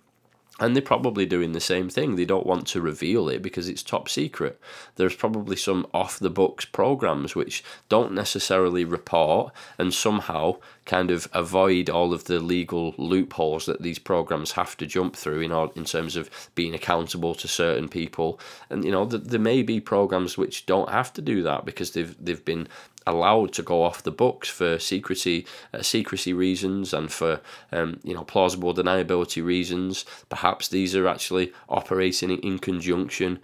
and 0.61 0.75
they're 0.75 0.81
probably 0.81 1.25
doing 1.25 1.53
the 1.53 1.59
same 1.59 1.89
thing. 1.89 2.15
They 2.15 2.25
don't 2.25 2.45
want 2.45 2.67
to 2.67 2.81
reveal 2.81 3.27
it 3.29 3.41
because 3.41 3.67
it's 3.67 3.81
top 3.81 4.07
secret. 4.07 4.61
There's 4.95 5.15
probably 5.15 5.55
some 5.55 5.87
off 5.91 6.19
the 6.19 6.29
books 6.29 6.65
programs 6.65 7.35
which 7.35 7.63
don't 7.89 8.13
necessarily 8.13 8.85
report 8.85 9.51
and 9.79 9.91
somehow 9.91 10.57
kind 10.85 11.09
of 11.09 11.27
avoid 11.33 11.89
all 11.89 12.13
of 12.13 12.25
the 12.25 12.39
legal 12.39 12.93
loopholes 12.97 13.65
that 13.65 13.81
these 13.81 13.97
programs 13.97 14.51
have 14.51 14.77
to 14.77 14.85
jump 14.85 15.15
through 15.15 15.41
in 15.41 15.51
order, 15.51 15.73
in 15.75 15.85
terms 15.85 16.15
of 16.15 16.29
being 16.53 16.75
accountable 16.75 17.33
to 17.33 17.47
certain 17.47 17.89
people. 17.89 18.39
And 18.69 18.85
you 18.85 18.91
know, 18.91 19.05
there 19.05 19.39
may 19.39 19.63
be 19.63 19.79
programs 19.79 20.37
which 20.37 20.67
don't 20.67 20.89
have 20.89 21.11
to 21.13 21.21
do 21.23 21.41
that 21.41 21.65
because 21.65 21.91
they've 21.91 22.15
they've 22.23 22.45
been 22.45 22.67
allowed 23.07 23.51
to 23.53 23.63
go 23.63 23.83
off 23.83 24.03
the 24.03 24.11
books 24.11 24.47
for 24.47 24.77
secrecy 24.79 25.45
uh, 25.73 25.81
secrecy 25.81 26.33
reasons 26.33 26.93
and 26.93 27.11
for 27.11 27.41
um, 27.71 27.99
you 28.03 28.13
know 28.13 28.23
plausible 28.23 28.73
deniability 28.73 29.43
reasons. 29.43 30.05
Perhaps 30.29 30.67
these 30.67 30.95
are 30.95 31.07
actually 31.07 31.51
operating 31.69 32.31
in 32.31 32.59
conjunction 32.59 33.39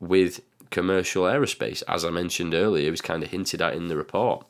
with 0.00 0.40
commercial 0.70 1.24
aerospace, 1.24 1.82
as 1.86 2.04
I 2.04 2.10
mentioned 2.10 2.54
earlier. 2.54 2.88
It 2.88 2.90
was 2.90 3.00
kind 3.00 3.22
of 3.22 3.30
hinted 3.30 3.62
at 3.62 3.74
in 3.74 3.88
the 3.88 3.96
report. 3.96 4.46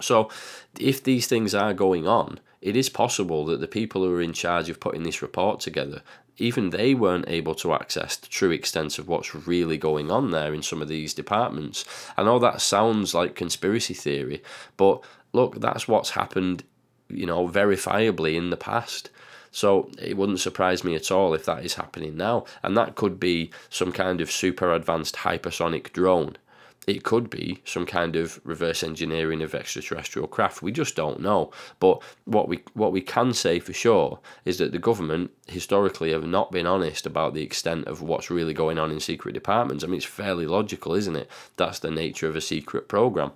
So, 0.00 0.30
if 0.78 1.02
these 1.02 1.26
things 1.26 1.54
are 1.54 1.74
going 1.74 2.08
on, 2.08 2.40
it 2.62 2.76
is 2.76 2.88
possible 2.88 3.44
that 3.46 3.60
the 3.60 3.68
people 3.68 4.02
who 4.02 4.14
are 4.14 4.22
in 4.22 4.32
charge 4.32 4.68
of 4.70 4.80
putting 4.80 5.02
this 5.02 5.22
report 5.22 5.60
together 5.60 6.02
even 6.40 6.70
they 6.70 6.94
weren't 6.94 7.28
able 7.28 7.54
to 7.56 7.74
access 7.74 8.16
the 8.16 8.26
true 8.26 8.50
extent 8.50 8.98
of 8.98 9.06
what's 9.06 9.34
really 9.34 9.76
going 9.76 10.10
on 10.10 10.30
there 10.30 10.54
in 10.54 10.62
some 10.62 10.80
of 10.82 10.88
these 10.88 11.14
departments. 11.14 11.84
I 12.16 12.24
know 12.24 12.38
that 12.38 12.60
sounds 12.60 13.14
like 13.14 13.34
conspiracy 13.34 13.94
theory, 13.94 14.42
but 14.76 15.04
look, 15.32 15.60
that's 15.60 15.86
what's 15.86 16.10
happened, 16.10 16.64
you 17.08 17.26
know, 17.26 17.46
verifiably 17.48 18.36
in 18.36 18.50
the 18.50 18.56
past. 18.56 19.10
So 19.52 19.90
it 20.00 20.16
wouldn't 20.16 20.40
surprise 20.40 20.84
me 20.84 20.94
at 20.94 21.10
all 21.10 21.34
if 21.34 21.44
that 21.44 21.64
is 21.64 21.74
happening 21.74 22.16
now. 22.16 22.44
And 22.62 22.76
that 22.76 22.94
could 22.94 23.18
be 23.18 23.50
some 23.68 23.92
kind 23.92 24.20
of 24.20 24.30
super 24.30 24.72
advanced 24.72 25.16
hypersonic 25.16 25.92
drone 25.92 26.36
it 26.86 27.04
could 27.04 27.28
be 27.28 27.62
some 27.64 27.84
kind 27.84 28.16
of 28.16 28.40
reverse 28.42 28.82
engineering 28.82 29.42
of 29.42 29.54
extraterrestrial 29.54 30.26
craft. 30.26 30.62
We 30.62 30.72
just 30.72 30.96
don't 30.96 31.20
know. 31.20 31.52
But 31.78 32.02
what 32.24 32.48
we 32.48 32.62
what 32.74 32.92
we 32.92 33.00
can 33.00 33.32
say 33.32 33.58
for 33.58 33.72
sure 33.72 34.18
is 34.44 34.58
that 34.58 34.72
the 34.72 34.78
government 34.78 35.30
historically 35.46 36.12
have 36.12 36.26
not 36.26 36.50
been 36.50 36.66
honest 36.66 37.06
about 37.06 37.34
the 37.34 37.42
extent 37.42 37.86
of 37.86 38.02
what's 38.02 38.30
really 38.30 38.54
going 38.54 38.78
on 38.78 38.90
in 38.90 39.00
secret 39.00 39.32
departments. 39.32 39.84
I 39.84 39.88
mean, 39.88 39.96
it's 39.96 40.06
fairly 40.06 40.46
logical, 40.46 40.94
isn't 40.94 41.16
it? 41.16 41.30
That's 41.56 41.78
the 41.78 41.90
nature 41.90 42.28
of 42.28 42.36
a 42.36 42.40
secret 42.40 42.88
program. 42.88 43.32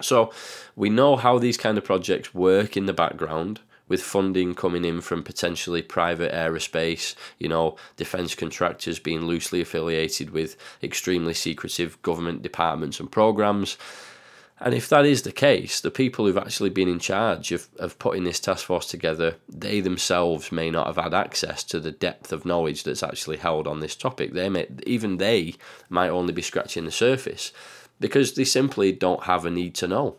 So 0.00 0.30
we 0.76 0.90
know 0.90 1.16
how 1.16 1.38
these 1.38 1.56
kind 1.56 1.78
of 1.78 1.84
projects 1.84 2.34
work 2.34 2.76
in 2.76 2.86
the 2.86 2.92
background 2.92 3.60
with 3.88 4.02
funding 4.02 4.54
coming 4.54 4.84
in 4.84 5.00
from 5.00 5.22
potentially 5.22 5.82
private 5.82 6.32
aerospace, 6.32 7.14
you 7.38 7.48
know, 7.48 7.76
defence 7.96 8.34
contractors 8.34 8.98
being 8.98 9.22
loosely 9.22 9.60
affiliated 9.60 10.30
with 10.30 10.56
extremely 10.82 11.34
secretive 11.34 12.00
government 12.02 12.42
departments 12.42 13.00
and 13.00 13.10
programs. 13.10 13.76
And 14.60 14.74
if 14.74 14.88
that 14.88 15.06
is 15.06 15.22
the 15.22 15.32
case, 15.32 15.80
the 15.80 15.90
people 15.90 16.26
who've 16.26 16.36
actually 16.36 16.70
been 16.70 16.88
in 16.88 16.98
charge 16.98 17.52
of, 17.52 17.68
of 17.78 17.98
putting 18.00 18.24
this 18.24 18.40
task 18.40 18.66
force 18.66 18.86
together, 18.86 19.36
they 19.48 19.80
themselves 19.80 20.50
may 20.50 20.68
not 20.70 20.88
have 20.88 20.96
had 20.96 21.14
access 21.14 21.62
to 21.64 21.78
the 21.78 21.92
depth 21.92 22.32
of 22.32 22.44
knowledge 22.44 22.82
that's 22.82 23.04
actually 23.04 23.36
held 23.36 23.68
on 23.68 23.78
this 23.78 23.94
topic. 23.94 24.32
They 24.32 24.48
may, 24.48 24.66
even 24.84 25.18
they 25.18 25.54
might 25.88 26.08
only 26.08 26.32
be 26.32 26.42
scratching 26.42 26.86
the 26.86 26.90
surface 26.90 27.52
because 28.00 28.34
they 28.34 28.44
simply 28.44 28.90
don't 28.90 29.24
have 29.24 29.44
a 29.44 29.50
need 29.50 29.76
to 29.76 29.86
know. 29.86 30.16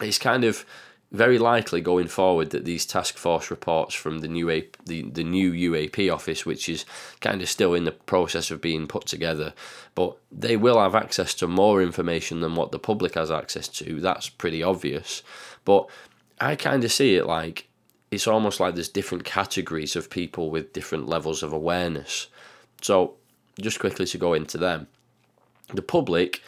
It's 0.00 0.18
kind 0.18 0.44
of 0.44 0.64
very 1.12 1.38
likely 1.38 1.80
going 1.80 2.06
forward 2.06 2.50
that 2.50 2.64
these 2.64 2.86
task 2.86 3.16
force 3.16 3.50
reports 3.50 3.94
from 3.94 4.18
the 4.18 4.28
new 4.28 4.48
A, 4.48 4.68
the, 4.86 5.02
the 5.02 5.24
new 5.24 5.50
UAP 5.72 6.12
office, 6.12 6.46
which 6.46 6.68
is 6.68 6.84
kind 7.20 7.42
of 7.42 7.48
still 7.48 7.74
in 7.74 7.84
the 7.84 7.92
process 7.92 8.50
of 8.50 8.60
being 8.60 8.86
put 8.86 9.06
together, 9.06 9.52
but 9.96 10.16
they 10.30 10.56
will 10.56 10.80
have 10.80 10.94
access 10.94 11.34
to 11.34 11.48
more 11.48 11.82
information 11.82 12.40
than 12.40 12.54
what 12.54 12.70
the 12.70 12.78
public 12.78 13.14
has 13.14 13.30
access 13.30 13.66
to. 13.68 14.00
That's 14.00 14.28
pretty 14.28 14.62
obvious. 14.62 15.22
But 15.64 15.88
I 16.40 16.54
kind 16.54 16.84
of 16.84 16.92
see 16.92 17.16
it 17.16 17.26
like 17.26 17.68
it's 18.12 18.28
almost 18.28 18.60
like 18.60 18.74
there's 18.74 18.88
different 18.88 19.24
categories 19.24 19.96
of 19.96 20.10
people 20.10 20.50
with 20.50 20.72
different 20.72 21.08
levels 21.08 21.42
of 21.42 21.52
awareness. 21.52 22.28
So, 22.82 23.14
just 23.60 23.78
quickly 23.78 24.06
to 24.06 24.18
go 24.18 24.34
into 24.34 24.58
them, 24.58 24.86
the 25.74 25.82
public 25.82 26.42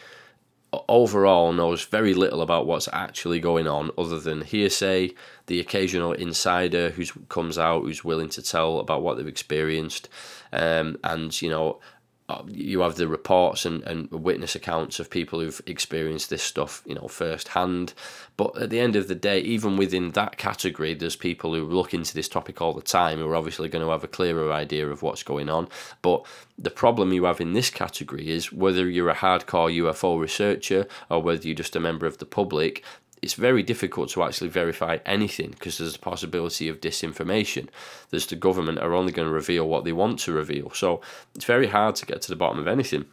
overall 0.88 1.52
knows 1.52 1.84
very 1.84 2.14
little 2.14 2.40
about 2.40 2.66
what's 2.66 2.88
actually 2.92 3.40
going 3.40 3.66
on 3.66 3.90
other 3.98 4.18
than 4.18 4.42
hearsay, 4.42 5.12
the 5.46 5.60
occasional 5.60 6.12
insider 6.12 6.90
who 6.90 7.04
comes 7.28 7.58
out 7.58 7.82
who's 7.82 8.04
willing 8.04 8.30
to 8.30 8.42
tell 8.42 8.78
about 8.78 9.02
what 9.02 9.16
they've 9.16 9.26
experienced, 9.26 10.08
um, 10.52 10.96
and 11.04 11.40
you 11.42 11.50
know 11.50 11.80
Uh, 12.28 12.42
you 12.46 12.80
have 12.80 12.94
the 12.94 13.08
reports 13.08 13.66
and, 13.66 13.82
and 13.82 14.10
witness 14.10 14.54
accounts 14.54 15.00
of 15.00 15.10
people 15.10 15.40
who've 15.40 15.60
experienced 15.66 16.30
this 16.30 16.42
stuff, 16.42 16.82
you 16.86 16.94
know, 16.94 17.08
firsthand. 17.08 17.92
But 18.36 18.56
at 18.56 18.70
the 18.70 18.80
end 18.80 18.96
of 18.96 19.08
the 19.08 19.14
day, 19.14 19.40
even 19.40 19.76
within 19.76 20.12
that 20.12 20.38
category, 20.38 20.94
there's 20.94 21.16
people 21.16 21.54
who 21.54 21.64
look 21.64 21.92
into 21.92 22.14
this 22.14 22.28
topic 22.28 22.62
all 22.62 22.72
the 22.72 22.80
time 22.80 23.18
who 23.18 23.28
are 23.28 23.36
obviously 23.36 23.68
going 23.68 23.84
to 23.84 23.90
have 23.90 24.04
a 24.04 24.08
clearer 24.08 24.52
idea 24.52 24.88
of 24.88 25.02
what's 25.02 25.22
going 25.22 25.50
on. 25.50 25.68
But 26.00 26.24
the 26.56 26.70
problem 26.70 27.12
you 27.12 27.24
have 27.24 27.40
in 27.40 27.52
this 27.52 27.70
category 27.70 28.30
is 28.30 28.52
whether 28.52 28.88
you're 28.88 29.10
a 29.10 29.14
hardcore 29.14 29.74
UFO 29.76 30.18
researcher 30.18 30.86
or 31.10 31.20
whether 31.20 31.46
you're 31.46 31.56
just 31.56 31.76
a 31.76 31.80
member 31.80 32.06
of 32.06 32.18
the 32.18 32.26
public, 32.26 32.84
it's 33.22 33.34
very 33.34 33.62
difficult 33.62 34.10
to 34.10 34.22
actually 34.24 34.48
verify 34.48 34.98
anything 35.06 35.50
because 35.50 35.78
there's 35.78 35.94
a 35.94 36.00
possibility 36.00 36.68
of 36.68 36.80
disinformation. 36.80 37.68
There's 38.10 38.26
the 38.26 38.34
government 38.34 38.80
are 38.80 38.94
only 38.94 39.12
going 39.12 39.28
to 39.28 39.32
reveal 39.32 39.68
what 39.68 39.84
they 39.84 39.92
want 39.92 40.18
to 40.20 40.32
reveal. 40.32 40.70
So 40.70 41.00
it's 41.34 41.44
very 41.44 41.68
hard 41.68 41.94
to 41.96 42.06
get 42.06 42.20
to 42.22 42.28
the 42.28 42.36
bottom 42.36 42.58
of 42.58 42.66
anything. 42.66 43.04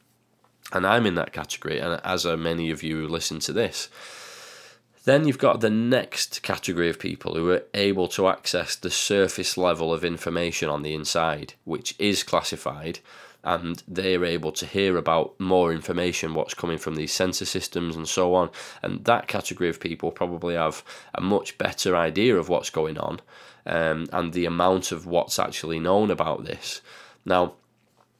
And 0.73 0.85
I'm 0.85 1.05
in 1.05 1.15
that 1.15 1.31
category, 1.31 1.79
and 1.79 2.01
as 2.03 2.25
are 2.25 2.37
many 2.37 2.71
of 2.71 2.83
you 2.83 3.01
who 3.01 3.07
listen 3.07 3.39
to 3.41 3.53
this. 3.53 3.89
Then 5.05 5.25
you've 5.25 5.37
got 5.37 5.61
the 5.61 5.69
next 5.69 6.41
category 6.41 6.89
of 6.89 6.99
people 6.99 7.35
who 7.35 7.49
are 7.51 7.63
able 7.73 8.07
to 8.09 8.27
access 8.27 8.75
the 8.75 8.91
surface 8.91 9.57
level 9.57 9.93
of 9.93 10.03
information 10.03 10.69
on 10.69 10.81
the 10.81 10.93
inside, 10.93 11.53
which 11.63 11.95
is 11.97 12.23
classified, 12.23 12.99
and 13.43 13.81
they're 13.87 14.25
able 14.25 14.51
to 14.51 14.65
hear 14.65 14.97
about 14.97 15.39
more 15.39 15.71
information, 15.71 16.33
what's 16.33 16.53
coming 16.53 16.77
from 16.77 16.95
these 16.95 17.13
sensor 17.13 17.45
systems 17.45 17.95
and 17.95 18.07
so 18.07 18.35
on. 18.35 18.49
And 18.83 19.05
that 19.05 19.27
category 19.27 19.69
of 19.69 19.79
people 19.79 20.11
probably 20.11 20.55
have 20.55 20.83
a 21.15 21.21
much 21.21 21.57
better 21.57 21.95
idea 21.95 22.35
of 22.35 22.49
what's 22.49 22.69
going 22.69 22.97
on 22.97 23.21
um, 23.65 24.07
and 24.11 24.33
the 24.33 24.45
amount 24.45 24.91
of 24.91 25.05
what's 25.05 25.39
actually 25.39 25.79
known 25.79 26.11
about 26.11 26.43
this. 26.43 26.81
Now, 27.25 27.53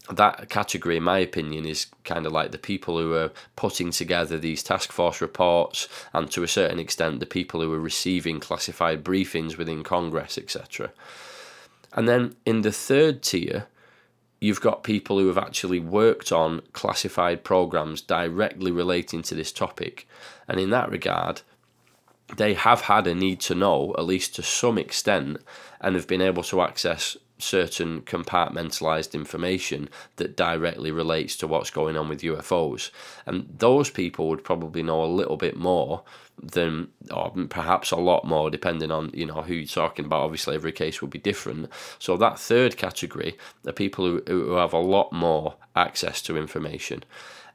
that 0.10 0.50
category, 0.50 0.98
in 0.98 1.04
my 1.04 1.20
opinion, 1.20 1.66
is 1.66 1.88
kind 2.04 2.26
of 2.26 2.32
like 2.32 2.52
the 2.52 2.58
people 2.58 2.98
who 2.98 3.14
are 3.14 3.32
putting 3.56 3.92
together 3.92 4.40
these 4.40 4.64
task 4.64 4.92
force 4.92 5.22
reports, 5.22 5.88
and 6.14 6.32
to 6.32 6.44
a 6.44 6.48
certain 6.48 6.80
extent, 6.80 7.20
the 7.20 7.26
people 7.26 7.62
who 7.62 7.72
are 7.74 7.80
receiving 7.80 8.40
classified 8.40 9.04
briefings 9.04 9.58
within 9.58 9.84
Congress, 9.84 10.38
etc. 10.38 10.92
And 11.94 12.08
then 12.08 12.36
in 12.46 12.62
the 12.62 12.72
third 12.72 13.22
tier, 13.22 13.68
you've 14.40 14.62
got 14.62 14.84
people 14.84 15.20
who 15.20 15.28
have 15.28 15.38
actually 15.38 15.80
worked 15.80 16.32
on 16.32 16.62
classified 16.74 17.44
programs 17.44 18.02
directly 18.02 18.72
relating 18.72 19.22
to 19.24 19.36
this 19.36 19.52
topic. 19.52 20.08
And 20.48 20.60
in 20.60 20.70
that 20.70 20.90
regard, 20.90 21.42
they 22.38 22.54
have 22.54 22.82
had 22.82 23.08
a 23.08 23.16
need 23.16 23.40
to 23.42 23.56
know, 23.56 23.94
at 23.98 24.06
least 24.06 24.36
to 24.36 24.44
some 24.44 24.78
extent, 24.78 25.38
and 25.82 25.96
have 25.96 26.08
been 26.08 26.22
able 26.22 26.44
to 26.44 26.62
access 26.62 27.18
certain 27.40 28.02
compartmentalized 28.02 29.14
information 29.14 29.90
that 30.18 30.36
directly 30.36 30.92
relates 30.92 31.36
to 31.38 31.48
what's 31.48 31.70
going 31.72 31.98
on 31.98 32.10
with 32.10 32.22
UFOs. 32.22 32.92
And 33.26 33.48
those 33.58 33.90
people 33.90 34.28
would 34.30 34.44
probably 34.44 34.84
know 34.84 35.04
a 35.04 35.06
little 35.06 35.38
bit 35.38 35.56
more 35.56 36.04
than, 36.42 36.90
or 37.12 37.32
perhaps 37.50 37.92
a 37.92 37.98
lot 37.98 38.26
more, 38.26 38.50
depending 38.50 38.92
on 38.92 39.12
you 39.14 39.26
know 39.26 39.42
who 39.42 39.56
you're 39.56 39.68
talking 39.68 40.06
about. 40.06 40.24
Obviously, 40.24 40.56
every 40.56 40.72
case 40.72 41.02
will 41.02 41.10
be 41.10 41.20
different. 41.20 41.70
So 41.98 42.18
that 42.18 42.40
third 42.40 42.78
category 42.78 43.38
are 43.66 43.74
people 43.74 44.06
who, 44.06 44.24
who 44.28 44.52
have 44.54 44.74
a 44.74 44.80
lot 44.80 45.12
more 45.12 45.56
access 45.76 46.22
to 46.24 46.38
information, 46.38 47.04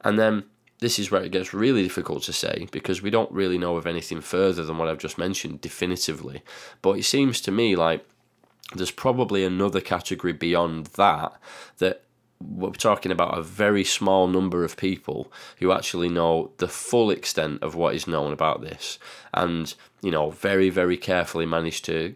and 0.02 0.18
then 0.18 0.44
this 0.80 0.98
is 0.98 1.10
where 1.10 1.22
it 1.22 1.32
gets 1.32 1.54
really 1.54 1.82
difficult 1.82 2.22
to 2.24 2.32
say 2.32 2.66
because 2.70 3.00
we 3.00 3.08
don't 3.08 3.30
really 3.30 3.56
know 3.56 3.76
of 3.76 3.86
anything 3.86 4.20
further 4.20 4.64
than 4.64 4.76
what 4.76 4.88
I've 4.88 4.98
just 4.98 5.16
mentioned 5.16 5.60
definitively. 5.60 6.42
But 6.82 6.98
it 6.98 7.04
seems 7.04 7.40
to 7.42 7.50
me 7.50 7.76
like 7.76 8.04
there's 8.74 8.90
probably 8.90 9.44
another 9.44 9.80
category 9.80 10.32
beyond 10.32 10.86
that 10.86 11.32
that 11.78 12.02
we're 12.40 12.70
talking 12.72 13.12
about 13.12 13.38
a 13.38 13.42
very 13.42 13.84
small 13.84 14.26
number 14.26 14.64
of 14.64 14.76
people 14.76 15.32
who 15.58 15.72
actually 15.72 16.08
know 16.08 16.50
the 16.58 16.68
full 16.68 17.10
extent 17.10 17.62
of 17.62 17.74
what 17.74 17.94
is 17.94 18.06
known 18.06 18.32
about 18.32 18.60
this 18.60 18.98
and 19.32 19.74
you 20.02 20.10
know 20.10 20.30
very 20.30 20.68
very 20.68 20.96
carefully 20.96 21.46
manage 21.46 21.80
to 21.80 22.14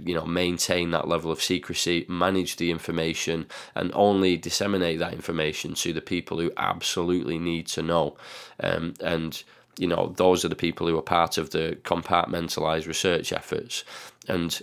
you 0.00 0.14
know 0.14 0.24
maintain 0.24 0.90
that 0.90 1.08
level 1.08 1.30
of 1.30 1.42
secrecy 1.42 2.06
manage 2.08 2.56
the 2.56 2.70
information 2.70 3.46
and 3.74 3.90
only 3.94 4.36
disseminate 4.36 4.98
that 4.98 5.12
information 5.12 5.74
to 5.74 5.92
the 5.92 6.00
people 6.00 6.38
who 6.38 6.50
absolutely 6.56 7.38
need 7.38 7.66
to 7.66 7.82
know. 7.82 8.16
Um, 8.60 8.94
and 9.00 9.42
you 9.78 9.86
know 9.86 10.14
those 10.16 10.44
are 10.44 10.48
the 10.48 10.56
people 10.56 10.86
who 10.86 10.96
are 10.96 11.02
part 11.02 11.36
of 11.38 11.50
the 11.50 11.78
compartmentalized 11.82 12.86
research 12.86 13.32
efforts. 13.32 13.84
And 14.28 14.62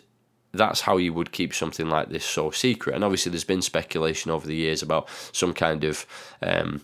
that's 0.54 0.82
how 0.82 0.98
you 0.98 1.14
would 1.14 1.32
keep 1.32 1.54
something 1.54 1.90
like 1.90 2.10
this 2.10 2.26
so 2.26 2.52
secret. 2.52 2.96
And 2.96 3.04
obviously, 3.04 3.32
there's 3.32 3.44
been 3.44 3.62
speculation 3.62 4.32
over 4.32 4.48
the 4.48 4.56
years 4.56 4.82
about 4.82 5.08
some 5.32 5.54
kind 5.54 5.84
of. 5.84 6.06
Um, 6.42 6.82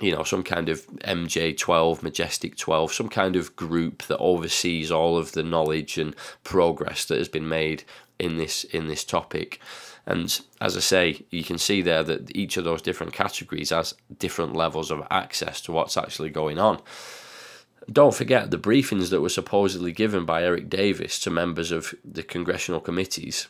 you 0.00 0.10
know, 0.10 0.24
some 0.24 0.42
kind 0.42 0.68
of 0.68 0.84
MJ12, 1.02 2.02
Majestic 2.02 2.56
12, 2.56 2.92
some 2.92 3.08
kind 3.08 3.36
of 3.36 3.54
group 3.54 4.02
that 4.08 4.18
oversees 4.18 4.90
all 4.90 5.16
of 5.16 5.32
the 5.32 5.44
knowledge 5.44 5.98
and 5.98 6.16
progress 6.42 7.04
that 7.04 7.16
has 7.16 7.28
been 7.28 7.48
made 7.48 7.84
in 8.18 8.36
this 8.36 8.64
in 8.64 8.88
this 8.88 9.04
topic. 9.04 9.60
And 10.06 10.40
as 10.60 10.76
I 10.76 10.80
say, 10.80 11.24
you 11.30 11.44
can 11.44 11.58
see 11.58 11.80
there 11.80 12.02
that 12.02 12.36
each 12.36 12.56
of 12.56 12.64
those 12.64 12.82
different 12.82 13.12
categories 13.12 13.70
has 13.70 13.94
different 14.18 14.54
levels 14.54 14.90
of 14.90 15.06
access 15.10 15.60
to 15.62 15.72
what's 15.72 15.96
actually 15.96 16.30
going 16.30 16.58
on. 16.58 16.80
Don't 17.92 18.14
forget 18.14 18.50
the 18.50 18.58
briefings 18.58 19.10
that 19.10 19.20
were 19.20 19.28
supposedly 19.28 19.92
given 19.92 20.24
by 20.24 20.42
Eric 20.42 20.70
Davis 20.70 21.18
to 21.20 21.30
members 21.30 21.70
of 21.70 21.94
the 22.04 22.22
congressional 22.22 22.80
committees. 22.80 23.48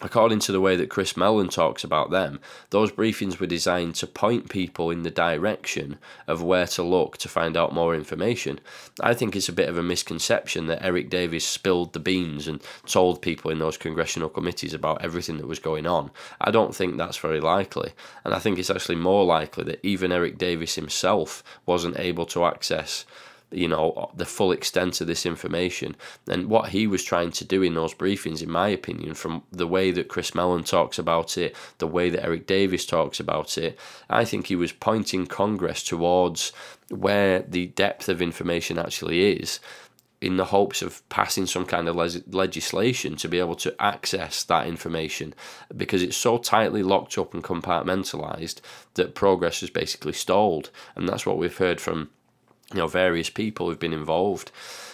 According 0.00 0.38
to 0.40 0.52
the 0.52 0.60
way 0.60 0.76
that 0.76 0.90
Chris 0.90 1.16
Mellon 1.16 1.48
talks 1.48 1.82
about 1.82 2.12
them, 2.12 2.38
those 2.70 2.92
briefings 2.92 3.40
were 3.40 3.48
designed 3.48 3.96
to 3.96 4.06
point 4.06 4.48
people 4.48 4.92
in 4.92 5.02
the 5.02 5.10
direction 5.10 5.98
of 6.28 6.40
where 6.40 6.68
to 6.68 6.84
look 6.84 7.16
to 7.16 7.28
find 7.28 7.56
out 7.56 7.74
more 7.74 7.96
information. 7.96 8.60
I 9.00 9.14
think 9.14 9.34
it's 9.34 9.48
a 9.48 9.52
bit 9.52 9.68
of 9.68 9.76
a 9.76 9.82
misconception 9.82 10.66
that 10.66 10.84
Eric 10.84 11.10
Davis 11.10 11.44
spilled 11.44 11.94
the 11.94 11.98
beans 11.98 12.46
and 12.46 12.62
told 12.86 13.22
people 13.22 13.50
in 13.50 13.58
those 13.58 13.76
congressional 13.76 14.28
committees 14.28 14.72
about 14.72 15.02
everything 15.02 15.38
that 15.38 15.48
was 15.48 15.58
going 15.58 15.86
on. 15.86 16.12
I 16.40 16.52
don't 16.52 16.76
think 16.76 16.96
that's 16.96 17.18
very 17.18 17.40
likely, 17.40 17.90
and 18.24 18.34
I 18.34 18.38
think 18.38 18.58
it's 18.58 18.70
actually 18.70 18.96
more 18.96 19.24
likely 19.24 19.64
that 19.64 19.84
even 19.84 20.12
Eric 20.12 20.38
Davis 20.38 20.76
himself 20.76 21.42
wasn't 21.66 21.98
able 21.98 22.26
to 22.26 22.44
access 22.44 23.04
you 23.50 23.68
know 23.68 24.10
the 24.14 24.26
full 24.26 24.52
extent 24.52 25.00
of 25.00 25.06
this 25.06 25.24
information. 25.24 25.96
And 26.28 26.48
what 26.48 26.70
he 26.70 26.86
was 26.86 27.04
trying 27.04 27.32
to 27.32 27.44
do 27.44 27.62
in 27.62 27.74
those 27.74 27.94
briefings 27.94 28.42
in 28.42 28.50
my 28.50 28.68
opinion 28.68 29.14
from 29.14 29.42
the 29.52 29.66
way 29.66 29.90
that 29.92 30.08
Chris 30.08 30.34
Mellon 30.34 30.64
talks 30.64 30.98
about 30.98 31.38
it 31.38 31.56
the 31.78 31.86
way 31.86 32.10
that 32.10 32.24
Eric 32.24 32.46
Davis 32.46 32.84
talks 32.86 33.20
about 33.20 33.56
it 33.58 33.78
I 34.10 34.24
think 34.24 34.46
he 34.46 34.56
was 34.56 34.72
pointing 34.72 35.26
Congress 35.26 35.82
towards 35.82 36.52
where 36.90 37.40
the 37.40 37.66
depth 37.66 38.08
of 38.08 38.22
information 38.22 38.78
actually 38.78 39.32
is 39.32 39.60
in 40.20 40.36
the 40.36 40.46
hopes 40.46 40.82
of 40.82 41.06
passing 41.08 41.46
some 41.46 41.64
kind 41.64 41.88
of 41.88 41.94
le- 41.94 42.22
legislation 42.30 43.14
to 43.16 43.28
be 43.28 43.38
able 43.38 43.54
to 43.54 43.74
access 43.80 44.42
that 44.42 44.66
information 44.66 45.32
because 45.76 46.02
it's 46.02 46.16
so 46.16 46.38
tightly 46.38 46.82
locked 46.82 47.16
up 47.18 47.34
and 47.34 47.44
compartmentalized 47.44 48.60
that 48.94 49.14
progress 49.14 49.62
is 49.62 49.70
basically 49.70 50.12
stalled. 50.12 50.70
And 50.96 51.08
that's 51.08 51.24
what 51.24 51.38
we've 51.38 51.56
heard 51.56 51.80
from 51.80 52.10
you 52.72 52.78
know 52.78 52.86
various 52.86 53.30
people 53.30 53.68
who've 53.68 53.78
been 53.78 53.92
involved. 53.92 54.50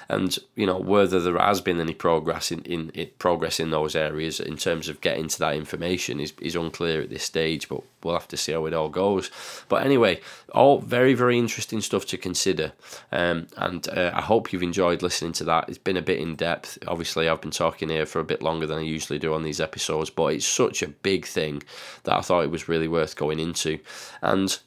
And 0.07 0.37
you 0.55 0.67
know 0.67 0.79
whether 0.79 1.19
there 1.19 1.39
has 1.39 1.63
been 1.63 1.81
any 1.81 1.95
progress 1.95 2.53
in, 2.53 2.61
in, 2.65 2.91
in, 2.91 3.09
progress 3.19 3.59
in 3.59 3.71
those 3.71 3.97
areas 3.97 4.39
in 4.39 4.59
terms 4.59 4.91
of 4.91 5.01
getting 5.01 5.29
to 5.29 5.39
that 5.39 5.57
information 5.57 6.21
is, 6.21 6.35
is 6.43 6.57
unclear 6.57 7.01
at 7.01 7.09
this 7.09 7.25
stage 7.25 7.71
but 7.71 7.83
we'll 8.03 8.13
have 8.13 8.29
to 8.29 8.37
see 8.37 8.53
how 8.53 8.67
it 8.67 8.75
all 8.75 8.91
goes. 8.91 9.31
But 9.69 9.85
anyway 9.85 10.21
all 10.53 10.79
very 10.79 11.15
very 11.15 11.39
interesting 11.39 11.81
stuff 11.81 12.05
to 12.07 12.19
consider. 12.19 12.73
Um, 13.13 13.47
and 13.57 13.89
uh, 13.89 14.13
I 14.15 14.21
hope 14.21 14.53
you've 14.53 14.63
enjoyed 14.63 15.01
listening 15.01 15.33
to 15.33 15.45
that. 15.45 15.71
It's 15.71 15.79
been 15.79 15.97
a 15.97 16.03
bit 16.03 16.21
in 16.21 16.37
depth. 16.37 16.79
Obviously 16.87 17.27
I've 17.27 17.41
been 17.41 17.51
talking 17.51 17.89
here 17.89 18.05
for 18.05 18.21
a 18.21 18.25
bit 18.25 18.43
longer 18.43 18.67
than 18.67 18.81
I 18.81 18.83
usually 18.83 19.19
do 19.19 19.33
on 19.33 19.43
these 19.43 19.61
episodes 19.61 20.11
but 20.11 20.35
it's 20.35 20.47
such 20.47 20.83
a 20.83 20.89
big 20.89 21.25
thing 21.25 21.63
that 22.03 22.15
I 22.15 22.21
thought 22.21 22.45
it 22.45 22.51
was 22.51 22.69
really 22.69 22.89
worth 22.89 23.17
going 23.17 23.39
into. 23.39 23.79
And 24.21 24.59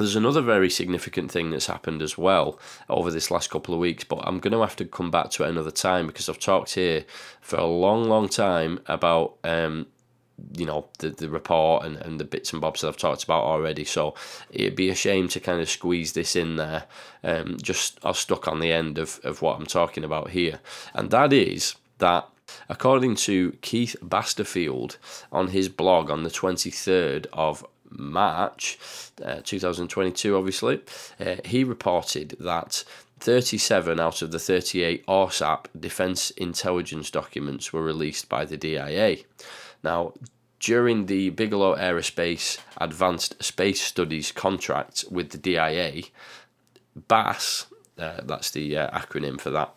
there's 0.00 0.16
another 0.16 0.42
very 0.42 0.70
significant 0.70 1.30
thing 1.30 1.50
that's 1.50 1.66
happened 1.66 2.02
as 2.02 2.16
well 2.16 2.58
over 2.88 3.10
this 3.10 3.30
last 3.30 3.50
couple 3.50 3.74
of 3.74 3.80
weeks, 3.80 4.04
but 4.04 4.20
I'm 4.26 4.40
going 4.40 4.52
to 4.52 4.60
have 4.60 4.76
to 4.76 4.84
come 4.84 5.10
back 5.10 5.30
to 5.30 5.44
it 5.44 5.50
another 5.50 5.70
time 5.70 6.06
because 6.06 6.28
I've 6.28 6.38
talked 6.38 6.74
here 6.74 7.04
for 7.40 7.56
a 7.56 7.66
long, 7.66 8.04
long 8.04 8.28
time 8.28 8.80
about 8.86 9.36
um, 9.44 9.86
you 10.56 10.64
know 10.64 10.88
the 10.98 11.10
the 11.10 11.28
report 11.28 11.84
and, 11.84 11.96
and 11.96 12.18
the 12.18 12.24
bits 12.24 12.52
and 12.52 12.62
bobs 12.62 12.80
that 12.80 12.88
I've 12.88 12.96
talked 12.96 13.24
about 13.24 13.44
already. 13.44 13.84
So 13.84 14.14
it'd 14.50 14.76
be 14.76 14.90
a 14.90 14.94
shame 14.94 15.28
to 15.28 15.40
kind 15.40 15.60
of 15.60 15.68
squeeze 15.68 16.12
this 16.12 16.34
in 16.34 16.56
there. 16.56 16.84
Um, 17.22 17.58
just 17.60 17.98
I 18.04 18.12
stuck 18.12 18.48
on 18.48 18.60
the 18.60 18.72
end 18.72 18.98
of, 18.98 19.20
of 19.22 19.42
what 19.42 19.58
I'm 19.58 19.66
talking 19.66 20.04
about 20.04 20.30
here, 20.30 20.60
and 20.94 21.10
that 21.10 21.32
is 21.32 21.76
that 21.98 22.28
according 22.68 23.14
to 23.14 23.52
Keith 23.60 23.96
Basterfield 24.02 24.96
on 25.30 25.48
his 25.48 25.68
blog 25.68 26.10
on 26.10 26.22
the 26.22 26.30
23rd 26.30 27.26
of 27.32 27.64
March 27.90 28.78
uh, 29.24 29.40
2022, 29.44 30.36
obviously, 30.36 30.80
uh, 31.18 31.36
he 31.44 31.64
reported 31.64 32.36
that 32.40 32.84
37 33.20 34.00
out 34.00 34.22
of 34.22 34.32
the 34.32 34.38
38 34.38 35.04
AAWSAP 35.06 35.66
defense 35.78 36.30
intelligence 36.32 37.10
documents 37.10 37.72
were 37.72 37.82
released 37.82 38.28
by 38.28 38.44
the 38.44 38.56
DIA. 38.56 39.18
Now, 39.82 40.14
during 40.58 41.06
the 41.06 41.30
Bigelow 41.30 41.76
Aerospace 41.76 42.58
Advanced 42.78 43.42
Space 43.42 43.82
Studies 43.82 44.32
contract 44.32 45.04
with 45.10 45.30
the 45.30 45.38
DIA, 45.38 46.04
BAASS, 47.08 47.66
uh, 47.98 48.20
that's 48.24 48.50
the 48.50 48.76
uh, 48.76 48.98
acronym 48.98 49.40
for 49.40 49.50
that, 49.50 49.74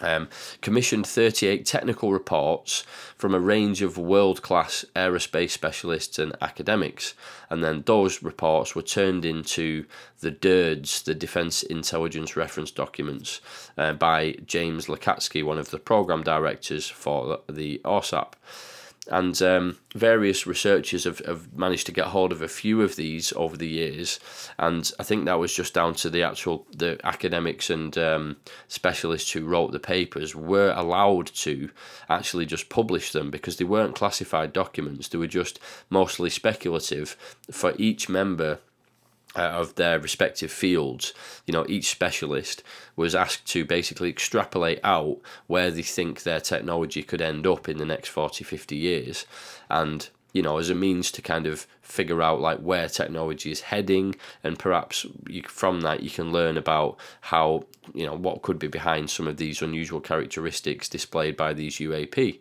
um, 0.00 0.28
commissioned 0.60 1.06
38 1.06 1.64
technical 1.66 2.12
reports 2.12 2.84
from 3.16 3.34
a 3.34 3.40
range 3.40 3.82
of 3.82 3.98
world 3.98 4.42
class 4.42 4.84
aerospace 4.96 5.50
specialists 5.50 6.18
and 6.18 6.36
academics. 6.40 7.14
And 7.48 7.62
then 7.62 7.82
those 7.86 8.22
reports 8.22 8.74
were 8.74 8.82
turned 8.82 9.24
into 9.24 9.84
the 10.20 10.30
DIRDs, 10.30 11.04
the 11.04 11.14
Defence 11.14 11.62
Intelligence 11.62 12.36
Reference 12.36 12.70
Documents, 12.70 13.40
uh, 13.76 13.92
by 13.92 14.36
James 14.46 14.86
Lacatski, 14.86 15.44
one 15.44 15.58
of 15.58 15.70
the 15.70 15.78
program 15.78 16.22
directors 16.22 16.88
for 16.88 17.40
the 17.48 17.80
AAWSAP 17.84 18.32
and 19.10 19.40
um, 19.42 19.76
various 19.94 20.46
researchers 20.46 21.04
have, 21.04 21.18
have 21.20 21.52
managed 21.56 21.86
to 21.86 21.92
get 21.92 22.06
hold 22.06 22.32
of 22.32 22.42
a 22.42 22.48
few 22.48 22.82
of 22.82 22.96
these 22.96 23.32
over 23.34 23.56
the 23.56 23.68
years 23.68 24.20
and 24.58 24.92
i 24.98 25.02
think 25.02 25.24
that 25.24 25.38
was 25.38 25.54
just 25.54 25.74
down 25.74 25.94
to 25.94 26.08
the 26.08 26.22
actual 26.22 26.66
the 26.76 26.98
academics 27.04 27.70
and 27.70 27.98
um, 27.98 28.36
specialists 28.68 29.32
who 29.32 29.44
wrote 29.44 29.72
the 29.72 29.78
papers 29.80 30.34
were 30.34 30.72
allowed 30.76 31.26
to 31.26 31.70
actually 32.08 32.46
just 32.46 32.68
publish 32.68 33.12
them 33.12 33.30
because 33.30 33.56
they 33.56 33.64
weren't 33.64 33.94
classified 33.94 34.52
documents. 34.52 35.08
They 35.08 35.18
were 35.18 35.26
just 35.26 35.58
mostly 35.88 36.30
speculative 36.30 37.16
for 37.50 37.74
each 37.76 38.08
member 38.08 38.58
Uh, 39.36 39.42
of 39.42 39.76
their 39.76 40.00
respective 40.00 40.50
fields, 40.50 41.14
you 41.46 41.52
know, 41.52 41.64
each 41.68 41.88
specialist 41.88 42.64
was 42.96 43.14
asked 43.14 43.46
to 43.46 43.64
basically 43.64 44.08
extrapolate 44.08 44.80
out 44.82 45.20
where 45.46 45.70
they 45.70 45.82
think 45.82 46.24
their 46.24 46.40
technology 46.40 47.00
could 47.04 47.22
end 47.22 47.46
up 47.46 47.68
in 47.68 47.78
the 47.78 47.86
next 47.86 48.08
40, 48.08 48.42
50 48.42 48.74
years. 48.74 49.26
And, 49.68 50.08
you 50.32 50.42
know, 50.42 50.58
as 50.58 50.70
a 50.70 50.74
means 50.74 51.10
to 51.12 51.22
kind 51.22 51.46
of 51.46 51.66
figure 51.82 52.22
out 52.22 52.40
like 52.40 52.58
where 52.60 52.88
technology 52.88 53.50
is 53.50 53.62
heading 53.62 54.14
and 54.44 54.58
perhaps 54.58 55.04
you, 55.28 55.42
from 55.42 55.80
that 55.80 56.02
you 56.02 56.10
can 56.10 56.30
learn 56.30 56.56
about 56.56 56.96
how 57.22 57.64
you 57.94 58.06
know 58.06 58.14
what 58.14 58.42
could 58.42 58.58
be 58.58 58.68
behind 58.68 59.10
some 59.10 59.26
of 59.26 59.36
these 59.38 59.60
unusual 59.62 60.00
characteristics 60.00 60.88
displayed 60.88 61.36
by 61.36 61.52
these 61.52 61.76
UAP. 61.78 62.38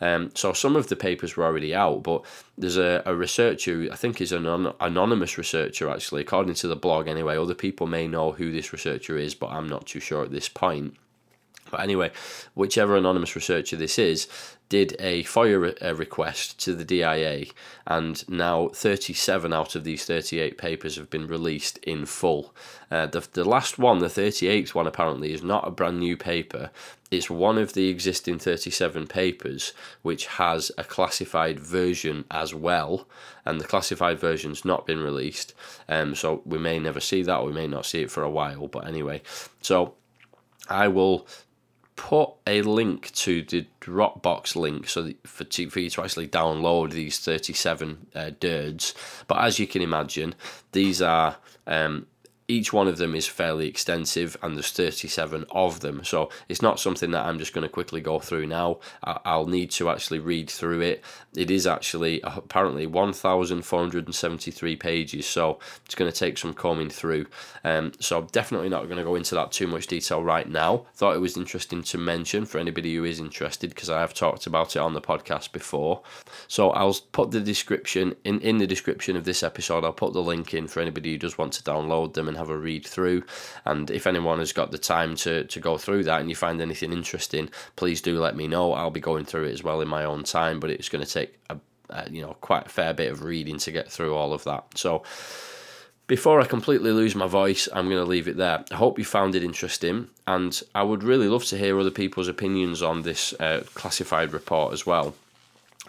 Um, 0.00 0.30
so 0.34 0.52
some 0.52 0.76
of 0.76 0.88
the 0.88 0.96
papers 0.96 1.36
were 1.36 1.44
already 1.44 1.74
out, 1.74 2.02
but 2.02 2.24
there's 2.56 2.78
a, 2.78 3.02
a 3.04 3.14
researcher 3.14 3.88
I 3.92 3.96
think 3.96 4.20
is 4.20 4.32
an 4.32 4.46
an 4.46 4.72
anonymous 4.80 5.36
researcher 5.36 5.90
actually, 5.90 6.22
according 6.22 6.54
to 6.54 6.68
the 6.68 6.76
blog 6.76 7.08
anyway. 7.08 7.36
Other 7.36 7.54
people 7.54 7.86
may 7.86 8.06
know 8.06 8.32
who 8.32 8.50
this 8.50 8.72
researcher 8.72 9.18
is, 9.18 9.34
but 9.34 9.50
I'm 9.50 9.68
not 9.68 9.86
too 9.86 10.00
sure 10.00 10.24
at 10.24 10.30
this 10.30 10.48
point. 10.48 10.96
But 11.70 11.80
anyway, 11.80 12.12
whichever 12.54 12.96
anonymous 12.96 13.34
researcher 13.34 13.76
this 13.76 13.98
is, 13.98 14.28
did 14.68 14.96
a 14.98 15.22
FOIA 15.24 15.60
re- 15.60 15.88
uh, 15.88 15.94
request 15.94 16.58
to 16.64 16.74
the 16.74 16.84
DIA, 16.84 17.46
and 17.86 18.28
now 18.28 18.68
37 18.68 19.52
out 19.52 19.74
of 19.74 19.84
these 19.84 20.04
38 20.04 20.58
papers 20.58 20.96
have 20.96 21.08
been 21.08 21.26
released 21.26 21.78
in 21.78 22.04
full. 22.04 22.54
Uh, 22.90 23.06
the, 23.06 23.26
the 23.32 23.44
last 23.44 23.78
one, 23.78 23.98
the 23.98 24.06
38th 24.06 24.74
one, 24.74 24.86
apparently, 24.86 25.32
is 25.32 25.42
not 25.42 25.66
a 25.66 25.70
brand 25.70 26.00
new 26.00 26.16
paper. 26.16 26.70
It's 27.10 27.30
one 27.30 27.58
of 27.58 27.74
the 27.74 27.88
existing 27.88 28.40
37 28.40 29.06
papers 29.06 29.72
which 30.02 30.26
has 30.26 30.72
a 30.76 30.82
classified 30.82 31.60
version 31.60 32.24
as 32.30 32.52
well, 32.52 33.06
and 33.44 33.60
the 33.60 33.66
classified 33.66 34.18
version's 34.18 34.64
not 34.64 34.86
been 34.86 35.00
released. 35.00 35.54
Um, 35.88 36.16
so 36.16 36.42
we 36.44 36.58
may 36.58 36.80
never 36.80 36.98
see 36.98 37.22
that, 37.22 37.38
or 37.38 37.46
we 37.46 37.52
may 37.52 37.68
not 37.68 37.86
see 37.86 38.02
it 38.02 38.10
for 38.10 38.24
a 38.24 38.30
while. 38.30 38.66
But 38.66 38.88
anyway, 38.88 39.22
so 39.62 39.94
I 40.68 40.88
will 40.88 41.28
put 41.96 42.30
a 42.46 42.62
link 42.62 43.10
to 43.12 43.42
the 43.42 43.66
Dropbox 43.80 44.54
link 44.54 44.88
so 44.88 45.12
for, 45.24 45.44
to, 45.44 45.70
for 45.70 45.80
you 45.80 45.90
to 45.90 46.02
actually 46.02 46.28
download 46.28 46.92
these 46.92 47.18
37 47.18 48.06
uh, 48.14 48.30
DIRDs. 48.38 48.94
But 49.26 49.38
as 49.42 49.58
you 49.58 49.66
can 49.66 49.82
imagine, 49.82 50.34
these 50.72 51.00
are 51.00 51.36
um, 51.66 52.06
each 52.48 52.72
one 52.72 52.86
of 52.86 52.96
them 52.96 53.14
is 53.14 53.26
fairly 53.26 53.66
extensive 53.66 54.36
and 54.42 54.56
there's 54.56 54.70
37 54.70 55.46
of 55.50 55.80
them. 55.80 56.04
So 56.04 56.30
it's 56.48 56.62
not 56.62 56.78
something 56.78 57.10
that 57.10 57.26
i'm 57.26 57.38
just 57.38 57.52
going 57.52 57.62
to 57.62 57.68
quickly 57.68 58.00
go 58.00 58.18
through 58.20 58.46
now. 58.46 58.78
I'll 59.02 59.46
need 59.46 59.70
to 59.72 59.90
actually 59.90 60.20
read 60.20 60.48
through 60.48 60.80
it. 60.82 61.04
It 61.36 61.50
is 61.50 61.66
actually 61.66 62.20
apparently 62.22 62.86
1473 62.86 64.76
pages 64.76 65.26
so 65.26 65.58
it's 65.84 65.94
going 65.94 66.10
to 66.10 66.16
take 66.16 66.38
some 66.38 66.54
combing 66.54 66.90
through. 66.90 67.26
Um, 67.64 67.92
so 67.98 68.18
i'm 68.18 68.26
definitely 68.26 68.68
not 68.68 68.84
going 68.84 68.98
to 68.98 69.04
go 69.04 69.16
into 69.16 69.34
that 69.34 69.50
too 69.52 69.66
much 69.66 69.88
detail 69.88 70.22
right 70.22 70.48
now. 70.48 70.86
Thought 70.94 71.16
it 71.16 71.20
was 71.20 71.36
interesting 71.36 71.82
to 71.84 71.98
mention 71.98 72.46
for 72.46 72.58
anybody 72.58 72.94
who 72.94 73.04
is 73.04 73.18
interested 73.18 73.70
because 73.70 73.90
i 73.90 74.00
have 74.00 74.14
talked 74.14 74.46
about 74.46 74.76
it 74.76 74.80
on 74.80 74.94
the 74.94 75.00
podcast 75.00 75.50
before. 75.52 76.02
So 76.46 76.70
i'll 76.70 76.96
put 77.12 77.32
the 77.32 77.40
description 77.40 78.14
in 78.24 78.40
in 78.40 78.58
the 78.58 78.66
description 78.66 79.16
of 79.16 79.24
this 79.24 79.42
episode 79.42 79.84
i'll 79.84 79.92
put 79.92 80.12
the 80.12 80.22
link 80.22 80.54
in 80.54 80.68
for 80.68 80.80
anybody 80.80 81.12
who 81.12 81.18
does 81.18 81.38
want 81.38 81.52
to 81.54 81.62
download 81.62 82.14
them 82.14 82.28
and 82.28 82.35
and 82.36 82.48
have 82.48 82.54
a 82.54 82.58
read 82.58 82.86
through. 82.86 83.24
And 83.64 83.90
if 83.90 84.06
anyone 84.06 84.38
has 84.38 84.52
got 84.52 84.70
the 84.70 84.78
time 84.78 85.16
to, 85.16 85.44
to 85.44 85.60
go 85.60 85.78
through 85.78 86.04
that 86.04 86.20
and 86.20 86.28
you 86.28 86.36
find 86.36 86.60
anything 86.60 86.92
interesting, 86.92 87.50
please 87.76 88.00
do 88.00 88.20
let 88.20 88.36
me 88.36 88.46
know. 88.46 88.72
I'll 88.74 88.90
be 88.90 89.00
going 89.00 89.24
through 89.24 89.44
it 89.44 89.52
as 89.52 89.64
well 89.64 89.80
in 89.80 89.88
my 89.88 90.04
own 90.04 90.24
time, 90.24 90.60
but 90.60 90.70
it's 90.70 90.88
going 90.88 91.04
to 91.04 91.10
take 91.10 91.38
a, 91.50 91.58
a 91.90 92.10
you 92.10 92.22
know 92.22 92.36
quite 92.40 92.66
a 92.66 92.70
fair 92.70 92.92
bit 92.94 93.10
of 93.10 93.22
reading 93.22 93.58
to 93.58 93.72
get 93.72 93.90
through 93.90 94.14
all 94.14 94.32
of 94.32 94.44
that. 94.44 94.64
So 94.76 95.02
before 96.06 96.40
I 96.40 96.44
completely 96.44 96.92
lose 96.92 97.16
my 97.16 97.26
voice, 97.26 97.68
I'm 97.72 97.86
going 97.86 98.02
to 98.02 98.08
leave 98.08 98.28
it 98.28 98.36
there. 98.36 98.64
I 98.70 98.76
hope 98.76 98.98
you 98.98 99.04
found 99.04 99.34
it 99.34 99.42
interesting, 99.42 100.08
and 100.26 100.60
I 100.74 100.82
would 100.82 101.02
really 101.02 101.28
love 101.28 101.44
to 101.46 101.58
hear 101.58 101.78
other 101.80 101.90
people's 101.90 102.28
opinions 102.28 102.82
on 102.82 103.02
this 103.02 103.32
uh, 103.40 103.64
classified 103.74 104.32
report 104.32 104.72
as 104.72 104.86
well 104.86 105.14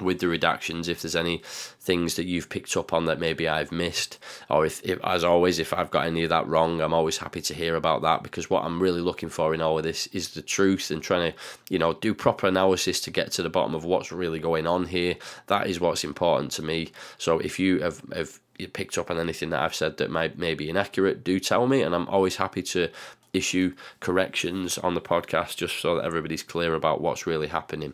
with 0.01 0.19
the 0.19 0.27
redactions 0.27 0.87
if 0.87 1.01
there's 1.01 1.15
any 1.15 1.41
things 1.79 2.15
that 2.15 2.25
you've 2.25 2.49
picked 2.49 2.75
up 2.75 2.93
on 2.93 3.05
that 3.05 3.19
maybe 3.19 3.47
I've 3.47 3.71
missed 3.71 4.19
or 4.49 4.65
if, 4.65 4.83
if, 4.83 4.99
as 5.03 5.23
always 5.23 5.59
if 5.59 5.73
I've 5.73 5.91
got 5.91 6.05
any 6.05 6.23
of 6.23 6.29
that 6.29 6.47
wrong 6.47 6.81
I'm 6.81 6.93
always 6.93 7.17
happy 7.17 7.41
to 7.41 7.53
hear 7.53 7.75
about 7.75 8.01
that 8.01 8.23
because 8.23 8.49
what 8.49 8.63
I'm 8.63 8.81
really 8.81 9.01
looking 9.01 9.29
for 9.29 9.53
in 9.53 9.61
all 9.61 9.77
of 9.77 9.83
this 9.83 10.07
is 10.07 10.29
the 10.29 10.41
truth 10.41 10.91
and 10.91 11.01
trying 11.01 11.31
to 11.31 11.37
you 11.69 11.79
know 11.79 11.93
do 11.93 12.13
proper 12.13 12.47
analysis 12.47 12.99
to 13.01 13.11
get 13.11 13.31
to 13.31 13.43
the 13.43 13.49
bottom 13.49 13.75
of 13.75 13.85
what's 13.85 14.11
really 14.11 14.39
going 14.39 14.67
on 14.67 14.85
here. 14.85 15.15
That 15.47 15.67
is 15.67 15.79
what's 15.79 16.03
important 16.03 16.51
to 16.53 16.61
me. 16.61 16.91
So 17.17 17.39
if 17.39 17.59
you 17.59 17.79
have, 17.81 18.01
have 18.13 18.39
picked 18.73 18.97
up 18.97 19.11
on 19.11 19.19
anything 19.19 19.51
that 19.51 19.61
I've 19.61 19.75
said 19.75 19.97
that 19.97 20.09
may 20.11 20.55
be 20.55 20.69
inaccurate 20.69 21.23
do 21.23 21.39
tell 21.39 21.67
me 21.67 21.83
and 21.83 21.93
I'm 21.93 22.07
always 22.07 22.37
happy 22.37 22.63
to 22.63 22.89
issue 23.33 23.75
corrections 23.99 24.77
on 24.77 24.93
the 24.93 25.01
podcast 25.01 25.55
just 25.57 25.79
so 25.79 25.95
that 25.95 26.05
everybody's 26.05 26.43
clear 26.43 26.73
about 26.73 27.01
what's 27.01 27.27
really 27.27 27.47
happening. 27.47 27.93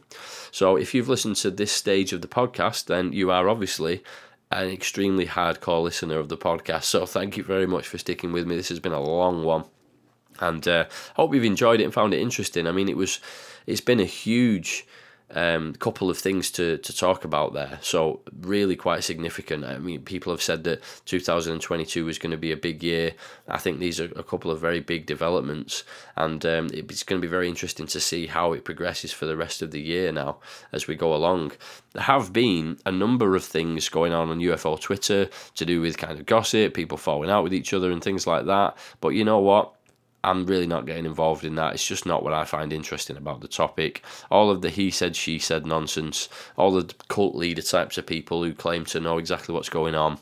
So, 0.52 0.76
if 0.76 0.94
you've 0.94 1.10
listened 1.10 1.36
to 1.38 1.52
this 1.52 1.72
stage 1.72 2.14
of 2.14 2.22
the 2.22 2.28
podcast, 2.28 2.86
then 2.86 3.14
you 3.14 3.32
are 3.32 3.50
obviously 3.50 4.04
an 4.52 4.70
extremely 4.70 5.26
hardcore 5.26 5.84
listener 5.84 6.20
of 6.20 6.30
the 6.30 6.38
podcast. 6.38 6.84
So, 6.84 7.06
thank 7.06 7.38
you 7.38 7.44
very 7.44 7.68
much 7.68 7.88
for 7.88 7.98
sticking 7.98 8.32
with 8.32 8.48
me. 8.48 8.56
This 8.56 8.70
has 8.70 8.80
been 8.80 8.94
a 8.94 9.02
long 9.02 9.44
one, 9.44 9.66
and 10.40 10.68
uh, 10.68 10.86
hope 11.16 11.34
you've 11.34 11.44
enjoyed 11.44 11.82
it 11.82 11.86
and 11.86 11.94
found 11.94 12.14
it 12.14 12.22
interesting. 12.22 12.68
I 12.68 12.72
mean, 12.72 12.90
it 12.90 12.98
was, 12.98 13.20
it's 13.66 13.82
been 13.82 14.00
a 14.00 14.06
huge 14.06 14.86
um, 15.32 15.74
couple 15.74 16.10
of 16.10 16.18
things 16.18 16.52
to, 16.52 16.78
to 16.78 16.96
talk 16.96 17.26
about 17.26 17.54
there. 17.54 17.80
So, 17.82 18.22
really 18.42 18.76
quite 18.76 19.04
significant. 19.04 19.66
I 19.66 19.78
mean, 19.78 20.02
people 20.02 20.32
have 20.32 20.42
said 20.42 20.64
that 20.66 20.82
2022 21.06 22.06
was 22.06 22.20
going 22.20 22.32
to 22.32 22.38
be 22.38 22.52
a 22.52 22.58
big 22.58 22.84
year. 22.84 23.14
I 23.48 23.58
think 23.58 23.80
these 23.80 24.00
are 24.00 24.12
a 24.16 24.24
couple 24.24 24.52
of 24.52 24.60
very 24.60 24.80
big 24.80 25.06
developments, 25.06 25.84
and 26.16 26.46
um, 26.46 26.70
it's 26.74 27.04
going 27.04 27.20
to 27.22 27.26
be 27.26 27.32
very 27.32 27.50
interesting 27.50 27.88
to 27.88 28.00
see 28.00 28.28
how 28.28 28.54
it 28.54 28.64
progresses 28.64 29.12
for 29.12 29.26
the 29.26 29.38
rest 29.38 29.62
of 29.62 29.72
the 29.72 29.82
year 29.82 30.12
now 30.12 30.38
as 30.72 30.88
we 30.88 30.96
go 30.96 31.14
along. 31.16 31.54
There 31.94 32.04
have 32.04 32.32
been 32.32 32.78
a 32.86 32.92
number 32.92 33.36
of 33.36 33.44
things 33.44 33.90
going 33.90 34.14
on 34.14 34.30
on 34.30 34.40
UFO 34.40 34.80
Twitter 34.80 35.30
to 35.56 35.66
do 35.66 35.82
with 35.82 35.98
kind 35.98 36.20
of 36.20 36.26
gossip, 36.26 36.74
people 36.74 36.98
falling 36.98 37.30
out 37.30 37.44
with 37.44 37.54
each 37.54 37.74
other, 37.74 37.92
and 37.92 38.04
things 38.04 38.28
like 38.28 38.46
that. 38.46 38.78
But 39.02 39.10
you 39.10 39.24
know 39.24 39.40
what? 39.40 39.74
I'm 40.24 40.46
really 40.46 40.68
not 40.68 40.86
getting 40.86 41.06
involved 41.06 41.44
in 41.44 41.56
that. 41.56 41.74
It's 41.74 41.86
just 41.86 42.06
not 42.06 42.24
what 42.24 42.34
I 42.34 42.46
find 42.46 42.72
interesting 42.72 43.18
about 43.18 43.42
the 43.42 43.48
topic. 43.48 44.04
All 44.32 44.50
of 44.50 44.62
the 44.62 44.70
he 44.70 44.90
said, 44.90 45.16
she 45.16 45.38
said 45.40 45.66
nonsense, 45.66 46.30
all 46.56 46.72
the 46.72 46.94
cult 47.10 47.36
leader 47.36 47.62
types 47.62 47.98
of 47.98 48.06
people 48.06 48.44
who 48.44 48.54
claim 48.54 48.86
to 48.86 49.00
know 49.00 49.18
exactly 49.18 49.54
what's 49.54 49.70
going 49.70 49.96
on 49.96 50.20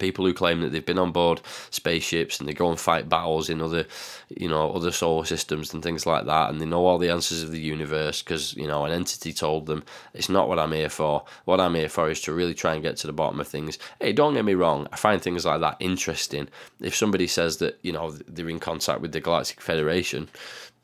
people 0.00 0.24
who 0.24 0.34
claim 0.34 0.60
that 0.62 0.72
they've 0.72 0.84
been 0.84 0.98
on 0.98 1.12
board 1.12 1.40
spaceships 1.70 2.40
and 2.40 2.48
they 2.48 2.54
go 2.54 2.68
and 2.68 2.80
fight 2.80 3.08
battles 3.08 3.48
in 3.48 3.60
other, 3.60 3.86
you 4.28 4.48
know, 4.48 4.72
other 4.72 4.90
solar 4.90 5.24
systems 5.24 5.72
and 5.72 5.82
things 5.82 6.06
like 6.06 6.26
that, 6.26 6.50
and 6.50 6.60
they 6.60 6.66
know 6.66 6.86
all 6.86 6.98
the 6.98 7.10
answers 7.10 7.42
of 7.42 7.52
the 7.52 7.60
universe 7.60 8.22
because 8.22 8.54
you 8.56 8.66
know 8.66 8.84
an 8.84 8.92
entity 8.92 9.32
told 9.32 9.66
them. 9.66 9.84
It's 10.14 10.28
not 10.28 10.48
what 10.48 10.58
I'm 10.58 10.72
here 10.72 10.88
for. 10.88 11.24
What 11.44 11.60
I'm 11.60 11.74
here 11.74 11.88
for 11.88 12.10
is 12.10 12.20
to 12.22 12.32
really 12.32 12.54
try 12.54 12.74
and 12.74 12.82
get 12.82 12.96
to 12.98 13.06
the 13.06 13.12
bottom 13.12 13.38
of 13.38 13.46
things. 13.46 13.78
Hey, 14.00 14.12
don't 14.12 14.34
get 14.34 14.44
me 14.44 14.54
wrong. 14.54 14.88
I 14.92 14.96
find 14.96 15.22
things 15.22 15.46
like 15.46 15.60
that 15.60 15.76
interesting. 15.78 16.48
If 16.80 16.96
somebody 16.96 17.26
says 17.26 17.58
that 17.58 17.78
you 17.82 17.92
know 17.92 18.10
they're 18.10 18.48
in 18.48 18.60
contact 18.60 19.00
with 19.00 19.12
the 19.12 19.20
Galactic 19.20 19.60
Federation, 19.60 20.28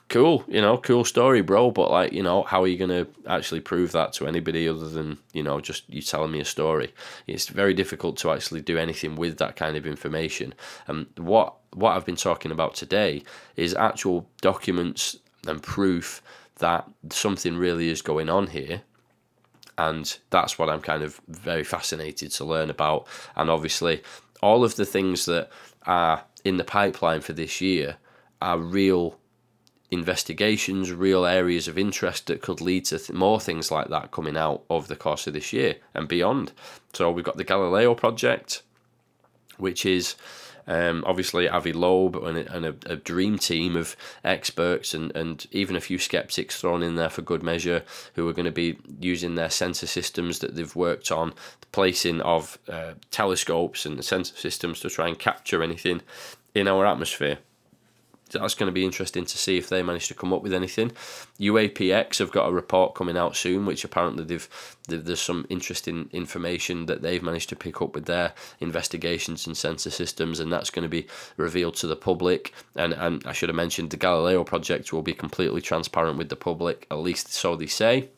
cool, 0.08 0.44
you 0.48 0.60
know, 0.60 0.78
cool 0.78 1.04
story, 1.04 1.42
bro. 1.42 1.70
But 1.70 1.90
like, 1.90 2.12
you 2.12 2.22
know, 2.22 2.42
how 2.44 2.62
are 2.62 2.66
you 2.66 2.78
gonna 2.78 3.06
actually 3.26 3.60
prove 3.60 3.92
that 3.92 4.12
to 4.14 4.26
anybody 4.26 4.68
other 4.68 4.88
than 4.88 5.18
you 5.32 5.42
know 5.42 5.60
just 5.60 5.88
you 5.88 6.02
telling 6.02 6.32
me 6.32 6.40
a 6.40 6.44
story? 6.44 6.94
It's 7.26 7.48
very 7.48 7.74
difficult 7.74 8.16
to 8.18 8.30
actually 8.32 8.62
do 8.62 8.78
anything 8.78 9.16
with 9.16 9.38
that 9.38 9.56
kind 9.56 9.76
of 9.76 9.86
information. 9.86 10.54
And 10.86 11.06
what 11.16 11.56
what 11.72 11.96
I've 11.96 12.06
been 12.06 12.16
talking 12.16 12.52
about 12.52 12.74
today 12.74 13.22
is 13.56 13.74
actual 13.74 14.28
documents 14.40 15.16
and 15.46 15.62
proof 15.62 16.22
that 16.58 16.88
something 17.10 17.56
really 17.56 17.88
is 17.90 18.02
going 18.02 18.30
on 18.30 18.48
here 18.48 18.82
And 19.78 20.16
that's 20.30 20.58
what 20.58 20.70
I'm 20.70 20.80
kind 20.80 21.02
of 21.02 21.20
very 21.28 21.64
fascinated 21.64 22.30
to 22.32 22.44
learn 22.44 22.70
about. 22.70 23.06
And 23.36 23.50
obviously, 23.50 24.02
all 24.42 24.64
of 24.64 24.76
the 24.76 24.86
things 24.86 25.26
that 25.26 25.50
are 25.86 26.24
in 26.44 26.56
the 26.56 26.64
pipeline 26.64 27.20
for 27.20 27.32
this 27.34 27.60
year 27.60 27.96
are 28.40 28.58
real 28.58 29.18
investigations, 29.90 30.92
real 30.92 31.24
areas 31.24 31.68
of 31.68 31.78
interest 31.78 32.26
that 32.26 32.42
could 32.42 32.60
lead 32.60 32.84
to 32.86 32.98
th- 32.98 33.12
more 33.12 33.40
things 33.40 33.70
like 33.70 33.88
that 33.88 34.10
coming 34.10 34.36
out 34.36 34.62
over 34.68 34.86
the 34.86 34.96
course 34.96 35.26
of 35.26 35.32
this 35.32 35.52
year 35.52 35.76
and 35.94 36.08
beyond. 36.08 36.52
So 36.92 37.10
we've 37.10 37.24
got 37.24 37.36
the 37.36 37.44
Galileo 37.44 37.94
project, 37.94 38.62
which 39.58 39.86
is 39.86 40.16
um, 40.66 41.04
obviously 41.06 41.48
Avi 41.48 41.72
Loeb 41.72 42.16
and, 42.16 42.38
a, 42.38 42.54
and 42.54 42.66
a, 42.66 42.74
a, 42.86 42.96
dream 42.96 43.38
team 43.38 43.76
of 43.76 43.96
experts 44.24 44.94
and, 44.94 45.14
and 45.14 45.46
even 45.52 45.76
a 45.76 45.80
few 45.80 45.98
skeptics 45.98 46.60
thrown 46.60 46.82
in 46.82 46.96
there 46.96 47.08
for 47.08 47.22
good 47.22 47.42
measure 47.42 47.84
who 48.14 48.28
are 48.28 48.32
going 48.32 48.46
to 48.46 48.50
be 48.52 48.76
using 49.00 49.36
their 49.36 49.50
sensor 49.50 49.86
systems 49.86 50.40
that 50.40 50.56
they've 50.56 50.74
worked 50.74 51.12
on, 51.12 51.32
the 51.60 51.66
placing 51.68 52.20
of 52.22 52.58
uh, 52.68 52.94
telescopes 53.12 53.86
and 53.86 54.04
sensor 54.04 54.36
systems 54.36 54.80
to 54.80 54.90
try 54.90 55.06
and 55.06 55.18
capture 55.20 55.62
anything 55.62 56.02
in 56.54 56.66
our 56.66 56.84
atmosphere 56.84 57.38
that's 58.30 58.54
going 58.54 58.68
to 58.68 58.72
be 58.72 58.84
interesting 58.84 59.24
to 59.24 59.38
see 59.38 59.56
if 59.56 59.68
they 59.68 59.82
manage 59.82 60.08
to 60.08 60.14
come 60.14 60.32
up 60.32 60.42
with 60.42 60.52
anything. 60.52 60.92
UAPX 61.38 62.18
have 62.18 62.32
got 62.32 62.48
a 62.48 62.52
report 62.52 62.94
coming 62.94 63.16
out 63.16 63.36
soon, 63.36 63.66
which 63.66 63.84
apparently 63.84 64.24
they've, 64.24 64.48
there's 64.88 65.20
some 65.20 65.46
interesting 65.48 66.08
information 66.12 66.86
that 66.86 67.02
they've 67.02 67.22
managed 67.22 67.48
to 67.50 67.56
pick 67.56 67.80
up 67.80 67.94
with 67.94 68.06
their 68.06 68.32
investigations 68.60 69.46
and 69.46 69.56
sensor 69.56 69.90
systems, 69.90 70.40
and 70.40 70.52
that's 70.52 70.70
going 70.70 70.82
to 70.82 70.88
be 70.88 71.06
revealed 71.36 71.76
to 71.76 71.86
the 71.86 71.96
public. 71.96 72.52
And 72.74 72.92
and 72.92 73.22
I 73.26 73.32
should 73.32 73.48
have 73.48 73.56
mentioned 73.56 73.90
the 73.90 73.96
Galileo 73.96 74.44
project 74.44 74.92
will 74.92 75.02
be 75.02 75.14
completely 75.14 75.60
transparent 75.60 76.18
with 76.18 76.28
the 76.28 76.36
public, 76.36 76.86
at 76.90 76.98
least 76.98 77.32
so 77.32 77.56
they 77.56 77.66
say. 77.66 78.10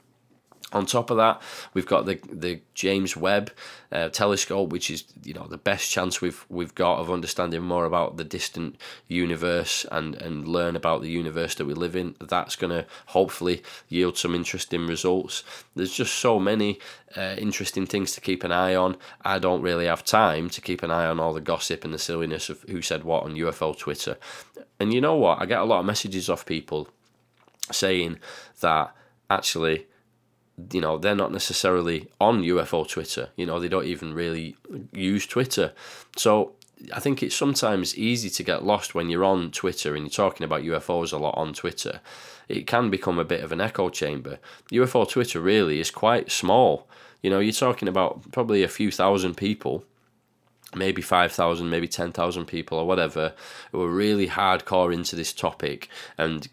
On 0.70 0.84
top 0.84 1.08
of 1.08 1.16
that, 1.16 1.40
we've 1.72 1.86
got 1.86 2.04
the 2.04 2.20
the 2.30 2.60
James 2.74 3.16
Webb 3.16 3.50
uh, 3.90 4.10
telescope, 4.10 4.70
which 4.70 4.90
is 4.90 5.04
you 5.24 5.32
know 5.32 5.46
the 5.46 5.56
best 5.56 5.90
chance 5.90 6.20
we've 6.20 6.44
we've 6.50 6.74
got 6.74 6.98
of 6.98 7.10
understanding 7.10 7.62
more 7.62 7.86
about 7.86 8.18
the 8.18 8.24
distant 8.24 8.76
universe 9.06 9.86
and 9.90 10.14
and 10.16 10.46
learn 10.46 10.76
about 10.76 11.00
the 11.00 11.08
universe 11.08 11.54
that 11.54 11.64
we 11.64 11.72
live 11.72 11.96
in. 11.96 12.16
That's 12.20 12.54
going 12.54 12.70
to 12.70 12.84
hopefully 13.06 13.62
yield 13.88 14.18
some 14.18 14.34
interesting 14.34 14.86
results. 14.86 15.42
There's 15.74 15.94
just 15.94 16.16
so 16.16 16.38
many 16.38 16.80
uh, 17.16 17.36
interesting 17.38 17.86
things 17.86 18.12
to 18.12 18.20
keep 18.20 18.44
an 18.44 18.52
eye 18.52 18.74
on. 18.74 18.98
I 19.22 19.38
don't 19.38 19.62
really 19.62 19.86
have 19.86 20.04
time 20.04 20.50
to 20.50 20.60
keep 20.60 20.82
an 20.82 20.90
eye 20.90 21.06
on 21.06 21.18
all 21.18 21.32
the 21.32 21.40
gossip 21.40 21.82
and 21.82 21.94
the 21.94 21.98
silliness 21.98 22.50
of 22.50 22.60
who 22.62 22.82
said 22.82 23.04
what 23.04 23.24
on 23.24 23.36
UFO 23.36 23.76
Twitter. 23.76 24.18
And 24.78 24.92
you 24.92 25.00
know 25.00 25.16
what? 25.16 25.40
I 25.40 25.46
get 25.46 25.60
a 25.60 25.64
lot 25.64 25.80
of 25.80 25.86
messages 25.86 26.28
off 26.28 26.44
people 26.44 26.88
saying 27.72 28.18
that 28.60 28.94
actually 29.30 29.86
you 30.72 30.80
know 30.80 30.98
they're 30.98 31.14
not 31.14 31.32
necessarily 31.32 32.08
on 32.20 32.42
UFO 32.42 32.88
Twitter. 32.88 33.30
You 33.36 33.46
know 33.46 33.60
they 33.60 33.68
don't 33.68 33.86
even 33.86 34.14
really 34.14 34.56
use 34.92 35.26
Twitter. 35.26 35.72
So 36.16 36.52
I 36.94 37.00
think 37.00 37.22
it's 37.22 37.34
sometimes 37.34 37.96
easy 37.96 38.30
to 38.30 38.42
get 38.42 38.64
lost 38.64 38.94
when 38.94 39.08
you're 39.08 39.24
on 39.24 39.50
Twitter 39.50 39.94
and 39.94 40.04
you're 40.04 40.10
talking 40.10 40.44
about 40.44 40.62
UFOs 40.62 41.12
a 41.12 41.16
lot 41.16 41.36
on 41.36 41.52
Twitter. 41.52 42.00
It 42.48 42.66
can 42.66 42.88
become 42.88 43.18
a 43.18 43.24
bit 43.24 43.42
of 43.42 43.52
an 43.52 43.60
echo 43.60 43.88
chamber. 43.90 44.38
UFO 44.72 45.08
Twitter 45.08 45.40
really 45.40 45.80
is 45.80 45.90
quite 45.90 46.30
small. 46.30 46.88
You 47.22 47.30
know, 47.30 47.40
you're 47.40 47.52
talking 47.52 47.88
about 47.88 48.30
probably 48.32 48.62
a 48.62 48.68
few 48.68 48.90
thousand 48.90 49.36
people 49.36 49.84
maybe 50.74 51.00
5,000, 51.00 51.70
maybe 51.70 51.88
10,000 51.88 52.44
people 52.44 52.78
or 52.78 52.86
whatever 52.86 53.32
who 53.72 53.82
are 53.82 53.90
really 53.90 54.28
hardcore 54.28 54.92
into 54.92 55.16
this 55.16 55.32
topic. 55.32 55.88
And 56.16 56.48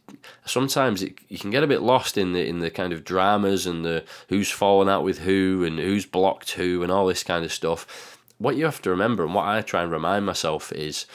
sometimes 0.46 1.04
it, 1.04 1.20
you 1.28 1.38
can 1.38 1.52
get 1.52 1.64
a 1.64 1.68
bit 1.68 1.82
lost 1.82 2.18
in 2.18 2.34
the 2.34 2.46
in 2.46 2.60
the 2.60 2.72
kind 2.72 2.94
of 2.94 3.04
dramas 3.04 3.66
and 3.66 3.84
the 3.84 4.04
who's 4.30 4.50
fallen 4.50 4.88
out 4.88 5.04
with 5.04 5.20
who 5.20 5.64
and 5.66 5.80
who's 5.80 6.06
blocked 6.06 6.52
who 6.52 6.82
and 6.82 6.92
all 6.92 7.08
this 7.08 7.24
kind 7.24 7.44
of 7.44 7.52
stuff. 7.52 8.18
What 8.38 8.56
you 8.56 8.66
have 8.66 8.82
to 8.84 8.90
remember 8.90 9.24
and 9.24 9.34
what 9.34 9.46
I 9.46 9.62
try 9.62 9.84
and 9.84 9.92
remind 9.92 10.26
myself 10.26 10.72
is 10.72 11.06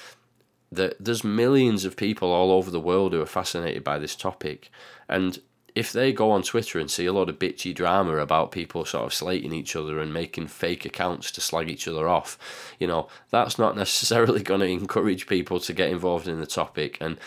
that 0.72 0.94
there's 1.01 1.24
millions 1.24 1.85
of 1.85 1.97
people 1.97 2.31
all 2.31 2.52
over 2.52 2.70
the 2.70 2.81
world 2.81 3.12
who 3.12 3.20
are 3.20 3.27
fascinated 3.27 3.82
by 3.82 3.98
this 3.98 4.14
topic. 4.14 4.70
And 5.09 5.40
if 5.74 5.92
they 5.92 6.12
go 6.12 6.30
on 6.30 6.42
Twitter 6.42 6.78
and 6.78 6.90
see 6.90 7.06
a 7.06 7.12
lot 7.12 7.28
of 7.28 7.38
bitchy 7.38 7.74
drama 7.74 8.16
about 8.16 8.52
people 8.52 8.84
sort 8.84 9.06
of 9.06 9.14
slating 9.14 9.52
each 9.52 9.76
other 9.76 9.98
and 9.98 10.12
making 10.12 10.48
fake 10.48 10.84
accounts 10.84 11.30
to 11.32 11.40
slag 11.40 11.68
each 11.68 11.88
other 11.88 12.09
off, 12.09 12.38
you 12.78 12.86
know, 12.86 13.09
that's 13.30 13.59
not 13.59 13.76
necessarily 13.84 14.42
going 14.42 14.60
to 14.60 14.66
encourage 14.66 15.26
people 15.26 15.60
to 15.60 15.72
get 15.72 15.90
involved 15.90 16.28
in 16.28 16.40
the 16.40 16.47
topic. 16.47 16.98
And, 17.01 17.18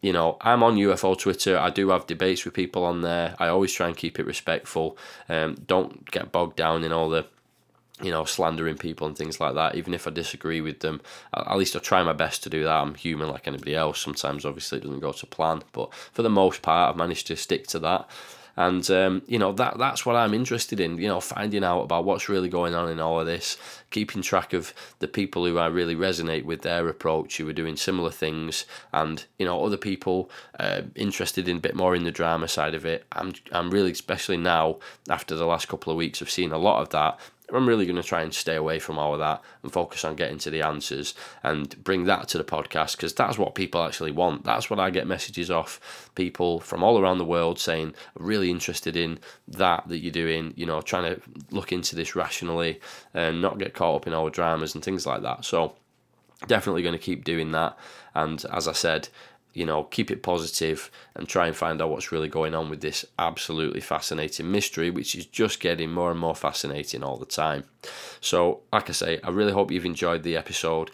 you 0.00 0.12
know, 0.12 0.36
I'm 0.40 0.62
on 0.62 0.76
UFO 0.76 1.18
Twitter. 1.18 1.58
I 1.58 1.70
do 1.70 1.90
have 1.90 2.06
debates 2.06 2.44
with 2.44 2.54
people 2.54 2.84
on 2.84 3.02
there. 3.02 3.36
I 3.38 3.48
always 3.48 3.72
try 3.72 3.88
and 3.88 3.96
keep 3.96 4.18
it 4.18 4.26
respectful. 4.26 4.98
Um, 5.28 5.56
don't 5.66 6.10
get 6.10 6.32
bogged 6.32 6.56
down 6.56 6.84
in 6.84 6.92
all 6.92 7.08
the 7.08 7.26
you 8.02 8.10
know, 8.10 8.24
slandering 8.24 8.76
people 8.76 9.06
and 9.06 9.16
things 9.16 9.40
like 9.40 9.54
that, 9.54 9.74
even 9.74 9.94
if 9.94 10.06
I 10.06 10.10
disagree 10.10 10.60
with 10.60 10.80
them. 10.80 11.00
At 11.34 11.56
least 11.56 11.76
I 11.76 11.78
try 11.78 12.02
my 12.02 12.12
best 12.12 12.42
to 12.42 12.50
do 12.50 12.64
that. 12.64 12.82
I'm 12.82 12.94
human 12.94 13.28
like 13.28 13.46
anybody 13.46 13.74
else. 13.74 14.00
Sometimes, 14.00 14.44
obviously, 14.44 14.78
it 14.78 14.84
doesn't 14.84 15.00
go 15.00 15.12
to 15.12 15.26
plan, 15.26 15.62
but 15.72 15.92
for 15.94 16.22
the 16.22 16.30
most 16.30 16.62
part, 16.62 16.90
I've 16.90 16.98
managed 16.98 17.26
to 17.28 17.36
stick 17.36 17.66
to 17.68 17.78
that. 17.80 18.08
And 18.56 18.88
um, 18.90 19.22
you 19.26 19.38
know 19.38 19.52
that 19.52 19.78
that's 19.78 20.04
what 20.04 20.16
I'm 20.16 20.34
interested 20.34 20.78
in. 20.78 20.98
You 20.98 21.08
know, 21.08 21.20
finding 21.20 21.64
out 21.64 21.82
about 21.82 22.04
what's 22.04 22.28
really 22.28 22.50
going 22.50 22.74
on 22.74 22.90
in 22.90 23.00
all 23.00 23.18
of 23.18 23.26
this, 23.26 23.56
keeping 23.90 24.20
track 24.20 24.52
of 24.52 24.74
the 24.98 25.08
people 25.08 25.46
who 25.46 25.58
I 25.58 25.66
really 25.66 25.96
resonate 25.96 26.44
with 26.44 26.60
their 26.62 26.86
approach, 26.88 27.38
who 27.38 27.48
are 27.48 27.54
doing 27.54 27.76
similar 27.76 28.10
things, 28.10 28.66
and 28.92 29.24
you 29.38 29.46
know 29.46 29.64
other 29.64 29.78
people 29.78 30.30
uh, 30.60 30.82
interested 30.94 31.48
in 31.48 31.56
a 31.58 31.60
bit 31.60 31.74
more 31.74 31.94
in 31.94 32.04
the 32.04 32.10
drama 32.10 32.46
side 32.46 32.74
of 32.74 32.84
it. 32.84 33.06
I'm 33.12 33.32
I'm 33.52 33.70
really 33.70 33.92
especially 33.92 34.36
now 34.36 34.80
after 35.08 35.34
the 35.34 35.46
last 35.46 35.68
couple 35.68 35.90
of 35.90 35.96
weeks 35.96 36.20
I've 36.20 36.30
seen 36.30 36.52
a 36.52 36.58
lot 36.58 36.82
of 36.82 36.90
that. 36.90 37.18
I'm 37.52 37.68
really 37.68 37.86
going 37.86 37.96
to 37.96 38.02
try 38.02 38.22
and 38.22 38.32
stay 38.32 38.54
away 38.54 38.78
from 38.78 38.98
all 38.98 39.12
of 39.12 39.18
that 39.20 39.42
and 39.62 39.72
focus 39.72 40.04
on 40.04 40.16
getting 40.16 40.38
to 40.38 40.50
the 40.50 40.62
answers 40.62 41.14
and 41.42 41.82
bring 41.82 42.04
that 42.04 42.28
to 42.28 42.38
the 42.38 42.44
podcast 42.44 42.96
because 42.96 43.12
that's 43.14 43.38
what 43.38 43.54
people 43.54 43.82
actually 43.82 44.12
want. 44.12 44.44
That's 44.44 44.70
what 44.70 44.80
I 44.80 44.90
get 44.90 45.06
messages 45.06 45.50
off 45.50 46.10
people 46.14 46.60
from 46.60 46.82
all 46.82 46.98
around 46.98 47.18
the 47.18 47.24
world 47.24 47.58
saying, 47.58 47.94
really 48.14 48.50
interested 48.50 48.96
in 48.96 49.18
that 49.48 49.88
that 49.88 49.98
you're 49.98 50.12
doing, 50.12 50.54
you 50.56 50.66
know, 50.66 50.80
trying 50.80 51.14
to 51.14 51.20
look 51.50 51.72
into 51.72 51.96
this 51.96 52.16
rationally 52.16 52.80
and 53.12 53.42
not 53.42 53.58
get 53.58 53.74
caught 53.74 53.96
up 53.96 54.06
in 54.06 54.14
all 54.14 54.24
the 54.24 54.30
dramas 54.30 54.74
and 54.74 54.84
things 54.84 55.06
like 55.06 55.22
that. 55.22 55.44
So, 55.44 55.74
definitely 56.46 56.82
going 56.82 56.92
to 56.92 56.98
keep 56.98 57.24
doing 57.24 57.52
that. 57.52 57.76
And 58.14 58.44
as 58.52 58.68
I 58.68 58.72
said, 58.72 59.08
you 59.52 59.66
know, 59.66 59.84
keep 59.84 60.10
it 60.10 60.22
positive 60.22 60.90
and 61.14 61.28
try 61.28 61.46
and 61.46 61.56
find 61.56 61.80
out 61.82 61.90
what's 61.90 62.12
really 62.12 62.28
going 62.28 62.54
on 62.54 62.70
with 62.70 62.80
this 62.80 63.04
absolutely 63.18 63.80
fascinating 63.80 64.50
mystery, 64.50 64.90
which 64.90 65.14
is 65.14 65.26
just 65.26 65.60
getting 65.60 65.92
more 65.92 66.10
and 66.10 66.20
more 66.20 66.34
fascinating 66.34 67.02
all 67.02 67.16
the 67.16 67.26
time. 67.26 67.64
So, 68.20 68.60
like 68.72 68.88
I 68.88 68.92
say, 68.92 69.20
I 69.22 69.30
really 69.30 69.52
hope 69.52 69.70
you've 69.70 69.84
enjoyed 69.84 70.22
the 70.22 70.36
episode. 70.36 70.90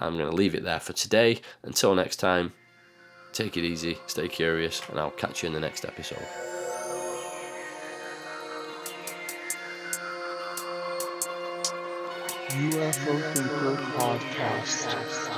I'm 0.00 0.16
going 0.16 0.30
to 0.30 0.36
leave 0.36 0.54
it 0.54 0.64
there 0.64 0.80
for 0.80 0.92
today. 0.92 1.40
Until 1.62 1.94
next 1.94 2.16
time, 2.16 2.52
take 3.32 3.56
it 3.56 3.64
easy, 3.64 3.98
stay 4.06 4.28
curious, 4.28 4.82
and 4.90 4.98
I'll 4.98 5.10
catch 5.10 5.42
you 5.42 5.46
in 5.46 5.54
the 5.54 5.60
next 5.60 5.84
episode. 5.84 6.26
UFO 12.52 13.34
Thinker 13.34 13.76
Podcast. 13.96 15.31